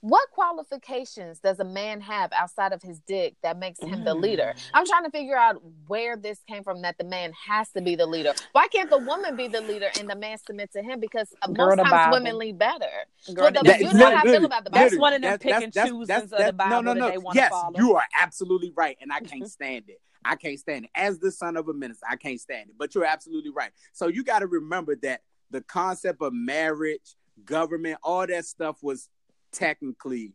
What 0.00 0.30
qualifications 0.30 1.40
does 1.40 1.58
a 1.58 1.64
man 1.64 2.00
have 2.02 2.32
outside 2.32 2.72
of 2.72 2.80
his 2.82 3.00
dick 3.00 3.34
that 3.42 3.58
makes 3.58 3.80
him 3.80 4.04
the 4.04 4.14
leader? 4.14 4.54
Mm. 4.56 4.70
I'm 4.74 4.86
trying 4.86 5.04
to 5.04 5.10
figure 5.10 5.36
out 5.36 5.60
where 5.88 6.16
this 6.16 6.38
came 6.48 6.62
from 6.62 6.82
that 6.82 6.98
the 6.98 7.04
man 7.04 7.32
has 7.32 7.68
to 7.70 7.80
be 7.82 7.96
the 7.96 8.06
leader. 8.06 8.32
Why 8.52 8.68
can't 8.68 8.88
the 8.90 8.98
woman 8.98 9.34
be 9.34 9.48
the 9.48 9.60
leader 9.60 9.88
and 9.98 10.08
the 10.08 10.14
man 10.14 10.38
submit 10.38 10.72
to 10.74 10.82
him? 10.82 11.00
Because 11.00 11.34
uh, 11.42 11.48
Girl, 11.48 11.68
most 11.74 11.78
times 11.78 11.90
Bible. 11.90 12.16
women 12.16 12.38
lead 12.38 12.58
better. 12.58 12.86
Girl, 13.34 13.36
Well, 13.44 13.52
the- 13.52 13.60
that- 13.64 13.80
you 13.80 13.92
know 13.92 14.14
how 14.14 14.16
I 14.18 14.22
feel 14.22 14.44
about 14.44 14.64
the 14.64 14.70
Bible. 14.70 14.84
That's 14.88 14.98
one 15.00 15.12
of 15.14 15.22
them 15.22 15.30
That- 15.32 15.40
pick 15.40 15.50
that's- 15.50 15.64
and 15.64 15.72
that's- 15.72 15.92
choosings 15.92 16.06
that's- 16.06 16.22
of 16.24 16.30
the 16.30 16.36
that's- 16.36 16.54
Bible 16.56 16.82
no, 16.82 16.92
no, 16.92 17.00
no. 17.00 17.06
that 17.06 17.12
they 17.12 17.18
want 17.18 17.34
to 17.34 17.40
yes, 17.40 17.50
follow. 17.50 17.72
you 17.76 17.96
are 17.96 18.04
absolutely 18.20 18.72
right, 18.76 18.96
and 19.00 19.12
I 19.12 19.18
can't 19.20 19.48
stand 19.50 19.84
it. 19.88 20.00
I 20.24 20.36
can't 20.36 20.58
stand 20.60 20.84
it. 20.84 20.90
As 20.94 21.18
the 21.18 21.32
son 21.32 21.56
of 21.56 21.68
a 21.68 21.74
minister, 21.74 22.06
I 22.08 22.16
can't 22.16 22.40
stand 22.40 22.70
it. 22.70 22.76
But 22.78 22.94
you're 22.94 23.04
absolutely 23.04 23.50
right. 23.50 23.70
So 23.92 24.06
you 24.08 24.22
got 24.22 24.40
to 24.40 24.46
remember 24.46 24.94
that 25.02 25.22
the 25.50 25.60
concept 25.62 26.22
of 26.22 26.32
marriage, 26.34 27.16
government, 27.44 27.98
all 28.02 28.26
that 28.26 28.44
stuff 28.44 28.82
was 28.82 29.08
technically 29.52 30.32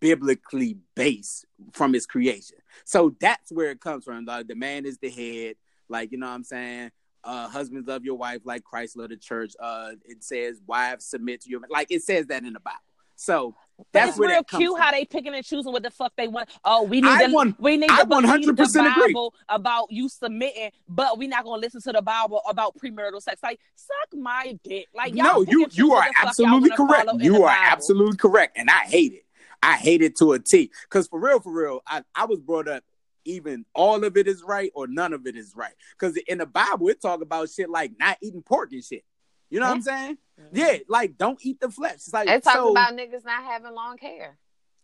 biblically 0.00 0.78
based 0.94 1.46
from 1.72 1.94
its 1.94 2.06
creation. 2.06 2.58
So 2.84 3.14
that's 3.20 3.50
where 3.50 3.70
it 3.70 3.80
comes 3.80 4.04
from. 4.04 4.24
The, 4.24 4.44
the 4.46 4.54
man 4.54 4.86
is 4.86 4.98
the 4.98 5.10
head, 5.10 5.56
like 5.88 6.12
you 6.12 6.18
know 6.18 6.28
what 6.28 6.34
I'm 6.34 6.44
saying. 6.44 6.90
Uh, 7.22 7.48
husbands 7.48 7.86
love 7.86 8.04
your 8.04 8.16
wife 8.16 8.40
like 8.44 8.64
Christ 8.64 8.96
loved 8.96 9.10
the 9.10 9.16
church. 9.16 9.52
Uh, 9.60 9.92
it 10.04 10.24
says 10.24 10.60
wives 10.66 11.04
submit 11.04 11.42
to 11.42 11.50
your 11.50 11.60
like 11.68 11.88
it 11.90 12.02
says 12.02 12.26
that 12.26 12.44
in 12.44 12.52
the 12.52 12.60
Bible. 12.60 12.78
So 13.20 13.54
But 13.76 13.86
that's 13.92 14.10
it's 14.12 14.18
real 14.18 14.42
cute 14.44 14.72
from. 14.72 14.80
how 14.80 14.92
they 14.92 15.04
picking 15.04 15.34
and 15.34 15.44
choosing 15.44 15.72
what 15.72 15.82
the 15.82 15.90
fuck 15.90 16.14
they 16.16 16.26
want. 16.26 16.48
Oh, 16.64 16.84
we 16.84 17.02
need 17.02 17.10
I 17.10 17.26
to 17.26 17.32
one- 17.32 17.54
we 17.58 17.76
need 17.76 17.90
I 17.90 17.98
to 17.98 18.06
100% 18.06 18.90
agree. 18.90 19.12
Bible 19.12 19.34
about 19.46 19.92
you 19.92 20.08
submitting, 20.08 20.70
but 20.88 21.18
we're 21.18 21.28
not 21.28 21.44
gonna 21.44 21.60
listen 21.60 21.82
to 21.82 21.92
the 21.92 22.00
Bible 22.00 22.40
about 22.48 22.78
premarital 22.78 23.20
sex. 23.22 23.42
Like, 23.42 23.60
suck 23.74 24.18
my 24.18 24.58
dick. 24.64 24.86
Like, 24.94 25.14
y'all 25.14 25.44
no, 25.44 25.52
you 25.52 25.66
you 25.72 25.92
are 25.92 26.08
the 26.08 26.14
fuck 26.14 26.22
y'all 26.22 26.28
absolutely 26.28 26.70
correct. 26.70 27.10
You 27.18 27.44
are 27.44 27.54
absolutely 27.54 28.16
correct, 28.16 28.56
and 28.56 28.70
I 28.70 28.84
hate 28.86 29.12
it. 29.12 29.26
I 29.62 29.74
hate 29.74 30.00
it 30.00 30.16
to 30.16 30.32
a 30.32 30.38
T. 30.38 30.70
Because 30.84 31.06
for 31.06 31.20
real, 31.20 31.40
for 31.40 31.52
real, 31.52 31.82
I, 31.86 32.02
I 32.14 32.24
was 32.24 32.40
brought 32.40 32.68
up 32.68 32.82
even 33.26 33.66
all 33.74 34.02
of 34.02 34.16
it 34.16 34.26
is 34.26 34.42
right 34.42 34.72
or 34.74 34.86
none 34.86 35.12
of 35.12 35.26
it 35.26 35.36
is 35.36 35.52
right. 35.54 35.74
Because 35.98 36.16
in 36.26 36.38
the 36.38 36.46
Bible, 36.46 36.88
it 36.88 37.02
talk 37.02 37.20
about 37.20 37.50
shit 37.50 37.68
like 37.68 37.92
not 37.98 38.16
eating 38.22 38.40
pork 38.40 38.72
and 38.72 38.82
shit. 38.82 39.04
You 39.50 39.60
know 39.60 39.66
what 39.66 39.74
I'm 39.74 39.82
saying? 39.82 40.18
Mm-hmm. 40.40 40.56
Yeah, 40.56 40.76
like 40.88 41.16
don't 41.18 41.38
eat 41.42 41.60
the 41.60 41.70
flesh. 41.70 41.94
It's 41.94 42.12
like 42.12 42.28
It 42.28 42.42
talks 42.42 42.56
so, 42.56 42.70
about 42.70 42.94
niggas 42.94 43.24
not 43.24 43.44
having 43.44 43.74
long 43.74 43.98
hair. 43.98 44.38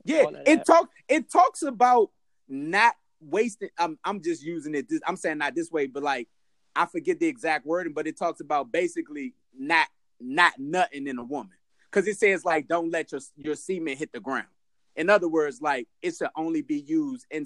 yeah. 0.05 0.27
It 0.47 0.67
talk 0.67 0.91
it 1.09 1.31
talks 1.31 1.63
about 1.63 2.11
not 2.49 2.95
wasting. 3.21 3.71
I'm 3.79 3.99
I'm 4.05 4.23
just 4.23 4.43
using 4.43 4.75
it. 4.75 4.89
This, 4.89 5.01
I'm 5.07 5.17
saying 5.17 5.39
not 5.39 5.55
this 5.55 5.71
way, 5.71 5.87
but 5.87 6.03
like 6.03 6.29
I 6.75 6.87
forget 6.87 7.19
the 7.19 7.27
exact 7.27 7.67
wording, 7.67 7.95
but 7.95 8.07
it 8.07 8.19
talks 8.19 8.41
about 8.41 8.71
basically 8.71 9.35
not 9.59 9.89
not 10.21 10.55
nothing 10.59 11.07
in 11.07 11.19
a 11.19 11.25
woman 11.25 11.57
because 11.91 12.07
it 12.07 12.19
says 12.19 12.45
like 12.45 12.69
don't 12.69 12.91
let 12.91 13.13
your 13.13 13.21
your 13.37 13.55
semen 13.55 13.97
hit 13.97 14.13
the 14.13 14.21
ground. 14.21 14.49
In 14.95 15.11
other 15.11 15.29
words, 15.29 15.61
like 15.61 15.89
it 16.03 16.17
should 16.17 16.29
only 16.37 16.63
be 16.63 16.81
used 16.81 17.27
in, 17.31 17.45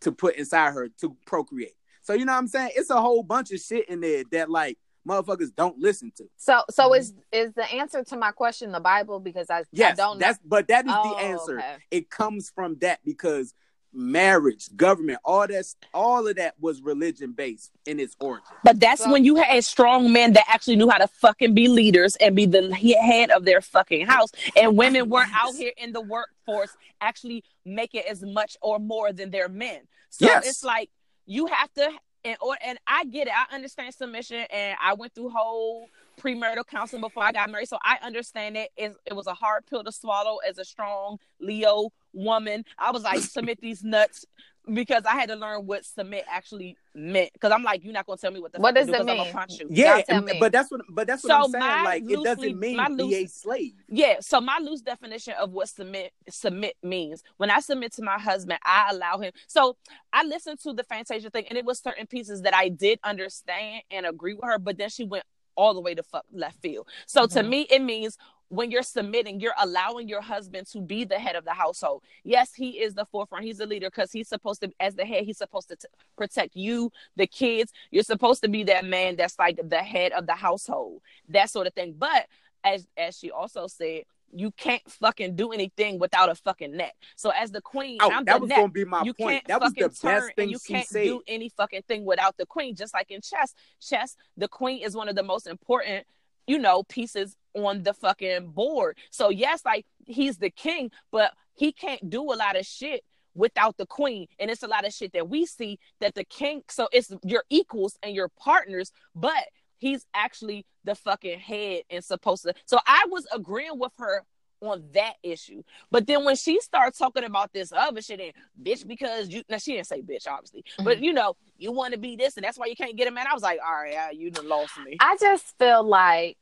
to 0.00 0.12
put 0.12 0.36
inside 0.36 0.72
her 0.72 0.88
to 1.00 1.16
procreate. 1.26 1.74
So 2.02 2.12
you 2.14 2.24
know 2.24 2.32
what 2.32 2.38
I'm 2.38 2.48
saying? 2.48 2.70
It's 2.76 2.90
a 2.90 3.00
whole 3.00 3.22
bunch 3.22 3.52
of 3.52 3.60
shit 3.60 3.88
in 3.88 4.00
there 4.00 4.24
that 4.32 4.50
like 4.50 4.78
motherfuckers 5.06 5.54
don't 5.54 5.78
listen 5.78 6.12
to. 6.16 6.24
So, 6.36 6.62
so 6.70 6.90
Mhm. 6.90 6.98
is 6.98 7.14
is 7.32 7.52
the 7.54 7.64
answer 7.72 8.02
to 8.04 8.16
my 8.16 8.32
question 8.32 8.72
the 8.72 8.80
Bible? 8.80 9.20
Because 9.20 9.48
I, 9.50 9.58
I 9.60 9.92
don't 9.92 9.96
know. 9.96 10.14
that's 10.18 10.38
but 10.44 10.68
that 10.68 10.86
is 10.86 10.92
Oh, 10.94 11.10
the 11.14 11.22
answer. 11.22 11.58
okay. 11.58 11.76
It 11.90 12.10
comes 12.10 12.50
from 12.50 12.76
that 12.80 13.00
because 13.04 13.54
marriage, 13.98 14.68
government, 14.76 15.18
all 15.24 15.46
that, 15.46 15.64
all 15.94 16.26
of 16.28 16.36
that 16.36 16.54
was 16.60 16.82
religion 16.82 17.32
based 17.32 17.70
in 17.86 17.98
its 17.98 18.14
origin. 18.20 18.44
But 18.62 18.78
that's 18.78 19.02
So- 19.04 19.10
when 19.10 19.24
you 19.24 19.36
had 19.36 19.64
strong 19.64 20.12
men 20.12 20.34
that 20.34 20.44
actually 20.48 20.76
knew 20.76 20.90
how 20.90 20.98
to 20.98 21.08
fucking 21.08 21.54
be 21.54 21.68
leaders 21.68 22.14
and 22.16 22.36
be 22.36 22.44
the 22.46 22.74
head 22.74 23.30
of 23.30 23.44
their 23.46 23.60
fucking 23.62 24.06
house. 24.06 24.30
And 24.54 24.76
women 24.76 25.08
weren't 25.08 25.30
out 25.34 25.54
here 25.54 25.72
in 25.78 25.92
the 25.92 26.02
workforce 26.02 26.76
actually 27.00 27.42
making 27.64 28.02
as 28.08 28.22
much 28.22 28.56
or 28.60 28.78
more 28.78 29.12
than 29.12 29.30
their 29.30 29.48
men. 29.48 29.88
So 30.10 30.26
Yes. 30.26 30.46
it's 30.46 30.64
like 30.64 30.90
you 31.24 31.46
have 31.46 31.72
to 31.74 31.90
and 32.26 32.36
or 32.40 32.56
and 32.64 32.78
I 32.86 33.04
get 33.04 33.28
it. 33.28 33.32
I 33.34 33.54
understand 33.54 33.94
submission 33.94 34.44
and 34.50 34.76
I 34.82 34.94
went 34.94 35.14
through 35.14 35.30
whole 35.30 35.88
premarital 36.20 36.66
counseling 36.66 37.02
before 37.02 37.22
I 37.22 37.32
got 37.32 37.50
married. 37.50 37.68
So 37.68 37.78
I 37.82 37.98
understand 38.02 38.56
it. 38.56 38.70
It, 38.76 38.94
it 39.06 39.14
was 39.14 39.26
a 39.26 39.34
hard 39.34 39.66
pill 39.66 39.84
to 39.84 39.92
swallow 39.92 40.38
as 40.38 40.58
a 40.58 40.64
strong 40.64 41.18
Leo 41.40 41.90
woman. 42.12 42.64
I 42.78 42.90
was 42.90 43.02
like, 43.02 43.20
submit 43.20 43.60
these 43.60 43.84
nuts 43.84 44.24
because 44.72 45.04
I 45.04 45.14
had 45.14 45.28
to 45.28 45.36
learn 45.36 45.66
what 45.66 45.84
submit 45.84 46.24
actually 46.28 46.76
meant. 46.94 47.32
Because 47.32 47.52
I'm 47.52 47.62
like, 47.62 47.84
you're 47.84 47.92
not 47.92 48.06
gonna 48.06 48.16
tell 48.18 48.30
me 48.32 48.40
what 48.40 48.52
the 48.52 48.58
What 48.60 48.74
does 48.74 48.86
do 48.86 48.94
it 48.94 48.98
'cause 48.98 49.08
I'm 49.08 49.16
mean? 49.18 49.32
punch 49.32 49.60
you. 49.60 49.66
Yeah, 49.70 50.00
tell 50.02 50.16
and- 50.18 50.26
me. 50.26 50.36
but 50.40 50.52
that's 50.52 50.70
what 50.70 50.80
but 50.90 51.06
that's 51.06 51.22
what 51.24 51.30
So 51.30 51.36
I'm 51.36 51.50
saying. 51.50 51.64
my 51.64 51.82
Like 51.84 52.02
it 52.10 52.22
doesn't 52.24 52.58
mean 52.58 52.76
my 52.76 52.88
be 52.88 52.94
loose- 53.02 53.14
a 53.14 53.26
slave. 53.28 53.72
Yeah, 53.88 54.16
so 54.20 54.40
my 54.40 54.58
loose 54.58 54.80
definition 54.80 55.34
of 55.34 55.52
what 55.52 55.68
submit 55.68 56.12
submit 56.28 56.76
means. 56.82 57.22
When 57.36 57.50
I 57.50 57.60
submit 57.60 57.92
to 57.94 58.02
my 58.02 58.18
husband, 58.18 58.58
I 58.64 58.88
allow 58.90 59.18
him. 59.18 59.32
So 59.46 59.76
I 60.12 60.24
listened 60.24 60.60
to 60.60 60.72
the 60.72 60.84
Fantasia 60.84 61.30
thing, 61.30 61.46
and 61.48 61.56
it 61.58 61.64
was 61.64 61.78
certain 61.78 62.06
pieces 62.06 62.42
that 62.42 62.54
I 62.54 62.68
did 62.68 62.98
understand 63.04 63.82
and 63.90 64.04
agree 64.06 64.34
with 64.34 64.44
her, 64.44 64.58
but 64.58 64.78
then 64.78 64.88
she 64.90 65.04
went 65.04 65.24
all 65.54 65.72
the 65.72 65.80
way 65.80 65.94
to 65.94 66.02
fuck 66.02 66.24
left 66.32 66.60
field. 66.60 66.86
So 67.06 67.26
to 67.26 67.40
Mhm. 67.40 67.48
me, 67.48 67.60
it 67.70 67.80
means 67.80 68.18
when 68.48 68.70
you're 68.70 68.82
submitting, 68.82 69.40
you're 69.40 69.54
allowing 69.60 70.08
your 70.08 70.20
husband 70.20 70.66
to 70.68 70.80
be 70.80 71.04
the 71.04 71.18
head 71.18 71.34
of 71.36 71.44
the 71.44 71.52
household. 71.52 72.02
Yes, 72.24 72.52
he 72.54 72.80
is 72.80 72.94
the 72.94 73.04
forefront. 73.04 73.44
He's 73.44 73.58
the 73.58 73.66
leader 73.66 73.88
because 73.88 74.12
he's 74.12 74.28
supposed 74.28 74.60
to, 74.62 74.70
as 74.78 74.94
the 74.94 75.04
head, 75.04 75.24
he's 75.24 75.38
supposed 75.38 75.68
to 75.68 75.76
t- 75.76 75.88
protect 76.16 76.54
you, 76.54 76.92
the 77.16 77.26
kids. 77.26 77.72
You're 77.90 78.02
supposed 78.04 78.42
to 78.42 78.48
be 78.48 78.62
that 78.64 78.84
man 78.84 79.16
that's 79.16 79.38
like 79.38 79.58
the 79.68 79.78
head 79.78 80.12
of 80.12 80.26
the 80.26 80.34
household, 80.34 81.02
that 81.28 81.50
sort 81.50 81.66
of 81.66 81.74
thing. 81.74 81.94
But 81.98 82.26
as 82.62 82.86
as 82.96 83.18
she 83.18 83.30
also 83.30 83.66
said, 83.66 84.02
you 84.32 84.50
can't 84.52 84.82
fucking 84.90 85.34
do 85.36 85.52
anything 85.52 85.98
without 85.98 86.28
a 86.28 86.34
fucking 86.34 86.76
net. 86.76 86.94
So 87.16 87.30
as 87.30 87.50
the 87.52 87.60
queen, 87.60 87.98
Oh, 88.00 88.10
I'm 88.12 88.24
that 88.26 88.40
was 88.40 88.48
net. 88.48 88.58
gonna 88.58 88.72
be 88.72 88.84
my 88.84 89.02
you 89.02 89.14
point. 89.14 89.30
can't 89.34 89.46
That 89.48 89.60
was 89.60 89.72
the 89.72 89.82
fucking 89.82 89.88
best 89.88 90.02
turn 90.02 90.30
thing 90.36 90.50
you 90.50 90.58
she 90.64 90.72
can't 90.74 90.86
said. 90.86 91.04
do 91.04 91.22
any 91.26 91.48
fucking 91.48 91.82
thing 91.88 92.04
without 92.04 92.36
the 92.36 92.46
queen. 92.46 92.74
Just 92.76 92.92
like 92.94 93.10
in 93.10 93.20
chess, 93.22 93.54
chess, 93.80 94.16
the 94.36 94.48
queen 94.48 94.82
is 94.84 94.94
one 94.96 95.08
of 95.08 95.14
the 95.16 95.22
most 95.22 95.46
important, 95.46 96.06
you 96.48 96.58
know, 96.58 96.82
pieces 96.84 97.36
on 97.56 97.82
the 97.82 97.94
fucking 97.94 98.48
board. 98.48 98.98
So 99.10 99.30
yes, 99.30 99.64
like 99.64 99.86
he's 100.04 100.38
the 100.38 100.50
king, 100.50 100.90
but 101.10 101.32
he 101.54 101.72
can't 101.72 102.08
do 102.08 102.22
a 102.32 102.36
lot 102.36 102.56
of 102.56 102.66
shit 102.66 103.02
without 103.34 103.76
the 103.76 103.86
queen. 103.86 104.26
And 104.38 104.50
it's 104.50 104.62
a 104.62 104.68
lot 104.68 104.86
of 104.86 104.92
shit 104.92 105.12
that 105.12 105.28
we 105.28 105.46
see 105.46 105.78
that 106.00 106.14
the 106.14 106.24
king. 106.24 106.62
So 106.68 106.88
it's 106.92 107.12
your 107.24 107.44
equals 107.50 107.96
and 108.02 108.14
your 108.14 108.28
partners, 108.28 108.92
but 109.14 109.44
he's 109.78 110.06
actually 110.14 110.66
the 110.84 110.94
fucking 110.94 111.38
head 111.38 111.82
and 111.90 112.04
supposed 112.04 112.44
to. 112.44 112.54
So 112.64 112.78
I 112.86 113.06
was 113.10 113.26
agreeing 113.32 113.78
with 113.78 113.92
her 113.98 114.24
on 114.62 114.84
that 114.94 115.14
issue. 115.22 115.62
But 115.90 116.06
then 116.06 116.24
when 116.24 116.36
she 116.36 116.60
starts 116.60 116.98
talking 116.98 117.24
about 117.24 117.52
this 117.52 117.72
other 117.72 118.00
shit 118.00 118.20
and 118.20 118.32
bitch 118.62 118.86
because 118.86 119.28
you 119.28 119.42
now 119.50 119.58
she 119.58 119.74
didn't 119.74 119.86
say 119.86 120.00
bitch 120.00 120.26
obviously, 120.26 120.62
mm-hmm. 120.62 120.84
but 120.84 121.02
you 121.02 121.12
know, 121.12 121.36
you 121.58 121.72
want 121.72 121.92
to 121.92 121.98
be 121.98 122.16
this 122.16 122.36
and 122.36 122.44
that's 122.44 122.58
why 122.58 122.66
you 122.66 122.74
can't 122.74 122.96
get 122.96 123.06
a 123.06 123.10
man. 123.10 123.26
I 123.30 123.34
was 123.34 123.42
like, 123.42 123.60
all 123.64 123.74
right, 123.74 124.16
you 124.16 124.30
done 124.30 124.48
lost 124.48 124.72
me. 124.82 124.96
I 125.00 125.16
just 125.20 125.58
feel 125.58 125.82
like 125.82 126.38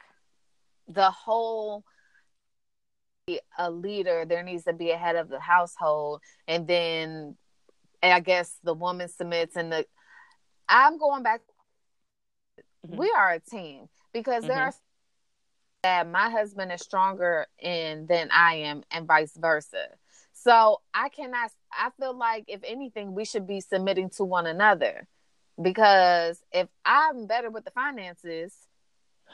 the 0.89 1.11
whole 1.11 1.85
a 3.59 3.71
leader, 3.71 4.25
there 4.27 4.43
needs 4.43 4.65
to 4.65 4.73
be 4.73 4.91
a 4.91 4.99
head 4.99 5.17
of 5.17 5.29
the 5.29 5.41
household, 5.41 6.21
and 6.47 6.67
then 6.67 7.37
I 8.03 8.21
guess 8.21 8.59
the 8.63 8.75
woman 8.75 9.09
submits, 9.09 9.57
and 9.57 9.73
the 9.73 9.87
I'm 10.69 10.99
going 10.99 11.23
back. 11.23 11.41
Mhm. 12.87 12.99
We 12.99 13.11
are 13.17 13.33
a 13.33 13.41
team 13.41 13.89
because 14.13 14.43
there 14.45 14.57
Mhm. 14.57 14.69
are 14.69 14.75
that 15.83 16.09
my 16.09 16.31
husband 16.31 16.73
is 16.73 16.81
stronger 16.81 17.47
in 17.59 18.07
than 18.07 18.31
I 18.31 18.55
am, 18.57 18.85
and 18.91 19.07
vice 19.07 19.37
versa. 19.37 19.87
So 20.33 20.83
I 20.93 21.09
cannot. 21.09 21.51
I 21.73 21.91
feel 21.99 22.17
like 22.17 22.45
if 22.49 22.63
anything, 22.65 23.15
we 23.15 23.25
should 23.25 23.47
be 23.47 23.61
submitting 23.61 24.11
to 24.11 24.25
one 24.25 24.47
another 24.47 25.07
because 25.61 26.43
if 26.53 26.69
I'm 26.85 27.27
better 27.27 27.51
with 27.51 27.65
the 27.65 27.71
finances, 27.71 28.55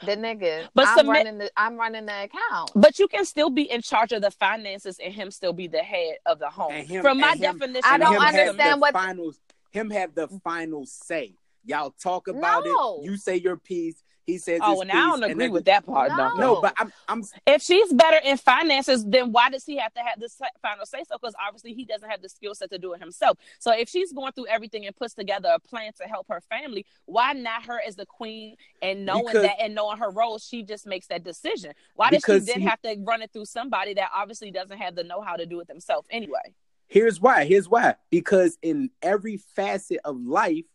the 0.05 0.15
nigga, 0.17 0.67
But 0.73 0.87
I'm 0.87 0.97
submit- 0.97 1.15
running 1.25 1.37
the 1.39 1.51
I'm 1.55 1.77
running 1.77 2.05
the 2.05 2.23
account. 2.23 2.71
But 2.75 2.99
you 2.99 3.07
can 3.07 3.25
still 3.25 3.49
be 3.49 3.63
in 3.71 3.81
charge 3.81 4.11
of 4.11 4.21
the 4.21 4.31
finances 4.31 4.99
and 5.03 5.13
him 5.13 5.31
still 5.31 5.53
be 5.53 5.67
the 5.67 5.79
head 5.79 6.15
of 6.25 6.39
the 6.39 6.49
home. 6.49 6.71
And 6.71 6.87
him- 6.87 7.01
From 7.01 7.19
my 7.19 7.31
and 7.31 7.39
him- 7.39 7.57
definition, 7.57 7.83
I 7.89 7.97
don't 7.97 8.13
him 8.13 8.17
of 8.21 8.23
have 8.23 8.35
understand 8.35 8.73
the 8.73 8.77
what- 8.77 8.93
final 8.93 9.33
him 9.71 9.89
have 9.91 10.13
the 10.15 10.27
final 10.43 10.85
say. 10.85 11.33
Y'all 11.63 11.91
talk 11.91 12.27
about 12.27 12.65
No. 12.65 12.99
it. 13.01 13.05
You 13.05 13.17
say 13.17 13.37
your 13.37 13.55
piece. 13.55 14.03
He 14.31 14.37
says. 14.37 14.59
Oh, 14.63 14.71
his 14.71 14.81
and 14.81 14.91
I 14.91 14.95
don't 14.95 15.23
agree 15.23 15.45
then- 15.45 15.51
with 15.51 15.65
that 15.65 15.85
part. 15.85 16.09
No. 16.11 16.17
No, 16.17 16.35
No, 16.35 16.61
but 16.61 16.73
I'm 16.77 16.91
I'm 17.07 17.23
if 17.45 17.61
she's 17.61 17.91
better 17.93 18.17
in 18.23 18.37
finances, 18.37 19.05
then 19.05 19.31
why 19.31 19.49
does 19.49 19.65
he 19.65 19.77
have 19.77 19.93
to 19.93 19.99
have 20.01 20.19
the 20.19 20.29
final 20.61 20.85
say 20.85 21.03
so? 21.07 21.17
Because 21.17 21.35
obviously 21.45 21.73
he 21.73 21.85
doesn't 21.85 22.09
have 22.09 22.21
the 22.21 22.29
skill 22.29 22.55
set 22.55 22.69
to 22.71 22.77
do 22.77 22.93
it 22.93 23.01
himself. 23.01 23.37
So 23.59 23.71
if 23.71 23.89
she's 23.89 24.13
going 24.13 24.31
through 24.33 24.47
everything 24.47 24.85
and 24.85 24.95
puts 24.95 25.13
together 25.13 25.49
a 25.53 25.59
plan 25.59 25.91
to 26.01 26.03
help 26.07 26.27
her 26.29 26.41
family, 26.41 26.85
why 27.05 27.33
not 27.33 27.65
her 27.65 27.81
as 27.85 27.95
the 27.95 28.05
queen 28.05 28.55
and 28.81 29.05
knowing 29.05 29.25
Because- 29.27 29.43
that 29.43 29.59
and 29.61 29.75
knowing 29.75 29.97
her 29.97 30.09
role, 30.09 30.39
she 30.39 30.63
just 30.63 30.87
makes 30.87 31.07
that 31.07 31.23
decision? 31.23 31.73
Why 31.95 32.09
does 32.09 32.23
she 32.25 32.39
then 32.39 32.61
he- 32.61 32.65
have 32.67 32.81
to 32.83 32.95
run 33.05 33.21
it 33.21 33.31
through 33.33 33.45
somebody 33.45 33.93
that 33.95 34.09
obviously 34.15 34.51
doesn't 34.51 34.77
have 34.77 34.95
the 34.95 35.03
know 35.03 35.21
how 35.21 35.35
to 35.35 35.45
do 35.45 35.59
it 35.59 35.67
themselves 35.67 36.07
anyway? 36.09 36.53
Here's 36.87 37.21
why. 37.21 37.45
Here's 37.45 37.69
why. 37.69 37.95
Because 38.09 38.57
in 38.61 38.89
every 39.01 39.37
facet 39.37 39.99
of 40.03 40.19
life, 40.21 40.65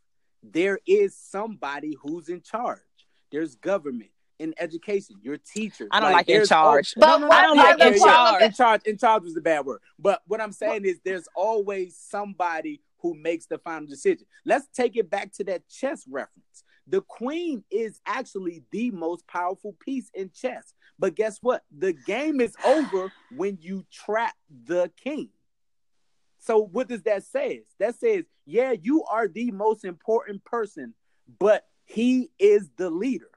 there 0.42 0.78
is 0.86 1.14
somebody 1.16 1.94
who's 2.00 2.28
in 2.28 2.40
charge. 2.40 2.80
There's 3.30 3.54
government 3.56 4.10
in 4.38 4.54
education. 4.58 5.16
Your 5.22 5.38
teachers. 5.38 5.88
I 5.90 6.00
don't 6.00 6.12
like 6.12 6.28
in 6.28 6.36
there's 6.36 6.48
charge. 6.48 6.94
But 6.96 7.06
No, 7.06 7.18
no, 7.18 7.26
no, 7.28 7.32
I 7.32 7.42
don't 7.42 7.56
yeah, 7.56 7.62
like 7.62 7.78
yeah, 7.78 7.86
in 7.86 7.92
yeah. 7.94 7.98
charge. 7.98 8.42
In 8.42 8.52
charge. 8.52 8.82
In 8.84 8.98
charge 8.98 9.22
was 9.24 9.34
the 9.34 9.40
bad 9.40 9.64
word. 9.64 9.80
But 9.98 10.22
what 10.26 10.40
I'm 10.40 10.52
saying 10.52 10.84
is, 10.84 11.00
there's 11.04 11.28
always 11.34 11.96
somebody 11.96 12.80
who 13.00 13.14
makes 13.14 13.46
the 13.46 13.58
final 13.58 13.86
decision. 13.86 14.26
Let's 14.44 14.66
take 14.74 14.96
it 14.96 15.10
back 15.10 15.32
to 15.34 15.44
that 15.44 15.68
chess 15.68 16.04
reference. 16.08 16.64
The 16.88 17.00
queen 17.00 17.64
is 17.70 18.00
actually 18.06 18.62
the 18.70 18.90
most 18.92 19.26
powerful 19.26 19.74
piece 19.80 20.10
in 20.14 20.30
chess. 20.30 20.72
But 20.98 21.14
guess 21.14 21.38
what? 21.42 21.64
The 21.76 21.92
game 21.92 22.40
is 22.40 22.54
over 22.64 23.12
when 23.34 23.58
you 23.60 23.84
trap 23.92 24.34
the 24.64 24.90
king. 25.02 25.30
So 26.38 26.60
what 26.60 26.88
does 26.88 27.02
that 27.02 27.24
say? 27.24 27.64
That 27.80 27.96
says, 27.96 28.24
yeah, 28.44 28.72
you 28.72 29.02
are 29.04 29.26
the 29.26 29.50
most 29.50 29.84
important 29.84 30.44
person, 30.44 30.94
but 31.40 31.64
he 31.86 32.30
is 32.38 32.68
the 32.76 32.90
leader. 32.90 33.30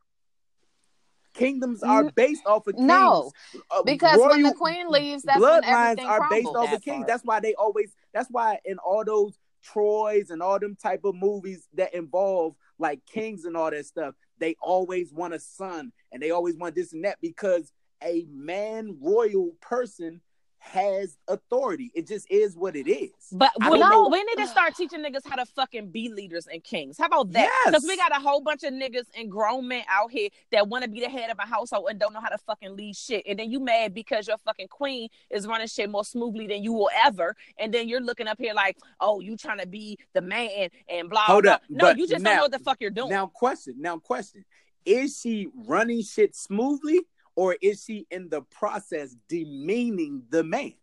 Kingdoms 1.33 1.83
are 1.83 2.11
based 2.11 2.45
off 2.45 2.67
of 2.67 2.75
kings. 2.75 2.87
No, 2.87 3.31
Uh, 3.71 3.83
because 3.83 4.19
when 4.19 4.43
the 4.43 4.53
queen 4.53 4.89
leaves, 4.89 5.23
that's 5.23 5.39
when 5.39 5.61
bloodlines 5.61 5.91
everything 5.91 6.07
are 6.07 6.19
based 6.29 6.43
crumbles. 6.43 6.55
off 6.57 6.63
of 6.65 6.71
That 6.71 6.83
kings. 6.83 6.97
part. 6.97 7.07
That's 7.07 7.23
why 7.23 7.39
they 7.39 7.53
always. 7.53 7.95
That's 8.13 8.29
why 8.29 8.59
in 8.65 8.77
all 8.79 9.05
those 9.05 9.37
Troys 9.61 10.31
and 10.31 10.41
all 10.41 10.59
them 10.59 10.75
type 10.75 11.01
of 11.05 11.15
movies 11.15 11.67
that 11.75 11.93
involve 11.93 12.55
like 12.77 13.05
kings 13.05 13.45
and 13.45 13.55
all 13.55 13.69
that 13.71 13.85
stuff, 13.85 14.15
they 14.39 14.55
always 14.61 15.13
want 15.13 15.33
a 15.33 15.39
son 15.39 15.91
and 16.11 16.21
they 16.21 16.31
always 16.31 16.57
want 16.57 16.75
this 16.75 16.93
and 16.93 17.05
that 17.05 17.17
because 17.21 17.71
a 18.03 18.25
man 18.31 18.97
royal 19.01 19.51
person 19.61 20.21
has 20.59 21.17
authority. 21.27 21.89
It 21.95 22.05
just 22.07 22.29
is 22.29 22.55
what 22.55 22.75
it 22.75 22.89
is. 22.89 23.11
But 23.31 23.51
we, 23.69 23.79
know- 23.79 24.09
we 24.09 24.23
need 24.23 24.35
to 24.37 24.47
start 24.47 24.75
teaching 24.75 24.99
niggas 25.03 25.21
how 25.25 25.37
to 25.37 25.45
fucking 25.45 25.89
be 25.89 26.09
leaders 26.09 26.47
and 26.51 26.63
kings. 26.63 26.97
How 26.97 27.05
about 27.05 27.31
that? 27.31 27.43
Yes. 27.43 27.65
Because 27.67 27.83
we 27.87 27.95
got 27.97 28.11
a 28.11 28.19
whole 28.19 28.41
bunch 28.41 28.63
of 28.63 28.73
niggas 28.73 29.05
and 29.17 29.31
grown 29.31 29.67
men 29.67 29.83
out 29.89 30.11
here 30.11 30.29
that 30.51 30.67
want 30.67 30.83
to 30.83 30.89
be 30.89 30.99
the 30.99 31.09
head 31.09 31.29
of 31.31 31.37
a 31.39 31.45
household 31.47 31.87
and 31.89 31.99
don't 31.99 32.13
know 32.13 32.19
how 32.21 32.29
to 32.29 32.37
fucking 32.39 32.75
lead 32.75 32.95
shit. 32.95 33.23
And 33.27 33.39
then 33.39 33.49
you 33.49 33.59
mad 33.59 33.93
because 33.93 34.27
your 34.27 34.37
fucking 34.37 34.67
queen 34.67 35.09
is 35.29 35.47
running 35.47 35.67
shit 35.67 35.89
more 35.89 36.03
smoothly 36.05 36.47
than 36.47 36.61
you 36.61 36.73
will 36.73 36.89
ever. 37.05 37.35
And 37.57 37.73
then 37.73 37.87
you're 37.87 38.01
looking 38.01 38.27
up 38.27 38.37
here 38.39 38.53
like, 38.53 38.77
oh, 38.99 39.21
you 39.21 39.37
trying 39.37 39.59
to 39.59 39.67
be 39.67 39.97
the 40.13 40.21
man 40.21 40.69
and 40.89 41.09
blah 41.09 41.21
Hold 41.25 41.43
blah. 41.43 41.53
up, 41.53 41.61
No, 41.69 41.85
but 41.85 41.97
you 41.97 42.07
just 42.07 42.21
now- 42.23 42.31
don't 42.31 42.37
know 42.37 42.43
what 42.43 42.51
the 42.51 42.59
fuck 42.59 42.77
you're 42.81 42.91
doing. 42.91 43.09
Now 43.09 43.27
question, 43.27 43.75
now 43.79 43.97
question. 43.97 44.43
Is 44.85 45.19
she 45.19 45.47
running 45.67 46.01
shit 46.01 46.35
smoothly 46.35 47.01
or 47.39 47.55
is 47.61 47.81
she 47.85 48.05
in 48.11 48.27
the 48.27 48.41
process 48.41 49.15
demeaning 49.29 50.23
the 50.29 50.43
man? 50.43 50.73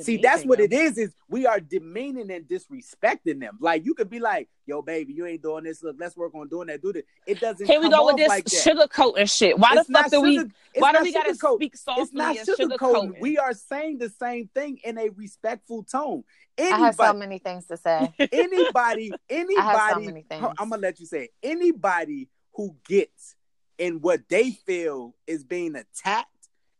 See, 0.00 0.16
that's 0.16 0.44
what 0.44 0.58
it 0.58 0.72
is. 0.72 0.98
Is 0.98 1.14
we 1.28 1.46
are 1.46 1.60
demeaning 1.60 2.32
and 2.32 2.44
disrespecting 2.48 3.38
them. 3.38 3.56
Like 3.60 3.84
you 3.86 3.94
could 3.94 4.10
be 4.10 4.18
like, 4.18 4.48
"Yo, 4.66 4.82
baby, 4.82 5.12
you 5.12 5.24
ain't 5.24 5.42
doing 5.42 5.62
this. 5.62 5.84
Look, 5.84 5.96
let's 6.00 6.16
work 6.16 6.34
on 6.34 6.48
doing 6.48 6.66
that. 6.66 6.82
Do 6.82 6.92
this." 6.92 7.04
It 7.28 7.38
doesn't. 7.38 7.64
Here 7.64 7.80
we 7.80 7.88
go 7.88 8.06
with 8.06 8.16
this 8.16 8.28
like 8.28 8.44
that. 8.44 8.90
sugarcoat 8.90 9.20
and 9.20 9.30
shit. 9.30 9.56
Why 9.56 9.74
It's 9.74 9.86
the 9.86 9.92
fuck 9.92 10.02
not 10.02 10.10
do 10.10 10.20
we? 10.20 10.38
Why 10.74 10.90
do 10.90 10.98
not 10.98 11.02
we 11.04 11.12
gotta 11.12 11.32
sugarcoat. 11.32 11.54
speak 11.58 11.76
softly 11.76 12.02
It's 12.02 12.12
not 12.12 12.36
and 12.36 12.48
sugarcoating. 12.48 12.78
sugarcoating? 12.78 13.20
We 13.20 13.38
are 13.38 13.54
saying 13.54 13.98
the 13.98 14.10
same 14.10 14.48
thing 14.52 14.80
in 14.82 14.98
a 14.98 15.10
respectful 15.10 15.84
tone. 15.84 16.24
I 16.58 16.64
have 16.64 16.96
so 16.96 17.12
many 17.14 17.38
things 17.38 17.66
to 17.68 17.76
say. 17.76 18.12
anybody, 18.32 19.12
anybody. 19.30 20.06
many 20.06 20.22
things. 20.22 20.44
I'm 20.58 20.70
gonna 20.70 20.82
let 20.82 20.98
you 20.98 21.06
say 21.06 21.24
it. 21.26 21.30
anybody 21.42 22.28
who 22.54 22.74
gets 22.88 23.36
in 23.78 24.00
what 24.00 24.28
they 24.28 24.50
feel 24.52 25.14
is 25.26 25.44
being 25.44 25.74
attacked, 25.76 26.28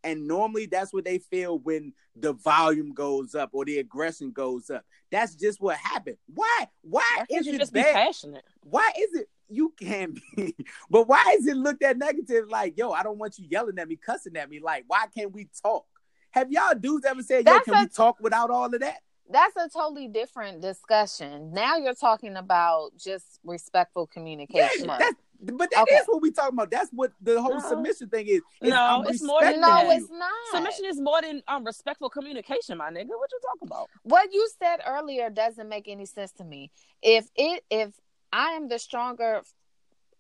and 0.05 0.27
normally 0.27 0.67
that's 0.67 0.93
what 0.93 1.05
they 1.05 1.19
feel 1.19 1.59
when 1.59 1.93
the 2.15 2.33
volume 2.33 2.93
goes 2.95 3.35
up 3.35 3.51
or 3.53 3.65
the 3.65 3.79
aggression 3.79 4.31
goes 4.31 4.71
up. 4.71 4.85
That's 5.11 5.35
just 5.35 5.61
what 5.61 5.77
happened. 5.77 6.17
Why? 6.33 6.69
Why 6.83 7.25
is 7.31 7.47
it 7.47 7.59
just 7.59 7.73
be 7.73 7.81
bad? 7.81 7.95
passionate? 7.95 8.45
Why 8.63 8.89
is 8.99 9.15
it 9.21 9.29
you 9.49 9.73
can 9.81 10.17
be? 10.37 10.55
But 10.91 11.09
why 11.09 11.37
is 11.39 11.47
it 11.47 11.57
looked 11.57 11.83
at 11.83 11.99
negative? 11.99 12.49
Like, 12.49 12.77
yo, 12.79 12.93
I 12.93 13.03
don't 13.03 13.19
want 13.19 13.39
you 13.39 13.47
yelling 13.51 13.79
at 13.79 13.89
me, 13.89 13.97
cussing 13.97 14.37
at 14.37 14.49
me. 14.49 14.61
Like, 14.61 14.85
why 14.87 15.07
can't 15.15 15.33
we 15.33 15.49
talk? 15.63 15.87
Have 16.31 16.51
y'all 16.53 16.75
dudes 16.75 17.05
ever 17.07 17.23
said, 17.23 17.47
yo, 17.47 17.53
That's 17.53 17.65
can 17.65 17.75
a- 17.75 17.83
we 17.83 17.89
talk 17.89 18.19
without 18.21 18.51
all 18.51 18.67
of 18.73 18.81
that? 18.81 18.99
That's 19.29 19.57
a 19.57 19.69
totally 19.69 20.07
different 20.07 20.63
discussion. 20.63 21.53
Now 21.53 21.77
you're 21.79 21.95
talking 21.95 22.37
about 22.37 22.91
just 22.97 23.41
respectful 23.45 24.09
Yeah, 24.09 24.15
communication. 24.21 24.87
that's 24.87 25.15
but 25.41 25.71
that 25.71 25.87
is 25.89 25.95
Okay. 25.95 26.03
what 26.07 26.23
we 26.23 26.31
talking 26.31 26.55
about. 26.55 26.71
That's 26.71 26.91
what 26.93 27.13
the 27.21 27.41
whole 27.41 27.55
No. 27.55 27.69
submission 27.69 28.09
thing 28.09 28.27
is. 28.29 28.43
is 28.63 28.71
No, 28.71 29.05
it's 29.07 29.23
more 29.23 29.41
than 29.43 29.61
no, 29.61 29.67
that. 29.67 29.97
it's 29.97 30.11
not. 30.11 30.31
Submission 30.53 30.85
is 30.87 31.01
more 31.01 31.21
than 31.23 31.43
um 31.49 31.65
respectful 31.65 32.11
communication, 32.11 32.79
my 32.79 32.91
nigga. 32.91 33.09
What 33.09 33.31
you 33.33 33.41
talking 33.43 33.67
about? 33.69 33.89
what 34.03 34.33
you 34.33 34.49
said 34.59 34.81
earlier 34.87 35.31
doesn't 35.31 35.69
make 35.69 35.89
any 35.89 36.07
sense 36.07 36.33
to 36.33 36.45
me. 36.45 36.71
If 37.03 37.27
it 37.37 37.65
if 37.71 37.91
I 38.33 38.51
am 38.53 38.69
the 38.69 38.79
stronger 38.79 39.43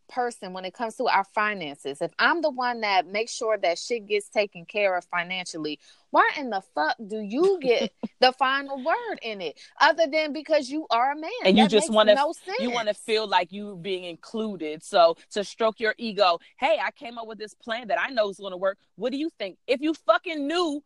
person 0.08 0.52
when 0.52 0.64
it 0.64 0.74
comes 0.74 0.96
to 0.96 1.04
our 1.04 1.24
finances, 1.24 2.00
if 2.00 2.12
I'm 2.18 2.42
the 2.42 2.50
one 2.50 2.80
that 2.80 3.06
makes 3.06 3.34
sure 3.34 3.56
that 3.58 3.78
shit 3.78 4.06
gets 4.06 4.28
taken 4.28 4.64
care 4.64 4.96
of 4.96 5.04
financially, 5.04 5.78
why 6.10 6.30
in 6.38 6.50
the 6.50 6.62
fuck 6.74 6.96
do 7.06 7.18
you 7.20 7.58
get 7.60 7.92
the 8.20 8.32
final 8.32 8.82
word 8.82 9.18
in 9.22 9.40
it? 9.40 9.58
Other 9.80 10.06
than 10.10 10.32
because 10.32 10.70
you 10.70 10.86
are 10.90 11.12
a 11.12 11.16
man. 11.16 11.30
And 11.44 11.58
you 11.58 11.68
just 11.68 11.90
wanna- 11.90 12.14
no 12.14 12.32
sense. 12.32 12.60
You 12.60 12.70
want 12.70 12.88
to 12.88 12.94
feel 12.94 13.26
like 13.26 13.52
you 13.52 13.76
being 13.76 14.04
included. 14.04 14.82
So 14.82 15.16
to 15.32 15.44
stroke 15.44 15.80
your 15.80 15.94
ego, 15.98 16.38
hey, 16.58 16.78
I 16.82 16.90
came 16.92 17.18
up 17.18 17.26
with 17.26 17.38
this 17.38 17.54
plan 17.54 17.88
that 17.88 18.00
I 18.00 18.10
know 18.10 18.28
is 18.30 18.38
going 18.38 18.52
to 18.52 18.56
work. 18.56 18.78
What 18.96 19.12
do 19.12 19.18
you 19.18 19.30
think? 19.38 19.58
If 19.66 19.80
you 19.80 19.94
fucking 19.94 20.46
knew 20.46 20.82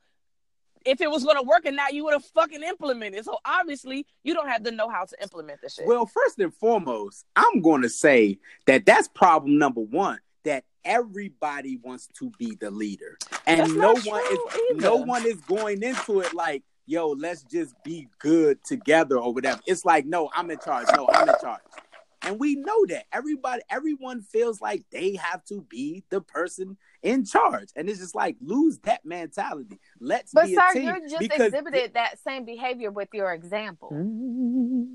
if 0.84 1.00
it 1.00 1.10
was 1.10 1.24
going 1.24 1.36
to 1.36 1.42
work 1.42 1.66
and 1.66 1.76
now 1.76 1.88
you 1.90 2.04
would 2.04 2.14
have 2.14 2.24
fucking 2.24 2.62
implemented. 2.62 3.24
So 3.24 3.38
obviously 3.44 4.06
you 4.22 4.34
don't 4.34 4.48
have 4.48 4.64
the 4.64 4.70
know 4.70 4.88
how 4.88 5.04
to 5.04 5.16
implement 5.22 5.60
this 5.60 5.74
shit. 5.74 5.86
Well, 5.86 6.06
first 6.06 6.38
and 6.38 6.54
foremost, 6.54 7.24
I'm 7.36 7.60
going 7.60 7.82
to 7.82 7.88
say 7.88 8.38
that 8.66 8.86
that's 8.86 9.08
problem 9.08 9.58
number 9.58 9.80
one. 9.80 10.18
That 10.44 10.64
everybody 10.86 11.76
wants 11.82 12.08
to 12.18 12.32
be 12.38 12.56
the 12.58 12.70
leader, 12.70 13.18
and 13.46 13.60
That's 13.60 13.72
no 13.72 13.92
one 13.92 14.22
is 14.32 14.38
either. 14.70 14.80
no 14.80 14.96
one 14.96 15.26
is 15.26 15.36
going 15.42 15.82
into 15.82 16.20
it 16.20 16.32
like, 16.32 16.62
yo, 16.86 17.08
let's 17.08 17.42
just 17.42 17.74
be 17.84 18.08
good 18.18 18.58
together 18.64 19.18
or 19.18 19.34
whatever. 19.34 19.60
It's 19.66 19.84
like, 19.84 20.06
no, 20.06 20.30
I'm 20.34 20.50
in 20.50 20.58
charge. 20.58 20.86
No, 20.96 21.06
I'm 21.12 21.28
in 21.28 21.34
charge. 21.42 21.60
And 22.22 22.38
we 22.38 22.54
know 22.54 22.86
that 22.86 23.04
everybody, 23.12 23.62
everyone 23.68 24.22
feels 24.22 24.62
like 24.62 24.84
they 24.90 25.16
have 25.16 25.44
to 25.46 25.60
be 25.68 26.04
the 26.08 26.22
person 26.22 26.78
in 27.02 27.24
charge, 27.24 27.68
and 27.76 27.88
it's 27.88 27.98
just 27.98 28.14
like 28.14 28.36
lose 28.40 28.78
that 28.80 29.04
mentality. 29.04 29.78
Let's 30.00 30.32
But 30.32 30.46
be 30.46 30.54
sir, 30.54 30.62
a 30.70 30.72
team 30.74 30.94
you 31.02 31.08
just 31.08 31.22
exhibited 31.22 31.94
that 31.94 32.18
same 32.20 32.44
behavior 32.44 32.90
with 32.90 33.08
your 33.12 33.32
example. 33.32 33.90
no, 33.92 34.86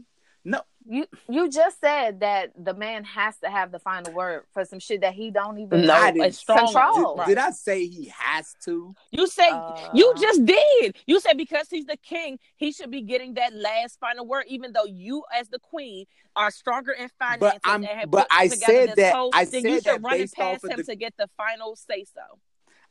You 0.87 1.07
you 1.27 1.49
just 1.49 1.79
said 1.81 2.19
that 2.19 2.51
the 2.55 2.73
man 2.75 3.03
has 3.05 3.37
to 3.39 3.49
have 3.49 3.71
the 3.71 3.79
final 3.79 4.13
word 4.13 4.43
for 4.53 4.63
some 4.65 4.79
shit 4.79 5.01
that 5.01 5.13
he 5.13 5.31
don't 5.31 5.57
even 5.57 5.81
No, 5.85 6.05
didn't 6.11 6.21
it's 6.27 6.43
control. 6.43 7.15
did, 7.17 7.25
did 7.25 7.37
I 7.39 7.49
say 7.51 7.87
he 7.87 8.13
has 8.15 8.55
to? 8.65 8.93
You 9.11 9.25
say 9.25 9.49
Uh, 9.49 9.89
you 9.93 10.13
just 10.19 10.45
did. 10.45 10.95
You 11.07 11.19
said 11.19 11.37
because 11.37 11.67
he's 11.71 11.85
the 11.85 11.97
king, 11.97 12.37
he 12.57 12.71
should 12.71 12.91
be 12.91 13.01
getting 13.01 13.33
that 13.33 13.53
last 13.55 13.99
final 13.99 14.27
word, 14.27 14.45
even 14.47 14.73
though 14.73 14.85
you, 14.85 15.23
as 15.35 15.49
the 15.49 15.57
queen, 15.59 16.05
are 16.35 16.51
stronger 16.51 16.91
in 16.91 17.09
finances. 17.17 17.59
I'm- 17.63 17.83
and 17.83 17.99
have 18.01 18.11
but 18.11 18.29
put 18.29 18.37
I 18.39 18.47
said 18.49 18.89
this 18.89 18.95
that- 18.97 19.15
whole- 19.15 19.31
I 19.33 19.45
then 19.45 19.61
said 19.63 19.71
you 19.71 19.81
should 19.81 20.03
run 20.03 20.13
it 20.13 20.17
based 20.19 20.39
off 20.39 20.61
past 20.61 20.65
him 20.71 20.77
the- 20.77 20.83
to 20.83 20.95
get 20.95 21.13
the 21.17 21.27
final 21.35 21.75
say 21.75 22.03
so. 22.05 22.21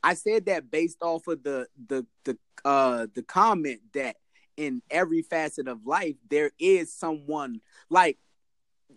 I 0.03 0.15
said 0.15 0.45
that 0.47 0.69
based 0.69 1.01
off 1.01 1.27
of 1.27 1.43
the 1.43 1.67
the 1.87 2.05
the 2.25 2.37
uh 2.65 3.07
the 3.15 3.23
comment 3.23 3.81
that 3.93 4.17
in 4.57 4.81
every 4.89 5.21
facet 5.21 5.67
of 5.67 5.85
life 5.85 6.15
there 6.29 6.51
is 6.59 6.93
someone 6.93 7.59
like 7.89 8.17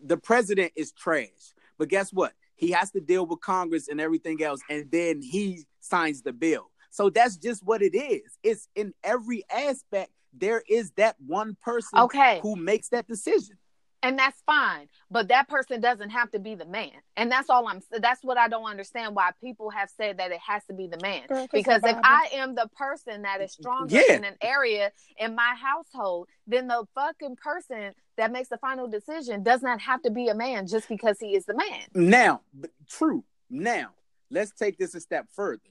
the 0.05 0.17
president 0.17 0.73
is 0.77 0.93
trash. 0.93 1.55
But 1.79 1.89
guess 1.89 2.13
what? 2.13 2.33
He 2.57 2.71
has 2.73 2.91
to 2.93 3.01
deal 3.01 3.27
with 3.27 3.41
Congress 3.41 3.89
and 3.89 4.01
everything 4.01 4.43
else 4.43 4.61
and 4.69 4.91
then 4.91 5.21
he 5.23 5.65
signs 5.81 6.23
the 6.23 6.33
bill. 6.33 6.71
So 6.91 7.11
that's 7.11 7.37
just 7.37 7.65
what 7.65 7.83
it 7.83 7.95
is. 7.97 8.39
It's 8.43 8.69
in 8.75 8.93
every 9.05 9.45
aspect 9.51 10.11
there 10.33 10.63
is 10.69 10.91
that 10.93 11.17
one 11.27 11.57
person 11.63 11.99
Okay. 12.01 12.41
who 12.43 12.57
makes 12.57 12.89
that 12.91 13.07
decision. 13.07 13.57
And 14.03 14.19
that's 14.19 14.41
fine 14.47 14.87
but 15.11 15.29
that 15.29 15.49
person 15.49 15.81
doesn't 15.81 16.11
have 16.11 16.31
to 16.31 16.39
be 16.39 16.55
the 16.55 16.65
man 16.65 16.91
and 17.17 17.31
that's 17.31 17.51
all 17.51 17.67
i'm 17.67 17.81
that's 18.01 18.23
what 18.23 18.39
i 18.39 18.49
don't 18.49 18.65
understand 18.71 19.15
why 19.15 19.31
people 19.41 19.71
have 19.71 19.91
said 19.91 20.19
that 20.19 20.31
it 20.31 20.39
has 20.47 20.65
to 20.67 20.73
be 20.73 20.87
the 20.87 20.99
man 21.03 21.23
Girl, 21.29 21.41
'cause 21.49 21.49
because 21.53 21.83
if 21.85 21.97
i 22.05 22.29
am 22.33 22.55
the 22.55 22.69
person 22.77 23.23
that 23.23 23.41
is 23.41 23.53
stronger 23.53 23.95
Yeah. 23.97 24.17
in 24.17 24.25
an 24.25 24.37
area 24.41 24.93
in 25.19 25.35
my 25.35 25.55
household 25.61 26.29
then 26.47 26.69
the 26.69 26.87
fucking 26.95 27.37
person 27.37 27.93
that 28.17 28.31
makes 28.33 28.49
the 28.49 28.59
final 28.59 28.89
decision 28.89 29.43
does 29.43 29.63
not 29.63 29.81
have 29.81 30.03
to 30.03 30.11
be 30.11 30.29
a 30.29 30.35
man 30.35 30.67
just 30.67 30.89
because 30.89 31.19
he 31.21 31.35
is 31.35 31.45
the 31.47 31.55
man 31.55 31.87
Now, 31.95 32.43
true. 32.89 33.25
Now, 33.51 33.95
let's 34.31 34.53
take 34.53 34.77
this 34.79 34.95
a 34.95 35.01
step 35.01 35.27
further. 35.35 35.71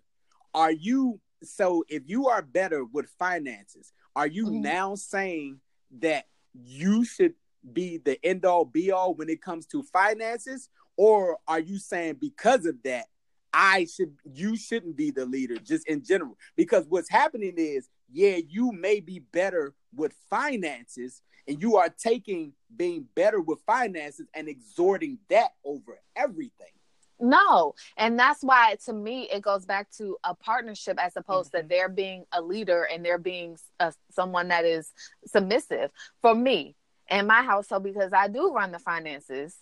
Are 0.53 0.71
you 0.71 1.19
so 1.43 1.83
if 1.87 2.03
you 2.07 2.27
are 2.29 2.41
better 2.41 2.83
with 2.83 3.09
finances, 3.19 3.93
are 4.15 4.25
you 4.27 4.45
Mhm. 4.47 4.61
now 4.61 4.95
saying 4.95 5.61
that 5.99 6.25
you 6.53 7.03
should 7.05 7.35
be 7.73 7.97
the 7.97 8.23
end 8.25 8.45
all 8.45 8.65
be 8.65 8.91
all 8.91 9.13
when 9.13 9.29
it 9.29 9.41
comes 9.41 9.65
to 9.67 9.83
finances? 9.83 10.69
Or 10.95 11.37
are 11.47 11.59
you 11.59 11.77
saying 11.77 12.15
because 12.19 12.65
of 12.65 12.81
that, 12.83 13.05
I 13.53 13.85
should 13.85 14.15
you 14.33 14.57
shouldn't 14.57 14.95
be 14.95 15.11
the 15.11 15.25
leader 15.25 15.57
just 15.57 15.87
in 15.87 16.03
general? 16.03 16.37
Because 16.55 16.85
what's 16.87 17.09
happening 17.09 17.53
is, 17.57 17.89
yeah, 18.11 18.37
you 18.47 18.71
may 18.71 18.99
be 18.99 19.19
better 19.19 19.73
with 19.95 20.13
finances, 20.29 21.21
and 21.47 21.61
you 21.61 21.77
are 21.77 21.89
taking 21.89 22.53
being 22.75 23.05
better 23.15 23.39
with 23.39 23.59
finances 23.65 24.27
and 24.33 24.47
exhorting 24.49 25.17
that 25.29 25.51
over 25.63 25.99
everything. 26.15 26.67
No, 27.19 27.73
and 27.95 28.19
that's 28.19 28.43
why 28.43 28.77
to 28.85 28.93
me 28.93 29.27
it 29.31 29.41
goes 29.41 29.65
back 29.65 29.89
to 29.97 30.17
a 30.23 30.35
partnership 30.35 30.99
as 31.01 31.15
opposed 31.15 31.51
Mhm. 31.51 31.61
to 31.61 31.67
there 31.67 31.89
being 31.89 32.25
a 32.31 32.41
leader 32.41 32.83
and 32.83 33.03
there 33.03 33.17
being 33.17 33.57
a, 33.79 33.91
someone 34.11 34.49
that 34.49 34.65
is 34.65 34.93
submissive. 35.25 35.89
For 36.21 36.35
me 36.35 36.75
and 37.09 37.27
my 37.27 37.43
household, 37.43 37.83
because 37.83 38.13
I 38.13 38.27
do 38.27 38.51
run 38.51 38.71
the 38.71 38.79
finances, 38.79 39.55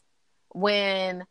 when 0.49 1.25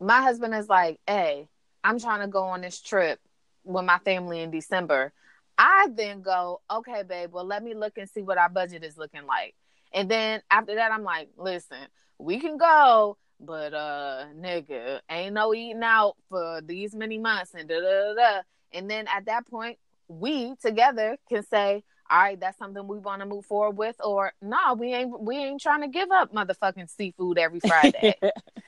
my 0.00 0.22
husband 0.22 0.54
is 0.54 0.68
like, 0.68 1.00
"Hey, 1.06 1.48
I'm 1.82 1.98
trying 1.98 2.20
to 2.20 2.28
go 2.28 2.44
on 2.44 2.60
this 2.60 2.80
trip 2.80 3.20
with 3.64 3.84
my 3.84 3.98
family 3.98 4.40
in 4.40 4.50
December," 4.50 5.12
I 5.58 5.88
then 5.92 6.22
go, 6.22 6.60
"Okay, 6.70 7.02
babe, 7.02 7.32
well 7.32 7.44
let 7.44 7.62
me 7.62 7.74
look 7.74 7.98
and 7.98 8.08
see 8.08 8.22
what 8.22 8.38
our 8.38 8.48
budget 8.48 8.84
is 8.84 8.98
looking 8.98 9.26
like." 9.26 9.54
And 9.92 10.10
then 10.10 10.42
after 10.50 10.74
that, 10.74 10.92
I'm 10.92 11.04
like, 11.04 11.30
"Listen, 11.36 11.88
we 12.18 12.40
can 12.40 12.56
go." 12.56 13.16
but 13.40 13.74
uh 13.74 14.26
nigga 14.36 15.00
ain't 15.10 15.34
no 15.34 15.54
eating 15.54 15.82
out 15.82 16.14
for 16.28 16.60
these 16.62 16.94
many 16.94 17.18
months 17.18 17.52
and 17.54 17.68
da 17.68 17.80
da 17.80 18.14
da 18.14 18.40
and 18.72 18.90
then 18.90 19.06
at 19.08 19.26
that 19.26 19.46
point 19.46 19.78
we 20.08 20.54
together 20.62 21.16
can 21.28 21.42
say 21.44 21.82
all 22.10 22.18
right 22.18 22.40
that's 22.40 22.58
something 22.58 22.86
we 22.86 22.98
want 22.98 23.20
to 23.20 23.26
move 23.26 23.44
forward 23.46 23.76
with 23.76 23.96
or 24.04 24.32
no 24.42 24.74
we 24.74 24.92
ain't 24.94 25.18
we 25.20 25.36
ain't 25.36 25.60
trying 25.60 25.80
to 25.80 25.88
give 25.88 26.10
up 26.10 26.32
motherfucking 26.32 26.88
seafood 26.90 27.38
every 27.38 27.60
friday 27.66 28.14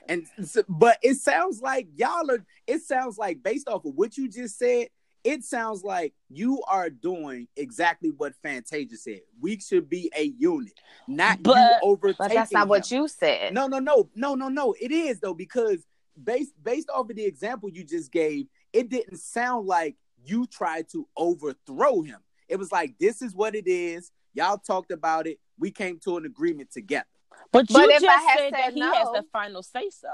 And 0.09 0.25
so, 0.43 0.63
but 0.69 0.97
it 1.03 1.15
sounds 1.15 1.61
like 1.61 1.87
y'all 1.95 2.31
are. 2.31 2.45
It 2.65 2.81
sounds 2.81 3.17
like 3.17 3.43
based 3.43 3.67
off 3.67 3.83
of 3.83 3.93
what 3.95 4.15
you 4.17 4.29
just 4.29 4.57
said, 4.57 4.87
it 5.25 5.43
sounds 5.43 5.83
like 5.83 6.13
you 6.29 6.61
are 6.69 6.89
doing 6.89 7.49
exactly 7.57 8.11
what 8.15 8.33
Fantasia 8.41 8.95
said. 8.95 9.19
We 9.41 9.59
should 9.59 9.89
be 9.89 10.09
a 10.17 10.23
unit, 10.23 10.79
not 11.09 11.43
But- 11.43 11.57
you 11.57 11.89
overtaking. 11.89 12.15
but 12.19 12.33
that's 12.33 12.53
not 12.53 12.69
what 12.69 12.89
you 12.89 13.09
said 13.09 13.53
No, 13.53 13.67
no, 13.67 13.79
no, 13.79 14.09
no, 14.15 14.33
no, 14.35 14.47
no. 14.47 14.73
It 14.79 14.91
is 14.93 15.19
though 15.19 15.33
because 15.33 15.85
based 16.23 16.53
based 16.63 16.89
off 16.89 17.09
of 17.09 17.15
the 17.17 17.25
example 17.25 17.69
you 17.69 17.83
just 17.83 18.09
gave, 18.09 18.47
it 18.71 18.87
didn't 18.87 19.17
sound 19.17 19.67
like 19.67 19.97
you 20.23 20.47
tried 20.47 20.87
to 20.93 21.05
overthrow 21.17 22.01
him. 22.01 22.19
It 22.47 22.57
was 22.57 22.71
like 22.71 22.95
this 22.99 23.21
is 23.21 23.35
what 23.35 23.55
it 23.55 23.67
is. 23.67 24.11
Y'all 24.33 24.57
talked 24.57 24.91
about 24.91 25.27
it. 25.27 25.39
We 25.57 25.71
came 25.71 25.99
to 26.05 26.17
an 26.17 26.25
agreement 26.25 26.71
together. 26.71 27.05
But 27.51 27.69
you 27.69 27.75
But 27.75 27.89
if 27.89 28.01
just 28.01 28.27
had 28.27 28.37
said 28.37 28.53
that 28.53 28.63
said 28.65 28.73
he 28.73 28.81
has 28.81 29.07
the 29.13 29.23
final 29.31 29.63
say 29.63 29.89
so. 29.89 30.09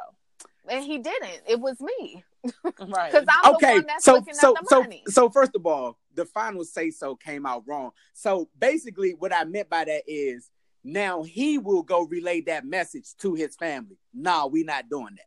and 0.69 0.83
he 0.83 0.97
didn't 0.99 1.41
it 1.47 1.59
was 1.59 1.79
me 1.81 2.23
Right. 2.79 3.11
because 3.11 3.25
i'm 3.43 3.53
the 3.59 3.67
one 3.67 3.85
that's 3.87 4.03
so 4.05 4.13
looking 4.15 4.33
so 4.33 4.55
at 4.55 4.63
the 4.63 4.67
so 4.69 4.81
money 4.81 5.03
so 5.07 5.29
first 5.29 5.51
of 5.55 5.65
all, 5.65 5.97
the 6.15 6.25
final 6.25 6.63
say 6.63 6.91
so 6.91 7.15
came 7.15 7.45
out 7.45 7.63
wrong. 7.67 7.91
So 8.13 8.49
basically, 8.57 9.13
what 9.13 9.33
I 9.33 9.43
meant 9.45 9.69
by 9.69 9.85
that 9.85 10.03
is 10.07 10.49
now 10.83 11.23
he 11.23 11.57
will 11.57 11.81
go 11.83 12.03
relay 12.05 12.41
that 12.41 12.65
message 12.65 13.15
to 13.19 13.33
his 13.33 13.55
family. 13.55 13.97
Nah, 14.13 14.45
we 14.47 14.63
not 14.63 14.89
doing 14.89 15.15
that. 15.15 15.25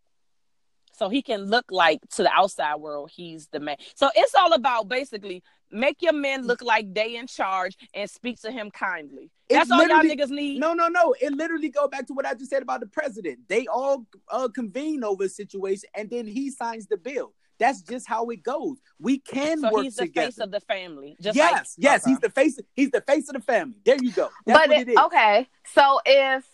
so 0.92 1.09
he 1.09 1.22
can 1.22 1.42
look 1.44 1.66
like 1.70 2.00
to 2.11 2.22
the 2.22 2.30
outside 2.32 2.76
world 2.76 3.11
he's 3.14 3.48
the 3.48 3.61
man. 3.61 3.76
So 3.94 4.11
it's 4.14 4.34
all 4.34 4.52
about 4.52 4.88
basically 4.88 5.42
make 5.71 6.03
your 6.03 6.12
men 6.12 6.47
look 6.47 6.62
like 6.62 6.93
they 6.95 7.17
in 7.17 7.27
charge 7.27 7.77
and 7.95 8.09
speak 8.09 8.41
to 8.43 8.51
him 8.51 8.71
kindly. 8.71 9.31
That's 9.49 9.71
all 9.71 9.87
y'all 9.87 10.03
niggas 10.03 10.31
need. 10.31 10.59
No, 10.61 10.73
no, 10.73 10.89
no. 10.89 11.14
It 11.21 11.33
literally 11.33 11.69
go 11.69 11.89
back 11.89 12.07
to 12.09 12.14
what 12.14 12.27
I 12.27 12.35
just 12.35 12.51
said 12.51 12.62
about 12.62 12.81
the 12.81 12.87
president. 12.87 13.41
They 13.49 13.67
all 13.67 14.07
uh, 14.31 14.49
convene 14.49 15.05
over 15.05 15.25
a 15.25 15.29
situation, 15.29 15.89
and 15.95 16.11
then 16.11 16.27
he 16.27 16.51
signs 16.51 16.87
the 16.87 16.97
bill. 16.97 17.33
That's 17.59 17.81
just 17.81 18.07
how 18.07 18.27
it 18.31 18.43
goes. 18.43 18.77
We 18.99 19.19
can 19.19 19.61
so 19.61 19.73
work 19.73 19.85
he's 19.85 19.97
the 19.97 20.03
together. 20.07 20.27
face 20.27 20.39
of 20.39 20.51
the 20.51 20.61
family. 20.61 21.17
Just 21.21 21.37
yes, 21.37 21.53
like, 21.53 21.67
yes. 21.79 22.03
Okay. 22.03 22.11
He's 22.11 22.19
the 22.21 22.31
face. 22.31 22.59
He's 22.75 22.91
the 22.91 23.01
face 23.01 23.29
of 23.29 23.35
the 23.35 23.41
family. 23.41 23.77
There 23.85 23.97
you 24.01 24.12
go. 24.12 24.29
That's 24.45 24.59
but 24.59 24.69
what 24.69 24.79
it, 24.79 24.89
it 24.89 24.93
is. 24.93 24.99
okay 24.99 25.49
so 25.73 26.01
if 26.05 26.45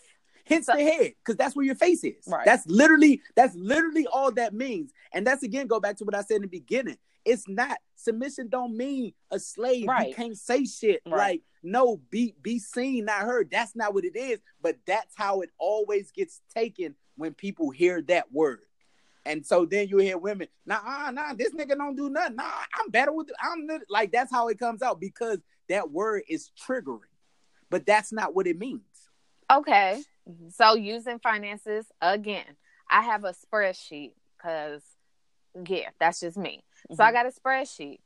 hits 0.45 0.67
So- 0.67 0.75
the 0.75 0.83
head 0.83 1.13
because 1.25 1.37
that's 1.37 1.57
where 1.57 1.65
your 1.65 1.75
face 1.75 2.05
is. 2.05 2.25
Right. 2.27 2.45
That's 2.45 2.67
literally 2.67 3.21
that's 3.35 3.55
literally 3.57 4.07
all 4.07 4.33
that 4.33 4.55
means. 4.55 4.93
And 5.13 5.27
that's 5.27 5.43
again 5.43 5.67
go 5.67 5.81
back 5.81 5.97
to 5.99 6.05
what 6.05 6.15
I 6.15 6.23
said 6.23 6.37
in 6.37 6.43
the 6.43 6.49
beginning. 6.49 6.99
It's 7.25 7.49
not 7.49 7.79
submission 7.97 8.49
don't 8.49 8.77
mean 8.77 9.13
a 9.31 9.39
slave. 9.39 9.87
Right. 9.87 10.09
You 10.09 10.15
can't 10.15 10.37
say 10.37 10.65
shit 10.65 11.03
Right. 11.07 11.17
like 11.17 11.43
no 11.63 11.99
be 12.11 12.35
be 12.43 12.59
seen 12.59 13.05
not 13.05 13.23
heard. 13.23 13.49
That's 13.51 13.77
not 13.77 13.95
what 13.95 14.05
it 14.05 14.17
is. 14.17 14.41
But 14.61 14.77
that's 14.87 15.15
how 15.17 15.41
it 15.43 15.51
always 15.59 16.11
gets 16.11 16.41
taken 16.55 16.95
when 17.17 17.35
people 17.35 17.71
hear 17.71 18.03
that 18.03 18.33
word. 18.33 18.61
And 19.25 19.47
so 19.47 19.65
then 19.65 19.87
you 19.87 19.99
hear 19.99 20.19
women, 20.19 20.49
nah, 20.67 21.11
nah, 21.13 21.33
this 21.35 21.55
nigga 21.55 21.77
don't 21.77 21.95
do 21.95 22.11
nothing. 22.11 22.37
Nah, 22.37 22.51
I'm 22.81 22.91
better 22.91 23.13
with. 23.13 23.31
I'm 23.41 23.69
like 23.89 24.11
that's 24.11 24.33
how 24.33 24.49
it 24.49 24.59
comes 24.59 24.83
out 24.83 25.01
because 25.01 25.39
that 25.69 25.91
word 25.93 26.23
is 26.29 26.51
triggering, 26.61 27.01
but 27.71 27.87
that's 27.87 28.13
not 28.13 28.35
what 28.35 28.49
it 28.49 28.59
means. 28.59 28.83
Okay. 29.51 30.03
So 30.51 30.75
using 30.75 31.21
finances 31.21 31.87
again, 32.01 32.57
I 32.91 33.03
have 33.03 33.25
a 33.25 33.33
spreadsheet 33.35 34.15
because 34.37 34.83
yeah, 35.69 35.91
that's 36.01 36.21
just 36.21 36.37
me. 36.37 36.65
So 36.95 37.05
I 37.05 37.13
got 37.13 37.27
a 37.27 37.31
spreadsheet. 37.31 37.99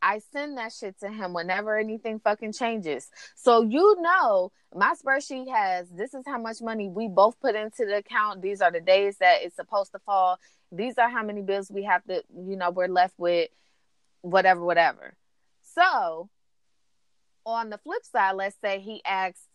I 0.00 0.20
send 0.32 0.58
that 0.58 0.72
shit 0.72 0.98
to 1.00 1.08
him 1.08 1.32
whenever 1.32 1.76
anything 1.76 2.20
fucking 2.20 2.52
changes. 2.52 3.10
So 3.34 3.62
you 3.62 3.96
know, 4.00 4.52
my 4.74 4.94
spreadsheet 4.94 5.48
has 5.52 5.88
this 5.88 6.14
is 6.14 6.24
how 6.26 6.38
much 6.38 6.60
money 6.60 6.88
we 6.88 7.08
both 7.08 7.40
put 7.40 7.54
into 7.54 7.84
the 7.84 7.96
account. 7.96 8.42
These 8.42 8.60
are 8.60 8.70
the 8.70 8.80
days 8.80 9.18
that 9.18 9.42
it's 9.42 9.56
supposed 9.56 9.92
to 9.92 9.98
fall. 9.98 10.38
These 10.70 10.98
are 10.98 11.08
how 11.08 11.24
many 11.24 11.42
bills 11.42 11.70
we 11.70 11.84
have 11.84 12.04
to, 12.04 12.22
you 12.32 12.56
know, 12.56 12.70
we're 12.70 12.88
left 12.88 13.14
with, 13.18 13.48
whatever, 14.20 14.64
whatever. 14.64 15.14
So 15.74 16.28
on 17.44 17.70
the 17.70 17.78
flip 17.78 18.04
side, 18.04 18.36
let's 18.36 18.56
say 18.60 18.78
he 18.78 19.02
asked 19.04 19.48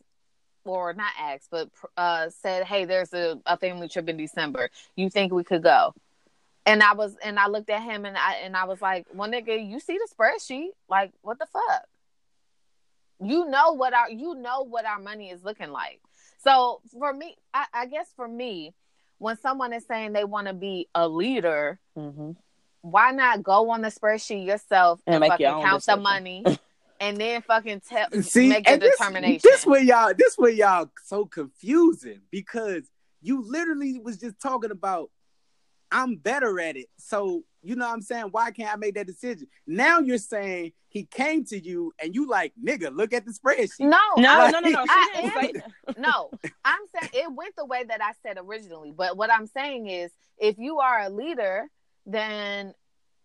or 0.65 0.93
not 0.93 1.11
asked, 1.19 1.49
but 1.51 1.69
uh, 1.97 2.29
said, 2.29 2.63
"Hey, 2.63 2.85
there's 2.85 3.13
a, 3.13 3.39
a 3.45 3.57
family 3.57 3.87
trip 3.87 4.09
in 4.09 4.17
December. 4.17 4.69
You 4.95 5.09
think 5.09 5.31
we 5.31 5.43
could 5.43 5.63
go?" 5.63 5.93
And 6.65 6.81
I 6.81 6.93
was 6.93 7.15
and 7.23 7.37
I 7.39 7.47
looked 7.47 7.69
at 7.69 7.81
him 7.83 8.05
and 8.05 8.17
I 8.17 8.35
and 8.43 8.55
I 8.55 8.63
was 8.65 8.81
like, 8.81 9.05
well 9.13 9.29
nigga, 9.29 9.69
you 9.69 9.79
see 9.79 9.97
the 9.97 10.07
spreadsheet? 10.15 10.69
Like, 10.89 11.11
what 11.21 11.39
the 11.39 11.45
fuck? 11.45 11.83
You 13.21 13.45
know 13.49 13.73
what 13.73 13.93
our 13.93 14.09
you 14.09 14.35
know 14.35 14.63
what 14.63 14.85
our 14.85 14.99
money 14.99 15.29
is 15.29 15.43
looking 15.43 15.71
like. 15.71 16.01
So 16.43 16.81
for 16.97 17.13
me, 17.13 17.35
I, 17.53 17.65
I 17.73 17.85
guess 17.85 18.07
for 18.15 18.27
me, 18.27 18.73
when 19.17 19.37
someone 19.37 19.71
is 19.73 19.85
saying 19.85 20.13
they 20.13 20.23
want 20.25 20.47
to 20.47 20.53
be 20.53 20.87
a 20.95 21.07
leader, 21.07 21.79
Mm-hmm. 21.97 22.31
why 22.81 23.11
not 23.11 23.43
go 23.43 23.69
on 23.69 23.81
the 23.81 23.89
spreadsheet 23.89 24.45
yourself 24.45 24.99
And 25.05 25.15
and, 25.15 25.21
make 25.21 25.31
fucking 25.31 25.45
your 25.45 25.55
own 25.55 25.63
count 25.63 25.85
the 25.85 25.97
money 25.97 26.43
and 26.99 27.17
then 27.17 27.41
fucking 27.41 27.81
tell 27.87 28.07
See, 28.21 28.49
make 28.49 28.67
your 28.67 28.77
this, 28.77 28.97
determination. 28.97 29.41
This 29.43 29.65
where 29.65 29.81
y'all, 29.81 30.13
this 30.17 30.37
where 30.37 30.51
y'all 30.51 30.89
so 31.05 31.25
confusing 31.25 32.21
because 32.31 32.83
you 33.21 33.41
literally 33.41 33.99
was 33.99 34.17
just 34.17 34.39
talking 34.41 34.71
about 34.71 35.09
I'm 35.93 36.15
better 36.15 36.59
at 36.59 36.75
it. 36.75 36.87
So 36.97 37.43
you 37.61 37.77
know 37.77 37.85
what 37.87 37.93
I'm 37.93 38.01
saying? 38.01 38.25
Why 38.31 38.51
can't 38.51 38.73
I 38.73 38.75
make 38.75 38.95
that 38.95 39.07
decision? 39.07 39.47
Now 39.65 39.99
you're 39.99 40.17
saying 40.17 40.73
he 40.89 41.05
came 41.05 41.45
to 41.45 41.57
you 41.57 41.93
and 42.01 42.13
you 42.13 42.27
like, 42.27 42.51
nigga, 42.61 42.93
look 42.93 43.13
at 43.13 43.25
the 43.25 43.31
spreadsheet. 43.31 43.79
no, 43.79 43.97
No, 44.17 44.29
I- 44.41 44.51
no, 44.51 44.59
no, 44.59 44.69
no. 44.69 44.85
I, 44.89 45.09
am, 45.15 45.31
say 45.31 45.53
no, 45.97 46.29
I'm 46.65 46.81
saying 46.93 47.11
it 47.13 47.31
went 47.33 47.55
the 47.55 47.65
way 47.65 47.85
that 47.85 48.01
I 48.01 48.11
said 48.21 48.37
originally. 48.39 48.91
But 48.91 49.15
what 49.15 49.31
I'm 49.31 49.47
saying 49.47 49.87
is, 49.87 50.11
if 50.37 50.57
you 50.57 50.79
are 50.79 50.99
a 51.03 51.09
leader, 51.09 51.69
then 52.05 52.73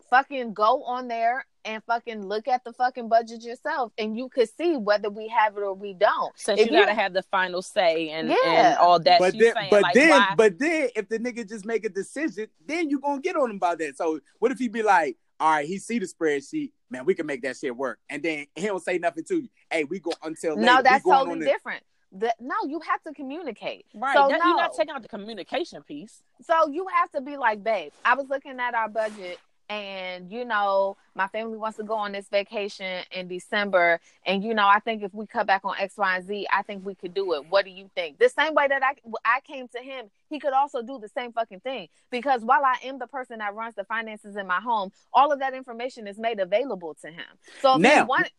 fucking 0.09 0.55
go 0.55 0.85
on 0.85 1.09
there 1.09 1.45
and 1.69 1.85
fucking 1.85 2.25
look 2.25 2.49
at 2.49 2.65
the 2.65 2.73
fucking 2.73 3.09
budget 3.09 3.43
yourself, 3.45 3.93
and 3.99 4.17
you 4.17 4.29
could 4.31 4.49
see 4.57 4.77
whether 4.77 5.11
we 5.11 5.29
have 5.29 5.57
it 5.57 5.61
or 5.61 5.75
we 5.75 5.93
don't. 5.93 6.33
Since 6.39 6.61
If 6.61 6.71
you 6.71 6.79
gotta 6.79 6.95
have 6.95 7.13
the 7.13 7.23
final 7.25 7.61
say 7.61 8.09
and, 8.11 8.29
Yeah. 8.29 8.37
and 8.71 8.79
all 8.79 8.99
that. 9.01 9.19
but 9.21 9.35
then, 9.39 9.53
saying 9.55 9.69
but 9.71 9.83
like 9.83 9.95
then, 9.95 10.09
why? 10.11 10.35
but 10.37 10.59
then, 10.59 10.89
if 10.97 11.09
the 11.09 11.19
nigga 11.19 11.47
just 11.49 11.67
make 11.67 11.85
a 11.85 11.91
decision, 11.91 12.47
then 12.67 12.89
you 12.89 12.99
gonna 13.01 13.21
get 13.21 13.37
on 13.37 13.51
him 13.51 13.57
about 13.57 13.79
that. 13.81 13.97
So 13.99 14.19
what 14.39 14.51
if 14.51 14.59
he 14.59 14.69
be 14.69 14.83
like, 14.83 15.17
all 15.39 15.51
right, 15.53 15.67
he 15.69 15.79
see 15.79 15.99
the 15.99 16.07
spreadsheet, 16.07 16.73
man, 16.91 17.05
we 17.05 17.15
can 17.15 17.27
make 17.27 17.43
that 17.43 17.57
shit 17.59 17.77
work, 17.77 17.99
and 18.09 18.23
then 18.23 18.47
he 18.57 18.67
don't 18.67 18.83
say 18.83 18.99
nothing 18.99 19.25
to 19.25 19.37
you. 19.43 19.49
Hey, 19.71 19.85
we 19.85 20.01
go 20.01 20.13
until 20.23 20.55
later. 20.57 20.65
No, 20.67 20.77
We 20.79 20.83
that's 20.83 21.05
going 21.05 21.19
totally 21.19 21.39
the- 21.41 21.45
different. 21.53 21.83
The, 22.11 22.35
no, 22.41 22.55
you 22.67 22.81
have 22.89 23.03
to 23.03 23.13
communicate. 23.13 23.85
right, 23.95 24.17
So 24.17 24.29
that- 24.29 24.39
no. 24.39 24.47
you're 24.47 24.57
not 24.57 24.73
taking 24.75 24.95
out 24.95 25.03
the 25.03 25.09
communication 25.09 25.83
piece. 25.83 26.23
So 26.41 26.69
you 26.69 26.87
have 26.95 27.11
to 27.11 27.21
be 27.21 27.37
like, 27.37 27.63
babe, 27.63 27.93
I 28.03 28.15
was 28.15 28.31
looking 28.31 28.59
at 28.59 28.73
our 28.75 28.89
budget 28.89 29.39
and 29.69 30.31
you 30.31 30.45
know, 30.45 30.97
my 31.15 31.27
family 31.29 31.59
wants 31.59 31.77
to 31.79 31.85
go 31.85 31.95
on 31.95 32.13
this 32.13 32.29
vacation 32.29 33.05
in 33.13 33.29
December 33.29 34.01
and 34.27 34.43
you 34.43 34.55
know, 34.55 34.67
I 34.67 34.81
think 34.81 35.03
if 35.03 35.13
we 35.15 35.27
cut 35.27 35.47
back 35.47 35.63
on 35.65 35.75
X, 35.79 35.97
Y, 35.97 36.17
and 36.17 36.27
Z, 36.27 36.47
I 36.53 36.63
think 36.63 36.85
we 36.85 36.95
could 36.95 37.15
do 37.15 37.35
it. 37.35 37.47
What 37.49 37.65
do 37.65 37.71
you 37.71 37.91
think? 37.95 38.19
The 38.19 38.29
same 38.29 38.55
way 38.55 38.69
that 38.69 38.83
I 38.83 38.95
I 39.25 39.41
came 39.41 39.69
to 39.69 39.79
him, 39.79 40.07
he 40.29 40.39
could 40.39 40.53
also 40.53 40.83
do 40.83 40.99
the 40.99 41.09
same 41.09 41.33
fucking 41.33 41.61
thing 41.61 41.89
because 42.11 42.43
while 42.43 42.65
I 42.65 42.77
am 42.85 42.99
the 42.99 43.07
person 43.07 43.39
that 43.39 43.55
runs 43.55 43.75
the 43.75 43.85
finances 43.85 44.37
in 44.37 44.47
my 44.47 44.61
home, 44.61 44.93
all 45.13 45.33
of 45.33 45.41
that 45.41 45.55
information 45.55 46.07
is 46.07 46.19
made 46.19 46.41
available 46.41 46.97
to 47.03 47.09
him. 47.09 47.27
So 47.61 47.77
Now, 47.77 48.07
want 48.07 48.31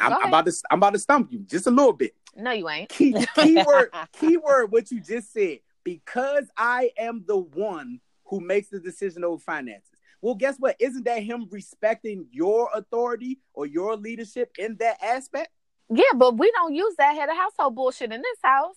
I'm, 0.00 0.12
I'm 0.12 0.28
about 0.28 0.46
to, 0.46 0.52
I'm 0.70 0.78
about 0.78 0.92
to 0.94 0.98
stump 0.98 1.32
you 1.32 1.40
just 1.40 1.66
a 1.66 1.70
little 1.70 1.92
bit. 1.92 2.14
no 2.36 2.52
you 2.52 2.68
ain't. 2.68 2.88
Key, 2.88 3.14
keyword, 3.34 3.90
keyword, 4.12 4.72
what 4.72 4.90
you 4.90 5.00
just 5.00 5.32
said. 5.32 5.58
Because 5.84 6.46
I 6.56 6.90
am 6.96 7.24
the 7.26 7.38
one 7.38 8.00
who 8.26 8.40
makes 8.40 8.68
the 8.68 8.78
decision 8.78 9.24
over 9.24 9.38
finances. 9.38 9.91
Well, 10.22 10.36
guess 10.36 10.56
what? 10.58 10.76
Isn't 10.78 11.04
that 11.04 11.22
him 11.22 11.48
respecting 11.50 12.26
your 12.30 12.70
authority 12.72 13.40
or 13.52 13.66
your 13.66 13.96
leadership 13.96 14.52
in 14.56 14.76
that 14.78 15.02
aspect? 15.02 15.50
Yeah, 15.90 16.12
but 16.14 16.38
we 16.38 16.50
don't 16.52 16.74
use 16.74 16.94
that 16.96 17.14
head 17.14 17.28
of 17.28 17.36
household 17.36 17.74
bullshit 17.74 18.12
in 18.12 18.22
this 18.22 18.38
house. 18.42 18.76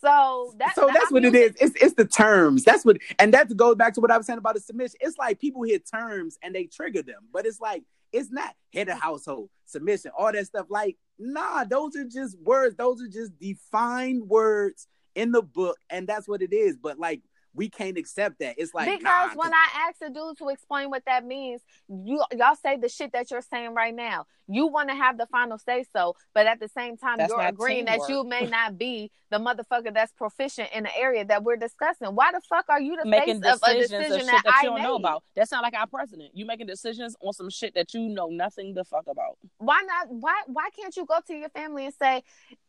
So 0.00 0.54
that, 0.58 0.74
so 0.74 0.88
that's 0.92 1.10
what 1.10 1.24
it 1.24 1.34
is. 1.34 1.54
It's 1.60 1.82
it's 1.82 1.94
the 1.94 2.04
terms. 2.04 2.62
That's 2.64 2.84
what, 2.84 2.98
and 3.18 3.32
that 3.32 3.54
goes 3.56 3.74
back 3.74 3.94
to 3.94 4.00
what 4.00 4.10
I 4.10 4.16
was 4.16 4.26
saying 4.26 4.38
about 4.38 4.54
the 4.54 4.60
submission. 4.60 4.96
It's 5.00 5.16
like 5.18 5.40
people 5.40 5.62
hear 5.62 5.78
terms 5.78 6.38
and 6.42 6.54
they 6.54 6.64
trigger 6.64 7.02
them, 7.02 7.22
but 7.32 7.46
it's 7.46 7.60
like 7.60 7.82
it's 8.12 8.30
not 8.30 8.54
head 8.72 8.88
of 8.88 9.00
household 9.00 9.50
submission, 9.64 10.12
all 10.16 10.30
that 10.30 10.46
stuff. 10.46 10.66
Like, 10.68 10.96
nah, 11.18 11.64
those 11.64 11.96
are 11.96 12.04
just 12.04 12.38
words. 12.38 12.76
Those 12.76 13.02
are 13.02 13.08
just 13.08 13.38
defined 13.38 14.28
words 14.28 14.86
in 15.14 15.32
the 15.32 15.42
book, 15.42 15.78
and 15.90 16.06
that's 16.06 16.28
what 16.28 16.42
it 16.42 16.52
is. 16.52 16.76
But 16.76 16.98
like, 16.98 17.22
we 17.54 17.68
can't 17.68 17.96
accept 17.96 18.40
that. 18.40 18.56
It's 18.58 18.74
like 18.74 18.98
because 18.98 19.30
nah, 19.34 19.42
when 19.42 19.52
I 19.54 19.88
ask 19.88 20.02
a 20.02 20.10
dude 20.12 20.36
to 20.38 20.48
explain 20.48 20.90
what 20.90 21.04
that 21.06 21.24
means, 21.24 21.62
you 21.88 22.22
y'all 22.36 22.56
say 22.56 22.76
the 22.76 22.88
shit 22.88 23.12
that 23.12 23.30
you're 23.30 23.42
saying 23.42 23.74
right 23.74 23.94
now. 23.94 24.26
You 24.46 24.66
want 24.66 24.90
to 24.90 24.94
have 24.94 25.16
the 25.16 25.26
final 25.26 25.56
say 25.56 25.86
so, 25.90 26.16
but 26.34 26.46
at 26.46 26.60
the 26.60 26.68
same 26.68 26.98
time, 26.98 27.16
That's 27.16 27.30
you're 27.30 27.38
not 27.38 27.54
agreeing 27.54 27.86
that 27.86 28.00
you 28.10 28.24
may 28.24 28.46
not 28.50 28.76
be 28.76 29.10
the 29.30 29.38
motherfucker 29.38 29.94
that's 29.94 30.12
proficient 30.12 30.68
in 30.74 30.82
the 30.84 30.94
area 30.96 31.24
that 31.24 31.42
we're 31.42 31.56
discussing. 31.56 32.08
Why 32.08 32.30
the 32.30 32.42
fuck 32.46 32.66
are 32.68 32.80
you 32.80 32.96
the 33.02 33.08
making 33.08 33.40
face 33.40 33.54
of 33.54 33.60
a 33.66 33.74
decision 33.74 34.20
of 34.20 34.26
that, 34.26 34.42
that, 34.44 34.54
I 34.54 34.64
you 34.64 34.70
don't 34.70 34.82
know 34.82 34.96
about. 34.96 35.22
That's 35.34 35.50
not 35.50 35.62
like 35.62 35.74
our 35.74 35.86
president. 35.86 36.30
You 36.34 36.44
making 36.44 36.66
decisions 36.66 37.16
on 37.22 37.32
some 37.32 37.48
shit 37.48 37.74
that 37.74 37.94
you 37.94 38.08
know 38.08 38.28
nothing 38.28 38.74
the 38.74 38.84
fuck 38.84 39.06
about. 39.08 39.38
Why 39.58 39.82
not? 39.86 40.08
Why 40.10 40.42
why 40.46 40.68
can't 40.78 40.94
you 40.94 41.06
go 41.06 41.20
to 41.26 41.34
your 41.34 41.48
family 41.48 41.86
and 41.86 41.94
say, 41.94 42.22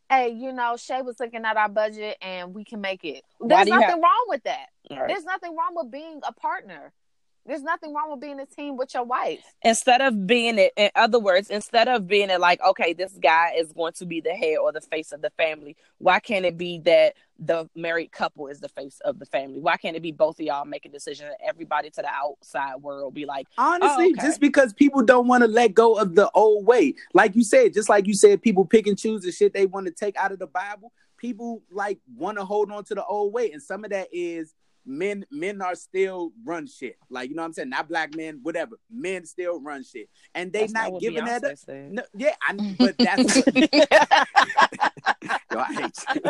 "Hey, 0.09 0.29
you 0.29 0.51
know, 0.51 0.77
Shay 0.77 1.01
was 1.01 1.19
looking 1.19 1.45
at 1.45 1.57
our 1.57 1.69
budget 1.69 2.17
and 2.21 2.53
we 2.53 2.63
can 2.63 2.81
make 2.81 3.03
it." 3.03 3.23
There's 3.39 3.67
nothing 3.67 4.01
wrong 4.01 4.25
with 4.27 4.43
that. 4.43 4.67
Right. 4.89 5.07
There's 5.07 5.25
nothing 5.25 5.55
wrong 5.55 5.75
with 5.75 5.91
being 5.91 6.21
a 6.27 6.33
partner. 6.33 6.93
There's 7.47 7.61
nothing 7.61 7.93
wrong 7.93 8.09
with 8.09 8.21
being 8.21 8.39
a 8.39 8.45
team 8.47 8.75
with 8.75 8.93
your 8.95 9.03
wife. 9.03 9.39
Instead 9.61 10.01
of 10.01 10.25
being 10.25 10.57
it, 10.57 10.73
in 10.75 10.89
other 10.95 11.19
words, 11.19 11.51
instead 11.51 11.87
of 11.87 12.07
being 12.07 12.31
it 12.31 12.39
like, 12.39 12.59
okay, 12.61 12.93
this 12.93 13.11
guy 13.21 13.53
is 13.55 13.71
going 13.71 13.93
to 13.93 14.05
be 14.07 14.19
the 14.19 14.31
head 14.31 14.57
or 14.57 14.71
the 14.71 14.81
face 14.81 15.11
of 15.11 15.21
the 15.21 15.29
family, 15.31 15.75
why 15.99 16.19
can't 16.19 16.43
it 16.43 16.57
be 16.57 16.79
that 16.79 17.13
the 17.37 17.69
married 17.75 18.11
couple 18.11 18.47
is 18.47 18.61
the 18.61 18.69
face 18.69 18.99
of 19.05 19.19
the 19.19 19.27
family? 19.27 19.59
Why 19.59 19.77
can't 19.77 19.95
it 19.95 20.01
be 20.01 20.11
both 20.11 20.39
of 20.39 20.45
y'all 20.45 20.65
make 20.65 20.85
a 20.85 20.89
decision 20.89 21.27
and 21.27 21.35
everybody 21.47 21.91
to 21.91 22.01
the 22.01 22.07
outside 22.07 22.77
world 22.77 23.13
be 23.13 23.25
like, 23.25 23.47
oh, 23.59 23.73
Honestly, 23.73 24.05
Oh, 24.05 24.09
okay. 24.11 24.27
just 24.27 24.39
because 24.41 24.73
people 24.73 25.03
don't 25.03 25.27
want 25.27 25.43
to 25.43 25.47
let 25.47 25.75
go 25.75 25.99
of 25.99 26.15
the 26.15 26.31
old 26.31 26.65
way. 26.65 26.95
Like 27.13 27.35
you 27.35 27.43
said, 27.43 27.73
just 27.75 27.89
like 27.89 28.07
you 28.07 28.15
said, 28.15 28.41
people 28.41 28.65
pick 28.65 28.87
and 28.87 28.97
choose 28.97 29.21
the 29.21 29.31
shit 29.31 29.53
they 29.53 29.67
want 29.67 29.85
to 29.85 29.91
take 29.91 30.17
out 30.17 30.31
of 30.31 30.39
the 30.39 30.47
Bible. 30.47 30.91
People 31.17 31.61
like 31.71 31.99
want 32.17 32.37
to 32.39 32.45
hold 32.45 32.71
on 32.71 32.83
to 32.85 32.95
the 32.95 33.05
old 33.05 33.33
way. 33.33 33.51
And 33.51 33.61
some 33.61 33.83
of 33.83 33.91
that 33.91 34.07
is 34.11 34.53
men 34.85 35.25
men 35.31 35.61
are 35.61 35.75
still 35.75 36.31
run 36.43 36.67
shit. 36.67 36.97
Like, 37.09 37.29
you 37.29 37.35
know 37.35 37.41
what 37.41 37.47
I'm 37.47 37.53
saying? 37.53 37.69
Not 37.69 37.87
black 37.87 38.15
men, 38.15 38.39
whatever. 38.43 38.75
Men 38.89 39.25
still 39.25 39.59
run 39.61 39.83
shit. 39.83 40.09
And 40.33 40.51
they 40.53 40.61
That's 40.61 40.73
not, 40.73 40.91
what 40.93 41.01
giving 41.01 41.25
that 41.25 41.43
up. 41.43 41.57
said. 41.57 41.91
No, 41.91 42.03
yeah, 42.15 42.35
I, 42.41 42.75
but 42.77 42.95
that's 42.97 43.35
what, 43.45 43.55
Yo, 45.51 45.59
I 45.59 45.73
hate 45.73 45.97
you. 46.15 46.21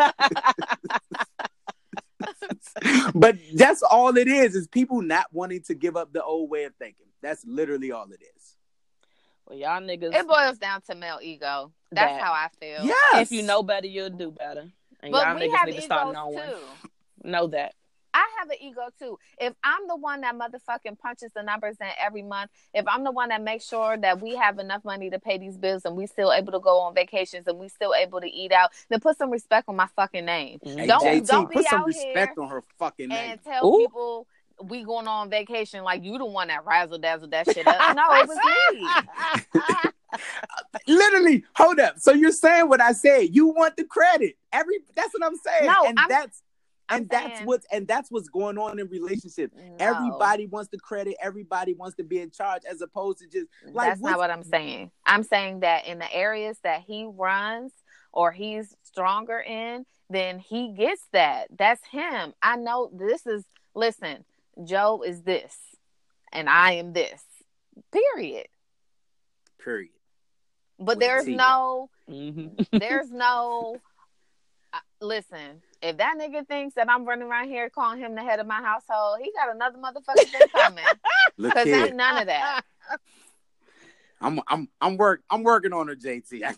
but 3.14 3.36
that's 3.54 3.82
all 3.84 4.16
it 4.18 4.28
is, 4.28 4.56
is 4.56 4.68
people 4.68 5.02
not 5.02 5.26
wanting 5.32 5.62
to 5.64 5.74
give 5.76 5.96
up 5.98 6.14
the 6.14 6.24
old 6.24 6.50
way 6.50 6.64
of 6.66 6.74
thinking. 6.76 7.06
That's 7.22 7.44
literally 7.46 7.92
all 7.92 8.06
it 8.12 8.22
is. 8.36 8.56
well, 9.48 9.58
y'all 9.58 9.82
niggas, 9.82 10.14
It 10.14 10.28
boils 10.28 10.58
down 10.58 10.82
to 10.90 10.96
male 10.96 11.20
ego. 11.22 11.72
That's 11.92 12.14
That- 12.14 12.22
how 12.22 12.32
I 12.34 12.50
feel. 12.60 12.86
Yes. 12.86 13.16
if 13.24 13.32
you 13.32 13.44
know 13.44 13.64
better, 13.64 13.88
you'll 13.88 14.10
do 14.10 14.32
better. 14.32 14.72
And 15.02 15.12
But 15.12 15.26
y'all 15.26 15.36
we 15.36 15.42
niggas 15.48 15.56
have 15.58 15.68
need 15.68 15.76
to 15.76 15.82
start 15.82 16.14
knowing. 16.14 16.38
too. 16.38 16.90
Know 17.24 17.48
that. 17.48 17.74
I 18.16 18.26
have 18.40 18.50
an 18.50 18.56
ego 18.62 18.84
too. 18.98 19.20
If 19.40 19.54
I'm 19.62 19.88
the 19.90 19.96
one 19.98 20.22
that 20.22 20.36
motherfucking 20.36 20.98
punches 21.00 21.32
the 21.36 21.44
numbers 21.44 21.76
in 21.82 21.88
every 22.02 22.22
month, 22.24 22.50
if 22.74 22.86
I'm 22.88 23.04
the 23.04 23.12
one 23.12 23.28
that 23.30 23.44
makes 23.44 23.68
sure 23.68 23.98
that 23.98 24.22
we 24.22 24.36
have 24.36 24.58
enough 24.58 24.86
money 24.86 25.10
to 25.10 25.20
pay 25.20 25.38
these 25.38 25.58
bills 25.58 25.84
and 25.84 25.98
we 25.98 26.08
still 26.08 26.32
able 26.32 26.54
to 26.54 26.60
go 26.62 26.80
on 26.80 26.96
vacations 26.96 27.46
and 27.46 27.60
we 27.60 27.68
still 27.68 27.94
able 27.94 28.22
to 28.22 28.28
eat 28.28 28.54
out, 28.54 28.72
then 28.90 29.02
put 29.02 29.18
some 29.18 29.32
respect 29.32 29.68
on 29.68 29.76
my 29.76 29.88
fucking 29.98 30.24
name. 30.24 30.60
Hey, 30.64 30.88
Don't- 30.88 31.04
JT, 31.04 31.28
don't 31.28 31.50
be 31.50 31.56
put 31.56 31.66
some 31.68 31.82
out 31.82 31.88
respect 31.88 32.36
here 32.36 32.44
on 32.44 32.50
her 32.50 32.64
fucking 32.80 33.10
name. 33.10 33.32
And 33.32 33.44
tell 33.44 33.68
Ooh. 33.68 33.80
people 33.80 34.28
we 34.64 34.86
going 34.86 35.08
on 35.10 35.30
vacation 35.30 35.84
like 35.84 36.02
you 36.06 36.18
the 36.18 36.26
one 36.26 36.48
that 36.48 36.66
razzle 36.66 36.98
dazzle 36.98 37.28
that 37.28 37.52
shit 37.52 37.68
up. 37.68 37.96
No, 37.98 38.04
it 38.14 38.28
was 38.30 38.38
me. 38.72 39.92
Literally, 40.88 41.44
hold 41.56 41.80
up. 41.80 42.00
So 42.00 42.14
you're 42.14 42.32
saying 42.32 42.70
what 42.70 42.80
I 42.80 42.94
said? 42.94 43.36
You 43.36 43.48
want 43.48 43.76
the 43.76 43.84
credit? 43.84 44.38
Every 44.54 44.80
that's 44.96 45.14
what 45.14 45.26
I'm 45.26 45.36
saying. 45.36 45.66
No, 45.66 45.84
and 45.86 46.00
I'm- 46.00 46.08
that's 46.08 46.42
I'm 46.88 47.02
and 47.02 47.10
that's 47.10 47.38
saying- 47.38 47.46
what's 47.48 47.66
and 47.72 47.88
that's 47.88 48.12
what's 48.12 48.30
going 48.30 48.58
on 48.58 48.80
in 48.80 48.88
relationships. 48.90 49.54
No. 49.56 49.76
Everybody 49.80 50.46
wants 50.46 50.70
the 50.70 50.78
credit. 50.78 51.16
Everybody 51.22 51.74
wants 51.74 51.96
to 51.98 52.04
be 52.04 52.20
in 52.20 52.30
charge, 52.32 52.62
as 52.70 52.82
opposed 52.82 53.20
to 53.20 53.28
just 53.28 53.48
like 53.72 53.90
That's 53.90 54.02
not 54.02 54.18
what 54.20 54.30
I'm 54.30 54.44
saying. 54.44 54.92
I'm 55.06 55.24
saying 55.24 55.62
that 55.62 55.86
in 55.88 55.98
the 56.00 56.14
areas 56.14 56.58
that 56.64 56.82
he 56.82 57.08
runs 57.12 57.72
or 58.14 58.32
he's 58.32 58.76
stronger 58.84 59.40
in, 59.40 59.86
then 60.10 60.40
he 60.40 60.74
gets 60.74 61.02
that. 61.12 61.48
That's 61.58 61.84
him. 61.92 62.34
I 62.42 62.56
know 62.58 62.90
this 62.94 63.26
is 63.26 63.44
listen, 63.74 64.24
Joe 64.64 65.02
is 65.06 65.24
this 65.24 65.58
and 66.32 66.48
I 66.48 66.74
am 66.74 66.94
this. 66.94 67.22
Period. 67.92 68.48
period. 69.60 69.92
But 70.78 70.86
With 70.86 70.98
a 70.98 71.00
there's 71.00 71.28
no 71.28 71.90
Mm-hmm. 72.10 72.78
there's 72.78 73.10
no 73.12 73.78
uh, 74.74 74.78
listen, 75.02 75.62
if 75.86 75.98
that 75.98 76.16
nigga 76.20 76.48
thinks 76.48 76.74
that 76.76 76.90
I'm 76.90 77.06
running 77.06 77.28
around 77.28 77.48
here 77.48 77.70
calling 77.70 78.00
him 78.00 78.16
the 78.16 78.24
head 78.24 78.40
of 78.40 78.48
my 78.48 78.62
household, 78.62 79.20
he 79.22 79.32
got 79.34 79.54
another 79.54 79.78
motherfucking 79.78 80.32
thing 80.32 80.48
coming. 80.50 80.84
Cause 81.54 81.66
here, 81.66 81.86
ain't 81.86 81.96
none 81.96 82.18
of 82.18 82.26
that. 82.28 82.64
I'm 84.20 84.40
I'm 84.48 84.68
I'm 84.82 84.98
work 84.98 85.22
I'm 85.30 85.44
working 85.44 85.74
on 85.74 85.88
her, 85.88 85.96
JT. 85.96 86.44
I, 86.46 86.56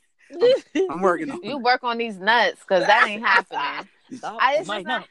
I'm 0.90 1.02
working 1.02 1.30
on. 1.32 1.40
You 1.44 1.58
work 1.58 1.84
on 1.84 1.98
these 1.98 2.18
nuts 2.18 2.62
because 2.62 2.86
that 2.88 3.08
ain't 3.08 3.22
happening. 3.22 3.90
I- 4.24 4.56
it's 4.60 4.68
Might 4.68 4.78
just 4.78 4.88
not. 4.88 5.08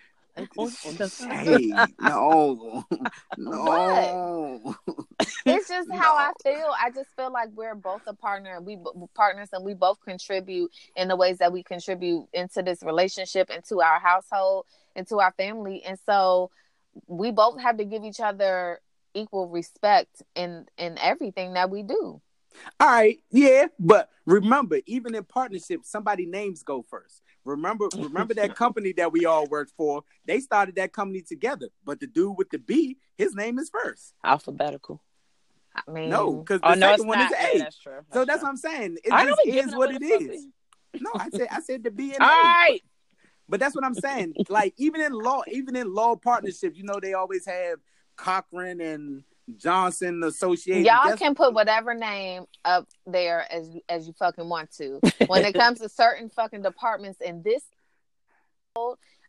Oh, 0.59 0.71
on 0.85 0.97
Hey, 1.45 1.73
no, 1.99 2.85
no. 3.37 4.75
it's 5.47 5.69
just 5.69 5.91
how 5.91 6.15
No. 6.15 6.17
I 6.17 6.33
feel. 6.43 6.75
I 6.79 6.91
just 6.91 7.09
feel 7.17 7.33
like 7.33 7.49
we're 7.55 7.75
both 7.75 8.03
a 8.07 8.15
partner 8.15 8.61
we 8.61 8.77
b- 8.77 8.85
partners 9.15 9.49
and 9.53 9.65
we 9.65 9.75
both 9.75 10.01
contribute 10.01 10.71
in 10.97 11.09
the 11.09 11.17
ways 11.17 11.39
that 11.39 11.53
we 11.53 11.63
contribute 11.63 12.27
into 12.33 12.63
this 12.63 12.83
relationship, 12.83 13.51
into 13.51 13.81
our 13.81 13.99
household, 13.99 14.67
into 14.95 15.21
our 15.21 15.33
family. 15.33 15.83
And 15.85 15.99
so 16.05 16.51
we 17.07 17.31
both 17.31 17.61
have 17.61 17.79
to 17.79 17.85
give 17.85 18.05
each 18.05 18.21
other 18.21 18.81
equal 19.15 19.49
respect 19.49 20.23
in 20.35 20.67
in 20.77 20.99
everything 20.99 21.55
that 21.55 21.71
we 21.71 21.83
do. 21.83 22.21
All 22.81 22.89
right, 22.89 23.19
yeah, 23.31 23.67
but 23.79 24.09
remember, 24.25 24.81
even 24.87 25.15
in 25.15 25.25
partnership, 25.25 25.81
somebody 25.85 26.27
names 26.27 26.63
go 26.63 26.83
first. 26.83 27.23
Remember, 27.47 27.89
remember 27.99 28.35
that 28.35 28.55
company 28.55 28.93
that 28.97 29.13
we 29.13 29.25
all 29.25 29.47
worked 29.47 29.73
for. 29.77 30.03
They 30.27 30.41
started 30.41 30.75
that 30.77 30.93
company 30.93 31.23
together, 31.23 31.69
but 31.85 32.01
the 32.01 32.07
dude 32.07 32.37
with 32.37 32.51
the 32.51 32.59
B, 32.59 32.99
his 33.17 33.35
name 33.35 33.59
is 33.59 33.71
first. 33.71 34.15
alphabetical. 34.25 35.01
I 35.75 35.91
mean, 35.91 36.09
No, 36.11 36.33
because 36.39 36.61
the 36.61 36.69
Oh 36.69 36.75
no, 36.75 36.91
second 36.93 37.07
one 37.07 37.19
not. 37.19 37.33
is 37.33 37.39
Yeah, 37.39 37.49
A. 37.55 37.59
that's 37.59 37.79
true. 37.79 38.01
so 38.13 38.25
that's 38.25 38.41
true. 38.41 38.45
what 38.47 38.51
I'm 38.51 38.57
saying. 38.57 38.99
It 39.05 39.13
I 39.13 39.25
just 39.27 39.41
is 39.47 39.75
what 39.75 39.91
up 39.91 39.95
it 39.97 40.01
with 40.01 40.09
the 40.09 40.15
is. 40.25 40.29
pussy. 40.29 40.53
No, 41.01 41.11
I 41.15 41.29
said 41.31 41.49
I 41.51 41.61
said 41.61 41.85
the 41.85 41.91
B 41.91 42.15
and 42.15 42.23
All 42.23 42.29
A. 42.29 42.33
right. 42.33 42.81
But 43.49 43.61
that's 43.61 43.75
what 43.75 43.85
I'm 43.85 43.95
saying. 43.95 44.35
Like 44.49 44.75
even 44.79 45.01
in 45.01 45.13
law, 45.13 45.43
even 45.51 45.77
in 45.77 45.93
law 45.95 46.17
partnerships, 46.17 46.77
you 46.79 46.85
know, 46.85 46.99
they 47.01 47.13
always 47.15 47.47
have 47.47 47.79
Cochran 48.17 48.81
and 48.81 49.23
Johnson 49.57 50.23
associated. 50.25 50.87
Y'all 50.87 51.09
Guess- 51.11 51.19
can 51.19 51.35
put 51.35 51.55
whatever 51.55 51.95
name 51.95 52.47
up 52.65 52.87
there 53.07 53.47
as 53.53 53.71
as 53.89 54.07
you 54.07 54.13
fucking 54.15 54.49
want 54.49 54.71
to. 54.79 55.01
When 55.29 55.45
it 55.45 55.55
comes 55.59 55.81
to 55.81 55.89
certain 55.89 56.29
fucking 56.31 56.63
departments 56.63 57.21
in 57.21 57.43
this, 57.43 57.63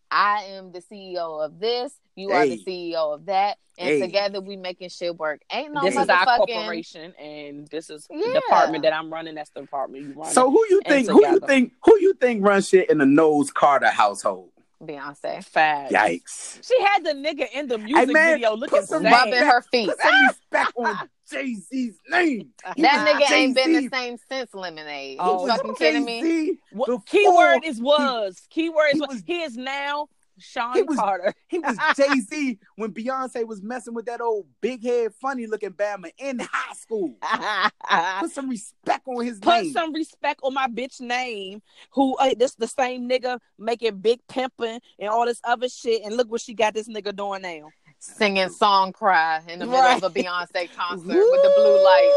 I 0.10 0.44
am 0.52 0.72
the 0.72 0.80
CEO 0.82 1.44
of 1.46 1.60
this. 1.60 1.94
You 2.16 2.32
are 2.32 2.48
the 2.48 2.58
CEO 2.58 3.14
of 3.14 3.26
that, 3.28 3.58
and 3.78 3.90
Hey. 3.90 4.00
together 4.02 4.42
we 4.42 4.56
making 4.58 4.90
shit 4.90 5.16
work. 5.18 5.42
Ain't 5.52 5.74
no 5.74 5.82
this 5.82 5.96
is 5.96 6.10
our 6.10 6.26
corporation, 6.38 7.14
and 7.14 7.68
this 7.68 7.90
is 7.92 8.08
Yeah. 8.10 8.18
the 8.26 8.34
department 8.42 8.84
that 8.84 8.94
I'm 8.94 9.14
running. 9.14 9.36
That's 9.36 9.52
the 9.52 9.62
department 9.62 10.04
you 10.06 10.14
run. 10.14 10.32
So 10.34 10.50
who 10.50 10.66
you 10.70 10.82
think? 10.88 11.08
Who 11.10 11.24
you 11.26 11.40
think? 11.40 11.74
Who 11.86 12.00
you 12.00 12.14
think 12.16 12.44
runs 12.44 12.68
shit 12.70 12.90
in 12.90 12.98
the 12.98 13.06
Knowles-Carter 13.06 13.90
household? 13.90 14.50
Beyonce 14.84 15.44
Facts. 15.44 15.92
Yikes! 15.94 16.68
She 16.68 16.82
had 16.84 17.04
the 17.04 17.12
nigga 17.14 17.48
in 17.54 17.68
the 17.68 17.78
music 17.78 18.10
man, 18.14 18.34
video 18.36 18.56
looking 18.56 18.80
put 18.80 18.88
some 18.88 19.04
sad. 19.04 19.12
rubbing 19.12 19.34
her 19.48 19.62
feet. 19.72 19.90
Put 19.90 20.00
some 20.00 20.28
respect 20.28 20.74
on 20.78 21.10
Jay 21.32 21.54
Z's 21.56 21.98
name. 22.10 22.50
He 22.76 22.82
That 22.84 23.06
was 23.06 23.24
nigga 23.24 23.32
ain't 23.32 23.56
been 23.56 23.74
the 23.74 23.90
same 23.90 24.18
since 24.30 24.54
Lemonade. 24.54 25.18
Oh, 25.20 25.42
you 25.42 25.48
was 25.48 25.58
fucking 25.58 25.76
kidding 25.76 26.06
me? 26.06 26.22
Jay-Z 26.22 26.60
What, 26.72 26.86
before 26.88 27.02
keyword 27.08 27.66
is 27.66 27.82
was. 27.82 28.42
keyword 28.50 28.94
is 28.94 29.00
was. 29.00 29.10
was- 29.10 29.24
He 29.26 29.42
is 29.42 29.58
now 29.58 30.08
Sean 30.40 30.74
He 30.76 30.84
was- 30.84 30.98
Carter. 30.98 31.34
He 31.48 31.60
was 31.60 31.78
Jay 31.96 32.20
Z 32.20 32.60
when 32.76 32.92
Beyonce 32.94 33.46
was 33.46 33.62
messing 33.62 33.94
with 33.94 34.06
that 34.06 34.22
old 34.22 34.46
big 34.62 34.84
head, 34.84 35.14
funny 35.16 35.48
looking 35.48 35.72
Bama 35.72 36.12
in 36.18 36.40
high 36.40 36.74
school. 36.74 37.16
Put 38.20 38.32
some 38.32 38.50
respect 38.50 39.08
on 39.08 39.26
his 39.26 39.40
Put 39.40 39.50
name. 39.54 39.64
Put 39.66 39.74
some 39.74 39.94
respect 39.94 40.40
on 40.44 40.54
my 40.54 40.68
bitch 40.68 41.00
name. 41.02 41.62
Who 41.92 42.16
uh, 42.18 42.34
this 42.38 42.56
the 42.56 42.68
same 42.68 43.10
nigga 43.10 43.40
making 43.58 43.98
big 44.00 44.20
pimping 44.28 44.80
and 45.00 45.10
all 45.10 45.26
this 45.26 45.42
other 45.44 45.70
shit. 45.70 46.04
And 46.04 46.16
look 46.18 46.30
what 46.32 46.42
she 46.42 46.54
got 46.54 46.74
this 46.74 46.88
nigga 46.88 47.16
doing 47.16 47.42
now. 47.42 47.70
Singing 48.00 48.50
song 48.50 48.94
cry 48.94 49.42
in 49.48 49.60
the 49.60 49.66
middle 49.66 49.82
Right. 49.82 49.98
of 50.04 50.04
a 50.04 50.10
Beyonce 50.20 50.70
concert 50.76 51.08
with 51.08 51.42
the 51.44 51.54
blue 51.56 51.84
lights. 51.84 52.16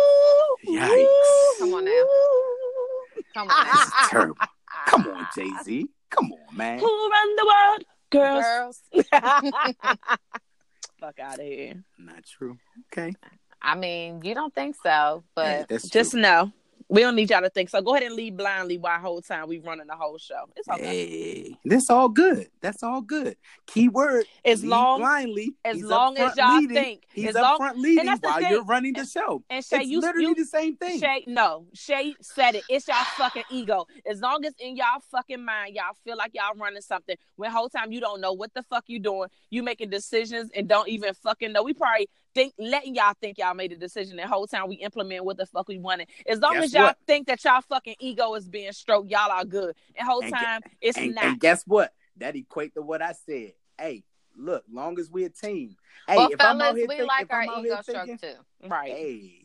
Yikes. 0.69 1.59
Come 1.61 1.75
on 1.75 1.85
now. 1.87 2.05
Come 3.35 3.49
on, 3.49 3.67
This 3.67 3.87
is 3.87 3.93
terrible. 4.11 4.37
Come 4.87 5.07
on, 5.09 5.27
Jay 5.35 5.51
Z. 5.65 5.87
Come 6.11 6.33
on, 6.33 6.57
man. 6.57 6.79
Who 6.81 6.87
run 6.87 7.37
the 7.37 7.47
world, 7.47 7.85
girls? 8.11 8.45
girls. 8.93 9.05
Fuck 11.01 11.19
out 11.19 11.39
of 11.39 11.47
here. 11.47 11.83
Not 11.99 12.25
true. 12.25 12.59
Okay. 12.93 13.15
I 13.63 13.75
mean, 13.75 14.23
you 14.23 14.35
don't 14.35 14.55
think 14.55 14.77
so, 14.83 15.23
but 15.35 15.47
Hey, 15.47 15.65
that's 15.69 15.89
Just 15.89 16.13
true. 16.13 16.21
know 16.21 16.53
we 16.91 17.03
don't 17.03 17.15
need 17.15 17.31
y'all 17.31 17.41
to 17.41 17.49
think. 17.51 17.71
So 17.71 17.81
go 17.81 17.95
ahead 17.95 18.05
and 18.07 18.15
lead 18.17 18.37
blindly 18.37 18.77
while 18.77 18.99
whole 18.99 19.23
time 19.23 19.49
we 19.49 19.59
running 19.61 19.87
the 19.87 19.95
whole 19.95 20.19
show. 20.19 20.47
It's 20.57 20.69
okay. 20.69 20.83
Hey, 20.85 21.57
that's 21.65 21.89
all 21.89 22.09
good. 22.09 22.49
That's 22.61 22.83
all 22.83 23.01
good. 23.01 23.37
Keyword 23.67 24.25
As 24.45 24.63
lead 24.63 24.69
long 24.71 24.99
blindly. 25.01 25.55
as 25.65 25.77
He's 25.77 25.85
long 25.85 26.19
as 26.19 26.37
y'all 26.37 26.57
leading. 26.59 26.75
think, 26.77 27.03
he's 27.13 27.29
as 27.31 27.37
up 27.37 27.43
long- 27.43 27.57
front 27.59 27.79
leading 27.79 28.07
while 28.07 28.39
thing. 28.41 28.51
you're 28.51 28.65
running 28.65 28.93
the 28.95 29.05
show. 29.05 29.43
and 29.49 29.65
Shay, 29.65 29.79
it's 29.79 29.89
you 29.89 30.01
literally 30.01 30.27
you 30.29 30.35
the 30.35 30.45
same 30.45 30.77
thing. 30.77 30.99
Shay, 30.99 31.25
no, 31.29 31.67
Shay 31.75 32.15
said 32.21 32.57
it. 32.57 32.65
It's 32.69 32.89
y'all 32.89 32.97
fucking 33.17 33.45
ego. 33.51 33.87
As 34.05 34.21
long 34.21 34.45
as 34.45 34.53
in 34.59 34.77
y'all 34.77 35.01
fucking 35.13 35.45
mind, 35.45 35.77
y'all 35.77 35.95
feel 36.05 36.17
like 36.17 36.33
y'all 36.35 36.55
running 36.57 36.83
something. 36.83 37.17
When 37.37 37.51
whole 37.53 37.69
time 37.69 37.93
you 37.93 38.01
don't 38.01 38.21
know 38.21 38.33
what 38.33 38.53
the 38.55 38.65
fuck 38.65 38.85
you 38.89 38.99
doing, 38.99 39.29
you 39.51 39.63
making 39.63 39.91
decisions 39.91 40.51
and 40.57 40.69
don't 40.69 40.89
even 40.89 41.15
fucking 41.15 41.53
know. 41.53 41.63
We 41.63 41.73
probably 41.73 42.09
think 42.35 42.55
letting 42.59 42.95
y'all 42.95 43.15
think 43.21 43.39
y'all 43.39 43.55
made 43.55 43.73
a 43.73 43.77
decision. 43.77 44.17
the 44.17 44.27
whole 44.27 44.47
time 44.47 44.69
we 44.69 44.77
implement 44.77 45.25
what 45.25 45.37
the 45.37 45.47
fuck 45.47 45.69
we 45.69 45.79
wanted. 45.79 46.09
As 46.27 46.39
long 46.39 46.55
Guess 46.55 46.65
as 46.65 46.75
y'all 46.75 46.83
what? 46.85 46.99
think 47.07 47.27
that 47.27 47.43
y'all 47.45 47.61
fucking 47.63 47.97
ego 48.01 48.35
is 48.35 48.49
being 48.49 48.73
stroked, 48.73 49.11
y'all 49.11 49.31
are 49.31 49.45
good. 49.45 49.75
And 49.97 50.07
whole 50.09 50.23
And 50.23 50.33
gu- 50.33 50.39
time 50.39 50.61
it's 50.81 50.97
and, 50.99 51.15
not. 51.15 51.25
and 51.25 51.41
guess 51.41 51.65
what? 51.67 51.93
That 52.19 52.37
equate 52.37 52.75
to 52.75 52.83
what 52.83 53.03
I 53.03 53.13
said. 53.13 53.53
Hey, 53.79 54.05
look, 54.37 54.65
long 54.71 54.99
as 54.99 55.11
we're 55.11 55.27
a 55.27 55.31
team. 55.31 55.77
Hey, 56.07 56.17
well, 56.17 56.29
if 56.31 56.41
I'm 56.41 56.57
out 56.61 56.61
fellas, 56.61 56.77
here 56.79 56.87
we 56.89 56.97
think- 56.97 57.09
like 57.09 57.23
if 57.25 57.33
our 57.33 57.41
I'm 57.43 57.49
ego 57.49 57.61
here 57.63 57.83
stroke 57.83 58.07
thinking, 58.07 58.19
too. 58.63 58.69
right? 58.69 58.91
Hey, 58.93 59.45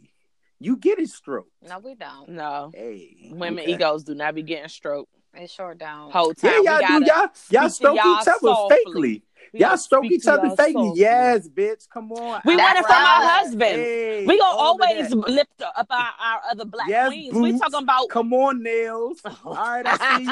you 0.59 0.77
get 0.77 0.99
it 0.99 1.09
stroked. 1.09 1.51
No, 1.61 1.79
we 1.79 1.95
don't. 1.95 2.29
No, 2.29 2.71
Hey, 2.73 3.29
women 3.31 3.63
okay. 3.63 3.73
egos 3.73 4.03
do 4.03 4.15
not 4.15 4.35
be 4.35 4.41
getting 4.43 4.69
stroked. 4.69 5.11
It 5.37 5.49
sure 5.51 5.73
don't. 5.75 6.11
Whole 6.11 6.33
time 6.33 6.51
Yeah, 6.63 6.79
y'all 6.79 6.99
do. 6.99 7.05
Y'all 7.05 7.29
y'all 7.49 7.63
to 7.63 7.69
stroke 7.69 7.95
y'all 7.97 8.21
each 8.21 8.27
other 8.27 8.37
softly. 8.39 8.75
fakely. 8.85 9.21
we 9.53 9.59
Y'all 9.59 9.69
gotta 9.69 9.77
stroke 9.77 10.05
each 10.05 10.27
other 10.27 10.47
y'all 10.47 10.55
fakely. 10.55 10.73
softly. 10.73 10.93
Yes, 11.01 11.49
bitch. 11.49 11.89
Come 11.89 12.11
on. 12.13 12.41
We 12.45 12.55
want 12.55 12.77
it 12.77 12.85
That's 12.85 12.87
from 12.87 13.05
our 13.05 13.29
husband. 13.29 13.61
Hey, 13.61 14.25
We 14.25 14.37
gonna 14.39 14.57
always 14.57 15.09
that. 15.09 15.15
lift 15.29 15.61
up 15.61 15.87
our, 15.89 16.09
our 16.19 16.41
other 16.51 16.65
black 16.65 16.87
Yes, 16.87 17.09
queens. 17.09 17.33
We 17.35 17.51
boots. 17.51 17.59
talking 17.61 17.83
about 17.83 18.09
Come 18.09 18.33
on, 18.33 18.63
nails. 18.63 19.21
All 19.45 19.53
right, 19.55 19.85
I 19.85 20.17
see 20.17 20.23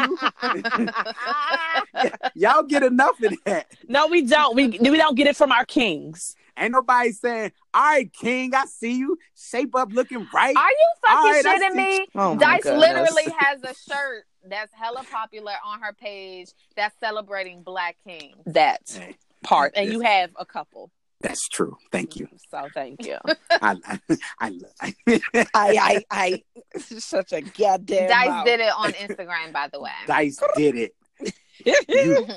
you. 2.04 2.10
Y'all 2.36 2.64
get 2.64 2.84
enough 2.84 3.22
of 3.22 3.34
that. 3.46 3.68
no, 3.88 4.08
we 4.08 4.22
don't. 4.24 4.56
We 4.56 4.68
we 4.70 4.98
don't 4.98 5.16
get 5.16 5.28
it 5.28 5.36
from 5.36 5.52
our 5.52 5.66
kings. 5.66 6.36
Ain't 6.58 6.72
nobody 6.72 7.12
saying, 7.12 7.52
"All 7.74 7.82
right, 7.82 8.12
King, 8.14 8.54
I 8.54 8.66
see 8.66 8.94
you. 8.98 9.18
Shape 9.36 9.76
up, 9.76 9.90
looking 9.92 10.28
right." 10.34 10.56
Are 10.56 10.70
you 10.70 10.88
fucking 11.02 11.18
All 11.18 11.24
right, 11.32 11.46
I 11.46 11.60
shitting 11.60 11.76
me? 11.76 12.08
Oh 12.16 12.36
Dice 12.38 12.64
goodness. 12.64 12.80
literally 12.88 13.34
has 13.40 13.64
a 13.64 13.74
shirt 13.90 14.26
that's 14.46 14.74
hella 14.74 15.04
popular 15.10 15.54
on 15.66 15.82
her 15.82 15.94
page 15.94 16.50
that's 16.76 16.96
celebrating 17.00 17.64
Black 17.64 17.98
Kings. 18.06 18.36
that 18.48 18.82
Hey, 18.90 19.16
part, 19.44 19.74
and 19.76 19.92
you 19.92 20.02
have 20.02 20.32
a 20.38 20.46
couple. 20.46 20.92
that's 21.22 21.48
true. 21.48 21.78
Thank 21.92 22.18
you. 22.18 22.28
Mm, 22.28 22.40
so 22.52 22.68
thank 22.74 23.06
you. 23.06 23.18
I, 23.50 23.78
I, 23.86 24.00
I, 24.40 24.52
I, 25.34 25.46
I 25.54 25.54
I 25.56 26.04
I 26.12 26.44
such 26.80 27.32
a 27.34 27.42
goddamn. 27.42 28.10
Dice 28.10 28.44
did 28.46 28.60
it 28.60 28.74
on 28.78 28.92
Instagram, 28.94 29.52
by 29.54 29.70
the 29.72 29.80
way. 29.82 29.92
Dice 30.08 30.40
did 30.56 30.76
it. 30.76 30.96
You, 31.88 32.28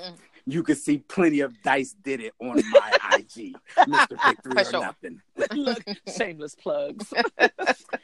you 0.49 0.63
can 0.63 0.77
see 0.77 0.99
plenty 0.99 1.41
of 1.41 1.61
Dice 1.63 1.95
did 2.05 2.21
it 2.21 2.33
on 2.41 2.63
my 2.71 2.93
IG, 3.19 3.57
Mister 3.89 4.17
Victory 4.25 4.65
For 4.65 4.77
or 4.77 4.81
nothing. 4.81 5.21
look, 5.53 5.83
shameless 6.17 6.55
plugs. 6.55 7.13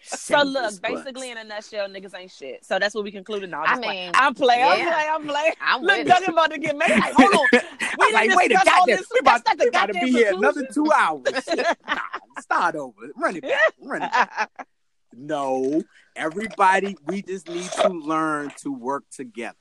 So 0.05 0.43
look, 0.43 0.63
plugs. 0.63 0.81
basically 0.81 1.31
in 1.31 1.39
a 1.39 1.45
nutshell, 1.45 1.89
niggas 1.89 2.13
ain't 2.19 2.31
shit. 2.33 2.65
So 2.65 2.79
that's 2.81 2.93
what 2.95 3.05
we 3.05 3.13
concluded. 3.13 3.51
Now 3.51 3.63
I 3.63 3.79
mean, 3.79 4.11
I'm 4.15 4.35
playing. 4.35 4.65
I'm 4.65 4.79
yeah. 4.81 4.93
playing. 4.93 5.09
I'm 5.13 5.27
playing. 5.29 5.53
I'm 5.61 5.83
Look, 5.83 5.99
with 5.99 6.07
Duncan 6.09 6.25
it. 6.25 6.33
about 6.33 6.51
to 6.51 6.59
get 6.59 6.77
mad. 6.77 6.91
Like, 6.91 7.15
hold 7.17 7.35
on. 7.35 7.47
We 7.53 8.07
I'm 8.07 8.13
like, 8.13 8.37
wait 8.37 8.53
a 8.53 8.59
all 8.59 8.65
goddamn, 8.65 8.97
this. 8.97 9.07
we 9.13 9.19
about, 9.21 9.45
That's 9.45 9.49
not 9.49 9.59
the 9.59 9.65
we 9.65 9.69
about 9.69 9.87
to 9.87 9.93
be 9.95 10.11
here 10.11 10.35
another 10.35 10.67
two 10.73 10.91
hours. 10.93 11.23
nah, 11.87 11.95
start 12.41 12.75
over. 12.75 12.97
Run 13.17 13.37
it 13.37 13.43
back. 13.43 13.73
Run 13.81 14.03
it 14.03 14.11
back. 14.13 14.51
No, 15.15 15.83
everybody, 16.17 16.97
we 17.07 17.23
just 17.23 17.49
need 17.49 17.71
to 17.73 17.89
learn 17.91 18.51
to 18.63 18.73
work 18.73 19.05
together. 19.13 19.57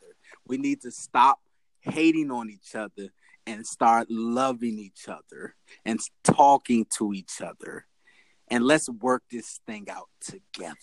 We 0.47 0.57
need 0.57 0.81
to 0.81 0.91
stop 0.91 1.39
hating 1.81 2.31
on 2.31 2.49
each 2.49 2.75
other 2.75 3.09
and 3.45 3.65
start 3.65 4.07
loving 4.09 4.79
each 4.79 5.07
other 5.07 5.55
and 5.85 5.99
talking 6.23 6.85
to 6.97 7.13
each 7.13 7.41
other. 7.41 7.85
And 8.49 8.63
let's 8.63 8.89
work 8.89 9.23
this 9.31 9.59
thing 9.65 9.87
out 9.89 10.09
together. 10.19 10.75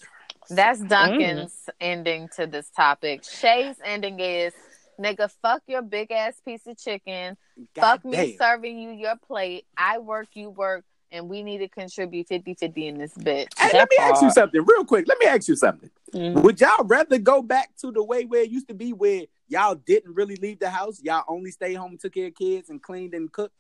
That's 0.51 0.81
mm. 0.81 0.89
Duncan's 0.89 1.69
ending 1.81 2.29
to 2.37 2.47
this 2.47 2.71
topic. 2.71 3.25
Shay's 3.25 3.77
ending 3.85 4.21
is 4.21 4.55
nigga, 4.99 5.31
fuck 5.43 5.63
your 5.67 5.83
big 5.83 6.11
ass 6.11 6.41
piece 6.45 6.67
of 6.67 6.79
chicken. 6.79 7.37
fuck 7.75 8.05
me 8.05 8.37
serving 8.37 8.79
you 8.79 8.91
your 8.91 9.17
plate. 9.17 9.67
I 9.77 9.99
work, 9.99 10.29
you 10.35 10.51
work, 10.51 10.85
and 11.11 11.29
we 11.29 11.43
need 11.43 11.59
to 11.59 11.69
contribute 11.69 12.29
50 12.29 12.55
50 12.55 12.87
in 12.89 12.99
this 12.99 13.15
bitch. 13.15 13.47
Hey, 13.59 13.71
That 13.73 13.75
let 13.75 13.89
me 13.91 13.97
ask 14.01 14.23
you 14.23 14.31
something 14.31 14.63
real 14.65 14.85
quick. 14.85 15.07
Let 15.09 15.19
me 15.19 15.27
ask 15.27 15.49
you 15.49 15.57
something. 15.57 15.91
Mhm. 16.15 16.43
Would 16.43 16.61
y'all 16.61 16.85
rather 16.85 17.19
go 17.19 17.43
back 17.43 17.71
to 17.79 17.91
the 17.93 18.03
way 18.03 18.25
where 18.25 18.43
it 18.43 18.51
used 18.51 18.69
to 18.69 18.75
be 18.75 18.93
where 18.93 19.23
y'all 19.49 19.75
didn't 19.75 20.15
really 20.15 20.37
leave 20.37 20.59
the 20.59 20.71
house? 20.71 21.01
Y'all 21.03 21.25
only 21.29 21.51
stayed 21.51 21.75
home 21.75 21.93
and 21.93 22.01
took 22.01 22.15
care 22.15 22.27
of 22.27 22.35
kids 22.35 22.71
and 22.71 22.83
cleaned 22.83 23.15
and 23.15 23.31
cooked? 23.33 23.55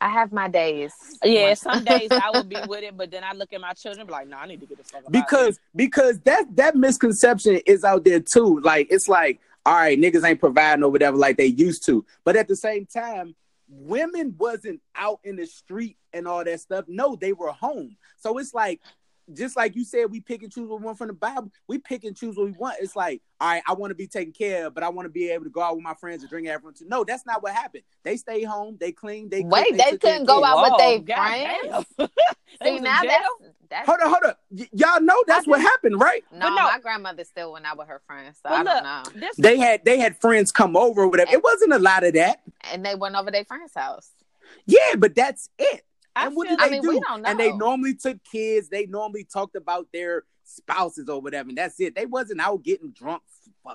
I 0.00 0.08
have 0.10 0.32
my 0.32 0.48
days. 0.48 0.92
Yeah, 1.22 1.48
My- 1.48 1.54
some 1.54 1.84
days 1.84 2.08
I 2.10 2.30
would 2.34 2.48
be 2.48 2.56
with 2.68 2.82
it, 2.82 2.96
but 2.96 3.10
then 3.10 3.24
I 3.24 3.32
look 3.32 3.52
at 3.52 3.60
my 3.60 3.72
children 3.72 4.00
and 4.00 4.08
be 4.08 4.12
like, 4.12 4.28
no, 4.28 4.36
I 4.36 4.46
need 4.46 4.60
to 4.60 4.66
get 4.66 4.78
the 4.78 4.84
fuck 4.84 5.04
out 5.04 5.12
because 5.12 5.58
because 5.74 6.18
that 6.20 6.44
that 6.56 6.76
misconception 6.76 7.60
is 7.66 7.84
out 7.84 8.04
there 8.04 8.20
too. 8.20 8.60
Like 8.60 8.88
it's 8.90 9.08
like, 9.08 9.40
all 9.64 9.74
right, 9.74 9.98
niggas 9.98 10.24
ain't 10.28 10.40
providing 10.40 10.84
or 10.84 10.90
whatever 10.90 11.16
like 11.16 11.36
they 11.38 11.46
used 11.46 11.86
to. 11.86 12.04
But 12.24 12.36
at 12.36 12.48
the 12.48 12.56
same 12.56 12.86
time, 12.86 13.34
women 13.68 14.34
wasn't 14.38 14.80
out 14.94 15.20
in 15.24 15.36
the 15.36 15.46
street 15.46 15.96
and 16.12 16.28
all 16.28 16.44
that 16.44 16.60
stuff. 16.60 16.84
No, 16.88 17.16
they 17.16 17.32
were 17.32 17.52
home. 17.52 17.96
So 18.16 18.38
it's 18.38 18.54
like 18.54 18.80
just 19.32 19.56
like 19.56 19.74
you 19.74 19.84
said, 19.84 20.10
we 20.10 20.20
pick 20.20 20.42
and 20.42 20.52
choose 20.52 20.68
what 20.68 20.80
we 20.80 20.84
want 20.86 20.98
from 20.98 21.08
the 21.08 21.14
Bible. 21.14 21.50
We 21.66 21.78
pick 21.78 22.04
and 22.04 22.16
choose 22.16 22.36
what 22.36 22.46
we 22.46 22.52
want. 22.52 22.76
It's 22.80 22.94
like, 22.94 23.22
all 23.40 23.48
right, 23.48 23.62
I 23.66 23.72
want 23.72 23.90
to 23.90 23.94
be 23.94 24.06
taken 24.06 24.32
care 24.32 24.66
of, 24.66 24.74
but 24.74 24.82
I 24.84 24.88
want 24.90 25.06
to 25.06 25.10
be 25.10 25.30
able 25.30 25.44
to 25.44 25.50
go 25.50 25.62
out 25.62 25.74
with 25.76 25.84
my 25.84 25.94
friends 25.94 26.22
and 26.22 26.30
drink 26.30 26.46
everyone. 26.46 26.74
No, 26.86 27.04
that's 27.04 27.24
not 27.26 27.42
what 27.42 27.54
happened. 27.54 27.84
They 28.02 28.16
stay 28.16 28.42
home, 28.44 28.76
they 28.78 28.92
clean, 28.92 29.28
they 29.30 29.42
wait. 29.42 29.68
cook, 29.68 29.76
They, 29.78 29.90
took 29.92 30.00
care 30.00 30.10
couldn't 30.12 30.26
go 30.26 30.40
kids. 30.40 30.46
out 30.46 30.80
with 30.80 31.06
their 31.06 31.16
friends. 31.16 31.86
They 32.60 32.76
See 32.76 32.80
now 32.80 33.02
jail? 33.02 33.10
that's 33.10 33.54
that's 33.68 33.88
Hold 33.88 33.98
on, 34.04 34.08
hold 34.10 34.24
up. 34.24 34.38
Y- 34.50 34.68
y'all 34.72 35.00
know 35.00 35.22
that's 35.26 35.46
what 35.46 35.60
happened, 35.60 36.00
right? 36.00 36.22
no, 36.32 36.48
no. 36.48 36.54
My 36.54 36.78
grandmother 36.80 37.24
still 37.24 37.52
went 37.52 37.66
out 37.66 37.76
with 37.78 37.88
her 37.88 38.00
friends, 38.06 38.38
so 38.40 38.52
I 38.54 38.62
But 38.62 38.82
don't 38.82 38.84
know. 39.14 39.20
this 39.20 39.34
They 39.36 39.58
had 39.58 39.84
they 39.84 39.98
had 39.98 40.20
friends 40.20 40.52
come 40.52 40.76
over 40.76 41.02
or 41.02 41.08
whatever. 41.08 41.32
It 41.32 41.42
wasn't 41.42 41.72
a 41.72 41.78
lot 41.80 42.04
of 42.04 42.12
that. 42.14 42.42
And 42.72 42.84
they 42.86 42.94
went 42.94 43.16
over 43.16 43.30
their 43.32 43.44
friend's 43.44 43.74
house. 43.74 44.08
Yeah, 44.66 44.94
but 44.96 45.14
that's 45.16 45.48
it. 45.58 45.82
I 46.16 46.26
and 46.26 46.36
what 46.36 46.48
feel 46.48 46.56
did 46.56 46.64
they 46.64 46.68
I 46.68 46.70
mean, 46.70 46.82
do? 46.82 46.88
we 46.90 47.00
don't 47.00 47.26
And 47.26 47.38
they 47.40 47.52
normally 47.52 47.94
took 47.94 48.18
kids. 48.24 48.68
They 48.68 48.86
normally 48.86 49.24
talked 49.24 49.56
about 49.56 49.88
their 49.92 50.24
spouses 50.44 51.08
or 51.08 51.20
whatever. 51.20 51.48
And 51.48 51.58
that's 51.58 51.80
it. 51.80 51.94
They 51.94 52.06
wasn't 52.06 52.40
out 52.40 52.62
getting 52.62 52.90
drunk, 52.92 53.22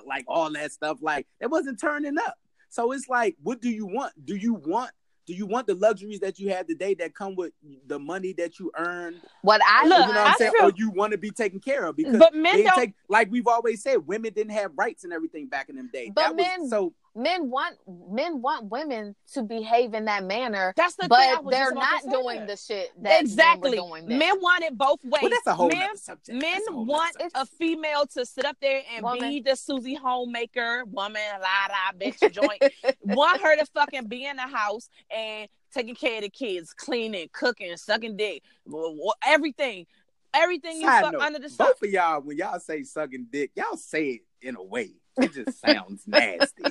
like 0.06 0.24
all 0.28 0.50
that 0.52 0.72
stuff. 0.72 0.98
Like 1.00 1.26
they 1.40 1.46
wasn't 1.46 1.80
turning 1.80 2.18
up. 2.18 2.36
So 2.68 2.92
it's 2.92 3.08
like, 3.08 3.36
what 3.42 3.60
do 3.60 3.68
you 3.70 3.86
want? 3.86 4.12
Do 4.24 4.36
you 4.36 4.54
want? 4.54 4.90
Do 5.26 5.34
you 5.36 5.46
want 5.46 5.68
the 5.68 5.74
luxuries 5.76 6.18
that 6.20 6.40
you 6.40 6.50
have 6.50 6.66
today 6.66 6.94
that 6.94 7.14
come 7.14 7.36
with 7.36 7.52
the 7.86 7.98
money 8.00 8.32
that 8.38 8.58
you 8.58 8.72
earn? 8.76 9.20
What 9.42 9.60
I 9.64 9.86
Look, 9.86 9.98
you 10.08 10.12
know 10.14 10.18
what 10.20 10.26
I'm 10.28 10.32
I 10.32 10.36
saying? 10.38 10.52
feel- 10.58 10.68
Or 10.68 10.72
you 10.74 10.90
want 10.90 11.12
to 11.12 11.18
be 11.18 11.30
taken 11.30 11.60
care 11.60 11.84
of 11.84 11.94
because 11.96 12.16
But 12.18 12.34
men 12.34 12.56
they 12.56 12.62
don't- 12.64 12.74
take 12.74 12.94
like 13.08 13.30
we've 13.30 13.46
always 13.46 13.80
said, 13.82 14.06
women 14.08 14.32
didn't 14.32 14.54
have 14.54 14.72
rights 14.76 15.04
and 15.04 15.12
everything 15.12 15.46
back 15.46 15.68
in 15.68 15.76
them 15.76 15.88
days. 15.92 16.10
But 16.14 16.22
that 16.22 16.36
was 16.36 16.46
men- 16.46 16.68
so 16.68 16.94
men 17.14 17.50
want 17.50 17.76
men 18.10 18.40
want 18.40 18.70
women 18.70 19.14
to 19.32 19.42
behave 19.42 19.94
in 19.94 20.04
that 20.06 20.24
manner, 20.24 20.72
That's 20.76 20.94
the 20.96 21.02
thing. 21.08 21.08
But 21.08 21.50
they're 21.50 21.72
not 21.72 22.02
doing 22.10 22.40
that. 22.40 22.48
the 22.48 22.56
shit 22.56 22.90
that 23.02 23.20
exactly. 23.22 23.72
men 23.72 23.88
were 23.90 24.00
doing. 24.00 24.18
Men 24.18 24.40
want 24.40 24.64
it 24.64 24.76
both 24.78 24.98
ways. 25.04 25.22
well, 25.22 25.30
that's 25.30 25.46
a 25.46 25.54
whole 25.54 25.68
men, 25.68 25.96
subject. 25.96 26.40
men 26.40 26.60
a 26.68 26.72
whole 26.72 26.84
want 26.84 27.12
subject. 27.14 27.32
a 27.36 27.46
female 27.46 28.06
to 28.14 28.24
sit 28.24 28.44
up 28.44 28.56
there 28.60 28.82
and 28.94 29.02
Woman. 29.02 29.28
be 29.28 29.40
the 29.40 29.56
Susie 29.56 29.94
homemaker, 29.94 30.84
woman, 30.86 31.20
la 31.40 31.46
la, 31.68 31.92
bitch 31.98 32.20
joint. 32.32 32.62
want 33.04 33.40
her 33.40 33.56
to 33.56 33.66
fucking 33.66 34.06
be 34.06 34.26
in 34.26 34.36
the 34.36 34.42
house 34.42 34.88
and 35.14 35.48
taking 35.72 35.94
care 35.94 36.16
of 36.16 36.22
the 36.22 36.30
kids, 36.30 36.72
cleaning, 36.72 37.28
cooking, 37.32 37.76
sucking 37.76 38.16
dick, 38.16 38.42
wh- 38.70 38.94
wh- 38.96 39.28
everything. 39.28 39.86
Everything 40.32 40.76
you 40.80 40.86
Side 40.86 41.02
fuck 41.02 41.12
note, 41.14 41.22
under 41.22 41.38
the 41.40 41.48
sun. 41.48 41.66
both 41.66 41.82
of 41.82 41.90
y'all, 41.90 42.20
when 42.20 42.36
y'all 42.38 42.60
say 42.60 42.84
sucking 42.84 43.26
dick, 43.32 43.50
y'all 43.56 43.76
say 43.76 44.06
it 44.10 44.20
in 44.42 44.54
a 44.54 44.62
way. 44.62 44.92
It 45.18 45.32
just 45.32 45.60
sounds 45.60 46.04
nasty, 46.06 46.62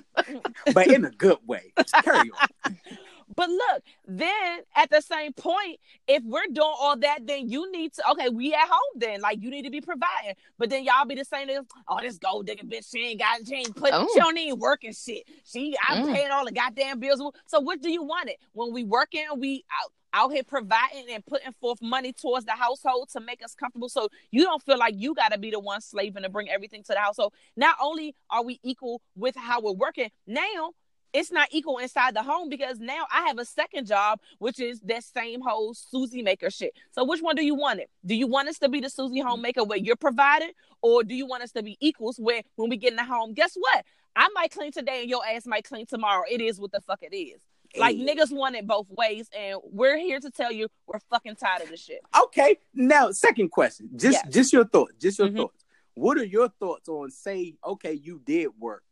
but 0.74 0.88
in 0.88 1.06
a 1.06 1.11
good 1.11 1.40
way. 1.45 1.74
Carry 2.03 2.32
on. 2.66 2.78
But 3.35 3.49
look, 3.49 3.84
then 4.07 4.60
at 4.76 4.89
the 4.89 5.01
same 5.01 5.34
point, 5.34 5.80
if 6.07 6.23
we're 6.23 6.47
doing 6.51 6.73
all 6.80 6.97
that, 6.97 7.27
then 7.27 7.49
you 7.49 7.72
need 7.72 7.93
to 7.93 8.10
okay, 8.11 8.30
we 8.30 8.53
at 8.53 8.61
home 8.68 8.80
then. 8.99 9.22
Like 9.22 9.41
you 9.41 9.49
need 9.49 9.64
to 9.64 9.69
be 9.69 9.81
providing. 9.81 10.35
But 10.57 10.69
then 10.69 10.84
y'all 10.84 11.06
be 11.06 11.15
the 11.15 11.26
same 11.26 11.49
as, 11.49 11.60
oh, 11.88 11.99
this 12.01 12.18
gold 12.18 12.47
digger 12.47 12.65
bitch, 12.65 12.89
she 12.89 12.99
ain't 13.07 13.19
got 13.19 13.45
she 13.47 13.56
ain't 13.56 13.76
put 13.76 13.91
Oh. 13.93 14.07
she 14.14 14.19
don't 14.19 14.38
even 14.38 14.60
working 14.60 14.93
shit. 14.93 15.23
She 15.45 15.76
I'm 15.88 15.99
Mm. 15.99 16.14
paying 16.14 16.31
all 16.31 16.45
the 16.45 16.51
goddamn 16.51 16.99
bills. 16.99 17.22
So 17.47 17.60
what 17.60 17.81
do 17.81 17.89
you 17.91 18.03
want 18.03 18.30
it? 18.30 18.38
When 18.53 18.73
we 18.73 18.84
working, 18.84 19.26
we 19.38 19.64
out 19.84 19.91
out 20.11 20.31
here 20.31 20.43
providing 20.43 21.06
and 21.11 21.23
putting 21.26 21.51
forth 21.61 21.80
money 21.81 22.11
towards 22.11 22.45
the 22.45 22.51
household 22.53 23.10
to 23.10 23.19
make 23.19 23.43
us 23.43 23.53
comfortable 23.53 23.88
so 23.89 24.07
you 24.31 24.43
don't 24.43 24.61
feel 24.64 24.77
like 24.77 24.95
you 24.97 25.14
got 25.14 25.31
to 25.31 25.38
be 25.38 25.51
the 25.51 25.60
one 25.60 25.80
slaving 25.81 26.23
to 26.23 26.30
bring 26.30 26.49
everything 26.49 26.81
to 26.81 26.93
the 26.93 26.99
household 26.99 27.31
not 27.56 27.76
only 27.80 28.15
are 28.31 28.43
we 28.43 28.60
equal 28.64 29.03
with 29.15 29.35
how 29.35 29.61
we're 29.61 29.72
working 29.72 30.10
now 30.26 30.72
it's 31.14 31.31
not 31.31 31.48
equal 31.52 31.77
inside 31.80 32.15
the 32.15 32.23
home 32.23 32.49
because 32.49 32.80
now 32.80 33.06
I 33.11 33.27
have 33.27 33.40
a 33.40 33.45
second 33.45 33.88
job, 33.88 34.19
which 34.38 34.60
is 34.60 34.80
that 34.81 35.03
same 35.03 35.41
whole 35.41 35.73
Susie 35.73 36.22
maker 36.22 36.49
shit. 36.49 36.73
So 36.91 37.03
which 37.03 37.22
one 37.22 37.36
do 37.36 37.44
you 37.44 37.56
want 37.56 37.80
it? 37.80 37.90
Do 38.06 38.15
you 38.15 38.27
want 38.27 38.48
us 38.49 38.60
to 38.60 38.69
be 38.69 38.80
the 38.80 38.90
Susie 38.90 39.19
homemaker 39.19 39.64
where 39.64 39.77
you're 39.77 39.95
providing, 39.95 40.52
or 40.81 41.03
do 41.03 41.15
you 41.15 41.26
want 41.26 41.44
us 41.44 41.52
to 41.53 41.64
be 41.64 41.77
equals 41.80 42.18
where 42.19 42.41
when 42.56 42.69
we 42.69 42.77
get 42.77 42.91
in 42.91 42.98
the 42.98 43.03
home, 43.03 43.34
guess 43.34 43.56
what? 43.56 43.86
I 44.15 44.27
might 44.34 44.52
clean 44.52 44.72
today 44.72 45.02
and 45.02 45.10
your 45.10 45.26
ass 45.26 45.45
might 45.45 45.64
clean 45.64 45.86
tomorrow. 45.86 46.23
It 46.30 46.41
is 46.41 46.60
what 46.60 46.72
the 46.72 46.81
fuck 46.81 46.99
it 47.02 47.15
is. 47.15 47.41
Like 47.77 47.98
niggas 47.98 48.31
want 48.31 48.56
it 48.56 48.65
both 48.65 48.88
ways, 48.90 49.30
and 49.38 49.60
we're 49.64 49.98
here 49.98 50.19
to 50.19 50.31
tell 50.31 50.52
you 50.52 50.69
we're 50.88 50.99
fucking 51.11 51.36
tired 51.36 51.61
of 51.61 51.69
this 51.69 51.84
shit. 51.84 52.02
Okay, 52.23 52.57
now 52.73 53.11
second 53.11 53.49
question. 53.52 53.90
Just 53.95 54.23
Yes. 54.26 54.34
just 54.34 54.53
your 54.53 54.65
thoughts. 54.65 54.94
Just 54.99 55.19
your 55.19 55.27
Mhm. 55.27 55.38
thoughts. 55.38 55.65
What 55.94 56.18
are 56.18 56.26
your 56.26 56.49
thoughts 56.49 56.90
on 56.90 57.11
say, 57.11 57.57
okay, 57.64 57.94
you 57.94 58.19
did 58.26 58.48
work 58.60 58.84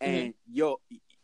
and 0.00 0.34
your 0.48 0.78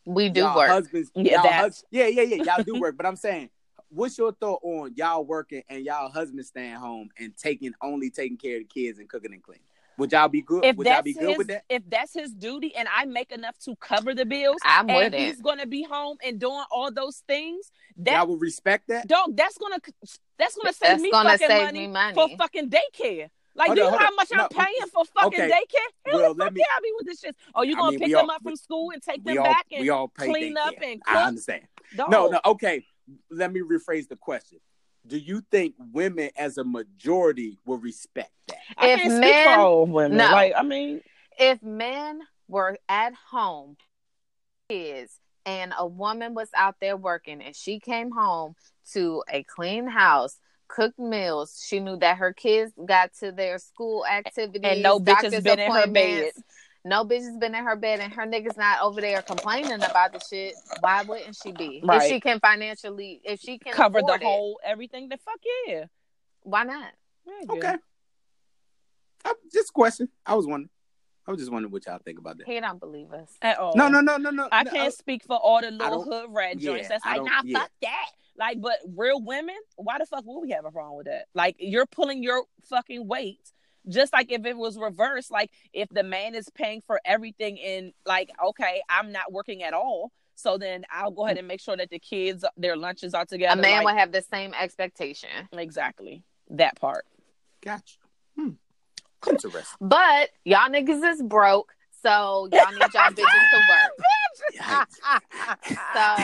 we 0.09 0.29
do 0.31 0.41
y'all 0.41 0.57
work. 0.57 0.69
husbands 0.71 1.11
Yeah, 1.15 1.43
y'all 1.43 1.53
hus- 1.53 1.85
yeah, 1.91 2.07
yeah, 2.07 2.23
yeah, 2.23 2.43
y'all 2.43 2.65
do 2.65 2.81
work. 2.81 2.97
But 2.97 3.07
I'm 3.07 3.17
saying, 3.17 3.51
what's 3.91 4.17
your 4.19 4.33
thought 4.33 4.61
on 4.63 4.95
y'all 4.97 5.25
working 5.25 5.63
and 5.69 5.85
y'all 5.85 6.11
husbands 6.11 6.49
staying 6.49 6.75
home 6.77 7.11
and 7.19 7.37
taking 7.37 7.73
only 7.83 8.11
taking 8.11 8.37
care 8.39 8.57
of 8.57 8.63
the 8.63 8.69
kids 8.69 8.99
and 8.99 9.09
cooking 9.09 9.33
and 9.33 9.43
cleaning? 9.43 9.63
Would 9.99 10.13
y'all 10.13 10.29
be 10.29 10.43
good? 10.43 10.65
If 10.65 10.77
Would 10.77 10.87
y'all 10.87 10.95
that's 10.97 11.05
be 11.05 11.13
good 11.15 11.29
his, 11.31 11.39
with 11.39 11.47
that? 11.49 11.65
if 11.69 11.83
that's 11.91 12.15
his 12.15 12.33
duty, 12.33 12.75
and 12.77 12.87
I 12.95 13.05
make 13.05 13.33
enough 13.33 13.59
to 13.65 13.75
cover 13.77 14.15
the 14.15 14.25
bills, 14.25 14.59
I'm 14.65 14.89
and 14.89 14.97
with 14.97 15.15
it. 15.15 15.21
he's 15.27 15.41
gonna 15.43 15.67
be 15.67 15.83
home 15.83 16.17
and 16.25 16.39
doing 16.39 16.63
all 16.71 16.93
those 16.93 17.23
things, 17.27 17.71
that 17.99 18.13
y'all 18.13 18.29
would 18.29 18.41
respect 18.41 18.87
that? 18.89 19.09
dog, 19.09 19.37
that's 19.37 19.59
gonna 19.59 19.79
that's 20.39 20.57
gonna 20.57 20.73
save 20.73 20.89
That's 20.91 21.03
me 21.03 21.11
gonna 21.11 21.31
fucking 21.31 21.49
save 21.49 21.65
money, 21.65 21.81
me 21.81 21.89
money. 21.89 22.15
for 22.15 22.29
fucking 22.37 22.71
daycare. 22.71 23.29
Like, 23.59 23.67
Hold 23.67 23.77
do 23.79 23.83
you 23.85 23.91
know 23.91 23.99
how 23.99 24.07
on. 24.07 24.17
much 24.17 24.29
I'm 24.33 24.39
No, 24.39 24.49
paying 24.51 24.89
for 24.95 25.05
fucking 25.05 25.41
okay. 25.41 25.51
daycare? 25.51 26.11
Hell, 26.13 26.21
Well, 26.21 26.35
the 26.35 26.39
let 26.39 26.47
fuck 26.47 26.55
me- 26.55 26.61
yeah, 26.61 26.77
I 26.77 26.81
be 26.81 26.93
with 26.97 27.07
this 27.07 27.21
shit. 27.21 27.37
Oh, 27.57 27.63
you 27.63 27.75
gonna 27.75 27.91
mean, 27.91 27.99
pick 27.99 28.07
we 28.07 28.13
them 28.15 28.25
all- 28.27 28.37
up 28.37 28.43
from 28.43 28.55
school 28.57 28.91
and 28.93 29.03
take 29.03 29.25
them 29.25 29.37
all 29.39 29.45
back 29.45 29.67
and 29.73 29.83
we 29.83 29.91
all 29.91 30.07
pay 30.09 30.27
clean 30.29 30.57
up 30.57 30.75
daycare. 30.75 30.93
and 30.93 31.03
I 31.07 31.13
cook? 31.15 31.23
understand. 31.27 31.63
Dog. 31.97 32.11
No, 32.11 32.29
no, 32.29 32.41
okay. 32.47 32.87
Let 33.31 33.53
me 33.53 33.61
rephrase 33.61 34.07
the 34.09 34.15
question. 34.17 34.61
Do 35.07 35.19
you 35.19 35.41
think 35.51 35.75
women 35.93 36.31
as 36.37 36.57
a 36.59 36.65
majority 36.65 37.59
will 37.67 37.79
respect 37.79 38.31
that? 38.47 38.59
I 38.77 38.89
If 38.91 39.01
can't 39.01 39.13
speak 39.13 39.21
men- 39.23 39.57
for 39.57 39.61
all 39.61 39.87
women. 39.87 40.19
no. 40.19 40.31
Like, 40.31 40.53
I 40.57 40.63
mean, 40.63 41.01
if 41.39 41.61
men 41.63 42.21
were 42.47 42.79
at 42.89 43.15
home, 43.15 43.77
kids, 44.69 45.19
and 45.47 45.73
a 45.79 45.87
woman 45.87 46.35
was 46.35 46.51
out 46.55 46.77
there 46.81 46.97
working, 46.97 47.43
and 47.43 47.57
she 47.57 47.81
came 47.81 48.11
home 48.11 48.55
to 48.93 49.25
a 49.29 49.43
clean 49.45 49.87
house, 49.89 50.39
cooked 50.69 50.99
meals, 50.99 51.65
she 51.67 51.81
knew 51.81 51.97
that 51.97 52.19
her 52.19 52.33
kids 52.33 52.73
got 52.87 53.13
to 53.21 53.33
their 53.33 53.59
school 53.59 54.07
activities, 54.07 54.61
and 54.63 54.83
no 54.83 55.01
bitch 55.01 55.23
has 55.23 55.43
been 55.43 55.59
in 55.59 55.73
her 55.73 55.87
bed. 55.87 56.33
No 56.85 57.05
bitch 57.05 57.23
has 57.23 57.37
been 57.37 57.55
in 57.55 57.65
her 57.65 57.77
bed, 57.77 58.01
and 58.01 58.13
her 58.13 58.27
niggas 58.27 58.57
not 58.57 58.81
over 58.83 59.01
there 59.01 59.21
complaining 59.23 59.73
about 59.83 60.13
the 60.13 60.21
shit. 60.21 60.55
Why 60.81 61.03
wouldn't 61.03 61.37
she 61.43 61.53
be? 61.53 61.83
Right. 61.85 62.03
If 62.03 62.09
she 62.09 62.21
can 62.21 62.39
financially, 62.41 63.21
if 63.25 63.41
she 63.41 63.59
can 63.59 63.73
Cover 63.73 64.01
the 64.01 64.15
it, 64.15 64.23
whole 64.23 64.61
everything. 64.65 65.09
Then 65.09 65.19
fuck 65.19 65.41
yeah. 65.67 65.85
why 66.43 66.65
not? 66.65 66.93
Yeah, 67.27 67.53
Okay. 67.53 67.75
I, 69.25 69.35
just 69.53 69.71
a 69.71 69.73
question. 69.73 70.09
I 70.25 70.35
was 70.35 70.47
wondering. 70.47 70.71
I 71.27 71.31
was 71.31 71.41
just 71.41 71.53
wondering 71.53 71.73
what 71.73 71.85
y'all 71.85 71.99
think 72.03 72.19
about 72.19 72.39
that. 72.39 72.47
He 72.47 72.59
don't 72.59 72.81
believe 72.81 73.13
us. 73.13 73.31
At 73.43 73.59
all. 73.59 73.77
No, 73.77 73.89
no, 73.89 74.01
no, 74.01 74.17
no, 74.17 74.31
no. 74.31 74.49
I 74.51 74.63
no, 74.63 74.71
can't 74.71 74.95
speak 74.95 75.25
for 75.25 75.37
all 75.37 75.61
the 75.61 75.71
little 75.71 76.03
hood 76.03 76.31
rat 76.31 76.57
joints. 76.57 76.85
yeah, 76.85 76.89
That's 76.89 77.05
like, 77.05 77.23
nah, 77.23 77.43
yeah. 77.45 77.59
fuck 77.59 77.71
that. 77.83 78.07
Like, 78.39 78.61
but 78.61 78.79
real 78.97 79.21
women, 79.21 79.57
why 79.77 79.99
the 79.99 80.07
fuck 80.07 80.25
would 80.25 80.41
we 80.41 80.51
have 80.51 80.65
a 80.65 80.71
problem 80.71 80.97
with 80.97 81.07
that? 81.07 81.27
Like, 81.35 81.57
you're 81.59 81.87
pulling 81.87 82.23
your 82.23 82.45
fucking 82.71 83.07
weight. 83.07 83.41
Just 83.89 84.13
like 84.13 84.31
if 84.31 84.45
it 84.45 84.57
was 84.57 84.79
reversed, 84.79 85.31
like 85.31 85.51
if 85.73 85.89
the 85.89 86.03
man 86.03 86.35
is 86.35 86.49
paying 86.55 86.83
for 86.87 87.01
everything 87.05 87.59
and 87.59 87.93
like, 88.07 88.31
okay, 88.49 88.83
I'm 88.89 89.13
not 89.13 89.33
working 89.33 89.63
at 89.63 89.73
all. 89.73 90.13
So 90.35 90.59
then 90.59 90.85
I'll 90.93 91.11
go 91.11 91.25
ahead 91.25 91.39
and 91.39 91.49
make 91.49 91.61
sure 91.61 91.77
that 91.77 91.91
the 91.91 91.99
kids, 91.99 92.45
their 92.57 92.77
lunches 92.77 93.15
are 93.15 93.25
together. 93.25 93.59
A 93.59 93.63
man 93.63 93.83
like- 93.83 93.95
would 93.95 93.99
have 93.99 94.13
the 94.13 94.23
same 94.23 94.53
expectation. 94.55 95.31
exactly 95.53 96.23
that 96.51 96.79
part. 96.79 97.07
Gotcha. 97.63 97.97
Hmm. 98.39 98.51
Interesting. 99.29 99.65
But 99.81 100.31
y'all 100.45 100.69
niggas 100.69 101.03
is 101.13 101.23
broke, 101.23 101.75
so 102.03 102.49
y'all 102.53 102.71
need 102.73 102.81
y'all 102.95 103.11
bitches 103.11 103.51
to 103.51 103.61
work. 103.69 103.93
So 105.95 106.17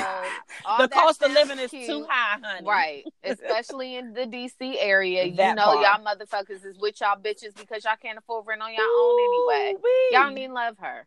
all 0.65 0.79
the 0.79 0.89
cost 0.89 1.23
of 1.23 1.33
sounds 1.33 1.35
living 1.49 1.59
is 1.59 1.71
cute. 1.71 1.87
too 1.87 2.07
high, 2.09 2.39
honey. 2.43 2.67
Right. 2.67 3.05
Especially 3.25 3.97
in 3.97 4.13
the 4.13 4.21
DC 4.23 4.77
area. 4.79 5.25
you 5.25 5.35
know 5.35 5.65
part. 5.65 5.81
y'all 5.81 6.05
motherfuckers 6.05 6.65
is 6.65 6.79
with 6.79 7.01
y'all 7.01 7.19
bitches 7.21 7.55
because 7.57 7.85
y'all 7.85 7.95
can't 8.01 8.19
afford 8.19 8.47
rent 8.47 8.63
on 8.63 8.73
your 8.73 8.83
own 8.83 9.19
anyway. 9.21 9.75
Ooh-wee. 9.75 10.09
Y'all 10.13 10.29
don't 10.29 10.39
even 10.39 10.55
love 10.55 10.77
her. 10.79 11.07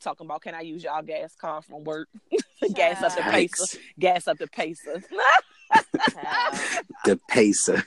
talking 0.00 0.26
about 0.26 0.42
can 0.42 0.54
I 0.54 0.60
use 0.60 0.84
y'all 0.84 1.02
gas 1.02 1.34
car 1.34 1.62
from 1.62 1.84
work? 1.84 2.08
gas 2.74 3.02
up 3.02 3.14
the 3.14 3.22
Child. 3.22 3.32
pacer. 3.34 3.78
Gas 3.98 4.28
up 4.28 4.38
the 4.38 4.46
pacer. 4.48 5.02
Child. 6.10 6.58
The 7.04 7.20
pacer. 7.28 7.82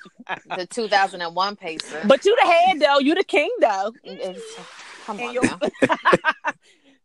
the 0.58 0.66
2001 0.66 1.56
pacer. 1.58 2.02
but 2.08 2.26
you 2.26 2.36
the 2.42 2.50
head 2.50 2.80
though. 2.80 3.00
You 3.00 3.14
the 3.16 3.24
king 3.24 3.52
though. 3.60 3.94
It's- 5.06 5.18
come 5.18 5.20
on 5.22 5.34
you- 5.34 5.42
now. 5.42 5.60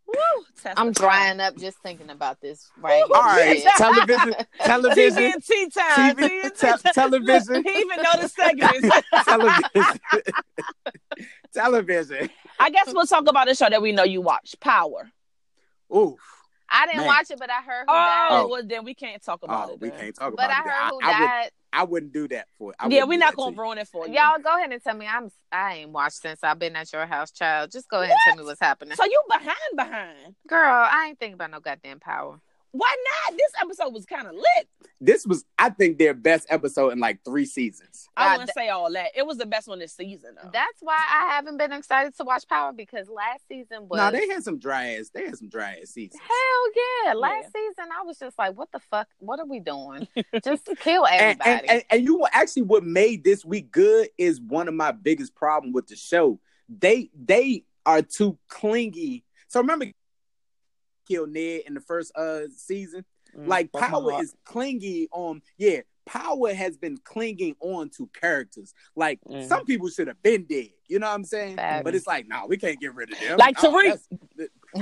Woo, 0.06 0.44
I'm 0.76 0.90
drying 0.90 1.38
up 1.38 1.56
just 1.56 1.78
thinking 1.84 2.10
about 2.10 2.40
this 2.40 2.68
right 2.80 3.04
Woo. 3.08 3.14
All 3.14 3.22
right. 3.22 3.60
Shit. 3.60 3.72
Television. 3.76 4.34
Television. 4.64 5.32
TVNT 5.40 5.72
time. 5.72 6.16
TV, 6.16 6.58
te- 6.82 6.90
television. 6.92 7.62
He 7.64 7.70
even 7.78 8.02
know 8.02 8.20
the 8.20 8.28
segments. 8.28 8.88
television. 9.24 10.00
television. 11.54 12.30
I 12.58 12.70
guess 12.70 12.92
we'll 12.92 13.06
talk 13.06 13.28
about 13.28 13.48
a 13.50 13.54
show 13.54 13.68
that 13.70 13.80
we 13.82 13.92
know 13.92 14.02
you 14.02 14.20
watch, 14.20 14.56
Power. 14.60 15.10
Ooh, 15.94 16.16
I 16.70 16.86
didn't 16.86 16.98
Man. 16.98 17.06
watch 17.08 17.30
it, 17.30 17.38
but 17.38 17.50
I 17.50 17.60
heard 17.62 17.84
who 17.88 17.92
Oh, 17.92 17.94
died. 17.94 18.46
well 18.50 18.62
then 18.64 18.84
we 18.84 18.94
can't 18.94 19.22
talk 19.22 19.40
oh, 19.42 19.46
about 19.46 19.70
oh, 19.70 19.72
it. 19.74 19.80
we 19.80 19.90
can't 19.90 20.14
talk 20.14 20.34
But 20.36 20.46
about 20.46 20.60
it. 20.60 20.64
But 20.64 20.70
I 20.70 20.70
heard 20.70 20.90
who 20.90 21.00
I, 21.02 21.20
would, 21.20 21.26
died. 21.26 21.50
I 21.72 21.84
wouldn't 21.84 22.12
do 22.12 22.28
that 22.28 22.46
for. 22.58 22.74
I 22.78 22.88
Yeah, 22.88 23.04
we're 23.04 23.18
not 23.18 23.36
gonna 23.36 23.56
ruin 23.56 23.78
it 23.78 23.88
for 23.88 24.06
you. 24.06 24.14
Y'all 24.14 24.38
go 24.42 24.56
ahead 24.56 24.72
and 24.72 24.82
tell 24.82 24.94
me. 24.94 25.06
I'm 25.06 25.30
I 25.52 25.76
ain't 25.76 25.90
watched 25.90 26.16
since 26.22 26.42
I've 26.44 26.58
been 26.58 26.76
at 26.76 26.92
your 26.92 27.06
house, 27.06 27.30
child. 27.32 27.70
Just 27.72 27.88
go 27.88 27.98
ahead 28.02 28.10
and 28.12 28.20
tell 28.26 28.36
me 28.36 28.44
what's 28.48 28.60
happening. 28.60 28.96
So 28.96 29.04
you 29.04 29.20
behind 29.28 29.56
behind. 29.76 30.34
Girl, 30.48 30.60
I 30.90 31.06
ain't 31.08 31.18
thinking 31.18 31.34
about 31.34 31.50
no 31.50 31.60
goddamn 31.60 32.00
power. 32.00 32.40
Why 32.72 32.94
not? 33.28 33.36
This 33.36 33.52
episode 33.60 33.92
was 33.92 34.06
kind 34.06 34.26
of 34.26 34.34
lit. 34.34 34.68
This 35.00 35.26
was, 35.26 35.44
I 35.58 35.70
think, 35.70 35.98
their 35.98 36.14
best 36.14 36.46
episode 36.50 36.90
in 36.90 37.00
like 37.00 37.24
three 37.24 37.46
seasons. 37.46 38.08
I 38.16 38.36
wouldn't 38.36 38.52
say 38.54 38.68
all 38.68 38.92
that. 38.92 39.08
It 39.16 39.26
was 39.26 39.38
the 39.38 39.46
best 39.46 39.66
one 39.66 39.78
this 39.78 39.94
season 39.94 40.36
though. 40.36 40.50
That's 40.52 40.78
why 40.80 40.94
I 40.96 41.32
haven't 41.32 41.56
been 41.56 41.72
excited 41.72 42.16
to 42.18 42.24
watch 42.24 42.46
Power 42.48 42.72
because 42.72 43.08
last 43.08 43.46
season 43.48 43.88
was 43.88 43.98
No, 43.98 44.10
they 44.10 44.28
had 44.28 44.44
some 44.44 44.58
dry 44.58 44.94
ass. 44.94 45.10
They 45.12 45.24
had 45.24 45.38
some 45.38 45.48
dry 45.48 45.78
ass 45.82 45.90
seasons. 45.90 46.20
hell 46.20 46.84
yeah. 47.06 47.14
Last 47.14 47.46
season 47.46 47.90
I 47.98 48.04
was 48.04 48.18
just 48.18 48.38
like, 48.38 48.56
what 48.56 48.70
the 48.72 48.78
fuck? 48.78 49.08
What 49.18 49.40
are 49.40 49.46
we 49.46 49.58
doing? 49.58 50.06
just 50.44 50.68
kill 50.80 51.06
everybody. 51.06 51.50
and, 51.50 51.70
and, 51.70 51.84
and 51.90 52.04
you 52.04 52.18
know 52.18 52.28
actually 52.32 52.62
what 52.62 52.84
made 52.84 53.24
this 53.24 53.44
week 53.44 53.72
good 53.72 54.08
is 54.18 54.40
one 54.40 54.68
of 54.68 54.74
my 54.74 54.92
biggest 54.92 55.34
problem 55.34 55.72
with 55.72 55.86
the 55.88 55.96
show. 55.96 56.38
They 56.68 57.10
they 57.20 57.64
are 57.86 58.02
too 58.02 58.38
clingy. 58.48 59.24
So 59.48 59.60
remember 59.60 59.86
kill 61.10 61.26
Ned 61.26 61.62
in 61.66 61.74
the 61.74 61.80
first 61.80 62.12
uh 62.16 62.42
season? 62.56 63.04
Mm, 63.36 63.46
Like 63.46 63.72
power 63.72 64.22
is 64.22 64.34
clingy 64.44 65.08
on 65.12 65.42
yeah, 65.58 65.80
power 66.06 66.52
has 66.54 66.76
been 66.76 66.98
clinging 67.04 67.54
on 67.60 67.90
to 67.90 68.08
characters. 68.20 68.74
Like 68.96 69.20
Mhm. 69.28 69.46
some 69.46 69.64
people 69.64 69.88
should 69.88 70.08
have 70.08 70.22
been 70.22 70.44
dead. 70.44 70.70
You 70.88 70.98
know 70.98 71.06
what 71.08 71.14
I'm 71.14 71.24
saying? 71.24 71.56
Facts. 71.56 71.84
But 71.84 71.94
it's 71.94 72.06
like, 72.06 72.26
no, 72.26 72.46
we 72.48 72.56
can't 72.56 72.80
get 72.80 72.94
rid 72.94 73.12
of 73.12 73.20
them. 73.20 73.38
Like 73.38 73.62
No, 73.62 73.70
Tariq. 73.72 74.00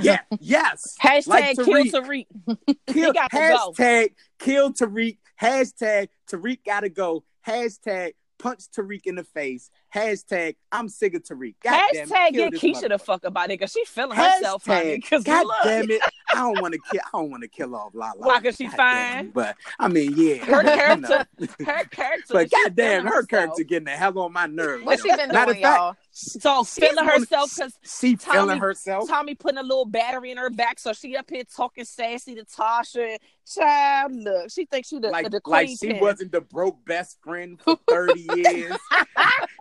Yeah, 0.01 0.19
yes. 0.39 0.95
Hashtag 1.01 1.27
Like 1.27 1.55
kill 1.55 1.65
Tariq. 1.67 1.91
Tariq. 1.91 2.77
Kill, 2.87 3.13
gotta 3.13 3.37
go. 3.37 3.73
hashtag 3.73 4.13
kill 4.39 4.73
Tariq. 4.73 5.17
Hashtag 5.39 6.09
Tariq 6.29 6.59
gotta 6.65 6.89
go. 6.89 7.23
Hashtag 7.47 8.13
punch 8.39 8.61
Tariq 8.75 9.01
in 9.05 9.15
the 9.15 9.23
face. 9.23 9.69
Hashtag 9.93 10.55
I'm 10.71 10.89
sick 10.89 11.13
of 11.13 11.23
Tariq. 11.23 11.55
God 11.63 11.81
Hashtag 11.93 12.31
kill 12.31 12.49
get 12.49 12.51
this 12.53 12.61
Keisha 12.61 12.81
the 12.81 12.87
motherfucker. 12.95 13.01
fuck 13.01 13.23
about 13.25 13.45
it 13.45 13.59
because 13.59 13.71
she 13.71 13.83
feeling 13.85 14.17
herself, 14.17 14.65
honey. 14.65 14.99
Hashtag, 14.99 15.23
God 15.25 15.45
look, 15.45 15.55
damn 15.63 15.91
it, 15.91 16.01
I 16.31 16.35
don't 16.37 16.61
want 16.61 16.73
to 16.73 16.79
kill. 16.91 17.01
I 17.13 17.17
don't 17.17 17.29
want 17.31 17.43
to 17.43 17.49
kill 17.49 17.75
off 17.75 17.93
Lala. 17.93 18.13
Why, 18.17 18.39
'cause 18.41 18.55
she 18.55 18.67
God 18.67 18.75
fine? 18.77 19.25
it, 19.25 19.33
But 19.33 19.55
I 19.77 19.87
mean, 19.87 20.13
yeah, 20.15 20.37
her 20.45 20.57
you 20.57 20.63
know. 20.63 20.75
character, 20.75 21.27
her 21.65 21.83
character. 21.91 22.33
But 22.33 22.49
she 22.49 22.63
goddamn, 22.63 23.03
her 23.03 23.09
herself. 23.09 23.27
character 23.27 23.63
getting 23.63 23.85
the 23.85 23.91
hell 23.91 24.17
on 24.19 24.33
my 24.33 24.45
nerves. 24.47 24.85
what 24.85 24.99
she 25.01 25.09
been 25.15 25.29
doing, 25.29 25.49
of 25.49 25.57
y'all? 25.57 25.95
So 26.19 26.63
she's 26.63 26.73
feeling 26.75 27.05
herself 27.05 27.49
because 27.55 27.73
she 27.83 28.15
Tommy- 28.15 28.37
feeling 28.39 28.59
herself. 28.59 29.07
Tommy 29.07 29.35
putting 29.35 29.57
a 29.57 29.63
little 29.63 29.85
battery 29.85 30.31
in 30.31 30.37
her 30.37 30.49
back, 30.49 30.77
so 30.79 30.91
she 30.93 31.15
up 31.15 31.29
here 31.29 31.43
talking 31.55 31.85
sassy 31.85 32.35
to 32.35 32.43
Tasha. 32.43 33.17
Child, 33.49 34.15
look, 34.15 34.51
she 34.51 34.65
thinks 34.65 34.89
she 34.89 34.99
the 34.99 35.09
like, 35.09 35.29
the 35.31 35.39
queen 35.41 35.51
like 35.53 35.69
she 35.79 35.87
pin. 35.93 35.99
wasn't 36.01 36.31
the 36.31 36.41
broke 36.41 36.83
best 36.85 37.17
friend 37.23 37.59
for 37.61 37.77
30 37.87 38.19
years. 38.19 38.35
you 38.45 38.67
know 38.67 38.75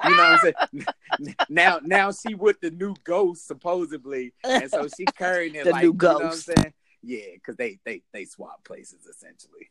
what 0.05 0.18
I'm 0.20 0.39
saying? 0.39 0.85
Now 1.48 1.80
now 1.82 2.12
she 2.12 2.35
with 2.35 2.60
the 2.60 2.70
new 2.70 2.94
ghost 3.05 3.47
supposedly. 3.47 4.32
And 4.44 4.70
so 4.70 4.89
she 4.97 5.05
carrying 5.06 5.55
it 5.55 5.64
The 5.64 5.70
like 5.70 5.82
new 5.85 5.89
you 5.93 5.98
know 6.01 6.12
what 6.14 6.22
I'm 6.24 6.28
ghost. 6.30 6.44
saying? 6.47 6.72
Yeah, 7.02 7.20
because 7.35 7.56
they 7.56 7.78
they 7.85 8.02
they 8.12 8.24
swap 8.24 8.64
places 8.64 9.06
essentially. 9.06 9.70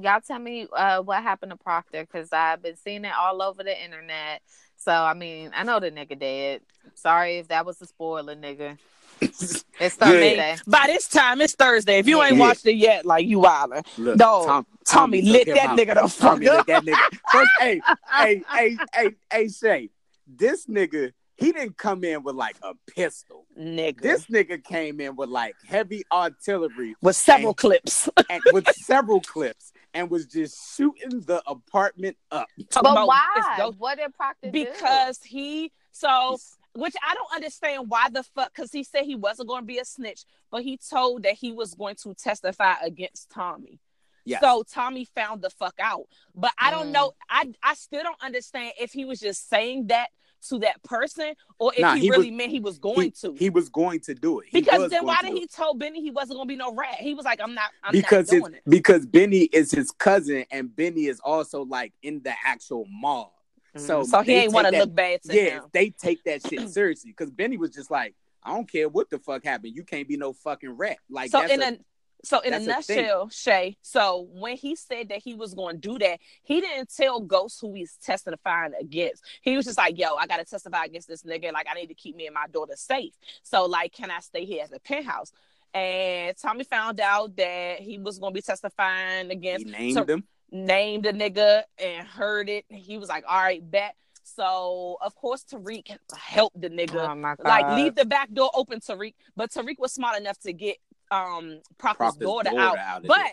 Y'all 0.00 0.20
tell 0.20 0.40
me 0.40 0.66
uh, 0.76 1.00
what 1.02 1.22
happened 1.22 1.50
to 1.52 1.56
Proctor 1.56 2.02
because 2.02 2.28
I've 2.32 2.60
been 2.62 2.76
seeing 2.76 3.04
it 3.04 3.12
all 3.16 3.40
over 3.40 3.62
the 3.62 3.84
internet. 3.84 4.42
So 4.76 4.92
I 4.92 5.14
mean, 5.14 5.50
I 5.54 5.64
know 5.64 5.80
the 5.80 5.90
nigga 5.90 6.18
dead. 6.18 6.60
Sorry 6.94 7.38
if 7.38 7.48
that 7.48 7.64
was 7.66 7.80
a 7.80 7.86
spoiler, 7.86 8.34
nigga. 8.36 8.78
It's 9.20 9.64
Yeah. 9.80 9.88
Thursday. 9.88 10.56
By 10.66 10.84
this 10.86 11.08
time, 11.08 11.40
it's 11.40 11.54
Thursday. 11.54 11.98
If 11.98 12.06
you 12.06 12.22
ain't 12.22 12.34
Yeah. 12.36 12.40
watched 12.40 12.66
it 12.66 12.74
yet, 12.74 13.06
like 13.06 13.26
you 13.26 13.38
wildin'. 13.38 13.84
Look, 13.96 14.18
Dog, 14.18 14.46
Tom- 14.46 14.66
Tommy 14.86 15.22
took 15.22 15.32
lit 15.32 15.46
that 15.46 15.58
out. 15.70 15.78
nigga 15.78 15.94
the 16.02 16.08
fuck 16.08 16.32
Tommy 16.34 16.48
up. 16.48 16.56
lit 16.58 16.66
that 16.66 16.82
nigga. 16.84 17.18
First, 17.32 17.50
hey, 17.60 17.80
hey, 18.12 18.42
hey, 18.50 18.76
hey, 18.94 19.10
hey, 19.32 19.48
Shay, 19.48 19.90
this 20.26 20.66
nigga, 20.66 21.12
he 21.36 21.52
didn't 21.52 21.76
come 21.78 22.04
in 22.04 22.22
with 22.22 22.34
like 22.36 22.56
a 22.62 22.74
pistol. 22.94 23.46
Nigga. 23.58 24.00
This 24.00 24.26
nigga 24.26 24.62
came 24.62 25.00
in 25.00 25.16
with 25.16 25.28
like 25.30 25.54
heavy 25.66 26.02
artillery 26.12 26.94
with 27.00 27.16
several 27.16 27.48
and- 27.50 27.56
clips. 27.56 28.08
and 28.28 28.42
with 28.52 28.68
several 28.76 29.20
clips 29.20 29.72
and 29.94 30.10
was 30.10 30.26
just 30.26 30.76
shooting 30.76 31.20
the 31.20 31.42
apartment 31.46 32.16
up. 32.30 32.48
But 32.72 32.80
about 32.80 33.06
why? 33.08 33.70
What 33.78 33.98
did 33.98 34.12
Proctor 34.14 34.50
do? 34.50 34.52
because 34.52 35.20
he 35.22 35.72
so 35.92 36.38
which 36.74 36.94
I 37.08 37.14
don't 37.14 37.32
understand 37.34 37.84
why 37.88 38.08
the 38.10 38.24
fuck 38.24 38.52
because 38.54 38.72
he 38.72 38.82
said 38.82 39.04
he 39.04 39.14
wasn't 39.14 39.48
going 39.48 39.62
to 39.62 39.66
be 39.66 39.78
a 39.78 39.84
snitch, 39.84 40.24
but 40.50 40.62
he 40.62 40.76
told 40.76 41.22
that 41.22 41.34
he 41.34 41.52
was 41.52 41.74
going 41.74 41.94
to 42.02 42.14
testify 42.14 42.74
against 42.82 43.30
Tommy. 43.30 43.78
Yes. 44.24 44.40
So 44.40 44.64
Tommy 44.68 45.06
found 45.14 45.42
the 45.42 45.50
fuck 45.50 45.74
out. 45.78 46.06
But 46.34 46.52
I 46.58 46.70
don't 46.70 46.88
Mm. 46.88 46.92
know. 46.92 47.12
I 47.28 47.52
I 47.62 47.74
still 47.74 48.02
don't 48.02 48.22
understand 48.22 48.72
if 48.80 48.92
he 48.92 49.04
was 49.04 49.20
just 49.20 49.48
saying 49.48 49.86
that 49.88 50.08
to 50.48 50.58
that 50.60 50.82
person 50.82 51.34
or 51.58 51.72
if 51.74 51.80
Nah, 51.80 51.94
he, 51.94 52.00
he 52.02 52.10
really 52.10 52.30
was- 52.30 52.36
meant 52.38 52.50
he 52.50 52.60
was 52.60 52.74
he, 52.76 52.80
going 52.80 53.10
to. 53.22 53.34
he 53.38 53.50
was 53.50 53.68
going 53.68 54.00
to 54.00 54.14
do 54.14 54.40
it. 54.40 54.46
He 54.50 54.60
because 54.60 54.90
then 54.90 55.04
why 55.04 55.16
did 55.22 55.32
he 55.34 55.46
tell 55.46 55.74
Benny 55.74 56.00
he 56.02 56.10
wasn't 56.10 56.38
gonna 56.38 56.46
be 56.48 56.56
no 56.56 56.72
rat? 56.74 56.96
He 56.96 57.14
was 57.14 57.24
like, 57.24 57.40
I'm 57.40 57.54
not 57.54 57.70
I'm 57.82 57.92
because 57.92 58.30
not 58.32 58.40
doing 58.40 58.54
it. 58.54 58.62
because 58.68 59.06
Benny 59.06 59.42
is 59.52 59.70
his 59.70 59.90
cousin 59.90 60.44
and 60.50 60.74
Benny 60.74 61.06
is 61.06 61.20
also 61.20 61.64
like 61.64 61.92
in 62.02 62.22
the 62.22 62.32
actual 62.44 62.86
mob. 62.90 63.28
So 63.76 64.02
Mm, 64.02 64.06
so 64.06 64.20
he 64.22 64.26
they 64.32 64.38
ain't 64.44 64.52
want 64.52 64.68
to 64.68 64.78
look 64.78 64.94
bad 64.94 65.22
to 65.24 65.34
Yeah, 65.36 65.50
him. 65.56 65.62
they 65.72 65.90
take 65.90 66.22
that 66.24 66.46
shit 66.46 66.68
seriously 66.68 67.10
because 67.10 67.30
Benny 67.30 67.56
was 67.56 67.70
just 67.70 67.90
like, 67.90 68.14
I 68.42 68.54
don't 68.54 68.70
care 68.70 68.88
what 68.88 69.10
the 69.10 69.18
fuck 69.18 69.44
happened. 69.44 69.74
You 69.74 69.82
can't 69.82 70.06
be 70.06 70.16
no 70.16 70.32
fucking 70.32 70.70
rat. 70.76 70.98
Like 71.10 71.30
so 71.30 71.40
that's 71.40 71.52
in 71.52 71.62
a- 71.62 71.68
a 71.72 71.78
so 72.24 72.40
in 72.40 72.54
a 72.54 72.60
that's 72.60 72.88
a 72.88 72.94
thing. 72.94 73.02
nutshell, 73.02 73.28
Shay. 73.28 73.76
So 73.82 74.28
when 74.32 74.56
he 74.56 74.74
said 74.76 75.08
that 75.10 75.18
he 75.18 75.34
was 75.34 75.54
going 75.54 75.80
to 75.80 75.80
do 75.80 75.98
that, 75.98 76.18
he 76.42 76.60
didn't 76.60 76.94
tell 76.94 77.20
Ghost 77.20 77.60
who 77.60 77.74
he's 77.74 77.96
testifying 78.02 78.72
against. 78.80 79.22
He 79.42 79.56
was 79.56 79.64
just 79.66 79.78
like, 79.78 79.98
"Yo, 79.98 80.14
I 80.14 80.26
got 80.26 80.38
to 80.38 80.44
testify 80.44 80.84
against 80.84 81.08
this 81.08 81.22
nigga. 81.22 81.52
Like, 81.52 81.66
I 81.70 81.74
need 81.74 81.88
to 81.88 81.94
keep 81.94 82.16
me 82.16 82.26
and 82.26 82.34
my 82.34 82.46
daughter 82.52 82.74
safe. 82.76 83.12
So, 83.42 83.66
like, 83.66 83.92
can 83.92 84.10
I 84.10 84.20
stay 84.20 84.44
here 84.44 84.64
at 84.64 84.70
the 84.70 84.80
penthouse?" 84.80 85.32
And 85.72 86.36
Tommy 86.36 86.64
found 86.64 87.00
out 87.00 87.34
that 87.36 87.80
he 87.80 87.98
was 87.98 88.18
going 88.18 88.32
to 88.32 88.34
be 88.38 88.42
testifying 88.42 89.26
he 89.26 89.32
against 89.32 89.66
named 89.66 89.94
so- 89.94 90.04
him. 90.04 90.24
named 90.52 91.04
the 91.04 91.12
nigga 91.12 91.62
and 91.78 92.06
heard 92.06 92.48
it. 92.48 92.64
He 92.68 92.98
was 92.98 93.08
like, 93.08 93.24
"All 93.28 93.40
right, 93.42 93.60
bet." 93.70 93.94
So 94.26 94.96
of 95.02 95.14
course 95.14 95.44
Tariq 95.44 95.96
helped 96.16 96.58
the 96.60 96.70
nigga 96.70 97.10
oh 97.10 97.14
my 97.14 97.34
god! 97.36 97.44
like 97.44 97.76
leave 97.76 97.94
the 97.94 98.06
back 98.06 98.32
door 98.32 98.50
open 98.54 98.80
Tariq 98.80 99.12
but 99.36 99.50
Tariq 99.50 99.78
was 99.78 99.92
smart 99.92 100.18
enough 100.18 100.38
to 100.40 100.52
get 100.54 100.78
um 101.14 101.60
Proctor's, 101.78 102.16
Proctor's 102.16 102.26
daughter, 102.26 102.50
daughter 102.50 102.60
out, 102.60 102.78
out 102.78 103.02
but 103.06 103.16
there. 103.16 103.24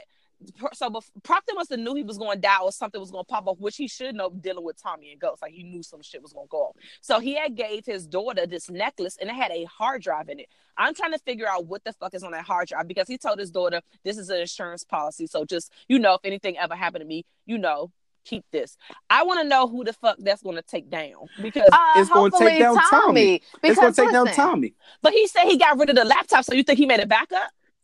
Pro- 0.58 0.70
so 0.74 0.90
bef- 0.90 1.10
Proctor 1.22 1.53
must 1.53 1.70
have 1.70 1.80
knew 1.80 1.94
he 1.94 2.02
was 2.02 2.18
going 2.18 2.36
to 2.38 2.41
die 2.41 2.62
or 2.64 2.72
something 2.72 2.99
was 2.99 3.12
going 3.12 3.24
to 3.24 3.28
pop 3.28 3.45
off 3.48 3.60
which 3.60 3.78
he 3.78 3.88
should 3.88 4.16
know 4.16 4.32
dealing 4.32 4.66
with 4.66 4.82
Tommy 4.82 5.12
and 5.12 5.22
Ghost. 5.22 5.40
Like 5.41 5.52
he 5.53 5.62
knew 5.62 5.84
some 5.84 6.02
shit 6.02 6.20
was 6.24 6.34
going 6.34 6.48
to 6.48 6.49
go 6.49 6.58
off. 6.70 6.76
So 7.02 7.20
he 7.20 7.36
had 7.36 7.56
gave 7.56 7.86
his 7.86 8.08
daughter 8.08 8.48
this 8.48 8.68
necklace 8.68 9.18
and 9.22 9.30
it 9.30 9.34
had 9.36 9.52
a 9.52 9.66
hard 9.66 10.02
drive 10.02 10.30
in 10.30 10.40
it. 10.40 10.48
I'm 10.78 10.95
trying 10.95 11.12
to 11.12 11.20
figure 11.20 11.48
out 11.48 11.68
what 11.68 11.84
the 11.84 11.94
fuck 11.94 12.16
is 12.16 12.24
on 12.24 12.32
that 12.32 12.44
hard 12.45 12.70
drive 12.70 12.88
because 12.88 13.08
he 13.08 13.20
told 13.20 13.38
his 13.38 13.52
daughter 13.52 13.82
this 14.03 14.18
is 14.18 14.30
an 14.30 14.38
insurance 14.38 14.84
policy. 14.84 15.28
So 15.28 15.45
just 15.45 15.72
you 15.88 15.99
know 15.99 16.16
if 16.16 16.22
anything 16.24 16.58
ever 16.58 16.76
happened 16.76 17.02
to 17.02 17.08
me 17.08 17.24
you 17.45 17.60
know 17.60 17.91
keep 18.24 18.44
this. 18.52 18.78
I 19.12 19.24
want 19.24 19.41
to 19.41 19.48
know 19.48 19.68
who 19.68 19.84
the 19.84 19.94
fuck 19.94 20.16
that's 20.20 20.41
going 20.41 20.56
to 20.56 20.62
take 20.64 20.90
down 20.90 21.28
because 21.41 21.70
Uh, 21.72 21.78
It's 21.98 22.10
gonna 22.10 22.32
take 22.32 22.60
down 22.60 22.76
Tommy. 22.90 23.41
Because 23.62 23.78
it's 23.78 23.80
gonna 23.80 23.94
take 23.94 24.12
down 24.12 24.26
Tommy. 24.36 24.74
But 25.03 25.14
he 25.14 25.28
said 25.28 25.45
he 25.45 25.58
got 25.58 25.78
rid 25.78 25.90
of 25.90 25.95
the 25.95 26.06
laptop, 26.06 26.45
so 26.45 26.53
you 26.53 26.64
think 26.64 26.78
he 26.80 26.86
made 26.88 26.99
a 26.99 27.06
back 27.08 27.32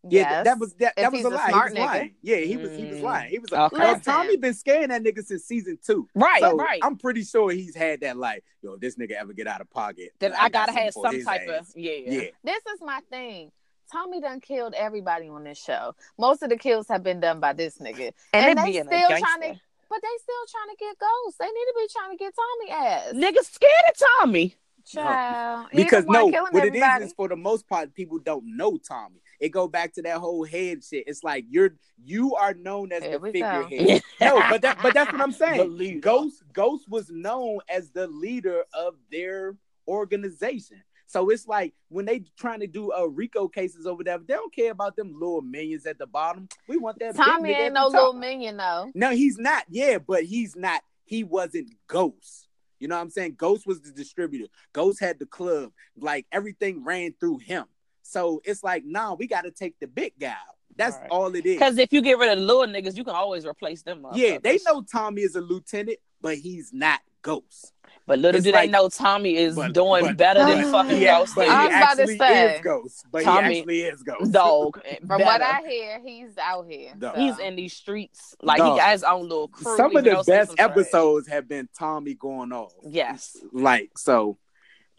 up? 0.06 0.12
Yeah, 0.12 0.22
yes. 0.22 0.30
that, 0.32 0.44
that 0.46 0.60
was 0.60 0.74
that, 0.76 0.94
that 0.98 1.12
was 1.12 1.20
he's 1.20 1.26
a 1.26 1.30
a 1.30 1.32
lie. 1.32 1.48
He 1.48 1.54
was 1.54 1.74
nigga. 1.74 1.86
lying. 1.86 2.16
Yeah, 2.22 2.38
he 2.38 2.58
was 2.58 2.72
he 2.78 2.86
was 2.86 2.98
Mm. 2.98 3.02
lying. 3.02 3.30
He 3.32 3.40
was 3.40 3.52
Okay. 3.52 3.78
Well, 3.78 3.88
Listen. 3.94 4.02
Tommy 4.14 4.38
been 4.38 4.54
scaring 4.54 4.88
that 4.90 5.04
nigga 5.04 5.24
since 5.26 5.44
season 5.44 5.78
two. 5.86 6.08
Right, 6.16 6.42
So 6.42 6.56
right. 6.56 6.80
I'm 6.84 6.98
pretty 6.98 7.24
sure 7.24 7.52
he's 7.52 7.76
had 7.76 8.02
that 8.02 8.18
like, 8.18 8.44
yo, 8.62 8.74
if 8.74 8.80
this 8.80 8.96
nigga 8.96 9.12
ever 9.14 9.34
get 9.34 9.48
out 9.48 9.62
of 9.62 9.70
pocket. 9.70 10.12
then 10.20 10.34
I 10.34 10.46
I 10.46 10.50
got 10.50 10.68
gotta 10.68 10.80
have 10.80 10.94
some 10.94 11.24
type 11.24 11.42
ass. 11.50 11.70
of 11.72 11.78
yeah. 11.78 11.92
Yeah. 12.06 12.22
This 12.44 12.62
is 12.74 12.82
my 12.82 13.02
thing. 13.10 13.52
Tommy 13.92 14.20
done 14.20 14.42
killed 14.42 14.74
everybody 14.78 15.30
on 15.30 15.44
this 15.46 15.58
show. 15.58 15.94
Most 16.18 16.44
of 16.44 16.50
the 16.50 16.58
kills 16.58 16.88
have 16.90 17.04
been 17.04 17.20
done 17.22 17.40
by 17.40 17.54
this 17.54 17.78
nigga. 17.78 18.12
And, 18.34 18.58
And 18.58 18.60
they 18.60 18.72
they 18.74 18.84
still 18.84 19.08
trying 19.08 19.42
to- 19.42 19.60
But 19.90 20.02
they 20.02 20.18
still 20.22 20.46
trying 20.52 20.70
to 20.70 20.78
get 20.78 20.98
ghosts. 21.00 21.38
They 21.40 21.46
need 21.46 21.54
to 21.54 21.74
be 21.78 21.88
trying 21.94 22.12
to 22.12 22.18
get 22.18 22.34
Tommy 22.36 22.72
ass. 22.72 23.14
Niggas 23.14 23.54
scared 23.54 23.72
of 23.90 24.08
Tommy. 24.20 24.56
Child. 24.86 25.68
He 25.72 25.84
Because 25.84 26.04
the 26.06 26.08
one 26.12 26.14
no, 26.18 26.32
killing 26.32 26.54
what 26.54 26.66
it 26.66 26.76
is 26.76 27.08
is 27.08 27.14
for 27.14 27.28
the 27.28 27.36
most 27.36 27.68
part, 27.68 27.94
people 27.94 28.20
don't 28.20 28.44
know 28.58 28.78
Tommy. 28.78 29.22
It 29.40 29.50
go 29.50 29.68
back 29.68 29.94
to 29.94 30.02
that 30.04 30.18
whole 30.18 30.44
head 30.46 30.84
shit. 30.84 31.04
It's 31.08 31.24
like 31.24 31.46
you're 31.50 31.76
you 32.04 32.36
are 32.36 32.54
known 32.54 32.92
as 32.92 33.04
Here 33.04 33.20
the 33.20 33.32
figurehead. 33.32 34.02
no, 34.22 34.40
but 34.50 34.62
that 34.64 34.80
but 34.82 34.94
that's 34.94 35.12
what 35.12 35.22
I'm 35.22 35.32
saying. 35.32 36.00
Ghost 36.02 36.44
Ghost 36.54 36.90
was 36.90 37.10
known 37.10 37.60
as 37.70 37.92
the 37.92 38.08
leader 38.08 38.64
of 38.74 38.96
their 39.12 39.56
organization. 39.88 40.84
So 41.08 41.30
it's 41.30 41.48
like 41.48 41.74
when 41.88 42.06
they 42.06 42.24
trying 42.38 42.60
to 42.60 42.68
do 42.68 42.92
uh, 42.92 43.06
Rico 43.06 43.48
cases 43.48 43.86
over 43.88 44.04
there, 44.04 44.18
they 44.18 44.34
don't 44.34 44.54
care 44.54 44.72
about 44.72 44.96
them 44.98 45.14
little 45.14 45.42
minions 45.42 45.86
at 45.86 45.98
the 45.98 46.06
bottom. 46.06 46.50
We 46.68 46.78
want 46.78 47.00
that. 47.00 47.16
big 47.16 47.26
Tommy 47.26 47.50
nigga 47.50 47.54
at 47.54 47.62
ain't 47.62 47.74
the 47.76 47.80
no 47.80 47.86
top. 47.86 47.94
little 47.94 48.14
minion 48.14 48.58
though. 48.58 48.92
No, 48.94 49.12
he's 49.12 49.38
not. 49.38 49.64
Yeah, 49.70 50.00
but 50.00 50.24
he's 50.24 50.56
not. 50.56 50.82
He 51.06 51.24
wasn't 51.24 51.70
Ghost. 51.88 52.50
You 52.80 52.88
know 52.88 52.96
what 52.96 53.02
I'm 53.02 53.10
saying? 53.10 53.36
Ghost 53.38 53.66
was 53.66 53.82
the 53.82 53.92
distributor. 53.92 54.48
Ghost 54.74 55.00
had 55.00 55.18
the 55.20 55.26
club. 55.26 55.72
Like 55.98 56.26
everything 56.32 56.84
ran 56.84 57.14
through 57.20 57.40
him. 57.40 57.66
So 58.08 58.42
it's 58.46 58.64
like, 58.64 58.84
nah, 58.86 59.14
we 59.16 59.28
got 59.28 59.42
to 59.44 59.52
take 59.52 59.76
the 59.80 59.88
big 59.88 60.14
guy. 60.20 60.28
out. 60.30 60.36
That's 60.76 60.96
Right. 60.98 61.10
all 61.10 61.34
it 61.36 61.46
is. 61.46 61.56
Because 61.56 61.78
if 61.80 61.92
you 61.92 62.02
get 62.02 62.20
rid 62.20 62.30
of 62.32 62.38
the 62.40 62.46
little 62.46 62.66
niggas, 62.68 62.96
you 62.96 63.04
can 63.04 63.16
always 63.16 63.46
replace 63.46 63.82
them. 63.82 64.06
Yeah, 64.14 64.38
they 64.42 64.60
know 64.66 64.82
Tommy 64.84 65.24
is 65.24 65.36
a 65.36 65.42
lieutenant, 65.42 65.98
but 66.22 66.38
he's 66.38 66.72
not 66.72 67.00
Ghost. 67.24 67.74
But 68.06 68.20
little 68.20 68.38
It's 68.38 68.46
do 68.46 68.52
like- 68.54 68.68
they 68.68 68.72
know 68.72 68.88
Tommy 68.88 69.36
is 69.36 69.56
but- 69.56 69.74
doing 69.74 70.06
but- 70.06 70.18
better 70.18 70.46
than 70.46 70.72
fucking 70.72 71.02
Yeah, 71.02 71.20
Ghost. 71.20 71.34
but 71.36 71.46
is. 71.48 71.50
I 71.52 71.62
he 71.62 71.68
was 71.68 71.76
about 71.76 71.96
to 71.96 72.02
actually 72.04 72.18
say, 72.18 72.56
is 72.56 72.62
Ghost. 72.62 73.06
But 73.12 73.24
Tommy- 73.24 73.54
he 73.54 73.60
actually 73.60 73.82
is 73.82 74.04
Ghost. 74.04 74.32
Dog. 74.32 74.82
From 75.00 75.08
better. 75.08 75.24
what 75.26 75.42
I 75.42 75.62
hear, 75.68 76.00
he's 76.06 76.38
out 76.38 76.68
here. 76.70 76.94
So. 77.02 77.12
He's 77.18 77.38
in 77.40 77.56
these 77.58 77.74
streets. 77.74 78.36
Like 78.42 78.60
Dog. 78.60 78.74
he 78.74 78.80
got 78.80 78.92
his 78.92 79.04
own 79.04 79.24
little 79.24 79.48
crew. 79.50 79.76
Some 79.76 79.96
of 79.96 80.04
the 80.06 80.12
best 80.12 80.50
some 80.52 80.56
trash. 80.56 80.70
episodes 80.70 81.28
have 81.28 81.50
been 81.50 81.68
Tommy 81.78 82.14
going 82.14 82.54
off. 82.54 82.72
Yes. 82.88 83.36
Like 83.52 83.98
so. 83.98 84.38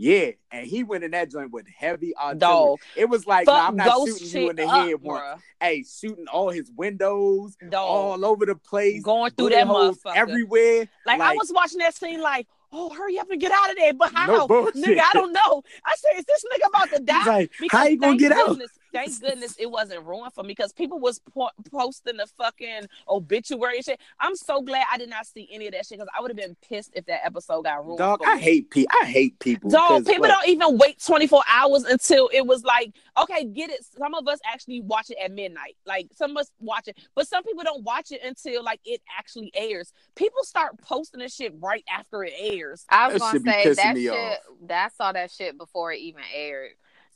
Yeah, 0.00 0.30
and 0.52 0.64
he 0.64 0.84
went 0.84 1.02
in 1.02 1.10
that 1.10 1.28
joint 1.28 1.50
with 1.50 1.66
heavy 1.66 2.16
artillery. 2.16 2.38
Dog. 2.38 2.78
It 2.96 3.06
was 3.06 3.26
like, 3.26 3.48
nah, 3.48 3.66
I'm 3.66 3.74
not 3.74 4.06
shooting 4.06 4.42
you 4.42 4.50
in 4.50 4.56
the 4.56 4.64
up, 4.64 4.86
head 4.86 5.02
once. 5.02 5.42
Hey, 5.60 5.82
shooting 5.82 6.28
all 6.28 6.50
his 6.50 6.70
windows 6.76 7.56
Dog. 7.68 7.74
all 7.74 8.24
over 8.24 8.46
the 8.46 8.54
place, 8.54 9.02
Going 9.02 9.32
through 9.32 9.50
that 9.50 9.66
motherfucker. 9.66 10.14
everywhere. 10.14 10.88
Like, 11.04 11.20
I 11.20 11.34
was 11.34 11.50
watching 11.52 11.78
that 11.80 11.96
scene 11.96 12.20
like, 12.20 12.46
oh, 12.72 12.90
hurry 12.90 13.18
up 13.18 13.28
and 13.28 13.40
get 13.40 13.50
out 13.50 13.70
of 13.70 13.76
there. 13.76 13.92
But 13.92 14.12
how? 14.14 14.26
No 14.26 14.46
nigga, 14.46 15.00
I 15.00 15.10
don't 15.14 15.32
know. 15.32 15.64
I 15.84 15.94
said, 15.96 16.18
is 16.18 16.24
this 16.26 16.44
nigga 16.44 16.68
about 16.68 16.90
to 16.96 17.02
die? 17.02 17.18
He's 17.18 17.26
like, 17.26 17.72
how 17.72 17.86
you 17.86 17.98
gonna 17.98 18.16
get 18.16 18.30
out? 18.30 18.56
Goodness, 18.92 19.18
Thank 19.18 19.32
goodness 19.32 19.56
it 19.58 19.70
wasn't 19.70 20.04
ruined 20.04 20.32
for 20.32 20.42
me 20.42 20.48
because 20.48 20.72
people 20.72 20.98
was 20.98 21.20
po- 21.34 21.50
posting 21.70 22.16
the 22.16 22.26
fucking 22.38 22.86
obituary 23.08 23.76
and 23.76 23.84
shit. 23.84 24.00
I'm 24.20 24.36
so 24.36 24.60
glad 24.62 24.84
I 24.92 24.98
did 24.98 25.08
not 25.10 25.26
see 25.26 25.48
any 25.52 25.66
of 25.66 25.72
that 25.72 25.86
shit 25.86 25.98
because 25.98 26.08
I 26.16 26.20
would 26.20 26.30
have 26.30 26.36
been 26.36 26.56
pissed 26.68 26.92
if 26.94 27.06
that 27.06 27.24
episode 27.24 27.62
got 27.62 27.84
ruined. 27.84 27.98
Dog, 27.98 28.22
for 28.22 28.28
I 28.28 28.38
hate 28.38 28.70
people. 28.70 28.94
I 29.02 29.06
hate 29.06 29.38
people. 29.38 29.70
Dog, 29.70 30.06
people 30.06 30.22
like, 30.22 30.30
don't 30.30 30.48
even 30.48 30.78
wait 30.78 31.02
24 31.04 31.42
hours 31.52 31.84
until 31.84 32.28
it 32.32 32.46
was 32.46 32.64
like, 32.64 32.92
okay, 33.20 33.44
get 33.44 33.70
it. 33.70 33.84
Some 33.96 34.14
of 34.14 34.26
us 34.28 34.38
actually 34.44 34.80
watch 34.80 35.10
it 35.10 35.18
at 35.22 35.32
midnight. 35.32 35.76
Like 35.86 36.08
some 36.14 36.32
of 36.32 36.36
us 36.38 36.50
watch 36.60 36.88
it, 36.88 36.96
but 37.14 37.26
some 37.28 37.42
people 37.44 37.64
don't 37.64 37.82
watch 37.84 38.10
it 38.10 38.20
until 38.24 38.62
like 38.62 38.80
it 38.84 39.00
actually 39.18 39.50
airs. 39.54 39.92
People 40.14 40.42
start 40.42 40.80
posting 40.80 41.20
this 41.20 41.34
shit 41.34 41.54
right 41.60 41.84
after 41.92 42.24
it 42.24 42.32
airs. 42.38 42.84
I 42.88 43.08
was 43.12 43.20
That 43.20 43.44
gonna 43.44 43.62
say 43.62 43.72
that 43.74 43.94
me 43.94 44.02
shit. 44.04 44.12
off. 44.12 44.38
That 44.66 44.96
saw 44.96 45.12
that 45.12 45.30
shit 45.30 45.56
before 45.58 45.92
it 45.92 45.98
even 46.00 46.22
aired. 46.34 46.70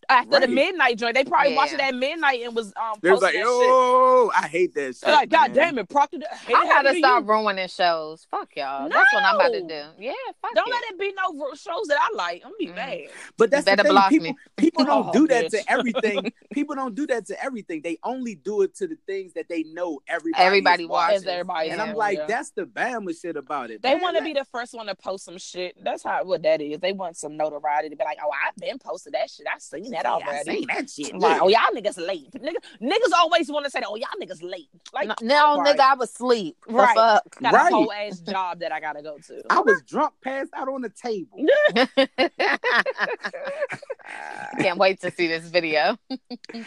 After 0.09 0.41
the 0.41 0.49
midnight 0.49 0.99
joint, 0.99 1.15
they 1.15 1.25
probably 1.25 1.53
Yeah. 1.53 1.57
watched 1.57 1.75
it 1.75 1.81
at 1.81 1.95
midnight 1.95 2.43
and 2.43 2.55
was 2.55 2.73
um 2.77 2.99
They 3.01 3.11
was 3.11 3.23
like, 3.23 3.35
posting 3.35 3.41
that 3.41 3.47
shit. 3.65 3.71
oh, 3.71 4.33
I 4.37 4.49
hate 4.49 4.75
that 4.75 4.97
shit. 4.97 5.09
Like, 5.09 5.29
God 5.31 5.53
damn 5.53 5.79
it, 5.79 5.89
Proctor. 5.89 6.19
I 6.31 6.35
hate 6.37 6.57
I 6.57 6.65
gotta 6.65 6.75
happened 6.75 6.99
stop 6.99 7.23
you. 7.25 7.31
ruining 7.31 7.69
shows. 7.69 8.27
Fuck 8.31 8.57
y'all. 8.57 8.89
That's 8.89 9.13
what 9.13 9.23
I'm 9.25 9.35
about 9.37 9.53
to 9.53 9.61
No. 9.63 9.69
do. 9.69 10.03
Yeah, 10.03 10.13
fuck 10.41 10.55
Don't 10.55 10.69
it. 10.69 10.71
let 10.71 10.83
it 10.93 10.99
be 10.99 11.13
no 11.17 11.49
shows 11.55 11.87
that 11.89 11.99
I 12.01 12.15
like. 12.17 12.43
I'm 12.45 12.51
gonna 12.51 12.57
be 12.59 12.67
Mm. 12.69 12.75
mad. 12.75 13.01
But 13.39 13.51
that's 13.51 13.65
better 13.65 13.77
the 13.77 13.83
thing. 13.85 13.93
block 13.93 14.09
People, 14.11 14.27
me. 14.29 14.37
people 14.57 14.85
don't 14.85 15.09
Oh, 15.09 15.13
do 15.13 15.27
that 15.29 15.45
bitch. 15.47 15.51
to 15.51 15.71
everything. 15.71 16.33
people 16.53 16.75
don't 16.75 16.95
do 16.95 17.07
that 17.07 17.27
to 17.27 17.43
everything. 17.45 17.81
They 17.83 17.99
only 18.05 18.35
do 18.35 18.63
it 18.63 18.75
to 18.77 18.87
the 18.87 18.97
things 19.07 19.33
that 19.35 19.49
they 19.49 19.63
know 19.65 20.01
everybody. 20.09 20.45
Everybody 20.45 20.83
is 20.85 20.89
watches. 20.89 21.27
Everybody 21.27 21.71
And 21.71 21.79
Yeah. 21.79 21.85
I'm 21.85 21.95
like, 21.97 22.19
yeah. 22.19 22.27
that's 22.27 22.51
the 22.51 22.65
Bama 22.67 23.19
shit 23.19 23.37
about 23.37 23.71
it. 23.71 23.83
They 23.83 23.95
want 23.95 24.17
to 24.19 24.25
be 24.25 24.33
the 24.33 24.45
first 24.47 24.75
one 24.75 24.87
to 24.87 24.95
post 24.95 25.25
some 25.25 25.39
shit. 25.39 25.77
That's 25.83 26.03
how 26.03 26.25
what 26.25 26.43
that 26.43 26.61
is. 26.61 26.81
They 26.81 26.93
want 26.93 27.17
some 27.17 27.37
notoriety 27.37 27.89
to 27.91 27.97
be 27.97 28.05
like, 28.05 28.19
oh, 28.23 28.31
I've 28.47 28.57
been 28.57 28.79
posted 28.79 29.15
that 29.15 29.31
shit. 29.31 29.47
I 29.53 29.59
seen 29.59 29.92
that 29.93 30.05
Yeah, 30.05 30.11
I 30.13 30.15
already. 30.15 30.51
seen 30.59 30.67
that 30.69 30.91
shit. 30.91 31.17
Like, 31.17 31.41
oh 31.41 31.49
y'all 31.49 31.61
niggas 31.75 32.05
late. 32.05 32.31
Nigga, 32.33 32.57
niggas 32.83 33.13
always 33.17 33.51
want 33.51 33.65
to 33.65 33.71
say, 33.71 33.81
oh 33.87 33.97
y'all 33.97 34.09
niggas 34.21 34.43
late. 34.43 34.69
Like, 34.93 35.09
no, 35.09 35.15
no, 35.23 35.61
right. 35.61 35.77
nigga, 35.77 35.81
I 35.81 35.95
was 35.95 36.11
asleep. 36.11 36.57
The 36.67 36.75
Right. 36.75 36.95
fuck? 36.97 37.41
got 37.41 37.53
Right. 37.55 37.73
a 37.73 37.75
whole 37.75 37.93
ass 37.93 38.19
job 38.21 38.59
that 38.61 38.73
I 38.73 38.81
gotta 38.81 39.03
go 39.03 39.19
to. 39.19 39.43
I 39.51 39.61
was 39.61 39.81
drunk, 39.87 40.15
passed 40.23 40.51
out 40.55 40.69
on 40.69 40.83
the 40.83 40.91
table. 40.91 41.39
Can't 44.61 44.79
wait 44.79 45.01
to 45.01 45.11
see 45.11 45.27
this 45.29 45.45
video. 45.47 45.97
I 46.11 46.19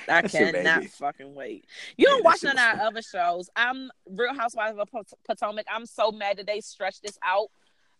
That 0.07 0.31
shit 0.31 0.53
cannot 0.55 0.79
baby. 0.81 0.87
fucking 0.87 1.35
wait. 1.35 1.65
You 1.97 2.07
don't 2.07 2.23
that 2.23 2.25
watch 2.25 2.43
none 2.43 2.57
of 2.57 2.57
was 2.57 2.79
our 2.81 2.87
other 2.87 3.01
shows. 3.01 3.49
I'm 3.55 3.91
Real 4.09 4.33
Housewives 4.33 4.77
of 4.79 4.89
Pot- 4.91 5.11
Potomac. 5.27 5.65
I'm 5.71 5.85
so 5.85 6.11
mad 6.11 6.37
that 6.37 6.47
they 6.47 6.61
stretched 6.61 7.03
this 7.03 7.17
out 7.23 7.49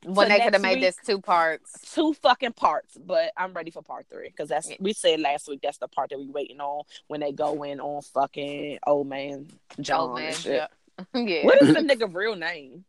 when 0.06 0.30
they 0.30 0.40
could 0.40 0.54
have 0.54 0.62
made 0.62 0.82
this 0.82 0.96
two 1.06 1.20
parts. 1.22 1.94
two 1.94 2.14
fucking 2.14 2.54
parts, 2.54 2.98
but 2.98 3.32
I'm 3.38 3.54
ready 3.54 3.72
for 3.72 3.82
part 3.82 4.06
three 4.10 4.30
because 4.30 4.50
that's 4.50 4.70
Yeah. 4.70 4.78
we 4.80 4.94
said 4.94 5.20
last 5.20 5.48
week. 5.48 5.60
That's 5.64 5.78
the 5.78 5.88
part 5.88 6.10
that 6.12 6.20
we 6.20 6.28
waiting 6.28 6.60
on 6.62 6.84
when 7.08 7.20
they 7.22 7.32
go 7.32 7.64
in 7.64 7.80
on 7.80 8.02
fucking 8.02 8.80
old 8.86 9.08
man 9.08 9.48
John 9.80 10.10
Oh 10.12 10.16
man, 10.16 10.34
yeah. 10.44 10.68
yeah. 11.16 11.46
What 11.46 11.62
is 11.62 11.74
the 11.74 11.82
nigga 11.82 12.14
real 12.14 12.36
name? 12.36 12.86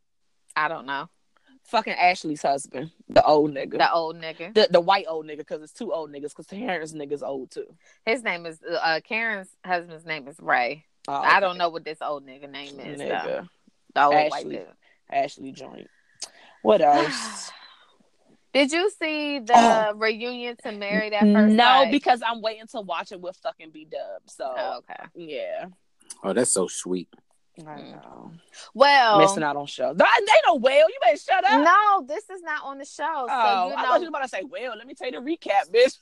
I 0.55 0.69
don't 0.69 0.87
know. 0.87 1.09
Fucking 1.65 1.95
Ashley's 1.95 2.43
husband, 2.43 2.93
the 3.09 3.25
old 3.25 3.53
nigga, 3.53 3.79
The 3.79 3.91
old 3.93 4.17
nigga. 4.17 4.55
the 4.55 4.69
the 4.71 4.81
white 4.81 5.07
old 5.09 5.27
nigga, 5.27 5.39
because 5.39 5.63
it's 5.63 5.73
two 5.73 5.93
old 5.93 6.13
niggas. 6.13 6.29
Because 6.31 6.47
Terrence 6.47 6.93
nigga's 6.93 7.25
old 7.25 7.51
too. 7.51 7.67
His 8.05 8.23
name 8.23 8.47
is 8.47 8.61
uh 8.63 9.01
Karen's 9.03 9.49
husband's 9.65 10.05
name 10.07 10.29
is 10.29 10.37
Ray. 10.39 10.85
Oh, 11.09 11.13
I 11.13 11.41
don't 11.41 11.59
know 11.59 11.69
what 11.69 11.85
this 11.85 11.99
old 12.01 12.25
nigga 12.27 12.49
name 12.51 12.79
is. 12.79 13.01
Nigga, 13.01 13.49
The 13.95 14.03
old 14.05 14.15
white 14.15 14.33
Ashley. 14.33 14.57
dude. 14.57 14.67
Ashley 15.11 15.53
joint. 15.53 15.89
What 16.67 16.81
else? 16.83 17.53
Did 18.53 18.73
you 18.73 18.91
see 18.91 19.39
the 19.39 19.55
Oh. 19.55 19.93
reunion 19.95 20.57
to 20.65 20.73
marry 20.73 21.11
that 21.11 21.33
first 21.33 21.55
no, 21.55 21.63
Sight? 21.63 21.91
because 21.93 22.23
I'm 22.27 22.43
waiting 22.43 22.67
to 22.73 22.81
watch 22.81 23.13
it 23.13 23.21
with 23.21 23.37
fucking 23.37 23.71
B 23.71 23.87
Dub. 23.89 24.23
So 24.27 24.53
Oh, 24.57 24.79
okay. 24.79 25.05
yeah, 25.15 25.67
Oh, 26.25 26.33
that's 26.33 26.53
so 26.53 26.67
sweet. 26.67 27.09
I 27.61 27.63
Mm. 27.63 27.93
know. 27.93 28.33
Well, 28.75 29.19
Missing 29.19 29.45
out 29.45 29.55
on 29.57 29.67
show. 29.67 29.95
They 29.95 30.05
they 30.19 30.33
know 30.47 30.57
well. 30.57 30.89
You 30.89 30.99
better 31.03 31.17
shut 31.19 31.45
up. 31.45 31.65
no, 31.65 32.05
this 32.07 32.29
is 32.31 32.43
not 32.43 32.65
on 32.65 32.79
the 32.79 32.85
show. 32.85 33.29
Oh, 33.31 33.45
so 33.45 33.69
you 33.69 33.75
I 33.77 33.83
thought 33.85 34.01
you 34.01 34.07
were 34.07 34.09
about 34.09 34.23
to 34.23 34.29
say, 34.29 34.43
well, 34.43 34.77
let 34.77 34.87
me 34.89 34.95
tell 34.95 35.09
you 35.11 35.21
the 35.21 35.25
recap, 35.25 35.71
bitch. 35.73 35.97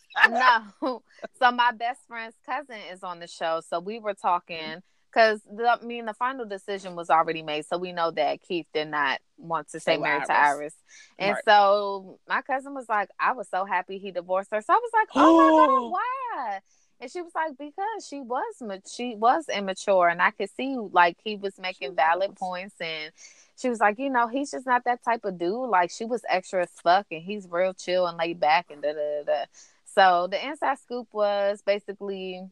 no. 0.81 1.03
So 1.39 1.53
my 1.53 1.73
best 1.73 2.01
friend's 2.09 2.37
cousin 2.47 2.79
is 2.91 3.03
on 3.03 3.19
the 3.21 3.27
show. 3.27 3.61
So 3.69 3.81
we 3.81 3.99
were 3.99 4.15
talking 4.15 4.83
because 5.15 5.41
I 5.65 5.85
mean 5.85 6.07
the 6.07 6.15
final 6.15 6.45
decision 6.45 6.97
was 6.97 7.11
already 7.11 7.43
made. 7.43 7.67
So 7.67 7.79
we 7.79 7.93
know 7.93 8.11
that 8.13 8.43
Keith 8.43 8.67
did 8.75 8.89
not 8.89 9.21
want 9.39 9.69
to 9.71 9.81
stay 9.81 9.97
with 9.97 10.03
married 10.03 10.25
to 10.27 10.33
Iris. 10.33 10.57
Iris. 10.59 10.75
And 11.19 11.35
Right. 11.35 11.45
so 11.45 12.19
my 12.29 12.43
cousin 12.43 12.75
was 12.75 12.89
like, 12.89 13.11
I 13.21 13.33
was 13.33 13.49
so 13.49 13.65
happy 13.65 13.99
he 13.99 14.11
divorced 14.11 14.51
her. 14.53 14.61
So 14.61 14.73
I 14.73 14.77
was 14.77 14.91
like, 14.93 15.09
Oh 15.15 15.37
my 15.37 15.51
god, 15.51 15.91
why? 15.91 16.61
And 17.01 17.11
she 17.11 17.23
was 17.23 17.33
like, 17.35 17.59
because 17.59 18.07
she 18.09 18.21
was 18.21 18.55
ma- 18.61 18.77
she 18.91 19.15
was 19.17 19.49
immature, 19.49 20.09
and 20.09 20.23
I 20.23 20.31
could 20.31 20.51
see 20.57 20.77
like 20.77 21.19
he 21.23 21.37
was 21.37 21.59
making 21.59 21.95
valid 21.97 22.37
points, 22.37 22.77
and 22.81 23.13
she 23.57 23.69
was 23.69 23.81
like, 23.81 23.99
you 23.99 24.11
know, 24.11 24.29
he's 24.29 24.53
just 24.53 24.65
not 24.67 24.85
that 24.85 25.03
type 25.05 25.25
of 25.25 25.37
dude. 25.39 25.71
Like 25.71 25.91
she 25.91 26.05
was 26.05 26.23
extra 26.29 26.63
as 26.63 26.71
fuck, 26.71 27.07
and 27.11 27.23
he's 27.23 27.49
real 27.51 27.75
chill 27.75 28.07
and 28.07 28.17
laid 28.17 28.39
back, 28.41 28.71
and 28.71 28.81
da 28.81 28.93
da 28.93 29.23
da. 29.23 29.25
da. 29.25 29.45
So 29.85 30.29
the 30.31 30.45
inside 30.45 30.79
scoop 30.79 31.09
was 31.13 31.63
basically 31.63 32.49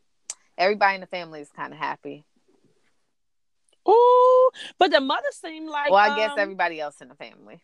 everybody 0.59 0.97
in 0.97 1.01
the 1.01 1.07
family 1.07 1.41
is 1.41 1.51
kind 1.51 1.73
of 1.73 1.79
happy. 1.79 2.25
Ooh, 3.89 4.51
but 4.79 4.91
the 4.91 5.01
mother 5.01 5.29
seemed 5.33 5.69
like. 5.69 5.91
well, 5.91 6.13
I 6.13 6.17
guess 6.17 6.33
um, 6.33 6.39
everybody 6.39 6.81
else 6.81 7.01
in 7.01 7.09
the 7.09 7.15
family. 7.15 7.63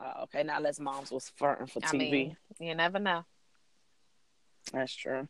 Oh, 0.00 0.22
okay, 0.24 0.42
now 0.42 0.56
unless 0.56 0.80
moms 0.80 1.10
was 1.10 1.28
flirting 1.36 1.66
for 1.66 1.80
I 1.84 1.88
TV. 1.88 2.10
mean, 2.10 2.36
you 2.58 2.74
never 2.74 2.98
know. 2.98 3.24
That's 4.72 4.94
true. 4.94 5.26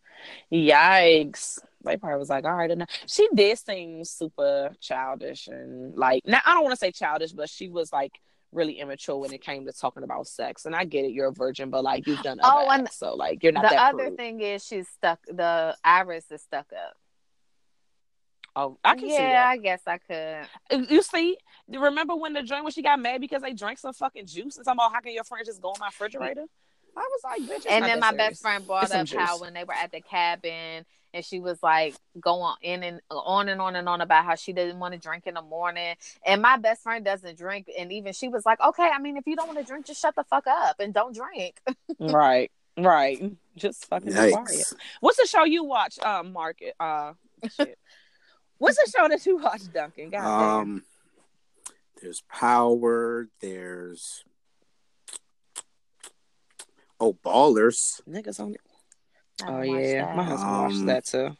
Yikes. 0.52 1.58
They 1.84 1.96
probably 1.96 2.18
was 2.18 2.28
like, 2.28 2.44
all 2.44 2.54
right, 2.54 2.70
enough. 2.70 2.88
She 3.06 3.28
did 3.34 3.58
seem 3.58 4.04
super 4.04 4.72
childish 4.80 5.46
and 5.46 5.96
like 5.96 6.22
now 6.26 6.40
I 6.44 6.54
don't 6.54 6.62
want 6.64 6.72
to 6.72 6.78
say 6.78 6.90
childish, 6.92 7.32
but 7.32 7.48
she 7.48 7.68
was 7.68 7.92
like 7.92 8.12
really 8.52 8.80
immature 8.80 9.16
when 9.16 9.32
it 9.32 9.40
came 9.42 9.64
to 9.66 9.72
talking 9.72 10.02
about 10.02 10.26
sex. 10.26 10.66
And 10.66 10.74
I 10.74 10.84
get 10.84 11.04
it, 11.04 11.12
you're 11.12 11.28
a 11.28 11.32
virgin, 11.32 11.70
but 11.70 11.84
like 11.84 12.06
you've 12.06 12.22
done 12.22 12.40
Oh, 12.42 12.68
and 12.70 12.82
acts, 12.82 12.98
so 12.98 13.14
like 13.14 13.42
you're 13.42 13.52
not 13.52 13.70
the 13.70 13.76
other 13.80 14.06
prude. 14.08 14.16
thing 14.16 14.40
is 14.40 14.64
she's 14.66 14.88
stuck. 14.88 15.20
The 15.26 15.76
iris 15.84 16.30
is 16.30 16.42
stuck 16.42 16.66
up. 16.72 16.94
Oh, 18.56 18.78
I 18.84 18.94
can 18.94 19.08
see 19.08 19.16
yeah. 19.16 19.46
I 19.48 19.56
guess 19.56 19.80
I 19.86 19.98
could. 19.98 20.88
You 20.90 21.02
see, 21.02 21.36
remember 21.68 22.16
when 22.16 22.32
the 22.32 22.42
joint 22.42 22.64
when 22.64 22.72
she 22.72 22.82
got 22.82 22.98
mad 22.98 23.20
because 23.20 23.42
they 23.42 23.52
drank 23.52 23.78
some 23.78 23.92
fucking 23.92 24.26
juice 24.26 24.56
and 24.56 24.64
talking 24.64 24.78
about 24.78 24.92
how 24.92 25.00
can 25.00 25.12
your 25.12 25.24
friend 25.24 25.44
just 25.46 25.62
go 25.62 25.72
in 25.72 25.80
my 25.80 25.86
refrigerator? 25.86 26.44
I 26.96 27.00
was 27.00 27.20
like, 27.22 27.42
bitch. 27.42 27.66
and 27.70 27.84
then 27.84 28.00
my 28.00 28.10
serious. 28.10 28.28
best 28.28 28.42
friend 28.42 28.66
brought 28.66 28.90
It's 28.90 28.94
up 28.94 29.08
how 29.08 29.40
when 29.40 29.54
they 29.54 29.62
were 29.64 29.74
at 29.74 29.92
the 29.92 30.00
cabin 30.00 30.84
and 31.14 31.24
she 31.24 31.40
was 31.40 31.62
like 31.62 31.94
going 32.20 32.54
in 32.62 32.82
and 32.82 33.00
on 33.10 33.48
and 33.48 33.60
on 33.60 33.76
and 33.76 33.88
on 33.88 34.00
about 34.00 34.24
how 34.24 34.34
she 34.34 34.52
didn't 34.52 34.78
want 34.78 34.94
to 34.94 35.00
drink 35.00 35.26
in 35.26 35.34
the 35.34 35.42
morning 35.42 35.94
and 36.26 36.42
my 36.42 36.56
best 36.56 36.82
friend 36.82 37.04
doesn't 37.04 37.38
drink 37.38 37.68
and 37.78 37.92
even 37.92 38.12
she 38.12 38.28
was 38.28 38.44
like 38.44 38.60
okay 38.60 38.88
i 38.92 38.98
mean 39.00 39.16
if 39.16 39.26
you 39.26 39.36
don't 39.36 39.46
want 39.46 39.58
to 39.58 39.64
drink 39.64 39.86
just 39.86 40.00
shut 40.00 40.14
the 40.16 40.24
fuck 40.24 40.46
up 40.46 40.78
and 40.80 40.92
don't 40.94 41.14
drink 41.14 41.60
right, 42.00 42.50
right. 42.76 43.32
Just 43.56 43.86
fucking 43.86 44.08
be 44.08 44.14
quiet. 44.32 44.72
What's 45.00 45.18
the 45.18 45.26
show 45.26 45.44
you 45.44 45.64
watch? 45.64 45.98
Uh, 46.00 46.22
Market. 46.22 46.74
Uh, 46.80 47.12
shit. 47.56 47.78
What's 48.60 48.78
a 48.78 48.90
show 48.90 49.08
that 49.08 49.24
you 49.24 49.38
watch, 49.38 49.62
Duncan? 49.72 50.10
God 50.10 50.18
damn. 50.20 50.28
Um, 50.60 50.82
there's 52.02 52.22
power. 52.28 53.26
There's 53.40 54.22
oh, 57.00 57.14
ballers. 57.24 58.02
Niggas 58.06 58.38
on 58.38 58.52
it. 58.52 58.60
Oh 59.46 59.62
yeah, 59.62 60.04
that. 60.04 60.16
my 60.16 60.24
husband 60.24 60.52
watched 60.52 60.74
Um, 60.76 60.86
that 60.86 61.06
too. 61.06 61.36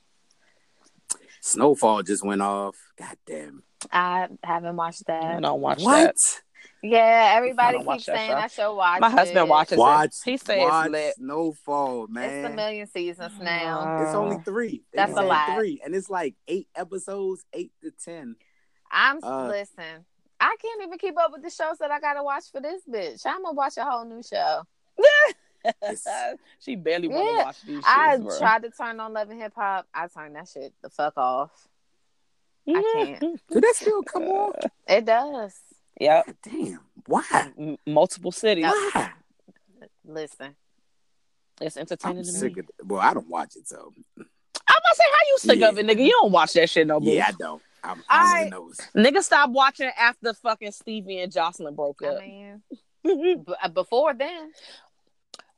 Snowfall 1.43 2.03
just 2.05 2.25
went 2.25 2.41
off. 2.41 2.77
God 2.99 3.17
damn. 3.27 3.65
i 3.93 4.27
haven't 4.43 4.77
watched 4.77 5.03
I 5.07 5.13
that 5.35 5.43
don't 5.43 5.61
watch 5.61 5.83
What? 5.83 6.15
that. 6.17 6.41
Yeah, 6.83 7.35
everybody 7.37 7.79
wanna 7.79 7.99
keeps 7.99 8.07
that 8.07 8.17
saying 8.17 8.31
show. 8.31 8.37
I 8.37 8.47
should 8.47 8.75
watch. 8.75 9.01
My 9.01 9.11
husband 9.11 9.39
it. 9.39 9.49
watches 9.49 9.79
Watch, 9.79 10.07
it. 10.07 10.31
He 10.31 10.37
says 10.39 10.61
watch 10.61 10.87
it's 10.87 10.93
lit. 10.93 11.15
Snowfall, 11.17 12.07
man. 12.09 12.45
It's 12.45 12.53
a 12.53 12.57
million 12.57 12.87
seasons 12.87 13.33
now. 13.41 14.03
It's 14.03 14.15
only 14.15 14.39
three. 14.45 14.83
That's 14.95 15.13
just 15.13 15.23
a 15.23 15.27
lot. 15.27 15.57
Three, 15.57 15.81
and 15.85 15.95
it's 15.95 16.09
like 16.09 16.37
eight 16.49 16.69
episodes, 16.75 17.45
eight 17.53 17.73
to 17.83 17.91
ten. 17.91 18.37
I'm 18.91 19.23
Uh, 19.23 19.49
listen. 19.49 20.07
I 20.41 20.57
can't 20.61 20.83
even 20.83 20.99
keep 20.99 21.19
up 21.19 21.33
with 21.33 21.43
the 21.43 21.51
shows 21.51 21.77
that 21.79 21.91
I 21.91 22.01
gotta 22.01 22.23
watch 22.23 22.45
for 22.51 22.63
this 22.63 22.83
bitch. 22.89 23.27
I'm 23.27 23.43
gonna 23.43 23.55
watch 23.55 23.77
a 23.77 23.85
whole 23.85 24.07
new 24.07 24.23
show. 24.23 24.63
she 26.61 26.77
barely 26.77 27.09
want 27.09 27.29
to 27.29 27.45
watch 27.45 27.63
these. 27.63 27.75
Shows, 27.77 27.85
I 27.87 28.17
bro. 28.17 28.39
tried 28.39 28.63
to 28.63 28.71
turn 28.71 29.01
on 29.01 29.13
Love 29.13 29.29
and 29.29 29.41
Hip 29.41 29.53
Hop. 29.55 29.87
I 29.93 30.09
turned 30.09 30.35
that 30.37 30.49
shit 30.49 30.73
the 30.83 30.89
fuck 30.89 31.19
off. 31.19 31.69
I 32.67 32.83
can't. 32.95 33.41
Do 33.51 33.61
that 33.61 33.75
still 33.77 34.03
come 34.03 34.25
on? 34.25 34.53
It 34.89 35.05
does. 35.05 35.55
Yep. 36.01 36.27
God 36.27 36.37
damn. 36.43 36.81
Why? 37.07 37.53
M- 37.59 37.77
multiple 37.87 38.33
cities. 38.33 38.65
Why? 38.65 39.11
Listen, 40.05 40.57
It's 41.61 41.77
entertaining 41.77 42.19
I'm 42.19 42.25
to 42.25 42.31
sick 42.33 42.57
me. 42.57 42.61
of 42.61 42.67
it. 42.69 42.87
Well, 42.87 43.01
I 43.01 43.15
don't 43.15 43.29
watch 43.29 43.55
it, 43.57 43.69
so 43.69 43.93
I'm 44.17 44.25
about 44.67 44.91
to 44.91 44.97
say, 44.97 45.05
how 45.05 45.19
you 45.29 45.39
sick 45.39 45.59
Yeah. 45.61 45.69
of 45.69 45.79
it, 45.79 45.87
nigga? 45.87 46.05
You 46.05 46.11
don't 46.13 46.33
watch 46.33 46.53
that 46.55 46.69
shit 46.71 46.87
no 46.87 47.01
more. 47.01 47.13
yeah, 47.15 47.29
I 47.29 47.33
don't. 47.33 47.63
I'm, 47.85 48.03
I 48.09 48.43
I- 48.47 48.49
don't 48.51 48.71
even 48.73 48.75
know. 48.95 49.11
Nigga, 49.11 49.23
stop 49.23 49.51
watching 49.51 49.91
after 49.99 50.35
fucking 50.35 50.73
Stevie 50.73 51.21
and 51.21 51.33
Joseline 51.33 51.77
broke 51.77 52.01
I 52.03 52.07
up. 52.09 52.21
mean, 52.21 52.63
b- 53.05 53.55
uh, 53.63 53.69
before 53.69 54.13
then, 54.15 54.53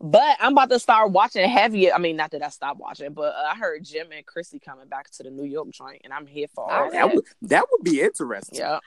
But 0.00 0.36
I'm 0.40 0.52
about 0.52 0.70
to 0.70 0.78
start 0.78 1.10
watching 1.12 1.48
heavier. 1.48 1.92
I 1.94 1.98
mean, 1.98 2.16
not 2.16 2.30
that 2.32 2.42
I 2.44 2.48
stopped 2.48 2.80
watching, 2.80 3.12
but 3.12 3.34
uh, 3.34 3.50
I 3.52 3.56
heard 3.56 3.84
Jim 3.84 4.08
and 4.12 4.24
Chrissy 4.26 4.58
coming 4.58 4.88
back 4.88 5.10
to 5.12 5.22
the 5.22 5.30
New 5.30 5.44
York 5.44 5.70
joint, 5.70 6.00
and 6.04 6.12
I'm 6.12 6.26
here 6.26 6.46
for 6.54 6.70
all 6.70 6.86
Oh, 6.86 6.90
That 6.90 7.06
that. 7.06 7.14
would 7.14 7.24
that 7.42 7.64
would 7.70 7.84
be 7.84 8.00
interesting. 8.02 8.58
Yeah. 8.58 8.78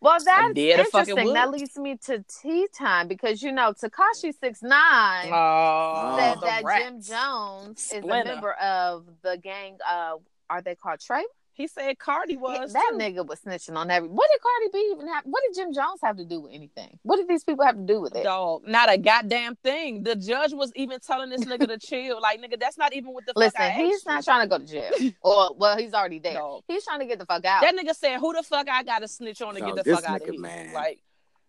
Well, 0.00 0.18
that's 0.22 0.58
interesting. 0.58 1.32
That 1.32 1.50
leads 1.50 1.76
me 1.76 1.96
to 2.06 2.24
tea 2.42 2.68
time 2.76 3.08
because 3.08 3.42
you 3.42 3.50
know 3.52 3.72
Tekashi 3.72 4.32
Six 4.38 4.62
Nine 4.62 5.32
Oh, 5.32 6.16
said 6.18 6.34
the 6.40 6.46
that 6.46 6.58
Jim 6.58 6.94
rats. 6.94 7.08
Jones 7.08 7.92
is 7.94 8.04
a 8.04 8.06
member 8.06 8.52
of 8.52 9.06
the 9.22 9.38
gang. 9.38 9.78
Uh, 9.88 10.16
are 10.50 10.62
they 10.62 10.74
called 10.74 11.00
Trey? 11.00 11.24
He 11.56 11.66
said 11.68 11.98
Cardi 11.98 12.34
Yeah, 12.34 12.40
was. 12.40 12.72
that 12.74 12.88
too. 12.92 12.98
nigga 12.98 13.26
was 13.26 13.40
snitching 13.40 13.76
on 13.76 13.90
every. 13.90 14.10
What 14.10 14.28
did 14.30 14.40
Cardi 14.42 14.68
B 14.74 14.90
even 14.92 15.08
have? 15.08 15.24
What 15.24 15.42
did 15.46 15.54
Jim 15.56 15.72
Jones 15.72 16.00
have 16.04 16.18
to 16.18 16.24
do 16.26 16.40
with 16.42 16.52
anything? 16.52 16.98
What 17.02 17.16
did 17.16 17.28
these 17.28 17.44
people 17.44 17.64
have 17.64 17.76
to 17.76 17.82
do 17.82 17.98
with 17.98 18.14
it? 18.14 18.24
Dog, 18.24 18.68
not 18.68 18.92
a 18.92 18.98
goddamn 18.98 19.56
thing. 19.64 20.02
The 20.02 20.16
judge 20.16 20.52
was 20.52 20.70
even 20.76 21.00
telling 21.00 21.30
this 21.30 21.44
nigga 21.46 21.66
to 21.68 21.78
chill. 21.78 22.20
Like, 22.20 22.42
nigga, 22.42 22.60
that's 22.60 22.76
not 22.76 22.92
even 22.92 23.14
what 23.14 23.24
the 23.24 23.32
Listen, 23.34 23.52
fuck 23.52 23.62
I 23.62 23.70
he's 23.70 23.96
asked 23.96 24.06
not 24.06 24.16
you. 24.18 24.22
trying 24.24 24.42
to 24.42 24.48
go 24.48 24.58
to 24.58 24.66
jail. 24.66 25.12
or 25.22 25.54
well, 25.56 25.78
he's 25.78 25.94
already 25.94 26.18
there. 26.18 26.34
No. 26.34 26.60
He's 26.68 26.84
trying 26.84 27.00
to 27.00 27.06
get 27.06 27.18
the 27.18 27.24
fuck 27.26 27.42
out. 27.46 27.62
That 27.62 27.74
nigga 27.74 27.94
said, 27.94 28.18
"Who 28.18 28.34
the 28.34 28.42
fuck 28.42 28.68
I 28.68 28.82
got 28.82 28.98
to 28.98 29.08
snitch 29.08 29.40
on 29.40 29.54
to 29.54 29.60
No, 29.60 29.66
get 29.68 29.76
the 29.76 29.82
this 29.84 30.00
fuck 30.00 30.10
out 30.10 30.20
of 30.22 30.28
here?" 30.28 30.38
man. 30.38 30.74
Like, 30.74 31.00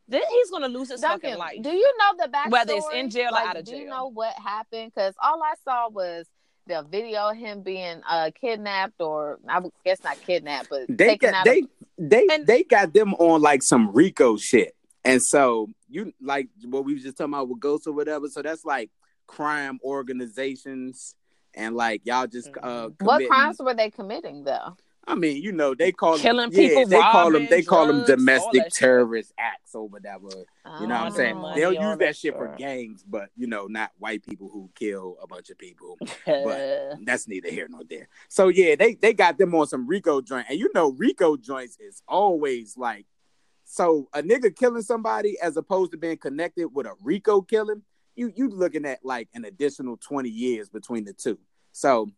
then 0.07 0.21
he's 0.31 0.49
gonna 0.49 0.69
lose 0.69 0.89
his 0.89 1.01
Duncan, 1.01 1.31
fucking 1.31 1.38
life. 1.38 1.57
do 1.61 1.69
you 1.71 1.93
know 1.99 2.25
the 2.25 2.31
backstory? 2.31 2.51
Whether 2.51 2.73
it's 2.75 2.88
in 2.93 3.09
jail 3.09 3.27
or 3.27 3.31
Like, 3.34 3.47
out 3.49 3.57
of 3.57 3.65
jail. 3.65 3.75
Do 3.75 3.81
you 3.84 3.89
know 3.89 4.07
what 4.09 4.34
happened? 4.35 4.93
Because 4.95 5.13
all 5.21 5.43
I 5.43 5.55
saw 5.65 5.89
was 5.89 6.27
the 6.68 6.85
video 6.89 7.30
of 7.30 7.38
him 7.38 7.61
being 7.61 8.02
uh 8.10 8.31
kidnapped, 8.39 8.99
or 8.99 9.39
I 9.48 9.61
guess 9.85 10.03
not 10.03 10.22
kidnapped, 10.22 10.69
but 10.69 10.85
They 10.89 11.07
taken 11.10 11.31
got 11.31 11.39
out. 11.39 11.45
they 11.45 11.60
of, 11.60 11.68
they 11.98 12.27
And- 12.31 12.45
they 12.48 12.64
got 12.64 12.94
them 12.94 13.14
on 13.15 13.41
like 13.41 13.64
some 13.64 13.91
RICO 13.94 14.38
shit, 14.38 14.76
and 15.06 15.22
so 15.22 15.69
you 15.89 16.14
like 16.22 16.49
what 16.65 16.85
we 16.85 16.94
was 16.94 17.03
just 17.03 17.18
talking 17.18 17.34
about 17.34 17.49
with 17.49 17.60
ghosts 17.60 17.88
or 17.88 17.94
whatever. 17.94 18.27
So 18.27 18.41
that's 18.41 18.65
like 18.65 18.89
crime 19.26 19.80
organizations, 19.84 21.15
and 21.53 21.76
like 21.76 22.02
y'all 22.06 22.27
just 22.27 22.49
uh 22.61 22.89
what 23.02 23.26
crimes 23.27 23.57
were 23.60 23.73
they 23.73 23.89
committing 23.89 24.44
though? 24.44 24.76
I 25.09 25.15
mean, 25.15 25.41
you 25.41 25.53
know, 25.53 25.73
they 25.73 25.93
call 25.93 26.17
Killing 26.17 26.51
yeah, 26.51 26.67
people, 26.67 26.85
They 26.85 26.99
call 26.99 27.31
them. 27.31 27.47
They 27.49 27.61
call 27.61 27.88
them 27.88 27.97
drugs, 27.97 28.09
domestic 28.09 28.63
that 28.63 28.63
shit. 28.65 28.73
terrorist 28.73 29.34
acts 29.39 29.73
or 29.73 29.88
whatever. 29.88 30.27
You 30.81 30.88
know 30.88 30.95
what 30.95 31.05
I'm 31.05 31.11
saying? 31.11 31.38
Money, 31.38 31.61
They'll 31.61 31.71
use 31.71 31.97
that 31.99 32.17
shit 32.17 32.35
for 32.35 32.53
gangs, 32.57 33.05
but 33.07 33.29
you 33.38 33.47
know, 33.47 33.67
not 33.67 33.91
white 33.99 34.25
people 34.25 34.49
who 34.49 34.69
kill 34.75 35.15
a 35.23 35.27
bunch 35.27 35.49
of 35.49 35.57
people. 35.57 35.97
Uh, 36.27 36.95
That's 37.05 37.25
neither 37.25 37.49
here 37.49 37.67
nor 37.69 37.84
there. 37.89 38.09
So 38.27 38.49
yeah, 38.49 38.75
they 38.75 38.95
they 38.95 39.13
got 39.13 39.38
them 39.38 39.55
on 39.55 39.67
some 39.67 39.88
RICO 39.88 40.19
joint, 40.19 40.47
and 40.49 40.59
you 40.59 40.69
know, 40.75 40.91
RICO 40.91 41.38
joints 41.38 41.77
is 41.79 42.03
always 42.05 42.75
like, 42.75 43.05
so 43.63 44.09
a 44.13 44.21
nigga 44.21 44.53
killing 44.53 44.81
somebody 44.81 45.38
as 45.41 45.55
opposed 45.55 45.93
to 45.93 45.97
being 45.97 46.17
connected 46.17 46.67
with 46.67 46.85
a 46.85 46.95
RICO 47.01 47.41
killing, 47.41 47.81
you 48.17 48.34
you 48.35 48.49
looking 48.49 48.85
at 48.85 48.99
like 49.05 49.29
an 49.34 49.45
additional 49.45 49.95
twenty 49.95 50.29
years 50.29 50.67
between 50.67 51.05
the 51.05 51.13
two. 51.13 51.39
So 51.71 52.09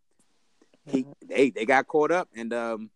he 0.89 1.05
they 1.27 1.49
they 1.49 1.65
got 1.65 1.87
caught 1.87 2.11
up, 2.11 2.29
and 2.35 2.53
um 2.53 2.89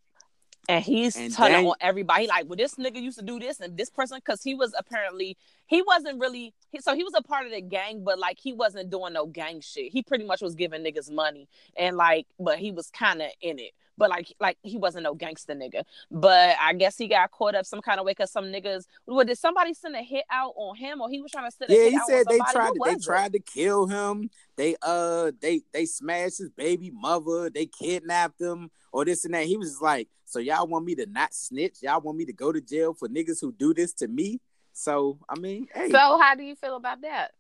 and 0.70 0.84
he's 0.84 1.16
And 1.18 1.34
telling 1.34 1.54
dang- 1.54 1.68
on 1.68 1.76
everybody 1.82 2.26
like, 2.28 2.48
well, 2.48 2.56
this 2.56 2.76
nigga 2.76 3.02
used 3.02 3.20
to 3.20 3.26
do 3.26 3.38
this, 3.40 3.60
and 3.60 3.78
this 3.78 3.90
person, 3.90 4.18
because 4.18 4.42
he 4.42 4.56
was 4.56 4.74
apparently 4.78 5.38
he 5.68 5.82
wasn't 5.82 6.20
really 6.20 6.54
he, 6.72 6.80
so 6.80 6.96
he 6.96 7.04
was 7.04 7.14
a 7.16 7.22
part 7.22 7.46
of 7.46 7.52
the 7.52 7.62
gang, 7.62 8.04
but 8.04 8.18
like 8.18 8.38
he 8.40 8.54
wasn't 8.54 8.90
doing 8.90 9.14
no 9.14 9.26
gang 9.26 9.60
shit. 9.62 9.92
He 9.92 10.02
pretty 10.04 10.24
much 10.26 10.42
was 10.42 10.56
giving 10.56 10.84
niggas 10.84 11.12
money, 11.12 11.48
and 11.78 11.98
like, 11.98 12.28
but 12.40 12.60
he 12.60 12.72
was 12.72 12.90
kind 12.90 13.22
of 13.22 13.30
in 13.42 13.60
it. 13.60 13.72
But 13.98 14.10
like, 14.10 14.34
like 14.40 14.58
he 14.64 14.78
wasn't 14.78 15.04
no 15.04 15.14
gangster 15.14 15.54
nigga. 15.54 15.84
But 16.12 16.56
I 16.60 16.74
guess 16.74 16.98
he 16.98 17.08
got 17.08 17.32
caught 17.32 17.56
up 17.56 17.66
some 17.66 17.82
kind 17.82 18.00
of 18.00 18.06
way 18.06 18.12
because 18.12 18.32
some 18.32 18.46
niggas. 18.46 18.86
What 19.06 19.28
did 19.28 19.38
somebody 19.38 19.74
send 19.74 19.96
a 19.96 20.02
hit 20.02 20.26
out 20.32 20.54
on 20.56 20.76
him, 20.76 21.02
or 21.02 21.10
he 21.10 21.22
was 21.22 21.32
trying 21.32 21.50
to 21.50 21.56
send 21.56 21.72
a 21.72 21.74
yeah, 21.74 21.84
hit 21.84 21.92
he 21.92 21.98
out 21.98 22.06
said 22.10 22.28
on 22.28 22.34
they 22.34 22.40
tried 22.40 22.74
to, 22.74 22.82
they 22.84 22.92
it? 22.94 23.04
tried 23.04 23.34
to 23.34 23.40
kill 23.40 23.88
him. 23.88 24.30
They 24.56 24.76
uh 24.82 25.32
they 25.42 25.62
they 25.74 25.86
smashed 25.86 26.40
his 26.40 26.50
baby 26.52 26.92
mother. 26.92 27.50
They 27.50 27.66
kidnapped 27.66 28.40
him 28.42 28.72
or 28.92 29.06
this 29.06 29.26
and 29.26 29.34
that. 29.34 29.46
He 29.46 29.58
was 29.58 29.70
just 29.70 29.82
like, 29.82 30.08
so 30.26 30.40
y'all 30.40 30.68
want 30.68 30.86
me 30.86 30.96
to 30.96 31.06
not 31.06 31.34
snitch? 31.34 31.78
Y'all 31.82 32.02
want 32.02 32.18
me 32.18 32.26
to 32.26 32.34
go 32.34 32.52
to 32.52 32.62
jail 32.62 32.94
for 32.94 33.08
niggas 33.08 33.42
who 33.42 33.52
do 33.52 33.74
this 33.74 33.94
to 33.94 34.08
me? 34.08 34.40
So 34.74 35.20
I 35.30 35.38
mean, 35.40 35.68
hey, 35.74 35.92
So 35.92 36.18
how 36.20 36.36
do 36.36 36.44
you 36.44 36.56
feel 36.56 36.76
about 36.76 37.02
that? 37.02 37.32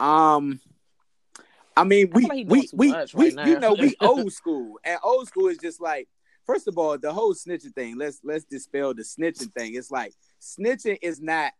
um. 0.00 0.60
I 1.76 1.84
mean, 1.84 2.10
I 2.14 2.16
we 2.16 2.22
he 2.22 2.44
we 2.44 2.68
we, 2.72 2.94
we 3.14 3.34
right 3.34 3.48
you 3.48 3.58
know 3.58 3.74
we 3.74 3.96
old 4.00 4.32
school, 4.32 4.78
and 4.84 4.98
old 5.02 5.26
school 5.28 5.48
is 5.48 5.58
just 5.58 5.80
like 5.80 6.08
first 6.46 6.68
of 6.68 6.78
all 6.78 6.98
the 6.98 7.12
whole 7.12 7.34
snitching 7.34 7.74
thing. 7.74 7.98
Let's 7.98 8.20
let's 8.22 8.44
dispel 8.44 8.94
the 8.94 9.02
snitching 9.02 9.52
thing. 9.52 9.74
It's 9.74 9.90
like 9.90 10.12
snitching 10.40 10.98
is 11.02 11.20
not 11.20 11.52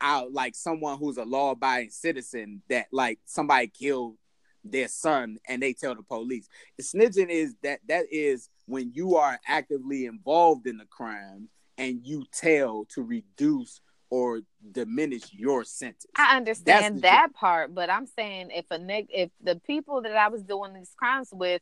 out 0.00 0.32
like 0.32 0.54
someone 0.54 0.98
who's 0.98 1.16
a 1.16 1.24
law 1.24 1.52
abiding 1.52 1.90
citizen 1.90 2.62
that 2.68 2.86
like 2.92 3.18
somebody 3.24 3.68
killed 3.68 4.16
their 4.64 4.88
son 4.88 5.38
and 5.48 5.62
they 5.62 5.72
tell 5.72 5.94
the 5.94 6.02
police. 6.02 6.48
Snitching 6.80 7.28
is 7.28 7.54
that 7.62 7.80
that 7.88 8.06
is 8.10 8.48
when 8.66 8.92
you 8.92 9.16
are 9.16 9.38
actively 9.46 10.06
involved 10.06 10.66
in 10.66 10.78
the 10.78 10.86
crime 10.86 11.48
and 11.76 12.00
you 12.02 12.24
tell 12.32 12.86
to 12.86 13.02
reduce 13.02 13.80
or 14.14 14.40
diminish 14.70 15.32
your 15.32 15.64
sentence. 15.64 16.06
I 16.16 16.36
understand 16.36 16.98
the 16.98 17.00
that 17.02 17.34
part, 17.34 17.74
but 17.74 17.90
I'm 17.90 18.06
saying 18.06 18.50
if 18.52 18.66
a 18.70 18.78
nigga, 18.78 19.08
if 19.10 19.30
the 19.42 19.56
people 19.56 20.02
that 20.02 20.14
I 20.16 20.28
was 20.28 20.42
doing 20.44 20.72
these 20.72 20.92
crimes 20.96 21.30
with 21.32 21.60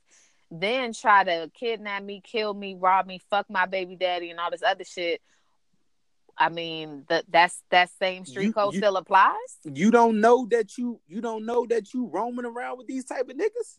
then 0.55 0.93
try 0.93 1.25
to 1.25 1.51
kidnap 1.59 2.03
me, 2.03 2.21
kill 2.23 2.53
me, 2.53 2.77
rob 2.79 3.07
me, 3.07 3.19
fuck 3.31 3.49
my 3.49 3.65
baby 3.65 3.97
daddy, 3.97 4.29
and 4.31 4.39
all 4.39 4.51
this 4.51 4.63
other 4.63 4.85
shit, 4.85 5.23
I 6.37 6.51
mean 6.51 7.05
that 7.09 7.25
that's 7.31 7.63
that 7.71 7.89
same 7.99 8.27
street 8.27 8.45
You- 8.49 8.53
code 8.53 8.75
you- 8.75 8.81
still 8.81 8.99
applies. 8.99 9.57
you 9.65 9.91
don't 9.91 10.21
know 10.21 10.47
that 10.51 10.77
you 10.77 11.01
you 11.09 11.23
don't 11.23 11.47
know 11.47 11.65
that 11.71 11.95
you 11.95 12.05
roaming 12.07 12.45
around 12.45 12.77
with 12.77 12.87
these 12.87 13.07
type 13.07 13.31
of 13.31 13.37
niggas. 13.37 13.79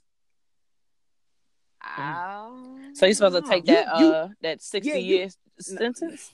Oh. 1.98 2.80
So 2.94 3.06
he's 3.06 3.18
supposed 3.18 3.44
to 3.44 3.48
take 3.50 3.68
You- 3.68 3.76
that 3.76 4.00
you- 4.00 4.08
uh 4.08 4.30
that 4.42 4.62
sixty 4.64 4.90
Yeah, 4.90 4.96
you- 4.98 5.16
year 5.18 5.30
sentence. 5.60 6.34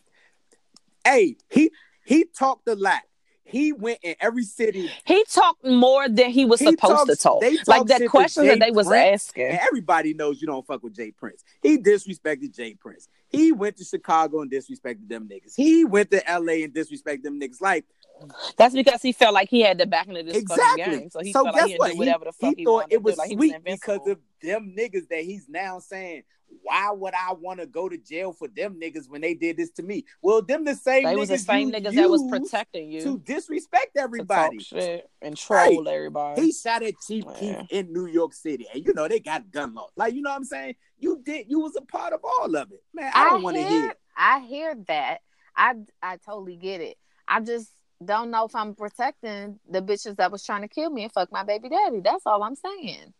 Hey, 1.03 1.37
he 1.49 1.71
he 2.09 2.25
talked 2.25 2.67
a 2.67 2.73
lot. 2.73 3.03
He 3.43 3.71
went 3.71 3.99
in 4.01 4.15
every 4.19 4.43
city. 4.43 4.91
He 5.05 5.23
talked 5.25 5.63
more 5.63 6.09
than 6.09 6.31
he 6.31 6.43
was 6.43 6.59
He 6.59 6.71
supposed 6.71 7.07
to 7.07 7.15
talk. 7.15 7.43
Like 7.67 7.85
the 7.85 7.99
to 7.99 8.41
that 8.43 8.59
they 8.59 8.71
was 8.71 8.87
Prince, 8.87 9.27
asking. 9.27 9.45
Everybody 9.45 10.15
knows 10.15 10.41
you 10.41 10.47
don't 10.47 10.65
fuck 10.65 10.81
with 10.81 10.95
Jay 10.95 11.11
Prince. 11.11 11.43
He 11.61 11.77
disrespected 11.77 12.55
Jay 12.55 12.73
Prince. 12.73 13.07
He 13.27 13.51
went 13.51 13.77
to 13.77 13.83
Chicago 13.83 14.41
and 14.41 14.51
disrespected 14.51 15.07
them 15.07 15.29
niggas. 15.31 15.53
He 15.55 15.85
went 15.85 16.09
to 16.11 16.23
LA 16.27 16.63
and 16.63 16.73
disrespected 16.73 17.23
them 17.23 17.39
niggas. 17.39 17.61
Like 17.61 17.85
That's 18.57 18.73
because 18.73 19.01
he 19.01 19.11
felt 19.11 19.33
like 19.33 19.49
he 19.49 19.61
had 19.61 19.77
the 19.77 19.85
backing 19.85 20.17
of 20.17 20.25
this 20.25 20.35
fucking 20.43 20.63
exactly. 20.73 20.99
gang. 20.99 21.09
So 21.09 21.19
he 21.21 21.33
so 21.33 21.43
felt 21.43 21.55
guess 21.55 21.63
like 21.63 21.69
he 21.69 21.73
could 21.73 21.79
what? 21.79 21.91
do 21.91 21.97
whatever 21.97 22.25
the 22.25 22.31
fuck 22.33 22.49
he 22.55 22.61
he, 22.61 22.65
thought 22.65 22.85
it 22.89 22.95
to 22.95 22.99
was 22.99 23.15
do. 23.15 23.19
Like 23.19 23.29
he 23.29 23.35
was 23.35 23.51
because 23.63 24.07
of 24.07 24.17
them 24.41 24.73
niggas 24.77 25.07
that 25.09 25.21
he's 25.21 25.47
now 25.49 25.79
saying. 25.79 26.23
Why 26.63 26.91
would 26.91 27.13
I 27.13 27.33
want 27.33 27.59
to 27.59 27.67
go 27.67 27.87
to 27.87 27.95
jail 27.95 28.33
for 28.33 28.47
them 28.47 28.79
niggas 28.81 29.07
when 29.07 29.21
they 29.21 29.35
did 29.35 29.55
this 29.55 29.69
to 29.73 29.83
me? 29.83 30.05
Well, 30.19 30.41
them 30.41 30.65
the 30.65 30.73
same 30.73 31.03
they 31.03 31.13
niggas 31.13 31.17
was 31.17 31.29
the 31.29 31.37
same 31.37 31.71
niggas 31.71 31.93
that 31.93 32.09
was 32.09 32.23
protecting 32.27 32.91
you 32.91 33.01
to 33.03 33.19
disrespect 33.19 33.93
to 33.95 34.01
everybody. 34.01 34.57
talk 34.57 34.65
shit 34.65 35.09
and 35.21 35.37
troll 35.37 35.83
Right. 35.83 35.93
everybody. 35.93 36.41
He 36.41 36.51
shot 36.51 36.81
at 36.81 36.95
Chief 37.05 37.23
Man. 37.23 37.35
Keef 37.35 37.57
in 37.69 37.93
New 37.93 38.07
York 38.07 38.33
City, 38.33 38.65
and 38.73 38.83
you 38.83 38.95
know 38.95 39.07
they 39.07 39.19
got 39.19 39.51
gun 39.51 39.75
laws. 39.75 39.91
Like 39.95 40.15
you 40.15 40.23
know 40.23 40.31
what 40.31 40.37
I'm 40.37 40.43
saying? 40.43 40.75
You 40.97 41.21
did. 41.23 41.45
You 41.49 41.59
was 41.59 41.75
a 41.75 41.81
part 41.81 42.13
of 42.13 42.21
all 42.23 42.55
of 42.55 42.71
it, 42.71 42.83
man. 42.95 43.11
I 43.13 43.29
don't 43.29 43.43
want 43.43 43.57
to 43.57 43.63
hear. 43.63 43.93
I 44.17 44.39
hear 44.39 44.75
that. 44.87 45.19
I 45.55 45.75
I 46.01 46.17
totally 46.17 46.55
get 46.55 46.81
it. 46.81 46.97
I 47.27 47.41
just 47.41 47.69
don't 48.03 48.31
know 48.31 48.45
if 48.45 48.55
I'm 48.55 48.75
protecting 48.75 49.59
the 49.69 49.81
bitches 49.81 50.15
that 50.17 50.31
was 50.31 50.45
trying 50.45 50.61
to 50.61 50.67
kill 50.67 50.89
me 50.89 51.03
and 51.03 51.11
fuck 51.11 51.31
my 51.31 51.43
baby 51.43 51.69
daddy. 51.69 51.99
That's 52.01 52.25
all 52.25 52.43
I'm 52.43 52.55
saying. 52.55 53.13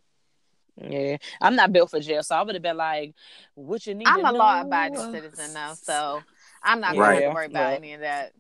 yeah, 0.81 1.17
I'm 1.41 1.55
not 1.55 1.73
built 1.73 1.91
for 1.91 1.99
jail, 1.99 2.23
so 2.23 2.35
I 2.35 2.41
would 2.41 2.55
have 2.55 2.61
been 2.61 2.77
like, 2.77 3.13
"What 3.55 3.85
you 3.85 3.95
need?" 3.95 4.05
I'm 4.07 4.21
to 4.21 4.29
a 4.29 4.31
law-abiding 4.31 4.97
citizen 5.11 5.53
now, 5.53 5.73
so 5.75 6.21
I'm 6.63 6.79
not 6.79 6.95
Right. 6.97 7.13
going 7.13 7.23
to 7.25 7.29
worry 7.35 7.45
about 7.47 7.65
Right. 7.65 7.77
any 7.77 7.93
of 7.93 8.01
that. 8.01 8.31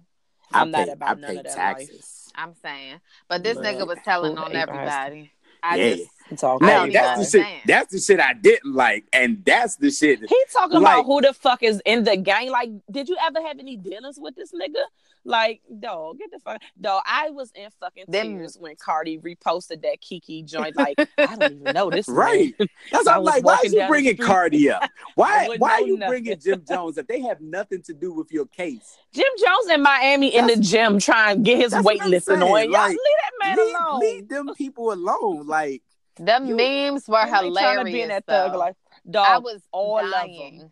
I 0.53 0.61
I'm 0.61 0.71
not 0.71 0.87
pay, 0.87 0.93
about 0.93 1.09
I 1.09 1.13
none 1.15 1.31
pay 1.31 1.37
of 1.37 1.43
that 1.43 1.55
taxes. 1.55 2.31
I'm 2.35 2.53
saying, 2.55 3.01
but 3.27 3.43
this 3.43 3.57
Look, 3.57 3.65
nigga 3.65 3.87
was 3.87 3.99
telling 4.03 4.37
on 4.37 4.55
everybody. 4.55 5.31
I 5.61 5.77
Yeah. 5.77 5.95
just 5.95 6.09
It's 6.31 6.43
all 6.43 6.59
Now 6.59 6.83
I 6.83 6.89
that's 6.91 6.93
don't 6.93 7.17
the 7.19 7.23
shit. 7.25 7.41
understand. 7.41 7.61
That's 7.65 7.91
the 7.93 7.99
shit 7.99 8.19
I 8.19 8.33
didn't 8.33 8.73
like, 8.75 9.05
and 9.13 9.43
that's 9.45 9.75
the 9.77 9.89
shit. 9.91 10.19
He 10.27 10.43
talking 10.53 10.79
Like- 10.81 10.95
about 10.95 11.05
who 11.05 11.21
the 11.21 11.33
fuck 11.33 11.63
is 11.63 11.81
in 11.85 12.03
the 12.03 12.17
gang. 12.17 12.49
Like, 12.51 12.69
did 12.91 13.09
you 13.09 13.17
ever 13.25 13.41
have 13.41 13.59
any 13.59 13.77
dealings 13.77 14.19
with 14.19 14.35
this 14.35 14.51
nigga? 14.51 14.83
Like, 15.25 15.61
dog, 15.79 16.17
get 16.17 16.31
the 16.31 16.39
fuck. 16.39 16.61
Dog, 16.79 17.03
I 17.05 17.29
was 17.31 17.51
in 17.53 17.69
fucking 17.79 18.05
Them- 18.07 18.37
tears 18.37 18.57
when 18.59 18.75
Cardi 18.77 19.17
reposted 19.19 19.81
that 19.81 19.99
Kiki 20.01 20.43
joint. 20.43 20.77
Like, 20.77 20.97
I 21.17 21.35
don't 21.35 21.53
even 21.59 21.73
know 21.73 21.89
this. 21.89 22.07
Right. 22.07 22.53
man. 22.57 22.67
That's 22.91 23.07
I 23.07 23.15
I'm 23.17 23.23
like, 23.23 23.43
why 23.43 23.59
is 23.65 23.73
you 23.73 23.85
bringing. 23.87 24.15
Cardi 24.15 24.69
up? 24.71 24.89
Why 25.15 25.49
why 25.57 25.71
are 25.71 25.81
you 25.81 25.97
nothing. 25.97 26.09
bringing 26.23 26.39
Jim 26.39 26.63
Jones 26.67 26.97
up? 26.97 27.07
They 27.07 27.19
have 27.21 27.41
nothing 27.41 27.81
to 27.83 27.93
do 27.93 28.13
with 28.13 28.31
your 28.31 28.45
case. 28.45 28.97
Jim 29.13 29.25
Jones 29.37 29.69
in 29.71 29.81
Miami 29.83 30.33
in 30.33 30.47
the 30.47 30.55
gym 30.55 30.97
trying 30.99 31.37
to 31.37 31.41
get 31.41 31.57
his 31.57 31.71
That's 31.71 31.83
what 31.83 32.01
I'm 32.01 32.09
weightlifting 32.11 32.21
saying, 32.21 32.41
on. 32.41 32.63
Y'all 32.63 32.71
like, 32.71 32.89
leave 32.91 32.97
that 32.97 33.31
man 33.45 33.57
leave, 33.57 33.75
alone. 33.75 33.99
leave 33.99 34.29
them 34.29 34.49
people 34.55 34.93
alone. 34.93 35.45
Like 35.47 35.81
them 36.19 36.45
You- 36.47 36.55
memes 36.55 37.07
were 37.07 37.23
They 37.25 37.31
ain't 37.31 37.37
to 37.37 37.41
be 37.41 37.49
hilarious. 37.49 38.03
in 38.03 38.09
that 38.09 38.25
thug 38.25 38.55
life. 38.55 38.75
Dog, 39.09 39.27
I 39.27 39.37
was 39.39 39.61
all 39.71 39.99
of 39.99 40.11
them. 40.11 40.71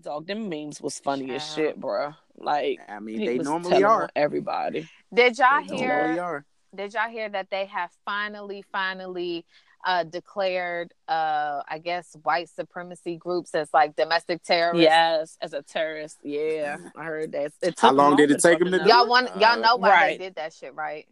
dog, 0.00 0.26
them 0.26 0.48
memes 0.48 0.80
was 0.80 0.98
funny 0.98 1.34
as 1.34 1.54
shit, 1.54 1.80
bro. 1.80 2.12
Like, 2.36 2.80
I 2.88 3.00
mean, 3.00 3.24
they 3.24 3.38
normally 3.38 3.82
are. 3.82 4.08
everybody. 4.14 4.88
Did 5.12 5.38
y'all 5.38 5.64
They 5.66 5.76
hear? 5.76 6.22
are. 6.22 6.44
Did 6.74 6.92
y'all 6.94 7.08
hear 7.08 7.28
that 7.30 7.48
they 7.50 7.64
have 7.66 7.90
finally, 8.04 8.62
finally 8.70 9.44
uh 9.86 10.02
declared 10.02 10.92
uh 11.06 11.62
I 11.68 11.78
guess 11.78 12.16
white 12.22 12.48
supremacy 12.48 13.16
groups 13.16 13.54
as 13.54 13.72
like 13.72 13.94
domestic 13.96 14.42
terrorists? 14.42 14.82
Yes, 14.82 15.38
as 15.40 15.52
a 15.54 15.62
terrorist. 15.62 16.18
Yeah, 16.22 16.76
I 16.96 17.04
heard 17.04 17.32
that. 17.32 17.52
It 17.62 17.78
How 17.80 17.92
long 17.92 18.16
did 18.16 18.30
it 18.30 18.40
take 18.42 18.58
them 18.58 18.72
to 18.72 18.78
do 18.78 18.84
know. 18.84 18.88
Y'all 18.98 19.08
want 19.08 19.28
y'all 19.40 19.52
Uh, 19.52 19.56
know 19.56 19.76
why 19.76 19.90
right. 19.90 20.18
they 20.18 20.24
did 20.26 20.34
that 20.34 20.52
shit, 20.52 20.74
right? 20.74 21.06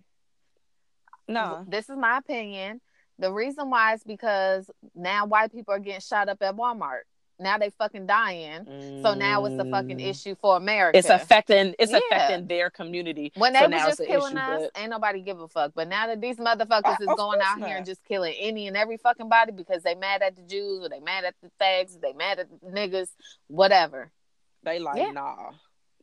No. 1.28 1.64
This 1.68 1.88
is 1.88 1.96
my 1.96 2.18
opinion. 2.18 2.80
The 3.18 3.32
reason 3.32 3.70
why 3.70 3.94
is 3.94 4.02
because 4.04 4.70
now 4.94 5.26
white 5.26 5.52
people 5.52 5.74
are 5.74 5.78
getting 5.78 6.00
shot 6.00 6.28
up 6.28 6.38
at 6.42 6.56
Walmart. 6.56 7.02
Now 7.40 7.58
they 7.58 7.70
fucking 7.70 8.06
dying. 8.06 9.00
So 9.02 9.14
now 9.14 9.44
it's 9.44 9.60
a 9.60 9.68
fucking 9.68 9.98
Mm. 9.98 10.08
issue 10.08 10.36
for 10.40 10.56
America. 10.56 10.96
It's 10.98 11.08
affecting. 11.08 11.74
It's 11.80 11.90
Yeah. 11.90 11.98
affecting 11.98 12.46
their 12.46 12.70
community. 12.70 13.32
When 13.36 13.52
they 13.52 13.58
so 13.58 13.68
was 13.68 13.82
just 13.82 14.04
killing 14.06 14.36
issue, 14.36 14.38
us, 14.40 14.70
but- 14.72 14.80
ain't 14.80 14.90
nobody 14.90 15.20
give 15.20 15.40
a 15.40 15.48
fuck. 15.48 15.72
But 15.74 15.88
now 15.88 16.06
that 16.06 16.20
these 16.20 16.36
motherfuckers 16.36 17.00
is 17.00 17.08
going 17.16 17.40
out 17.42 17.58
here 17.58 17.76
and 17.76 17.84
just 17.84 18.04
killing 18.04 18.34
any 18.38 18.68
and 18.68 18.76
every 18.76 18.98
fucking 18.98 19.28
body 19.28 19.50
because 19.50 19.82
they 19.82 19.96
mad 19.96 20.22
at 20.22 20.36
the 20.36 20.42
Jews 20.42 20.84
or 20.84 20.88
they 20.88 21.00
mad 21.00 21.24
at 21.24 21.34
the 21.42 21.50
thugs, 21.58 21.98
they 21.98 22.12
mad 22.12 22.38
at 22.38 22.48
the 22.50 22.66
niggas, 22.68 23.10
whatever. 23.48 24.12
They 24.62 24.78
like, 24.78 24.98
Yeah. 24.98 25.10
nah, 25.10 25.50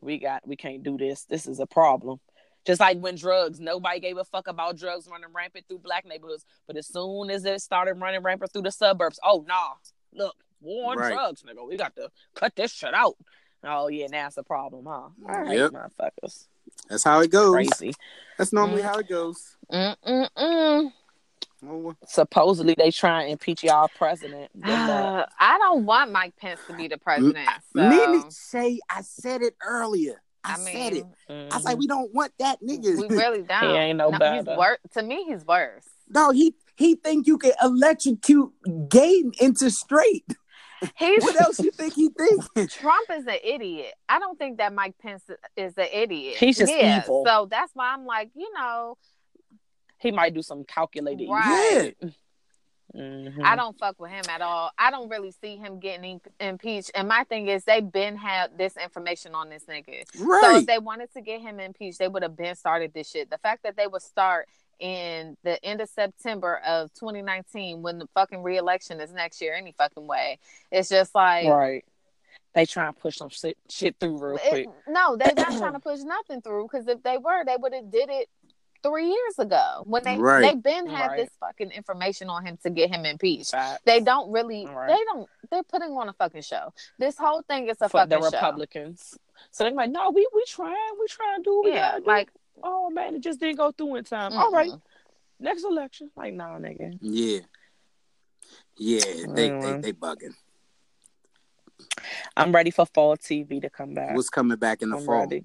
we 0.02 0.18
got, 0.18 0.46
we 0.46 0.58
can't 0.58 0.84
do 0.84 0.98
this. 0.98 1.24
This 1.24 1.48
is 1.48 1.62
a 1.62 1.66
problem. 1.66 2.20
Just 2.66 2.80
like 2.80 3.00
when 3.00 3.16
drugs, 3.16 3.60
nobody 3.60 4.00
gave 4.00 4.18
a 4.18 4.24
fuck 4.24 4.48
about 4.48 4.78
drugs 4.78 5.08
running 5.10 5.30
rampant 5.34 5.66
through 5.68 5.80
black 5.80 6.06
neighborhoods. 6.06 6.46
But 6.68 6.78
as 6.78 6.88
soon 6.88 7.30
as 7.32 7.44
it 7.46 7.62
started 7.62 7.96
running 7.96 8.22
rampant 8.22 8.54
through 8.54 8.62
the 8.64 8.72
suburbs, 8.72 9.20
oh 9.24 9.44
nah, 9.48 9.74
look, 10.14 10.36
war 10.62 10.92
on 10.92 10.98
Right. 11.00 11.12
drugs, 11.14 11.42
nigga. 11.44 11.68
We 11.68 11.78
got 11.78 11.96
to 11.96 12.10
cut 12.36 12.56
this 12.56 12.72
shit 12.72 12.94
out. 12.94 13.16
Oh 13.64 13.88
yeah, 13.88 14.08
now 14.08 14.28
it's 14.28 14.38
a 14.38 14.44
problem, 14.44 14.86
huh? 14.86 14.92
All 14.92 15.14
right, 15.26 15.58
Yep. 15.58 15.72
motherfuckers, 15.72 16.48
That's 16.90 17.04
how 17.04 17.20
it 17.22 17.32
goes. 17.32 17.54
crazy. 17.54 17.94
That's 18.38 18.54
normally 18.54 18.82
Mm. 18.82 18.86
how 18.86 18.98
it 19.00 19.08
goes. 19.08 19.58
Mm-mm-mm. 19.72 20.92
Oh, 21.64 21.94
Supposedly 22.08 22.74
they 22.76 22.90
try 22.90 23.22
and 23.24 23.32
impeach 23.34 23.64
y'all 23.64 23.88
president. 23.88 24.52
Good. 24.60 24.90
I 24.90 25.58
don't 25.60 25.86
want 25.86 26.12
Mike 26.12 26.36
Pence 26.38 26.60
to 26.68 26.74
be 26.74 26.88
the 26.88 26.98
president. 26.98 27.38
So, 27.76 27.88
Nene 27.88 28.32
say 28.32 28.80
I 28.90 29.02
said 29.02 29.42
it 29.44 29.56
earlier. 29.64 30.22
I, 30.44 30.54
I 30.54 30.58
said 30.58 30.94
it. 30.94 31.06
mean, 31.30 31.48
I 31.52 31.56
was 31.56 31.64
like, 31.66 31.78
we 31.78 31.88
don't 31.88 32.14
want 32.14 32.34
that 32.40 32.60
mm-hmm. 32.62 32.84
nigga. 32.84 33.10
we 33.10 33.16
really 33.16 33.42
don't. 33.48 33.64
He 33.70 33.76
ain't 33.76 33.98
no 33.98 34.12
he's 34.12 34.20
better. 34.20 34.56
wor- 34.58 34.80
To 34.94 35.04
me, 35.04 35.26
he's 35.28 35.46
worse. 35.46 35.86
no, 36.10 36.32
he 36.32 36.56
he 36.76 36.96
think 36.96 37.28
you 37.28 37.38
can 37.38 37.52
electrocute 37.62 38.52
Gaten 38.66 39.40
into 39.40 39.70
straight. 39.70 40.26
He's 40.98 41.24
What 41.24 41.40
else 41.40 41.60
you 41.60 41.70
think 41.72 41.94
he 41.94 42.10
think? 42.10 42.72
Trump 42.72 43.08
is 43.12 43.28
an 43.28 43.38
idiot. 43.44 43.94
I 44.10 44.18
don't 44.20 44.38
think 44.38 44.58
that 44.58 44.74
Mike 44.74 44.96
Pence 45.00 45.24
is 45.56 45.78
an 45.78 45.88
idiot. 45.94 46.38
He's 46.38 46.58
just 46.58 46.72
yeah, 46.74 47.04
evil. 47.04 47.24
So 47.26 47.48
that's 47.50 47.72
why 47.76 47.94
I'm 47.94 48.06
like, 48.06 48.32
you 48.36 48.52
know, 48.58 48.98
He 50.00 50.12
might 50.12 50.34
do 50.34 50.42
some 50.42 50.64
calculated. 50.64 51.30
Right. 51.30 51.94
shit. 52.02 52.14
Mhm. 52.96 53.44
I 53.44 53.56
don't 53.56 53.78
fuck 53.78 54.00
with 54.00 54.12
him 54.12 54.24
at 54.30 54.42
all. 54.42 54.72
I 54.78 54.92
don't 54.92 55.08
really 55.10 55.32
see 55.32 55.56
him 55.58 55.80
getting 55.80 56.20
impeached. 56.40 56.92
And 56.94 57.08
my 57.08 57.24
thing 57.24 57.48
is, 57.48 57.64
they've 57.64 57.90
been 57.90 58.18
had 58.18 58.58
this 58.58 58.76
information 58.78 59.34
on 59.34 59.50
this 59.50 59.64
nigga. 59.66 60.04
Right. 60.20 60.42
So 60.44 60.58
if 60.58 60.66
they 60.66 60.78
wanted 60.80 61.12
to 61.14 61.22
get 61.22 61.42
him 61.42 61.60
impeached, 61.60 62.00
they 62.00 62.08
would 62.10 62.24
have 62.24 62.36
been 62.36 62.56
started 62.56 62.94
this 62.94 63.10
shit. 63.10 63.30
The 63.30 63.38
fact 63.38 63.64
that 63.64 63.78
they 63.78 63.88
would 63.88 64.02
start 64.02 64.48
in 64.80 65.38
the 65.44 65.64
end 65.64 65.80
of 65.80 65.90
September 65.90 66.58
of 66.68 66.92
2019 66.96 67.82
when 67.82 68.00
the 68.00 68.08
fucking 68.16 68.42
reelection 68.44 69.00
is 69.00 69.14
next 69.14 69.40
year 69.42 69.54
any 69.54 69.72
fucking 69.74 70.08
way, 70.08 70.40
it's 70.72 70.90
just 70.90 71.14
like 71.16 71.48
right. 71.48 71.86
They 72.54 72.66
try 72.66 72.88
and 72.88 72.98
push 73.00 73.16
some 73.16 73.30
shit, 73.30 73.58
shit 73.70 73.96
through 73.98 74.18
real 74.18 74.36
it- 74.36 74.50
quick. 74.50 74.68
no, 74.86 75.16
they're 75.16 75.32
not 75.38 75.58
trying 75.58 75.72
to 75.74 75.80
push 75.80 76.00
nothing 76.02 76.42
through 76.42 76.64
because 76.70 76.86
if 76.88 77.02
they 77.04 77.18
were, 77.18 77.46
they 77.46 77.56
would 77.58 77.74
have 77.74 77.90
did 77.90 78.10
it 78.10 78.28
three 78.84 79.08
years 79.08 79.40
ago 79.40 79.84
when 79.86 80.03
they 80.03 80.18
Right. 80.18 80.41
they 80.41 80.56
been 80.56 80.88
had 80.88 81.08
Right. 81.08 81.18
this 81.18 81.30
fucking 81.40 81.72
information 81.72 82.30
on 82.30 82.45
him 82.45 82.58
to 82.64 82.70
get 82.70 82.90
him 82.90 83.06
impeached. 83.06 83.52
Facts. 83.52 83.82
They 83.86 83.99
don't 83.99 84.32
really. 84.32 84.66
Right. 84.66 84.88
They 84.90 85.03
don't. 85.06 85.30
They're 85.49 85.64
putting 85.64 85.91
on 85.91 86.10
a 86.10 86.14
fucking 86.14 86.41
show. 86.41 86.74
This 86.98 87.18
whole 87.18 87.41
thing 87.44 87.68
is 87.70 87.78
a 87.82 87.90
for 87.90 88.06
the 88.06 88.16
fucking 88.18 88.32
show. 88.32 88.38
Republicans. 88.38 89.18
So 89.52 89.64
they're 89.64 89.74
like, 89.74 89.91
no, 89.91 90.12
we 90.12 90.28
we 90.34 90.44
trying, 90.45 90.76
we 90.99 91.08
trying 91.08 91.38
to 91.40 91.44
do 91.44 91.58
what 91.62 91.74
Yeah, 91.74 91.91
gotta 91.91 92.02
do. 92.02 92.08
like 92.08 92.32
oh 92.64 92.90
man, 92.90 93.16
it 93.16 93.22
just 93.22 93.40
didn't 93.40 93.58
go 93.58 93.72
through 93.72 93.95
in 93.95 94.03
time. 94.03 94.34
All 94.34 94.52
right, 94.52 94.70
mm-mm. 94.70 94.82
next 95.40 95.64
election. 95.64 96.12
Like, 96.16 96.34
nah, 96.34 96.58
nigga. 96.60 96.98
Yeah. 97.02 97.40
Yeah, 98.78 99.03
they, 99.03 99.26
they 99.28 99.49
Mm. 99.49 99.82
they 99.82 99.94
bugging. 99.94 100.34
I'm 102.38 102.52
ready 102.52 102.72
for 102.72 102.86
fall 102.86 103.18
TV 103.18 103.62
to 103.62 103.70
come 103.70 103.94
back. 103.94 104.16
What's 104.16 104.30
coming 104.30 104.58
back 104.58 104.82
in 104.82 104.90
the 104.90 104.98
I'm 104.98 105.06
fall? 105.06 105.22
ready. 105.22 105.44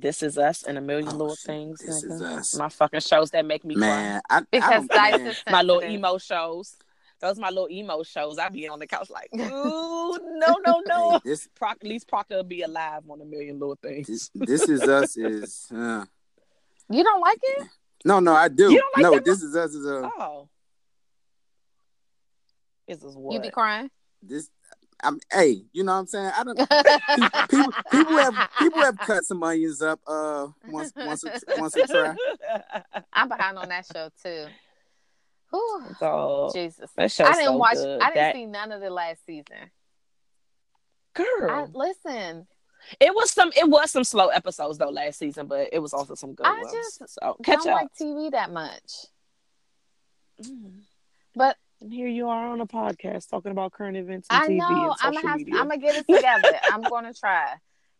This 0.00 0.22
is 0.22 0.38
us 0.38 0.64
and 0.64 0.76
a 0.76 0.80
million 0.80 1.08
Oh, 1.08 1.12
little 1.16 1.36
shit. 1.36 1.46
things. 1.46 1.78
This 1.80 2.02
is 2.02 2.20
us. 2.20 2.56
My 2.56 2.68
fucking 2.68 3.00
shows 3.00 3.30
that 3.30 3.44
make 3.46 3.64
me 3.64 3.76
Man, 3.76 4.20
I, 4.28 4.38
I 4.38 4.42
because 4.50 4.86
don't, 4.88 4.92
man, 4.94 5.26
is 5.28 5.42
cry. 5.42 5.52
My 5.52 5.62
little 5.62 5.84
emo 5.84 6.18
shows. 6.18 6.76
Those 7.20 7.38
my 7.38 7.48
little 7.50 7.70
emo 7.70 8.02
shows. 8.02 8.38
I 8.38 8.48
be 8.48 8.68
on 8.68 8.80
the 8.80 8.86
couch 8.88 9.08
like, 9.08 9.28
ooh, 9.34 9.38
no, 9.38 10.58
no, 10.64 10.82
no. 10.86 11.12
hey, 11.12 11.20
this 11.24 11.48
Proc- 11.54 11.78
at 11.80 11.84
least 11.84 12.08
Proctor 12.08 12.36
will 12.36 12.42
be 12.44 12.62
alive 12.62 13.02
on 13.08 13.20
a 13.20 13.24
million 13.24 13.58
little 13.60 13.76
things. 13.80 14.08
this, 14.08 14.30
this 14.34 14.68
is 14.68 14.82
us 14.82 15.16
is 15.16 15.68
uh, 15.72 16.04
You 16.90 17.04
don't 17.04 17.20
like 17.20 17.38
it? 17.42 17.66
no 18.04 18.18
no 18.20 18.34
I 18.34 18.48
do 18.48 18.70
You 18.72 18.78
don't 18.80 18.96
like 18.96 19.02
no 19.02 19.10
that 19.14 19.24
this 19.24 19.42
is 19.42 19.54
us 19.56 19.72
is 19.74 19.86
uh, 19.86 20.10
Oh. 20.18 20.48
This 22.88 23.02
is 23.02 23.16
what? 23.16 23.32
You 23.34 23.40
be 23.40 23.50
crying? 23.50 23.90
this 24.22 24.48
I'm 25.04 25.20
hey 25.32 25.64
you 25.72 25.84
know 25.84 25.92
what 25.92 25.98
I'm 26.00 26.06
saying 26.06 26.32
I 26.36 26.44
don't 26.44 26.58
people 27.50 27.72
people 27.90 28.16
have 28.16 28.50
people 28.58 28.80
have 28.82 28.98
cut 28.98 29.24
some 29.24 29.42
onions 29.42 29.82
up 29.82 30.00
uh 30.06 30.48
once 30.68 30.92
once 30.96 31.24
a, 31.24 31.38
once 31.58 31.76
a 31.76 31.86
try 31.86 32.14
I'm 33.12 33.28
behind 33.28 33.58
on 33.58 33.68
that 33.68 33.86
show 33.92 34.08
too. 34.22 34.46
Whew, 35.50 35.84
so, 36.00 36.50
Jesus. 36.52 36.90
that 36.96 37.12
show's 37.12 37.28
I 37.28 37.32
didn't 37.34 37.44
so 37.46 37.56
watch. 37.56 37.74
good. 37.74 38.00
I 38.00 38.06
didn't 38.06 38.14
That- 38.16 38.34
see 38.34 38.46
none 38.46 38.72
of 38.72 38.80
the 38.80 38.90
last 38.90 39.24
season. 39.24 39.70
girl. 41.14 41.50
I, 41.50 41.66
listen, 41.72 42.46
it 42.98 43.14
was 43.14 43.30
some 43.30 43.52
it 43.56 43.68
was 43.68 43.90
some 43.92 44.02
slow 44.04 44.28
episodes 44.28 44.78
though 44.78 44.88
last 44.90 45.18
season, 45.18 45.46
but 45.46 45.68
it 45.72 45.78
was 45.78 45.94
also 45.94 46.14
some 46.16 46.34
good 46.34 46.46
I 46.46 46.58
ones. 46.60 46.72
just 46.72 47.08
so 47.20 47.36
catch 47.44 47.58
don't 47.62 47.68
up. 47.68 47.74
like 47.82 47.88
TV 48.00 48.30
that 48.32 48.50
much. 48.52 48.92
Mm. 50.42 50.80
But 51.36 51.56
And 51.84 51.92
here 51.92 52.08
you 52.08 52.30
are 52.30 52.46
on 52.48 52.62
a 52.62 52.66
podcast 52.66 53.28
talking 53.28 53.50
about 53.50 53.72
current 53.72 53.98
events 53.98 54.26
I 54.30 54.46
and 54.46 54.54
TV 54.54 54.56
know 54.56 54.96
and 55.02 55.02
I'm 55.02 55.12
gonna 55.12 55.28
have. 55.28 55.36
media. 55.36 55.54
I'm 55.56 55.68
gonna 55.68 55.78
get 55.78 55.96
it 55.96 56.08
together. 56.08 56.58
I'm 56.72 56.80
gonna 56.80 57.12
try. 57.12 57.56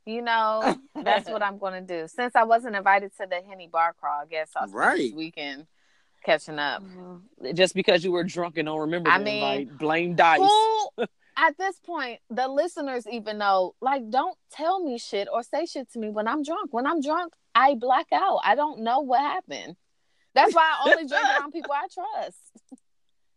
You 0.06 0.22
know, 0.22 0.78
that's 1.02 1.28
what 1.28 1.42
I'm 1.42 1.58
gonna 1.58 1.82
do. 1.82 2.08
Since 2.08 2.34
I 2.34 2.44
wasn't 2.44 2.76
invited 2.76 3.14
to 3.20 3.26
the 3.28 3.42
Henny 3.46 3.68
Bar 3.70 3.94
Crawl, 4.00 4.22
I 4.22 4.24
guess 4.24 4.48
I'll 4.56 4.68
spend 4.68 5.00
this 5.00 5.12
weekend 5.12 5.66
catching 6.24 6.58
up. 6.58 6.82
Uh-huh. 6.82 7.52
Just 7.52 7.74
because 7.74 8.02
you 8.02 8.10
were 8.10 8.24
drunk 8.24 8.56
and 8.56 8.64
don't 8.64 8.80
remember 8.80 9.10
I 9.10 9.18
mean, 9.18 9.34
invite, 9.34 9.78
blame 9.78 10.14
Dice. 10.14 10.40
Who 10.40 11.04
at 11.36 11.58
this 11.58 11.78
point 11.80 12.20
the 12.30 12.48
listeners 12.48 13.06
even 13.06 13.36
know 13.36 13.74
like 13.82 14.08
don't 14.08 14.38
tell 14.50 14.82
me 14.82 14.96
shit 14.96 15.28
or 15.30 15.42
say 15.42 15.66
shit 15.66 15.92
to 15.92 15.98
me 15.98 16.08
when 16.08 16.26
I'm 16.26 16.42
drunk. 16.42 16.72
When 16.72 16.86
I'm 16.86 17.02
drunk, 17.02 17.34
I 17.54 17.74
black 17.74 18.06
out. 18.14 18.40
I 18.44 18.54
don't 18.54 18.80
know 18.80 19.00
what 19.00 19.20
happened. 19.20 19.76
That's 20.34 20.54
why 20.54 20.62
I 20.62 20.90
only 20.90 21.06
drink 21.06 21.22
around 21.22 21.52
people 21.52 21.72
I 21.72 21.86
trust. 21.92 22.38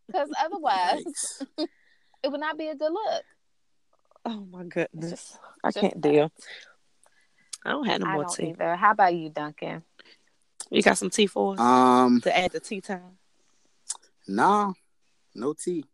Because 0.08 0.30
otherwise, 0.44 1.44
it 2.24 2.32
would 2.32 2.40
not 2.40 2.58
be 2.58 2.68
a 2.68 2.76
good 2.76 2.92
look. 2.92 3.24
Oh 4.26 4.46
my 4.52 4.64
goodness. 4.64 5.10
Just- 5.12 5.40
I 5.64 5.70
just 5.70 5.82
can't 5.82 6.02
deal. 6.02 6.32
I 7.66 7.72
don't 7.72 7.86
have 7.86 8.02
no 8.02 8.08
I 8.08 8.14
more 8.14 8.24
don't 8.24 8.36
tea. 8.36 8.50
either. 8.52 8.76
How 8.76 8.92
about 8.92 9.14
you, 9.14 9.30
Duncan? 9.30 9.84
You 10.70 10.82
got 10.82 10.98
some 10.98 11.10
tea 11.10 11.28
for 11.28 11.54
us 11.54 11.60
um 11.60 12.22
to 12.22 12.38
add 12.38 12.52
to 12.52 12.60
tea 12.60 12.82
time? 12.82 13.18
nah 14.28 14.74
no 15.34 15.54
tea 15.54 15.86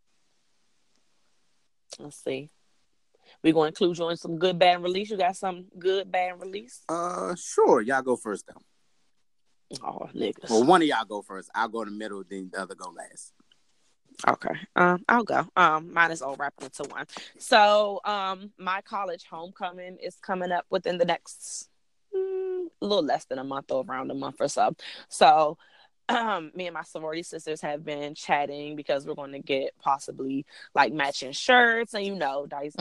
Let's 2.00 2.24
see. 2.24 2.50
We 3.44 3.52
gonna 3.52 3.68
include 3.68 3.98
you 3.98 4.10
in 4.10 4.18
some 4.18 4.40
good 4.40 4.58
bad 4.58 4.82
release. 4.82 5.12
You 5.12 5.18
got 5.18 5.36
some 5.36 5.66
good 5.78 6.12
bad 6.12 6.40
release? 6.40 6.82
Uh, 6.90 7.36
sure. 7.36 7.82
Y'all 7.82 8.02
go 8.02 8.16
first 8.16 8.46
though. 8.48 9.80
Oh, 9.84 10.10
niggas. 10.14 10.50
Well, 10.50 10.64
one 10.66 10.82
of 10.82 10.88
y'all 10.88 11.06
go 11.06 11.22
first. 11.22 11.50
I'll 11.54 11.68
go 11.68 11.82
in 11.84 11.90
the 11.90 11.96
middle, 11.96 12.24
then 12.28 12.50
the 12.52 12.62
other 12.62 12.76
go 12.76 12.90
last. 12.90 13.34
Okay. 14.28 14.56
Um, 14.76 15.04
I'll 15.08 15.24
go. 15.24 15.46
Um, 15.56 15.94
mine 15.94 16.12
is 16.12 16.22
all 16.22 16.36
wrapped 16.36 16.64
into 16.64 16.84
one. 16.84 17.06
So, 17.38 18.00
um, 18.06 18.52
my 18.58 18.82
college 18.82 19.26
homecoming 19.30 19.98
is 20.02 20.16
coming 20.22 20.52
up 20.52 20.66
within 20.70 20.98
the 20.98 21.06
next 21.06 21.70
mm, 22.16 22.66
a 22.82 22.86
little 22.86 23.04
less 23.04 23.26
than 23.26 23.40
a 23.40 23.44
month 23.44 23.72
or 23.72 23.84
around 23.88 24.12
a 24.12 24.16
month 24.16 24.38
or 24.40 24.48
so. 24.48 24.76
So, 25.10 25.58
um, 26.10 26.52
me 26.54 26.68
and 26.68 26.74
my 26.74 26.84
sorority 26.84 27.24
sisters 27.24 27.62
have 27.62 27.86
been 27.86 28.14
chatting 28.14 28.76
because 28.76 29.06
we're 29.06 29.16
going 29.16 29.32
to 29.32 29.40
get 29.40 29.72
possibly 29.80 30.46
like 30.76 30.92
matching 30.92 31.32
shirts 31.32 31.94
and 31.94 32.06
you 32.06 32.14
know 32.16 32.46
dice 32.46 32.76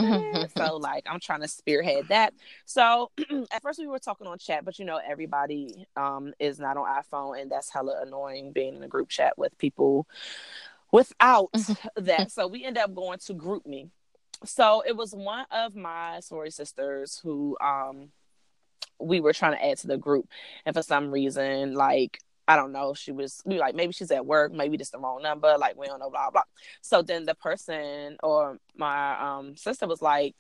so 0.57 0.77
like 0.77 1.05
i'm 1.09 1.21
trying 1.21 1.41
to 1.41 1.49
spearhead 1.49 2.05
that 2.09 2.35
so 2.65 3.11
at 3.53 3.63
first 3.63 3.79
we 3.79 3.87
were 3.87 3.99
talking 3.99 4.27
on 4.27 4.39
chat 4.39 4.65
but 4.65 4.79
you 4.79 4.85
know 4.85 4.99
everybody 5.07 5.87
um 5.97 6.33
is 6.41 6.59
not 6.59 6.77
on 6.77 7.03
iphone 7.03 7.41
and 7.41 7.51
that's 7.51 7.73
hella 7.73 8.03
annoying 8.05 8.51
being 8.53 8.75
in 8.75 8.83
a 8.83 8.89
group 8.89 9.09
chat 9.09 9.39
with 9.39 9.57
people 9.57 10.07
without 10.93 11.51
that 11.97 12.31
so 12.31 12.47
we 12.47 12.65
end 12.65 12.79
up 12.79 12.95
going 12.95 13.19
to 13.19 13.35
GroupMe 13.35 13.89
so 14.45 14.83
it 14.87 14.97
was 14.97 15.15
one 15.15 15.47
of 15.51 15.75
my 15.75 16.21
sorority 16.21 16.51
sisters 16.51 17.19
who 17.23 17.57
um 17.61 18.09
we 19.01 19.21
were 19.21 19.33
trying 19.33 19.53
to 19.53 19.65
add 19.65 19.79
to 19.79 19.87
the 19.89 19.99
group 19.99 20.29
and 20.65 20.75
for 20.75 20.83
some 20.83 21.11
reason 21.11 21.75
like 21.75 22.21
I 22.49 22.57
don't 22.57 22.73
know. 22.73 22.93
She 22.95 23.13
was 23.13 23.41
we 23.45 23.59
like 23.59 23.75
maybe 23.75 23.93
she's 23.93 24.11
at 24.11 24.27
work, 24.27 24.53
maybe 24.53 24.77
just 24.77 24.93
the 24.93 24.99
wrong 24.99 25.23
number, 25.23 25.57
like 25.59 25.77
we 25.77 25.87
don't 25.87 26.01
know, 26.01 26.11
blah 26.11 26.31
blah. 26.31 26.43
So 26.81 27.01
then 27.03 27.25
the 27.25 27.35
person 27.35 28.17
or 28.23 28.59
my 28.77 29.39
um 29.39 29.57
sister 29.57 29.87
was 29.87 30.03
like, 30.03 30.35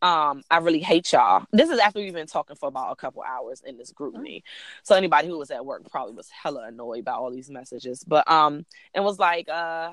um, 0.00 0.42
I 0.50 0.58
really 0.58 0.80
hate 0.80 1.12
y'all. 1.12 1.44
This 1.52 1.70
is 1.70 1.78
after 1.78 2.00
we've 2.00 2.14
been 2.14 2.26
talking 2.26 2.56
for 2.56 2.68
about 2.68 2.92
a 2.92 2.96
couple 2.96 3.22
hours 3.22 3.62
in 3.64 3.76
this 3.76 3.92
GroupMe. 3.92 4.42
So 4.82 4.94
anybody 4.94 5.28
who 5.28 5.38
was 5.38 5.50
at 5.50 5.64
work 5.64 5.88
probably 5.90 6.14
was 6.14 6.30
hella 6.30 6.66
annoyed 6.66 7.04
by 7.04 7.12
all 7.12 7.30
these 7.30 7.50
messages. 7.50 8.04
But 8.04 8.30
um 8.30 8.64
and 8.94 9.04
was 9.04 9.18
like, 9.18 9.48
uh, 9.48 9.92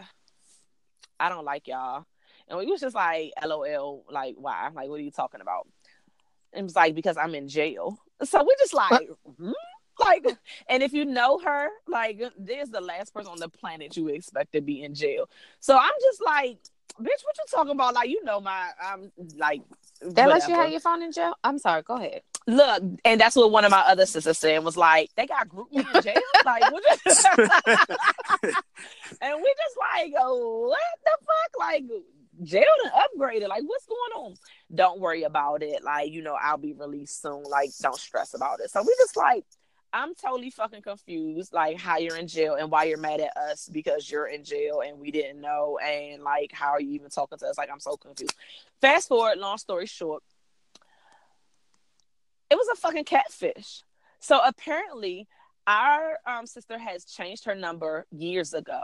I 1.20 1.30
don't 1.30 1.46
like 1.46 1.68
y'all. 1.68 2.06
And 2.48 2.58
we 2.58 2.66
was 2.66 2.82
just 2.82 2.96
like, 2.96 3.32
LOL, 3.44 4.06
like 4.10 4.36
why? 4.38 4.70
Like 4.74 4.90
what 4.90 5.00
are 5.00 5.04
you 5.04 5.12
talking 5.12 5.42
about? 5.42 5.68
And 6.54 6.62
it 6.62 6.64
was 6.64 6.76
like, 6.76 6.96
because 6.96 7.18
I'm 7.18 7.36
in 7.36 7.48
jail. 7.48 8.00
So 8.24 8.44
we 8.44 8.56
just 8.60 8.74
like, 8.74 9.10
hmm? 9.38 9.52
like 10.00 10.26
and 10.70 10.82
if 10.82 10.94
you 10.94 11.06
know 11.06 11.40
her 11.40 11.70
like 11.88 12.22
there's 12.38 12.70
the 12.70 12.82
last 12.82 13.14
person 13.14 13.32
on 13.32 13.38
the 13.38 13.50
planet 13.50 13.98
you 13.98 14.08
expect 14.08 14.54
to 14.54 14.62
be 14.62 14.82
in 14.82 14.94
jail 14.94 15.30
so 15.60 15.78
i'm 15.78 15.92
just 16.02 16.22
like 16.26 16.58
bitch 16.98 17.24
what 17.24 17.38
you 17.38 17.46
talking 17.52 17.72
about? 17.72 17.94
Like 17.94 18.10
you 18.10 18.24
know 18.24 18.40
my 18.42 18.70
i'm 18.82 19.12
like 19.38 19.62
They 20.02 20.26
let 20.26 20.48
you 20.48 20.56
have 20.56 20.70
your 20.72 20.80
phone 20.80 21.02
in 21.04 21.12
jail? 21.12 21.36
I'm 21.44 21.58
sorry, 21.60 21.82
go 21.84 21.96
ahead. 21.98 22.22
look 22.48 22.82
and 23.06 23.20
that's 23.22 23.36
what 23.36 23.52
one 23.52 23.66
of 23.66 23.72
my 23.72 23.82
other 23.82 24.06
sisters 24.06 24.38
said 24.38 24.64
was 24.64 24.76
like 24.78 25.10
they 25.16 25.26
got 25.28 25.48
GroupMe 25.50 25.96
in 25.96 26.02
jail? 26.02 26.16
Like 26.46 26.72
what 26.72 26.84
you- 26.84 27.04
and 29.22 29.36
we 29.42 29.54
just 29.64 29.78
like 29.94 30.14
oh, 30.20 30.68
what 30.70 30.80
the 31.06 31.12
fuck? 31.26 31.60
Like 31.60 31.84
jail 32.44 32.64
done 32.84 32.94
upgraded. 32.94 33.50
Like 33.50 33.64
what's 33.66 33.86
going 33.86 34.26
on? 34.26 34.36
Don't 34.74 35.00
worry 35.00 35.24
about 35.24 35.62
it. 35.64 35.84
Like 35.84 36.12
you 36.12 36.22
know 36.22 36.38
i'll 36.42 36.58
be 36.58 36.74
released 36.74 37.22
soon. 37.22 37.44
Like 37.44 37.70
don't 37.82 37.98
stress 37.98 38.34
about 38.34 38.62
it. 38.62 38.72
So 38.72 38.82
we 38.82 38.94
just 39.00 39.18
like 39.18 39.46
I'm 39.92 40.14
totally 40.14 40.52
fucking 40.52 40.84
confused, 40.84 41.54
like 41.54 41.78
how 41.78 41.98
you're 41.98 42.18
in 42.18 42.28
jail 42.28 42.56
and 42.56 42.70
why 42.70 42.84
you're 42.84 42.98
mad 42.98 43.22
at 43.22 43.36
us 43.36 43.68
because 43.72 44.10
you're 44.10 44.28
in 44.28 44.44
jail 44.44 44.82
and 44.86 45.00
we 45.00 45.12
didn't 45.12 45.42
know, 45.42 45.80
and 45.84 46.24
like 46.24 46.52
how 46.52 46.70
are 46.70 46.82
you 46.82 46.92
even 46.94 47.10
talking 47.10 47.38
to 47.40 47.48
us? 47.48 47.58
Like 47.58 47.70
I'm 47.72 47.80
so 47.80 47.98
confused. 47.98 48.36
Fast 48.82 49.08
forward, 49.08 49.40
long 49.40 49.58
story 49.58 49.88
short, 49.88 50.24
it 52.50 52.56
was 52.56 52.68
a 52.72 52.76
fucking 52.76 53.06
catfish. 53.06 53.84
So 54.20 54.40
apparently, 54.46 55.28
our 55.66 56.18
um, 56.26 56.46
sister 56.46 56.78
has 56.78 57.06
changed 57.06 57.46
her 57.46 57.56
number 57.56 58.06
years 58.12 58.54
ago. 58.54 58.82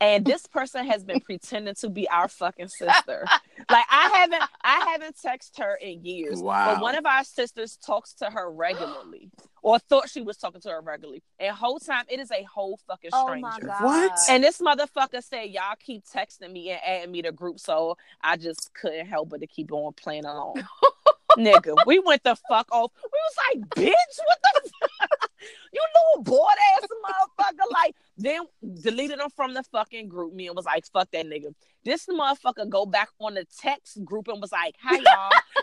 And 0.00 0.24
this 0.24 0.46
person 0.46 0.86
has 0.86 1.04
been 1.04 1.20
pretending 1.20 1.74
to 1.76 1.90
be 1.90 2.08
our 2.08 2.26
fucking 2.28 2.68
sister. 2.68 3.26
Like 3.70 3.84
I 3.90 4.08
haven't, 4.14 4.42
I 4.64 4.86
haven't 4.90 5.16
texted 5.16 5.58
her 5.58 5.74
in 5.74 6.04
years. 6.04 6.40
Wow. 6.40 6.74
But 6.74 6.82
one 6.82 6.94
of 6.96 7.04
our 7.04 7.22
sisters 7.22 7.76
talks 7.76 8.14
to 8.14 8.26
her 8.30 8.50
regularly, 8.50 9.30
or 9.62 9.78
thought 9.78 10.08
she 10.08 10.22
was 10.22 10.38
talking 10.38 10.62
to 10.62 10.70
her 10.70 10.80
regularly. 10.80 11.22
And 11.38 11.54
whole 11.54 11.78
time 11.78 12.04
it 12.08 12.18
is 12.18 12.30
a 12.30 12.42
whole 12.44 12.78
fucking 12.86 13.10
Oh 13.12 13.26
stranger. 13.26 13.42
my 13.42 13.58
god. 13.60 13.84
What? 13.84 14.18
And 14.30 14.42
this 14.42 14.58
motherfucker 14.58 15.22
said, 15.22 15.50
Y'all 15.50 15.74
keep 15.78 16.04
texting 16.06 16.50
me 16.50 16.70
and 16.70 16.80
adding 16.84 17.12
me 17.12 17.20
to 17.22 17.32
group, 17.32 17.60
so 17.60 17.96
I 18.22 18.38
just 18.38 18.72
couldn't 18.72 19.06
help 19.06 19.28
but 19.28 19.40
to 19.40 19.46
keep 19.46 19.70
on 19.72 19.92
playing 19.92 20.24
along. 20.24 20.62
Nigga, 21.38 21.76
we 21.86 21.98
went 22.00 22.24
the 22.24 22.36
fuck 22.48 22.66
off. 22.72 22.90
We 23.04 23.10
was 23.12 23.36
like, 23.54 23.68
bitch, 23.70 24.18
what 24.26 24.38
the 24.42 24.70
fuck? 24.80 25.30
you 25.72 25.80
little 26.14 26.24
bored 26.24 26.54
ass 26.74 26.88
motherfucker. 27.04 27.72
Like, 27.72 27.94
then 28.18 28.40
deleted 28.82 29.18
them 29.18 29.30
from 29.34 29.54
the 29.54 29.62
fucking 29.64 30.08
GroupMe 30.08 30.46
and 30.46 30.56
was 30.56 30.64
like, 30.64 30.84
fuck 30.92 31.10
that 31.12 31.26
nigga. 31.26 31.54
This 31.84 32.06
motherfucker 32.06 32.68
go 32.68 32.86
back 32.86 33.08
on 33.20 33.34
the 33.34 33.46
text 33.58 34.04
group 34.04 34.28
and 34.28 34.40
was 34.40 34.52
like, 34.52 34.74
hi 34.82 34.96
y'all. 34.96 35.04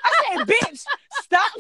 I 0.04 0.36
said, 0.38 0.48
bitch, 0.48 0.84
stop 1.22 1.52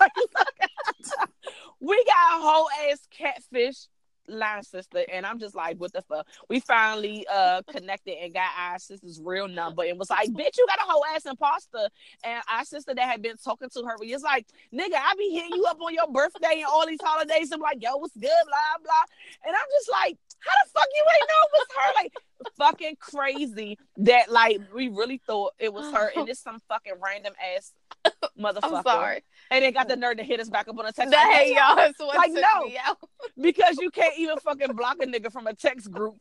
We 1.80 2.02
got 2.04 2.38
a 2.38 2.42
whole 2.42 2.68
ass 2.90 3.06
catfish 3.10 3.88
line 4.28 4.62
sister 4.62 5.04
and 5.12 5.26
I'm 5.26 5.38
just 5.38 5.54
like 5.54 5.78
what 5.78 5.92
the 5.92 6.02
fuck? 6.02 6.26
We 6.48 6.60
finally 6.60 7.26
uh 7.32 7.62
connected 7.70 8.16
and 8.22 8.32
got 8.32 8.50
our 8.58 8.78
sister's 8.78 9.20
real 9.22 9.48
number 9.48 9.84
and 9.84 9.98
was 9.98 10.10
like 10.10 10.28
bitch 10.30 10.56
you 10.56 10.66
got 10.66 10.78
a 10.78 10.90
whole 10.90 11.04
ass 11.14 11.26
imposter. 11.26 11.88
And 12.24 12.42
our 12.52 12.64
sister 12.64 12.94
that 12.94 13.08
had 13.08 13.22
been 13.22 13.36
talking 13.36 13.68
to 13.70 13.82
her 13.82 13.96
was 13.98 14.22
like 14.22 14.46
nigga 14.72 14.94
I 14.94 15.14
be 15.18 15.30
hitting 15.30 15.54
you 15.54 15.64
up 15.64 15.80
on 15.80 15.94
your 15.94 16.10
birthday 16.10 16.56
and 16.56 16.66
all 16.66 16.86
these 16.86 17.02
holidays 17.02 17.50
I'm 17.52 17.60
like 17.60 17.82
yo 17.82 17.96
what's 17.96 18.14
good 18.14 18.22
blah 18.22 18.82
blah. 18.82 19.04
And 19.46 19.54
I'm 19.54 19.68
just 19.78 19.90
like 19.90 20.18
how 20.40 20.52
the 20.64 20.70
fuck 20.70 20.88
you 20.94 21.04
ain't 21.14 21.28
know 21.28 21.42
it 21.42 21.52
was 21.52 21.66
her? 21.76 22.02
Like 22.02 22.12
fucking 22.58 22.96
crazy 23.00 23.78
that 23.96 24.30
like 24.30 24.60
we 24.74 24.88
really 24.88 25.20
thought 25.26 25.52
it 25.58 25.72
was 25.72 25.92
her 25.92 26.10
and 26.16 26.28
it's 26.28 26.40
some 26.40 26.60
fucking 26.68 26.94
random 27.02 27.32
ass 27.56 27.72
motherfucker 28.38 28.78
I'm 28.78 28.82
sorry. 28.82 29.24
and 29.50 29.64
they 29.64 29.72
got 29.72 29.88
the 29.88 29.96
nerve 29.96 30.16
to 30.18 30.24
hit 30.24 30.40
us 30.40 30.48
back 30.48 30.68
up 30.68 30.78
on 30.78 30.86
a 30.86 30.92
text 30.92 31.12
Like, 31.12 31.32
hey 31.32 31.54
y'all 31.54 31.78
is 31.78 31.94
what 31.98 32.16
Like, 32.16 32.32
no. 32.32 32.68
because 33.40 33.78
you 33.80 33.90
can't 33.90 34.18
even 34.18 34.36
fucking 34.38 34.74
block 34.74 34.96
a 35.02 35.06
nigga 35.06 35.32
from 35.32 35.46
a 35.46 35.54
text 35.54 35.90
group. 35.90 36.16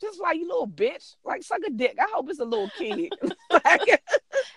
Just 0.00 0.20
like 0.20 0.36
you 0.36 0.46
little 0.46 0.68
bitch, 0.68 1.14
like 1.24 1.42
suck 1.42 1.60
a 1.66 1.70
dick. 1.70 1.96
I 1.98 2.06
hope 2.12 2.28
it's 2.28 2.38
a 2.38 2.44
little 2.44 2.70
kid. 2.76 3.12
like, 3.50 4.02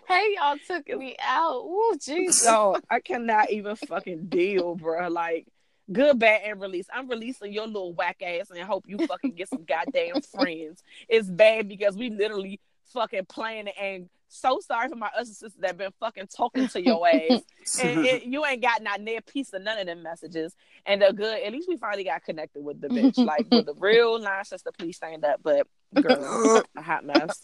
Hey 0.07 0.35
y'all 0.35 0.57
took 0.67 0.87
me 0.97 1.15
out. 1.21 1.61
Ooh, 1.63 1.95
Jesus. 1.99 2.47
I 2.89 2.99
cannot 2.99 3.49
even 3.51 3.75
fucking 3.75 4.25
deal, 4.27 4.75
bro. 4.75 5.07
Like 5.07 5.47
good, 5.91 6.19
bad, 6.19 6.41
and 6.45 6.61
release. 6.61 6.87
I'm 6.93 7.07
releasing 7.07 7.53
your 7.53 7.67
little 7.67 7.93
whack 7.93 8.21
ass 8.21 8.49
and 8.49 8.59
I 8.59 8.65
hope 8.65 8.85
you 8.87 9.05
fucking 9.07 9.33
get 9.33 9.49
some 9.49 9.63
goddamn 9.63 10.21
friends. 10.21 10.83
It's 11.07 11.29
bad 11.29 11.67
because 11.67 11.95
we 11.95 12.09
literally 12.09 12.59
fucking 12.93 13.25
playing 13.25 13.67
it 13.67 13.75
and 13.79 14.09
so 14.29 14.59
sorry 14.59 14.87
for 14.89 14.95
my 14.95 15.09
other 15.15 15.25
sisters 15.25 15.53
that 15.59 15.77
been 15.77 15.91
fucking 15.99 16.27
talking 16.27 16.67
to 16.69 16.81
your 16.81 17.05
ass. 17.07 17.41
and 17.83 18.05
it, 18.05 18.23
you 18.23 18.45
ain't 18.45 18.61
got 18.61 18.81
not 18.81 19.01
near 19.01 19.21
piece 19.21 19.51
of 19.53 19.61
none 19.61 19.79
of 19.79 19.87
them 19.87 20.03
messages. 20.03 20.55
And 20.85 21.01
the 21.01 21.11
good, 21.11 21.43
at 21.43 21.51
least 21.51 21.67
we 21.67 21.77
finally 21.77 22.03
got 22.03 22.23
connected 22.23 22.63
with 22.63 22.79
the 22.79 22.87
bitch. 22.89 23.17
like 23.17 23.47
with 23.51 23.65
the 23.65 23.73
real 23.73 24.19
line 24.21 24.45
sister, 24.45 24.71
please 24.77 24.95
stand 24.95 25.25
up. 25.25 25.41
But 25.43 25.67
girl, 25.99 26.63
a 26.77 26.81
hot 26.81 27.03
mess. 27.03 27.43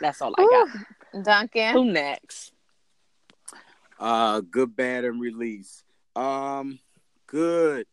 That's 0.00 0.20
all 0.20 0.34
I 0.36 0.66
got. 1.12 1.24
Duncan. 1.24 1.72
Who 1.72 1.84
next? 1.86 2.52
Uh, 3.98 4.40
good, 4.40 4.74
bad, 4.74 5.04
and 5.04 5.20
release. 5.20 5.84
Um, 6.16 6.80
good. 7.26 7.86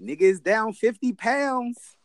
Niggas 0.00 0.42
down 0.42 0.72
fifty 0.72 1.12
pounds. 1.12 1.97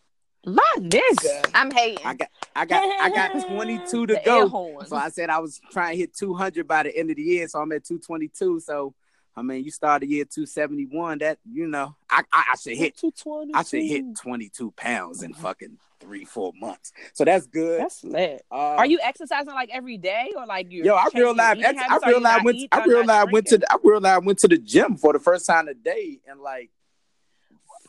My 0.46 0.64
nigga. 0.78 1.50
I'm 1.54 1.72
hating. 1.72 2.06
I 2.06 2.14
got, 2.16 2.28
I 2.56 2.66
got, 2.66 3.02
I 3.02 3.10
got 3.10 3.48
twenty 3.48 3.80
two 3.90 4.06
to 4.08 4.22
go. 4.26 4.84
So 4.86 4.96
I 4.96 5.10
said 5.10 5.30
I 5.30 5.40
was 5.40 5.60
trying 5.72 5.94
to 5.94 5.98
hit 5.98 6.16
two 6.16 6.34
hundred 6.34 6.68
by 6.68 6.84
the 6.84 6.96
end 6.98 7.10
of 7.10 7.16
the 7.16 7.24
year. 7.24 7.48
So 7.48 7.60
I'm 7.60 7.72
at 7.72 7.86
two 7.86 8.00
twenty 8.00 8.28
two. 8.28 8.60
So 8.60 8.94
I 9.36 9.42
mean, 9.42 9.64
you 9.64 9.72
started 9.72 10.08
the 10.08 10.14
year 10.14 10.26
two 10.26 10.46
seventy 10.46 10.86
one. 10.86 11.20
That 11.20 11.40
you 11.50 11.68
know, 11.68 11.96
I, 12.10 12.24
I, 12.32 12.44
I 12.54 12.56
should 12.62 12.78
hit, 12.78 12.98
220. 12.98 13.54
I 13.54 13.64
should 13.64 13.84
hit 13.84 14.18
twenty 14.22 14.50
two 14.50 14.72
pounds 14.72 15.24
in 15.24 15.34
fucking 15.34 15.78
three, 16.02 16.26
four 16.26 16.52
months. 16.60 16.92
So 17.14 17.24
that's 17.24 17.48
good. 17.48 17.80
That's 17.80 18.04
lit. 18.04 18.46
Uh, 18.52 18.56
Are 18.56 18.86
you 18.86 19.00
exercising 19.02 19.54
like 19.54 19.70
every 19.72 19.98
day 19.98 20.34
or 20.36 20.46
like 20.46 20.72
you? 20.72 20.84
Yo, 20.84 20.96
I 20.96 21.08
realized 21.16 21.64
I 21.64 22.00
realized 22.06 22.44
went 22.44 22.58
I 22.72 22.84
realized 22.84 23.32
went 23.32 23.48
to 23.48 23.58
the, 23.60 23.72
I 23.72 23.78
realized 23.82 24.26
went 24.26 24.40
to 24.40 24.48
the 24.50 24.58
gym 24.58 24.98
for 24.98 25.14
the 25.14 25.20
first 25.20 25.46
time 25.46 25.68
today 25.68 26.20
and 26.28 26.42
like 26.42 26.70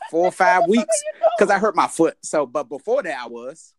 four 0.09 0.25
or 0.27 0.31
five 0.31 0.67
weeks 0.67 1.03
because 1.37 1.49
I 1.51 1.59
hurt 1.59 1.75
my 1.75 1.87
foot. 1.87 2.17
So, 2.21 2.45
but 2.45 2.69
before 2.69 3.03
that, 3.03 3.17
I 3.19 3.27
was 3.27 3.73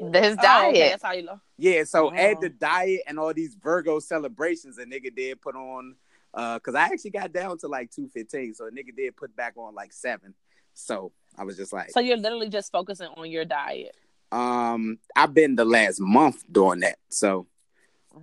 This 0.00 0.36
Oh, 0.38 0.42
diet. 0.42 0.70
okay, 0.70 0.88
that's 0.90 1.02
how 1.02 1.12
you 1.12 1.22
know. 1.24 1.40
yeah. 1.58 1.84
So 1.84 2.06
Wow. 2.06 2.12
add 2.16 2.40
the 2.40 2.48
diet 2.50 3.02
and 3.06 3.18
all 3.18 3.32
these 3.34 3.54
Virgo 3.54 3.98
celebrations 3.98 4.78
a 4.78 4.84
nigga 4.84 5.14
did 5.14 5.40
put 5.40 5.54
on. 5.56 5.96
Uh, 6.32 6.58
cause 6.58 6.74
I 6.74 6.84
actually 6.86 7.10
got 7.10 7.32
down 7.32 7.58
to 7.58 7.68
like 7.68 7.90
two 7.92 8.08
fifteen, 8.08 8.54
so 8.54 8.66
a 8.66 8.70
nigga 8.70 8.94
did 8.96 9.16
put 9.16 9.34
back 9.36 9.54
on 9.56 9.74
like 9.74 9.92
seven. 9.92 10.34
So 10.72 11.12
I 11.38 11.44
was 11.44 11.56
just 11.56 11.72
like, 11.72 11.90
So 11.90 12.00
you're 12.00 12.16
literally 12.16 12.48
just 12.48 12.72
focusing 12.72 13.06
on 13.16 13.30
your 13.30 13.44
diet. 13.44 13.94
um, 14.32 14.98
I've 15.14 15.32
been 15.32 15.54
the 15.54 15.64
last 15.64 16.00
month 16.00 16.42
doing 16.50 16.80
that. 16.80 16.98
So, 17.08 17.46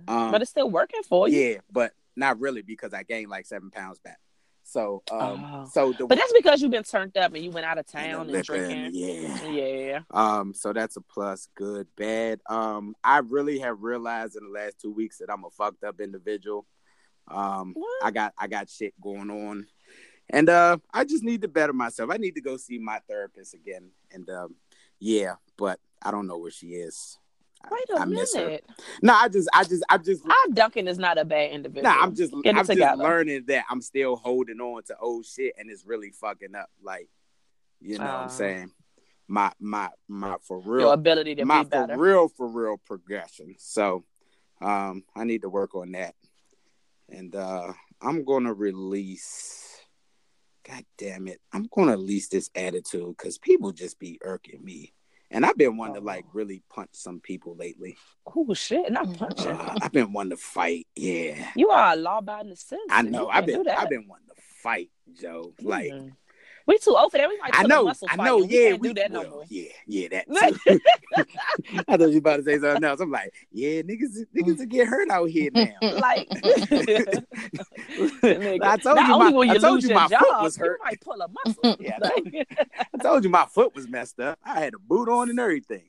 Um, 0.08 0.30
but 0.30 0.42
it's 0.42 0.50
still 0.50 0.68
working 0.68 1.02
for 1.02 1.26
you. 1.28 1.38
yeah, 1.40 1.58
but 1.70 1.92
not 2.16 2.38
really 2.40 2.60
because 2.60 2.92
I 2.92 3.02
gained 3.02 3.30
like 3.30 3.46
seven 3.46 3.70
pounds 3.70 3.98
back. 3.98 4.18
So, 4.72 5.02
um, 5.10 5.44
Oh. 5.44 5.64
so 5.70 5.92
the 5.92 6.06
But 6.06 6.16
that's 6.16 6.32
because 6.32 6.62
you've 6.62 6.70
been 6.70 6.82
turned 6.82 7.14
up 7.18 7.34
and 7.34 7.44
you 7.44 7.50
went 7.50 7.66
out 7.66 7.76
of 7.76 7.86
town 7.86 8.30
and, 8.30 8.42
drinking. 8.42 8.90
yeah. 8.94 9.46
Yeah. 9.50 10.00
Um, 10.10 10.54
so 10.54 10.72
that's 10.72 10.96
a 10.96 11.02
plus. 11.02 11.48
Good, 11.54 11.88
bad. 11.94 12.40
Um, 12.48 12.94
I 13.04 13.18
really 13.18 13.58
have 13.58 13.82
realized 13.82 14.34
in 14.36 14.44
the 14.44 14.50
last 14.50 14.80
two 14.80 14.90
weeks 14.90 15.18
that 15.18 15.30
I'm 15.30 15.44
a 15.44 15.50
fucked 15.50 15.84
up 15.84 16.00
individual. 16.00 16.66
Um, 17.28 17.74
What? 17.74 18.02
I 18.04 18.10
got 18.12 18.32
I 18.38 18.46
got 18.46 18.70
shit 18.70 18.94
going 18.98 19.30
on, 19.30 19.66
and 20.30 20.48
uh, 20.48 20.78
I 20.92 21.04
just 21.04 21.22
need 21.22 21.42
to 21.42 21.48
better 21.48 21.74
myself. 21.74 22.10
I 22.10 22.16
need 22.16 22.34
to 22.36 22.40
go 22.40 22.56
see 22.56 22.78
my 22.78 22.98
therapist 23.06 23.52
again, 23.52 23.90
and 24.10 24.28
um, 24.30 24.54
yeah, 24.98 25.34
but 25.58 25.78
I 26.02 26.10
don't 26.10 26.26
know 26.26 26.38
where 26.38 26.50
she 26.50 26.68
is. 26.68 27.18
I- 27.64 27.68
Wait 27.70 27.98
a 27.98 28.00
I 28.00 28.04
miss 28.04 28.34
minute. 28.34 28.64
No, 29.02 29.14
I 29.14 29.28
just, 29.28 29.48
I 29.54 29.64
just, 29.64 29.84
I 29.88 29.98
just. 29.98 30.24
Our 30.24 30.52
Duncan 30.52 30.88
is 30.88 30.98
not 30.98 31.18
a 31.18 31.24
bad 31.24 31.50
individual. 31.52 31.92
Nah, 31.94 32.02
I'm 32.02 32.14
just, 32.14 32.32
Get 32.42 32.56
I'm 32.56 32.66
just 32.66 32.98
learning 32.98 33.44
that 33.48 33.64
I'm 33.70 33.80
still 33.80 34.16
holding 34.16 34.60
on 34.60 34.82
to 34.84 34.96
old 34.98 35.26
shit, 35.26 35.54
and 35.58 35.70
it's 35.70 35.84
really 35.86 36.10
fucking 36.10 36.54
up. 36.54 36.70
Like, 36.82 37.08
you 37.80 37.98
know 37.98 38.04
what 38.04 38.12
Uh. 38.12 38.22
I'm 38.22 38.28
saying? 38.30 38.70
My, 39.28 39.52
my, 39.60 39.88
my, 40.08 40.36
for 40.42 40.58
real 40.60 40.80
your 40.86 40.92
ability 40.94 41.36
to 41.36 41.44
my 41.44 41.62
be 41.62 41.68
better. 41.70 41.94
for 41.94 42.00
real 42.00 42.28
for 42.28 42.46
real 42.48 42.76
progression. 42.84 43.54
So 43.58 44.04
um 44.60 45.04
I 45.16 45.24
need 45.24 45.42
to 45.42 45.48
work 45.48 45.74
on 45.74 45.92
that. 45.92 46.14
And 47.08 47.34
uh 47.34 47.72
I'm 48.02 48.24
gonna 48.24 48.52
release 48.52 49.78
God 50.68 50.84
damn 50.98 51.28
it. 51.28 51.40
I'm 51.52 51.66
gonna 51.74 51.92
release 51.92 52.28
this 52.28 52.50
attitude 52.54 53.16
because 53.16 53.38
people 53.38 53.72
just 53.72 53.98
be 53.98 54.18
irking 54.22 54.62
me. 54.62 54.92
And 55.32 55.46
I've 55.46 55.56
been 55.56 55.76
wanting 55.76 55.94
to 55.96 56.00
like 56.00 56.24
really 56.32 56.62
punch 56.68 56.90
some 56.92 57.20
people 57.20 57.56
lately. 57.56 57.96
Oh 58.36 58.52
shit, 58.54 58.92
not 58.92 59.16
punching. 59.16 59.50
Uh, 59.52 59.74
I've 59.80 59.92
been 59.92 60.12
wanting 60.12 60.30
to 60.30 60.36
fight. 60.36 60.86
Yeah. 60.94 61.48
you 61.56 61.70
are 61.70 61.94
a 61.94 61.96
law-abiding 61.96 62.54
citizen. 62.54 62.78
I 62.90 63.02
know. 63.02 63.28
I've 63.28 63.46
been. 63.46 63.66
I've 63.68 63.88
been 63.88 64.06
wanting 64.06 64.28
to 64.28 64.42
fight, 64.62 64.90
Joe. 65.20 65.54
Like 65.60 65.90
Mm. 65.92 66.12
We 66.66 66.78
too 66.78 66.96
old 66.96 67.12
for 67.12 67.18
that. 67.18 67.28
We 67.28 67.38
might 67.38 67.50
I 67.54 67.64
know, 67.64 67.84
muscle 67.84 68.08
I 68.10 68.16
fight 68.16 68.24
know, 68.24 68.38
and 68.40 68.48
we 68.48 68.56
yeah, 68.56 68.68
can't 68.70 68.80
we 68.80 68.88
do 68.88 68.94
that 68.94 69.12
no 69.12 69.28
more. 69.28 69.44
Yeah, 69.48 69.68
yeah, 69.86 70.08
that 70.08 70.28
too. 70.66 70.80
I 71.88 71.96
thought 71.96 72.00
you 72.00 72.06
was 72.06 72.16
about 72.16 72.36
to 72.36 72.42
say 72.44 72.58
something 72.58 72.84
else. 72.84 73.00
I'm 73.00 73.10
like, 73.10 73.32
yeah, 73.50 73.82
niggas, 73.82 74.24
niggas 74.36 74.58
will 74.58 74.66
get 74.66 74.88
hurt 74.88 75.10
out 75.10 75.28
here 75.28 75.50
now. 75.52 75.74
like, 75.82 76.28
I 78.62 78.76
told 78.76 78.96
not 78.96 79.08
you 79.08 79.18
my- 79.18 79.30
will 79.30 79.44
you 79.44 79.52
I 79.52 79.58
told 79.58 79.74
lose 79.74 79.84
you 79.84 79.90
your 79.90 80.00
my 80.00 80.08
foot 80.08 80.42
was 80.42 80.56
hurt. 80.56 80.78
You 80.80 80.84
might 80.84 81.00
pull 81.00 81.20
a 81.20 81.28
muscle. 81.28 81.76
Yeah, 81.80 81.98
I 82.02 82.08
told, 82.08 82.32
Like, 82.32 82.58
I 82.94 82.98
told 82.98 83.24
you 83.24 83.30
my 83.30 83.46
foot 83.46 83.74
was 83.74 83.88
messed 83.88 84.20
up. 84.20 84.38
I 84.44 84.60
had 84.60 84.74
a 84.74 84.78
boot 84.78 85.08
on 85.08 85.30
and 85.30 85.40
everything. 85.40 85.84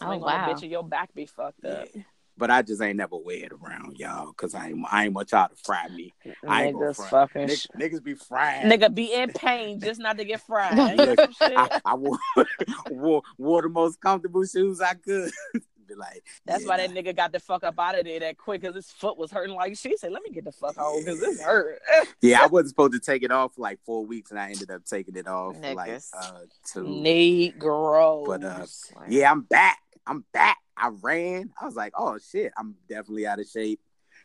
Oh, 0.00 0.06
swing 0.06 0.22
on 0.22 0.22
a 0.22 0.36
wow. 0.36 0.52
bitch 0.52 0.70
your 0.70 0.84
back 0.84 1.12
be 1.14 1.26
fucked 1.26 1.64
up. 1.64 1.88
Yeah. 1.94 2.02
But 2.42 2.50
I 2.50 2.62
just 2.62 2.82
ain't 2.82 2.96
never 2.96 3.16
wear 3.16 3.36
it 3.36 3.52
around 3.52 4.00
y'all 4.00 4.32
because 4.32 4.52
I 4.52 4.70
ain't 4.70 4.84
I 4.90 5.04
ain't 5.04 5.14
want 5.14 5.30
y'all 5.30 5.48
to 5.48 5.54
fry 5.62 5.86
me. 5.86 6.12
I 6.44 6.64
ain't 6.64 6.76
Niggas 6.76 6.96
front. 6.96 7.10
fucking 7.32 7.46
Niggas, 7.46 7.62
sh- 7.62 7.66
niggas 7.80 8.02
be 8.02 8.14
frying. 8.14 8.68
Nigga 8.68 8.92
be 8.92 9.14
in 9.14 9.30
pain 9.30 9.78
just 9.78 10.00
not 10.00 10.18
to 10.18 10.24
get 10.24 10.40
fried. 10.48 10.76
Ain't 10.76 10.98
Look, 10.98 11.20
that 11.20 11.32
some 11.38 11.48
shit? 11.48 11.56
I, 11.56 11.80
I 11.84 11.94
wore, 11.94 12.18
wore 12.88 13.22
wore 13.38 13.62
the 13.62 13.68
most 13.68 14.00
comfortable 14.00 14.44
shoes 14.44 14.80
I 14.80 14.94
could. 14.94 15.30
be 15.86 15.94
like, 15.94 16.24
That's 16.44 16.64
yeah, 16.64 16.68
why 16.70 16.76
that 16.78 16.90
nigga 16.90 17.14
got 17.14 17.30
the 17.30 17.38
fuck 17.38 17.62
up 17.62 17.78
out 17.78 17.96
of 17.96 18.06
there 18.06 18.18
that 18.18 18.38
quick 18.38 18.62
because 18.62 18.74
his 18.74 18.90
foot 18.90 19.16
was 19.16 19.30
hurting 19.30 19.54
like 19.54 19.76
she 19.76 19.96
said, 19.96 20.10
let 20.10 20.24
me 20.24 20.30
get 20.30 20.44
the 20.44 20.50
fuck 20.50 20.76
home 20.76 21.04
because 21.04 21.20
this 21.20 21.40
hurt. 21.40 21.80
Yeah, 22.22 22.42
I 22.42 22.46
wasn't 22.46 22.70
supposed 22.70 22.94
to 22.94 22.98
take 22.98 23.22
it 23.22 23.30
off 23.30 23.54
for 23.54 23.60
like 23.60 23.78
four 23.86 24.04
weeks, 24.04 24.32
and 24.32 24.40
I 24.40 24.50
ended 24.50 24.72
up 24.72 24.84
taking 24.84 25.14
it 25.14 25.28
off 25.28 25.54
for 25.60 25.74
like 25.74 25.92
Niggas. 25.92 26.10
uh, 26.12 26.40
two. 26.72 26.82
Negro. 26.82 28.26
But, 28.26 28.42
uh, 28.42 28.66
Yeah, 29.08 29.30
I'm 29.30 29.42
back. 29.42 29.78
I'm 30.08 30.24
back. 30.32 30.58
I 30.76 30.90
ran. 31.00 31.50
I 31.60 31.64
was 31.64 31.76
like, 31.76 31.92
oh 31.96 32.18
shit, 32.18 32.52
I'm 32.56 32.74
definitely 32.88 33.26
out 33.26 33.40
of 33.40 33.46
shape 33.46 33.80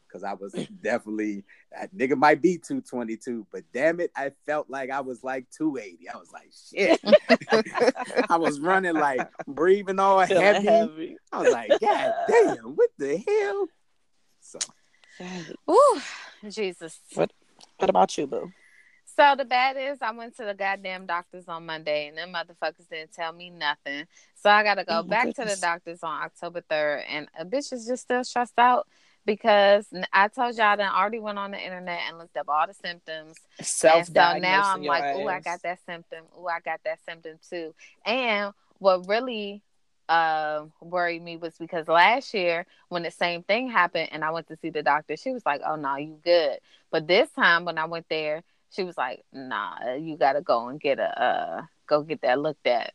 because 0.07 0.24
I 0.24 0.34
was 0.34 0.53
definitely 0.84 1.44
that 1.72 1.94
nigga 1.95 2.18
might 2.18 2.41
be 2.41 2.57
222, 2.57 3.48
but 3.52 3.64
damn 3.74 3.99
it, 3.99 4.11
I 4.15 4.32
felt 4.45 4.69
like 4.69 4.90
I 4.90 5.02
was 5.02 5.24
like 5.24 5.45
280. 5.57 6.10
I 6.10 6.18
was 6.18 6.32
like, 6.32 6.52
shit. 6.69 7.02
I 8.30 8.38
was 8.38 8.60
running 8.60 8.95
like 8.95 9.28
breathing 9.48 9.99
all 9.99 10.19
heavy. 10.19 10.68
heavy. 10.68 11.18
I 11.32 11.41
was 11.41 11.52
like, 11.52 11.80
god 11.80 12.14
damn, 12.28 12.76
what 12.76 12.90
the 12.98 13.24
hell? 13.28 13.68
So 14.40 14.60
Ooh, 15.69 16.02
Jesus. 16.49 16.99
What 17.15 17.32
What 17.78 17.90
about 17.90 18.18
you, 18.18 18.28
boo? 18.28 18.52
So 19.18 19.35
the 19.35 19.45
bad 19.45 19.77
is 19.77 19.99
I 20.02 20.11
went 20.11 20.38
to 20.38 20.45
the 20.45 20.53
goddamn 20.53 21.07
doctors 21.07 21.48
on 21.48 21.65
Monday 21.65 22.07
and 22.07 22.18
them 22.18 22.34
motherfuckers 22.34 22.88
didn't 22.89 23.14
tell 23.14 23.34
me 23.34 23.49
nothing. 23.49 24.06
So 24.35 24.49
I 24.49 24.64
gotta 24.64 24.85
go 24.85 24.99
Oh, 24.99 25.03
back 25.03 25.34
to 25.35 25.45
the 25.45 25.57
doctors 25.57 26.03
on 26.03 26.22
October 26.23 26.61
third 26.61 27.03
and 27.10 27.27
a 27.39 27.45
bitch 27.45 27.73
is 27.73 27.88
just 27.88 28.03
still 28.03 28.23
stressed 28.23 28.60
out 28.60 28.88
because 29.26 29.88
I 30.14 30.27
told 30.30 30.56
y'all 30.57 30.77
that 30.77 30.94
I 30.94 30.99
already 31.02 31.19
went 31.19 31.39
on 31.39 31.52
the 31.52 31.60
internet 31.60 32.02
and 32.07 32.19
looked 32.19 32.38
up 32.38 32.48
all 32.48 32.68
the 32.68 32.76
symptoms. 32.76 33.38
Self 33.61 33.98
And 33.98 34.07
so 34.07 34.34
now 34.34 34.73
I'm 34.73 34.85
like, 34.85 35.07
oh, 35.14 35.27
I 35.27 35.39
got 35.41 35.64
that 35.64 35.80
symptom. 35.85 36.26
Oh, 36.38 36.48
I 36.48 36.60
got 36.60 36.81
that 36.85 36.99
symptom 37.07 37.39
too. 37.49 37.73
And 38.06 38.53
what 38.80 39.07
really 39.07 39.64
uh, 40.10 40.65
worried 40.81 41.23
me 41.23 41.38
was 41.38 41.57
because 41.57 41.88
last 41.88 42.34
year 42.34 42.65
when 42.89 43.03
the 43.03 43.11
same 43.11 43.44
thing 43.44 43.69
happened 43.69 44.10
and 44.11 44.23
I 44.23 44.31
went 44.31 44.48
to 44.49 44.57
see 44.57 44.69
the 44.69 44.84
doctor, 44.84 45.18
she 45.18 45.31
was 45.31 45.45
like, 45.45 45.61
oh 45.68 45.76
no, 45.76 45.95
you 45.98 46.19
good. 46.23 46.60
But 46.91 47.07
this 47.07 47.30
time 47.31 47.65
when 47.65 47.77
I 47.80 47.85
went 47.85 48.06
there, 48.10 48.44
she 48.72 48.84
was 48.84 48.98
like, 48.98 49.23
nah, 49.31 49.94
you 49.95 50.18
gotta 50.18 50.41
go 50.41 50.68
and 50.68 50.80
get 50.80 50.99
a 50.99 51.22
uh, 51.22 51.61
go 51.88 52.02
get 52.03 52.22
that 52.22 52.39
looked 52.39 52.68
at. 52.68 52.94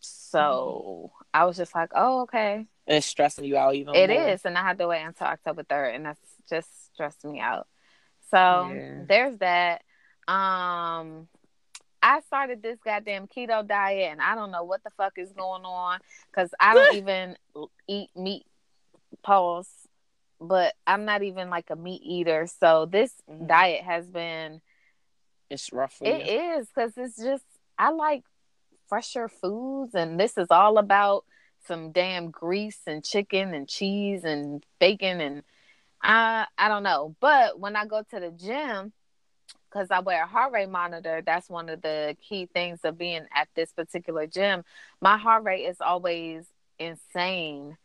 So 0.00 1.12
I 1.32 1.44
was 1.44 1.56
just 1.56 1.74
like, 1.74 1.90
oh 1.94 2.22
okay, 2.22 2.66
It's 2.86 3.06
stressing 3.06 3.44
you 3.44 3.56
out 3.56 3.74
even 3.74 3.94
it 3.94 4.10
more. 4.10 4.28
is, 4.28 4.44
and 4.44 4.56
I 4.56 4.62
had 4.62 4.78
to 4.78 4.88
wait 4.88 5.02
until 5.02 5.26
October 5.26 5.62
third, 5.62 5.94
and 5.94 6.06
that's 6.06 6.20
just 6.48 6.92
stressed 6.92 7.24
me 7.24 7.40
out. 7.40 7.66
So 8.30 8.36
Yeah. 8.74 9.04
there's 9.08 9.38
that. 9.38 9.82
Um, 10.28 11.28
I 12.02 12.20
started 12.20 12.62
this 12.62 12.78
goddamn 12.84 13.26
keto 13.26 13.66
diet, 13.66 14.10
and 14.12 14.22
I 14.22 14.34
don't 14.34 14.50
know 14.50 14.64
what 14.64 14.82
the 14.84 14.90
fuck 14.96 15.14
is 15.18 15.32
going 15.32 15.64
on 15.64 16.00
because 16.30 16.50
I 16.58 16.74
don't 16.74 16.92
even 16.94 17.36
eat 17.88 18.10
meat. 18.16 18.46
Pause. 19.22 19.68
But 20.42 20.72
I'm 20.86 21.04
not 21.04 21.22
even 21.22 21.50
like 21.50 21.68
a 21.68 21.76
meat 21.76 22.00
eater, 22.02 22.46
so 22.46 22.86
this 22.86 23.12
Mhm. 23.30 23.48
diet 23.48 23.82
has 23.84 24.08
been. 24.08 24.62
It's 25.50 25.72
rough 25.72 25.94
for 25.94 26.06
It 26.06 26.28
is 26.28 26.68
because 26.68 26.92
it's 26.96 27.16
just 27.16 27.44
I 27.76 27.90
like 27.90 28.24
fresher 28.88 29.28
foods, 29.28 29.94
and 29.94 30.18
this 30.18 30.38
is 30.38 30.48
all 30.50 30.78
about 30.78 31.24
some 31.66 31.92
damn 31.92 32.30
grease 32.30 32.80
and 32.86 33.04
chicken 33.04 33.52
and 33.52 33.68
cheese 33.68 34.24
and 34.24 34.64
bacon 34.78 35.20
and 35.20 35.42
I 36.02 36.46
I 36.56 36.68
don't 36.68 36.82
know. 36.82 37.16
But 37.20 37.58
when 37.58 37.76
I 37.76 37.84
go 37.84 38.02
to 38.10 38.20
the 38.20 38.30
gym, 38.30 38.92
because 39.70 39.90
I 39.90 40.00
wear 40.00 40.24
a 40.24 40.26
heart 40.26 40.52
rate 40.52 40.68
monitor, 40.68 41.22
that's 41.24 41.48
one 41.48 41.68
of 41.68 41.82
the 41.82 42.16
key 42.26 42.46
things 42.46 42.80
of 42.84 42.98
being 42.98 43.26
at 43.34 43.48
this 43.54 43.72
particular 43.72 44.26
gym. 44.26 44.64
My 45.00 45.16
heart 45.18 45.44
rate 45.44 45.64
is 45.64 45.76
always 45.80 46.46
insane. 46.78 47.76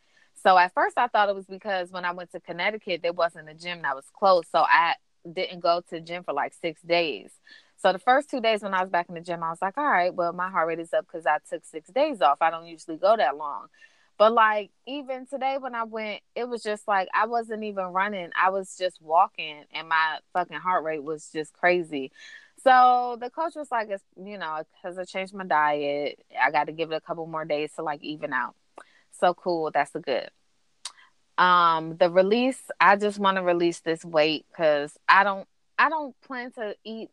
So 0.41 0.57
at 0.57 0.73
first 0.73 0.97
I 0.97 1.07
thought 1.07 1.29
it 1.29 1.35
was 1.35 1.45
because 1.45 1.91
when 1.91 2.05
I 2.05 2.11
went 2.11 2.31
to 2.31 2.39
Connecticut, 2.39 3.01
there 3.01 3.13
wasn't 3.13 3.49
a 3.49 3.53
gym 3.53 3.81
that 3.81 3.95
was 3.95 4.05
closed. 4.13 4.47
So 4.51 4.59
I 4.59 4.93
didn't 5.31 5.59
go 5.59 5.81
to 5.81 5.91
the 5.91 6.01
gym 6.01 6.23
for 6.23 6.33
like 6.33 6.53
six 6.53 6.81
days. 6.81 7.31
So 7.77 7.91
the 7.91 7.99
first 7.99 8.29
two 8.29 8.39
days 8.41 8.61
when 8.63 8.73
I 8.73 8.81
was 8.81 8.89
back 8.89 9.09
in 9.09 9.15
the 9.15 9.21
gym, 9.21 9.43
I 9.43 9.49
was 9.49 9.61
like, 9.61 9.77
all 9.77 9.85
right, 9.85 10.13
well, 10.13 10.33
my 10.33 10.49
heart 10.49 10.67
rate 10.67 10.79
is 10.79 10.93
up 10.93 11.05
because 11.05 11.25
I 11.25 11.37
took 11.49 11.65
six 11.65 11.89
days 11.89 12.21
off. 12.21 12.37
I 12.41 12.49
don't 12.49 12.67
usually 12.67 12.97
go 12.97 13.15
that 13.17 13.37
long. 13.37 13.67
But 14.17 14.31
like 14.33 14.71
even 14.87 15.25
today 15.27 15.57
when 15.59 15.75
I 15.75 15.83
went, 15.83 16.21
it 16.35 16.47
was 16.47 16.63
just 16.63 16.87
like 16.87 17.09
I 17.13 17.25
wasn't 17.27 17.63
even 17.63 17.85
running. 17.87 18.29
I 18.41 18.49
was 18.49 18.77
just 18.77 19.01
walking 19.01 19.65
and 19.73 19.89
my 19.89 20.19
fucking 20.33 20.57
heart 20.57 20.83
rate 20.83 21.03
was 21.03 21.29
just 21.33 21.53
crazy. 21.53 22.11
So 22.63 23.17
the 23.19 23.29
coach 23.29 23.55
was 23.55 23.69
like, 23.71 23.89
it's, 23.89 24.03
you 24.15 24.37
know, 24.37 24.63
because 24.73 24.97
I 24.97 25.03
changed 25.03 25.33
my 25.33 25.45
diet, 25.45 26.19
I 26.41 26.49
got 26.51 26.65
to 26.65 26.71
give 26.71 26.91
it 26.91 26.95
a 26.95 27.01
couple 27.01 27.27
more 27.27 27.45
days 27.45 27.71
to 27.75 27.83
like 27.83 28.01
even 28.03 28.33
out. 28.33 28.55
So 29.11 29.33
cool. 29.33 29.69
That's 29.71 29.93
a 29.95 29.99
good. 29.99 30.29
Um, 31.37 31.97
the 31.97 32.09
release, 32.09 32.61
I 32.79 32.95
just 32.95 33.19
want 33.19 33.37
to 33.37 33.43
release 33.43 33.79
this 33.81 34.05
weight 34.05 34.45
because 34.49 34.97
I 35.07 35.23
don't, 35.23 35.47
I 35.77 35.89
don't 35.89 36.19
plan 36.21 36.51
to 36.53 36.75
eat 36.85 37.09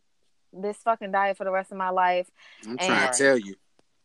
this 0.52 0.76
fucking 0.78 1.10
diet 1.12 1.36
for 1.36 1.44
the 1.44 1.50
rest 1.50 1.72
of 1.72 1.78
my 1.78 1.90
life. 1.90 2.30
I'm 2.68 2.78
trying 2.78 2.90
And- 2.90 3.12
to 3.12 3.18
tell 3.18 3.38
you. 3.38 3.56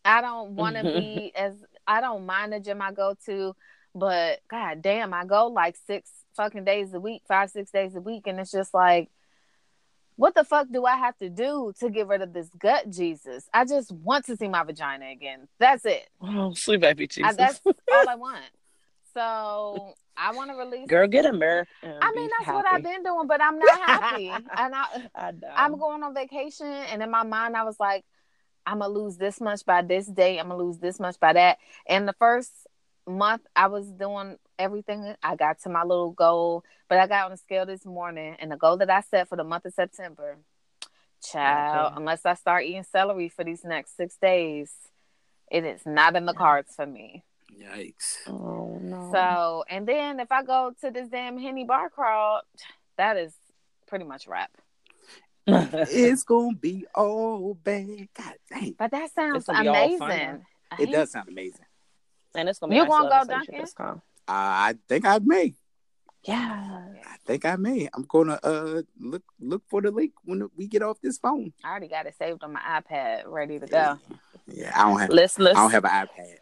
I 0.05 0.21
don't 0.21 0.51
want 0.55 0.77
to 0.77 0.83
be 0.99 1.33
as 1.35 1.53
I 1.85 1.99
don't 2.01 2.25
mind 2.25 2.53
the 2.53 2.59
gym 2.61 2.81
I 2.81 2.93
go 2.93 3.15
to, 3.25 3.53
but 3.93 4.39
god 4.49 4.81
damn, 4.81 5.13
I 5.13 5.25
go 5.25 5.47
like 5.47 5.75
six 5.85 6.09
fucking 6.35 6.63
days 6.63 6.93
a 6.93 6.99
week, 6.99 7.23
five 7.27 7.49
six 7.51 7.71
days 7.71 7.93
a 7.95 7.99
week, 7.99 8.25
and 8.25 8.39
it's 8.39 8.51
just 8.51 8.73
like, 8.73 9.09
what 10.15 10.33
the 10.33 10.43
fuck 10.45 10.67
do 10.71 10.85
I 10.85 10.95
have 10.95 11.17
to 11.17 11.29
do 11.29 11.73
to 11.79 11.89
get 11.89 12.07
rid 12.07 12.21
of 12.21 12.31
this 12.33 12.49
gut, 12.57 12.89
Jesus? 12.89 13.47
I 13.53 13.65
just 13.65 13.91
want 13.91 14.25
to 14.27 14.37
see 14.37 14.47
my 14.47 14.63
vagina 14.63 15.09
again. 15.11 15.47
That's 15.59 15.85
it. 15.85 16.07
Oh, 16.21 16.53
sweet 16.53 16.79
baby 16.79 17.03
I, 17.03 17.07
Jesus. 17.07 17.35
that's 17.35 17.61
all 17.65 18.09
I 18.09 18.15
want. 18.15 18.43
So 19.17 19.95
I 20.15 20.31
want 20.33 20.51
to 20.51 20.55
release. 20.55 20.87
Girl, 20.87 21.07
get 21.07 21.25
a 21.25 21.33
mirror. 21.33 21.67
I 21.83 22.11
mean, 22.15 22.29
that's 22.37 22.53
what. 22.53 22.67
I've 22.67 22.83
been 22.83 23.01
doing, 23.01 23.25
but 23.27 23.41
I'm 23.41 23.57
not 23.57 23.81
happy, 23.81 24.29
and 24.57 24.75
I. 24.75 24.85
I. 25.15 25.33
I'm 25.55 25.79
going 25.79 26.03
on 26.03 26.13
vacation, 26.13 26.67
and 26.67 27.01
in 27.01 27.09
my 27.09 27.23
mind, 27.23 27.57
I 27.57 27.63
was 27.63 27.79
like, 27.79 28.05
I'm 28.67 28.79
gonna 28.79 28.93
lose 28.93 29.17
this 29.17 29.41
much 29.41 29.65
by 29.65 29.81
this 29.81 30.05
day. 30.05 30.39
I'm 30.39 30.49
gonna 30.49 30.63
lose 30.63 30.77
this 30.77 30.99
much 30.99 31.19
by 31.19 31.33
that. 31.33 31.57
And 31.87 32.07
the 32.07 32.13
first 32.13 32.51
month, 33.07 33.41
I 33.55 33.67
was 33.67 33.89
doing 33.89 34.37
everything. 34.59 35.15
I 35.23 35.35
got 35.35 35.61
to 35.61 35.69
my 35.69 35.83
little 35.83 36.11
goal, 36.11 36.63
but 36.87 36.99
I 36.99 37.07
got 37.07 37.25
on 37.25 37.31
the 37.31 37.37
scale 37.37 37.65
this 37.65 37.85
morning, 37.85 38.35
and 38.39 38.51
the 38.51 38.57
goal 38.57 38.77
that 38.77 38.89
I 38.91 39.01
set 39.01 39.29
for 39.29 39.35
the 39.35 39.43
month 39.43 39.65
of 39.65 39.73
September, 39.73 40.37
child, 41.23 41.87
Okay. 41.87 41.95
unless 41.97 42.23
I 42.23 42.35
start 42.35 42.65
eating 42.65 42.83
celery 42.83 43.29
for 43.29 43.43
these 43.43 43.63
next 43.63 43.97
six 43.97 44.15
days, 44.17 44.71
it 45.49 45.63
is 45.65 45.87
not 45.87 46.15
in 46.15 46.27
the 46.27 46.35
cards 46.35 46.75
for 46.75 46.85
me. 46.85 47.23
Yikes. 47.57 48.17
Oh 48.27 48.79
no. 48.81 49.09
So, 49.11 49.63
and 49.69 49.87
then 49.87 50.19
if 50.19 50.31
I 50.31 50.43
go 50.43 50.73
to 50.81 50.91
this 50.91 51.07
damn 51.09 51.37
Henny 51.37 51.65
bar 51.65 51.89
crawl, 51.89 52.41
that 52.97 53.17
is 53.17 53.33
pretty 53.87 54.05
much 54.05 54.27
wrap. 54.27 54.51
It's 55.47 56.23
gonna 56.23 56.55
be 56.55 56.85
all 56.93 57.53
bad. 57.55 58.09
God 58.15 58.33
dang. 58.49 58.75
But 58.77 58.91
that 58.91 59.11
sounds 59.13 59.45
gonna 59.45 59.61
be 59.61 59.67
all 59.69 59.97
fun, 59.97 60.11
amazing. 60.11 60.45
It 60.79 60.91
does 60.91 61.11
sound 61.11 61.29
amazing. 61.29 61.65
and 62.35 62.49
it's 62.49 62.59
gonna 62.59 62.71
be 62.71 62.75
You 62.75 62.83
nice 62.83 62.89
gonna 62.89 63.09
go, 63.09 63.21
so 63.21 63.53
Duncan? 63.53 64.01
Uh, 64.29 64.31
I 64.31 64.75
think 64.89 65.05
I 65.05 65.19
may. 65.19 65.53
Yeah. 66.23 66.85
I 67.05 67.15
think 67.25 67.45
I 67.45 67.55
may. 67.55 67.87
I'm 67.93 68.03
gonna 68.03 68.37
uh 68.43 68.81
look 68.99 69.23
look 69.39 69.63
for 69.69 69.81
the 69.81 69.89
link 69.91 70.11
when 70.25 70.49
we 70.57 70.67
get 70.67 70.81
off 70.83 70.99
this 71.01 71.17
phone. 71.17 71.53
I 71.63 71.69
already 71.69 71.87
got 71.87 72.05
it 72.05 72.15
saved 72.19 72.43
on 72.43 72.51
my 72.51 72.59
iPad, 72.59 73.23
ready 73.25 73.57
to 73.59 73.65
go. 73.65 73.97
Yeah, 74.47 74.71
I 74.75 74.89
don't 74.89 74.99
have 74.99 75.09
Listeners, 75.09 75.55
I 75.55 75.61
don't 75.61 75.71
have 75.71 75.85
an 75.85 75.91
iPad. 75.91 76.35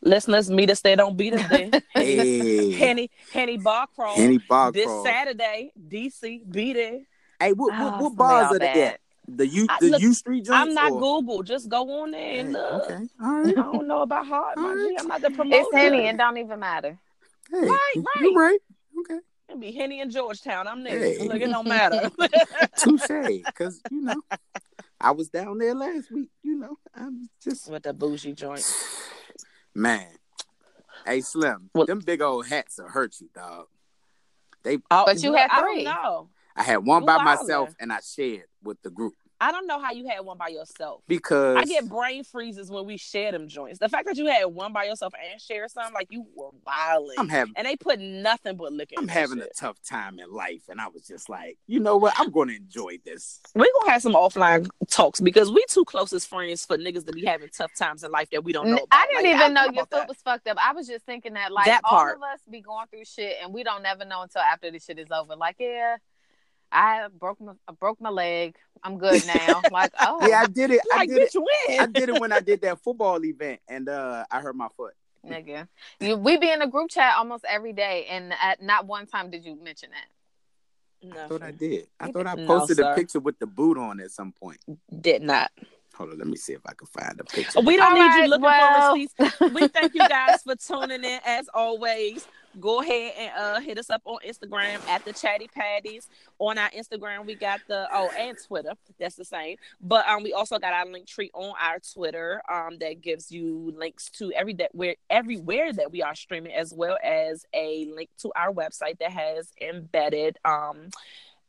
Listeners, 0.00 0.50
meet 0.50 0.70
us 0.70 0.80
there. 0.80 0.96
Don't 0.96 1.16
beat 1.16 1.34
us 1.34 1.48
there. 1.48 1.70
Hey, 1.94 2.72
Henny, 2.72 3.10
Henny 3.32 3.56
Bar 3.56 3.86
Crawl. 3.94 4.16
Henny 4.16 4.38
Bar 4.38 4.72
this 4.72 4.90
Saturday, 5.04 5.72
DC, 5.88 6.50
be 6.50 6.72
there. 6.72 7.00
Hey, 7.40 7.52
what 7.52 7.72
Oh, 7.74 7.84
what, 7.84 7.94
it's 7.94 8.02
what 8.02 8.16
bars 8.16 8.52
are 8.52 8.58
they 8.58 8.82
at? 8.84 9.00
The 9.30 9.46
U 9.46 9.66
I- 9.68 9.76
the 9.80 9.86
look, 9.90 10.00
U 10.02 10.14
Street 10.14 10.44
joints. 10.46 10.50
I'm 10.50 10.74
not 10.74 10.90
or- 10.92 11.00
Google. 11.00 11.42
Just 11.42 11.68
go 11.68 12.02
on 12.02 12.12
there 12.12 12.40
and 12.40 12.48
Hey, 12.48 12.52
look. 12.54 12.84
okay, 12.90 13.08
all 13.22 13.46
I 13.46 13.52
don't 13.52 13.86
know 13.86 14.02
about 14.02 14.26
heart, 14.26 14.56
my 14.56 14.72
right. 14.72 14.96
I'm 14.98 15.06
not 15.08 15.20
the 15.20 15.30
promoter. 15.30 15.60
It's 15.62 15.74
Henny, 15.74 16.06
it 16.06 16.16
don't 16.16 16.38
even 16.38 16.58
matter. 16.58 16.98
Hey, 17.50 17.60
Right, 17.60 17.92
you're 17.94 18.32
right. 18.34 18.34
right. 18.34 18.58
Okay, 19.00 19.18
It'd 19.50 19.60
be 19.60 19.72
Henny 19.72 20.00
in 20.00 20.10
Georgetown. 20.10 20.66
I'm 20.66 20.82
there. 20.82 20.98
Hey. 20.98 21.18
Look, 21.28 21.40
it 21.40 21.48
don't 21.48 21.68
matter. 21.76 22.10
touche. 22.78 23.42
Because 23.46 23.80
you 23.90 24.00
know, 24.02 24.20
I 25.00 25.10
was 25.12 25.28
down 25.28 25.58
there 25.58 25.74
last 25.74 26.10
week. 26.10 26.30
You 26.42 26.56
know, 26.58 26.78
I'm 26.94 27.28
just 27.42 27.70
With 27.70 27.82
the 27.84 27.92
bougie 27.92 28.32
joint. 28.32 28.64
man. 29.78 30.06
Hey, 31.06 31.20
Slim, 31.20 31.70
What- 31.72 31.86
them 31.86 32.00
big 32.00 32.20
old 32.20 32.46
hats 32.48 32.78
will 32.78 32.88
hurt 32.88 33.20
you, 33.20 33.28
dog. 33.34 33.68
They, 34.64 34.78
Oh, 34.90 35.04
But 35.06 35.22
you 35.22 35.30
look, 35.30 35.38
had 35.40 35.50
I 35.50 35.60
three. 35.60 35.84
don't 35.84 35.94
know. 36.02 36.30
I 36.56 36.62
had 36.64 36.78
one 36.84 37.02
You 37.02 37.06
by 37.06 37.18
wildin'. 37.18 37.24
myself 37.24 37.74
and 37.80 37.92
I 37.92 38.00
shared 38.00 38.48
with 38.62 38.82
the 38.82 38.90
group 38.90 39.14
I 39.40 39.52
don't 39.52 39.66
know 39.66 39.78
how 39.80 39.92
you 39.92 40.08
had 40.08 40.20
one 40.20 40.36
by 40.38 40.48
yourself. 40.48 41.02
because 41.06 41.56
I 41.56 41.64
get 41.64 41.88
brain 41.88 42.24
freezes 42.24 42.70
when 42.70 42.86
we 42.86 42.96
share 42.96 43.30
them 43.32 43.48
joints. 43.48 43.78
The 43.78 43.88
fact 43.88 44.06
that 44.06 44.16
you 44.16 44.26
had 44.26 44.44
one 44.46 44.72
by 44.72 44.84
yourself 44.84 45.12
and 45.30 45.40
share 45.40 45.68
some, 45.68 45.92
like 45.92 46.08
you 46.10 46.26
were 46.34 46.50
wilding. 46.66 47.14
I'm 47.18 47.28
having 47.28 47.54
and 47.56 47.66
they 47.66 47.76
put 47.76 48.00
nothing 48.00 48.56
but 48.56 48.72
liquor. 48.72 48.94
I'm 48.98 49.06
that 49.06 49.12
having 49.12 49.40
a 49.40 49.46
tough 49.56 49.76
time 49.88 50.18
in 50.18 50.32
life, 50.32 50.62
and 50.68 50.80
I 50.80 50.88
was 50.88 51.06
just 51.06 51.28
like, 51.28 51.56
you 51.66 51.80
know 51.80 51.96
what? 51.96 52.14
I'm 52.16 52.30
going 52.30 52.48
to 52.48 52.56
enjoy 52.56 52.98
this. 53.04 53.40
We're 53.54 53.66
gonna 53.80 53.92
have 53.92 54.02
some 54.02 54.14
offline 54.14 54.68
talks 54.88 55.20
because 55.20 55.50
we 55.50 55.64
two 55.68 55.84
closest 55.84 56.28
friends 56.28 56.64
for 56.66 56.76
niggas 56.76 57.06
to 57.06 57.12
be 57.12 57.24
having 57.24 57.48
tough 57.56 57.70
times 57.78 58.02
in 58.04 58.10
life 58.10 58.28
that 58.32 58.42
we 58.44 58.52
don't 58.52 58.68
know. 58.68 58.76
About. 58.76 58.88
I 58.90 59.06
didn't 59.06 59.24
Like, 59.24 59.40
even 59.40 59.54
know 59.54 59.64
thought 59.66 59.74
your 59.74 59.82
about 59.84 60.00
foot 60.00 60.08
was 60.08 60.16
fucked 60.18 60.48
up. 60.48 60.56
I 60.60 60.72
was 60.72 60.86
just 60.88 61.04
thinking 61.06 61.34
that 61.34 61.52
like 61.52 61.66
That 61.66 61.82
all 61.84 61.98
part. 61.98 62.16
of 62.16 62.22
us 62.22 62.40
be 62.50 62.60
going 62.60 62.86
through 62.88 63.04
shit 63.04 63.36
and 63.42 63.52
we 63.54 63.62
don't 63.62 63.82
never 63.82 64.04
know 64.04 64.22
until 64.22 64.42
after 64.42 64.70
this 64.70 64.84
shit 64.84 64.98
is 64.98 65.10
over. 65.10 65.36
Like, 65.36 65.56
yeah, 65.58 65.96
I 66.72 67.08
broke 67.18 67.40
my 67.40 67.52
I 67.66 67.72
broke 67.72 68.00
my 68.00 68.10
leg. 68.10 68.56
I'm 68.82 68.98
good 68.98 69.26
now. 69.26 69.64
like, 69.70 69.92
oh 70.00 70.18
Yeah, 70.28 70.40
I 70.40 70.46
did 70.46 70.70
it. 70.70 70.80
I 70.92 70.98
Like, 70.98 71.08
did 71.08 71.22
it. 71.22 71.34
when? 71.34 71.80
I 71.80 71.86
did 71.86 72.08
it 72.08 72.16
when 72.18 72.32
I 72.32 72.40
did 72.40 72.60
that 72.62 72.78
football 72.80 73.24
event, 73.24 73.60
and 73.68 73.88
uh, 73.88 74.24
I 74.30 74.40
hurt 74.40 74.54
my 74.56 74.68
foot. 74.76 74.94
nigga. 75.26 75.68
You, 76.00 76.16
we 76.16 76.36
be 76.36 76.50
in 76.50 76.62
a 76.62 76.66
group 76.68 76.90
chat 76.90 77.14
almost 77.16 77.44
every 77.48 77.72
day 77.72 78.06
and 78.08 78.32
at 78.40 78.62
not 78.62 78.86
one 78.86 79.06
time 79.06 79.30
did 79.30 79.44
you 79.44 79.56
mention 79.62 79.90
that. 79.90 80.06
No, 81.02 81.24
I 81.24 81.28
thought 81.28 81.42
I 81.42 81.50
did. 81.52 81.86
I 82.00 82.10
thought 82.10 82.26
I 82.26 82.34
No, 82.36 82.46
posted 82.46 82.78
a 82.80 82.94
picture 82.94 83.20
with 83.20 83.38
the 83.38 83.46
boot 83.46 83.78
on 83.78 84.00
at 84.00 84.10
some 84.10 84.32
point. 84.32 84.58
Did 85.00 85.22
not. 85.22 85.50
Hold 85.94 86.10
on, 86.10 86.18
let 86.18 86.26
me 86.28 86.36
see 86.36 86.52
if 86.52 86.60
I 86.66 86.72
can 86.74 86.86
find 86.86 87.20
a 87.20 87.24
picture. 87.24 87.60
We 87.60 87.76
don't 87.76 87.88
All 87.88 87.94
need 87.94 88.00
right, 88.02 88.22
you 88.24 88.28
looking 88.30 88.44
well- 88.44 88.92
for 88.92 88.94
receipts. 88.96 89.14
We 89.54 89.68
thank 89.68 89.94
you 89.94 90.06
guys 90.08 90.42
for 90.44 90.54
tuning 90.56 91.04
in 91.04 91.20
as 91.24 91.48
always. 91.52 92.26
Go 92.60 92.80
ahead 92.80 93.12
and 93.18 93.32
uh 93.36 93.60
hit 93.60 93.78
us 93.78 93.90
up 93.90 94.02
on 94.04 94.18
Instagram 94.26 94.86
at 94.88 95.04
the 95.04 95.12
Chatty 95.12 95.48
Patties. 95.48 96.08
On 96.38 96.58
our 96.58 96.70
Instagram, 96.70 97.26
we 97.26 97.34
got 97.34 97.60
the 97.68 97.88
oh 97.92 98.10
and 98.18 98.36
Twitter. 98.46 98.72
That's 98.98 99.16
the 99.16 99.24
same. 99.24 99.56
But 99.80 100.08
um 100.08 100.22
we 100.22 100.32
also 100.32 100.58
got 100.58 100.72
our 100.72 100.86
Linktree 100.86 101.30
on 101.34 101.54
our 101.60 101.78
Twitter 101.80 102.42
um 102.50 102.78
that 102.80 103.00
gives 103.00 103.30
you 103.30 103.72
links 103.76 104.10
to 104.10 104.32
every 104.32 104.54
that 104.54 104.74
where 104.74 104.96
everywhere 105.10 105.72
that 105.72 105.92
we 105.92 106.02
are 106.02 106.14
streaming 106.14 106.52
as 106.52 106.72
well 106.74 106.98
as 107.02 107.44
a 107.54 107.86
link 107.94 108.10
to 108.18 108.32
our 108.34 108.52
website 108.52 108.98
that 108.98 109.12
has 109.12 109.52
embedded 109.60 110.38
um 110.44 110.88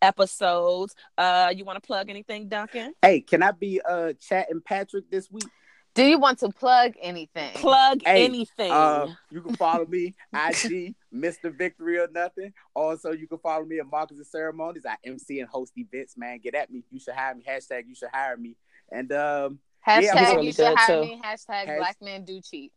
episodes. 0.02 0.96
Uh 1.18 1.52
you 1.56 1.66
want 1.66 1.82
to 1.82 1.86
plug 1.86 2.10
anything, 2.10 2.48
Duncan? 2.48 2.94
Hey, 3.02 3.22
can 3.22 3.44
I 3.44 3.52
be 3.52 3.82
uh 3.88 4.14
chatting 4.20 4.62
Patrick 4.62 5.10
this 5.10 5.30
week? 5.32 5.46
Do 5.96 6.06
you 6.06 6.20
want 6.20 6.40
to 6.40 6.50
plug 6.50 6.94
anything? 7.02 7.52
Plug 7.56 8.02
Hey, 8.06 8.26
anything. 8.26 8.72
Uh, 8.72 9.08
you 9.32 9.42
can 9.42 9.56
follow 9.58 9.86
me, 9.86 10.14
IG, 10.34 10.96
Mr. 11.14 11.56
Victory 11.56 11.98
or 12.00 12.08
Nothing. 12.14 12.54
Also, 12.76 13.12
you 13.12 13.28
can 13.28 13.40
follow 13.40 13.66
me 13.66 13.80
at 13.80 13.88
Marcus 13.88 14.18
and 14.18 14.28
Ceremonies. 14.28 14.86
I 14.88 14.96
MC 15.04 15.40
and 15.40 15.50
host 15.50 15.74
events, 15.76 16.16
man. 16.18 16.40
Get 16.40 16.56
at 16.56 16.70
me. 16.72 16.84
You 16.92 17.00
should 17.00 17.14
hire 17.16 17.36
me. 17.36 17.44
Hashtag 17.48 17.84
you 17.88 17.96
should 17.96 18.10
hire 18.14 18.38
me. 18.38 18.56
And 18.92 19.12
um, 19.12 19.60
Hashtag 19.88 20.02
Yeah, 20.04 20.30
really 20.34 20.46
you 20.48 20.52
should 20.54 20.76
hire 20.78 21.02
too. 21.04 21.08
me. 21.08 21.22
Hashtag 21.24 21.66
Has- 21.66 21.78
black 21.80 21.98
men 22.02 22.26
do 22.26 22.42
cheat. 22.42 22.72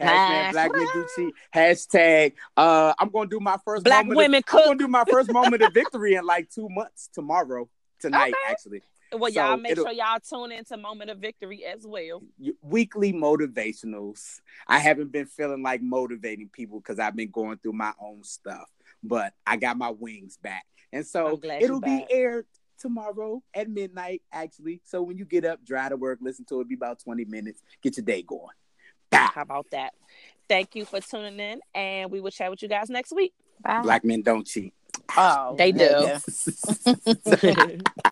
hashtag 0.00 0.52
Black 0.52 0.72
Men 0.72 0.86
Do 0.94 1.06
Cheat. 1.16 1.34
Hashtag 1.54 2.32
uh, 2.56 2.94
I'm 2.98 3.10
gonna 3.10 3.28
do 3.28 3.40
my 3.40 3.56
first 3.64 3.84
Black 3.84 4.06
moment 4.06 4.16
women 4.16 4.42
of, 4.48 4.54
I'm 4.54 4.64
gonna 4.66 4.78
do 4.78 4.88
my 4.88 5.04
first 5.10 5.30
moment 5.32 5.62
of 5.62 5.72
victory 5.74 6.14
in 6.14 6.24
like 6.24 6.48
two 6.50 6.68
months 6.70 7.08
tomorrow. 7.12 7.68
Tonight, 8.00 8.30
Okay. 8.32 8.50
actually. 8.52 8.82
Well, 9.12 9.30
So 9.30 9.40
y'all 9.40 9.56
make 9.56 9.76
sure 9.76 9.92
y'all 9.92 10.18
tune 10.20 10.52
into 10.52 10.76
Moment 10.76 11.10
of 11.10 11.18
Victory 11.18 11.64
as 11.64 11.86
well. 11.86 12.22
weekly 12.62 13.12
motivationals. 13.12 14.40
I 14.66 14.78
haven't 14.78 15.12
been 15.12 15.26
feeling 15.26 15.62
like 15.62 15.82
motivating 15.82 16.48
people 16.48 16.80
because 16.80 16.98
I've 16.98 17.16
been 17.16 17.30
going 17.30 17.58
through 17.58 17.74
my 17.74 17.92
own 18.00 18.22
stuff, 18.24 18.68
but 19.02 19.34
I 19.46 19.56
got 19.56 19.76
my 19.76 19.90
wings 19.90 20.38
back. 20.38 20.64
And 20.92 21.06
so 21.06 21.26
I'm 21.28 21.36
glad 21.40 21.60
you 21.60 21.64
it'll 21.66 21.80
be 21.80 21.98
back. 22.00 22.08
aired 22.10 22.46
tomorrow 22.78 23.42
at 23.54 23.68
midnight, 23.68 24.22
actually. 24.32 24.80
So 24.84 25.02
when 25.02 25.16
you 25.18 25.24
get 25.24 25.44
up, 25.44 25.64
drive 25.64 25.90
to 25.90 25.96
work, 25.96 26.18
listen 26.20 26.44
to 26.46 26.60
it, 26.60 26.68
be 26.68 26.74
about 26.74 27.00
20 27.00 27.24
minutes, 27.26 27.62
get 27.82 27.96
your 27.96 28.04
day 28.04 28.22
going. 28.22 28.54
Bah! 29.10 29.30
How 29.34 29.42
about 29.42 29.66
that? 29.70 29.92
Thank 30.48 30.74
you 30.74 30.84
for 30.84 31.00
tuning 31.00 31.38
in, 31.38 31.60
and 31.74 32.10
we 32.10 32.20
will 32.20 32.30
chat 32.30 32.50
with 32.50 32.62
you 32.62 32.68
guys 32.68 32.90
next 32.90 33.12
week. 33.12 33.32
Bye. 33.62 33.82
Black 33.82 34.04
men 34.04 34.22
don't 34.22 34.46
cheat. 34.46 34.74
Oh, 35.16 35.54
They 35.56 35.72
do. 35.72 35.78
nigga. 35.78 36.22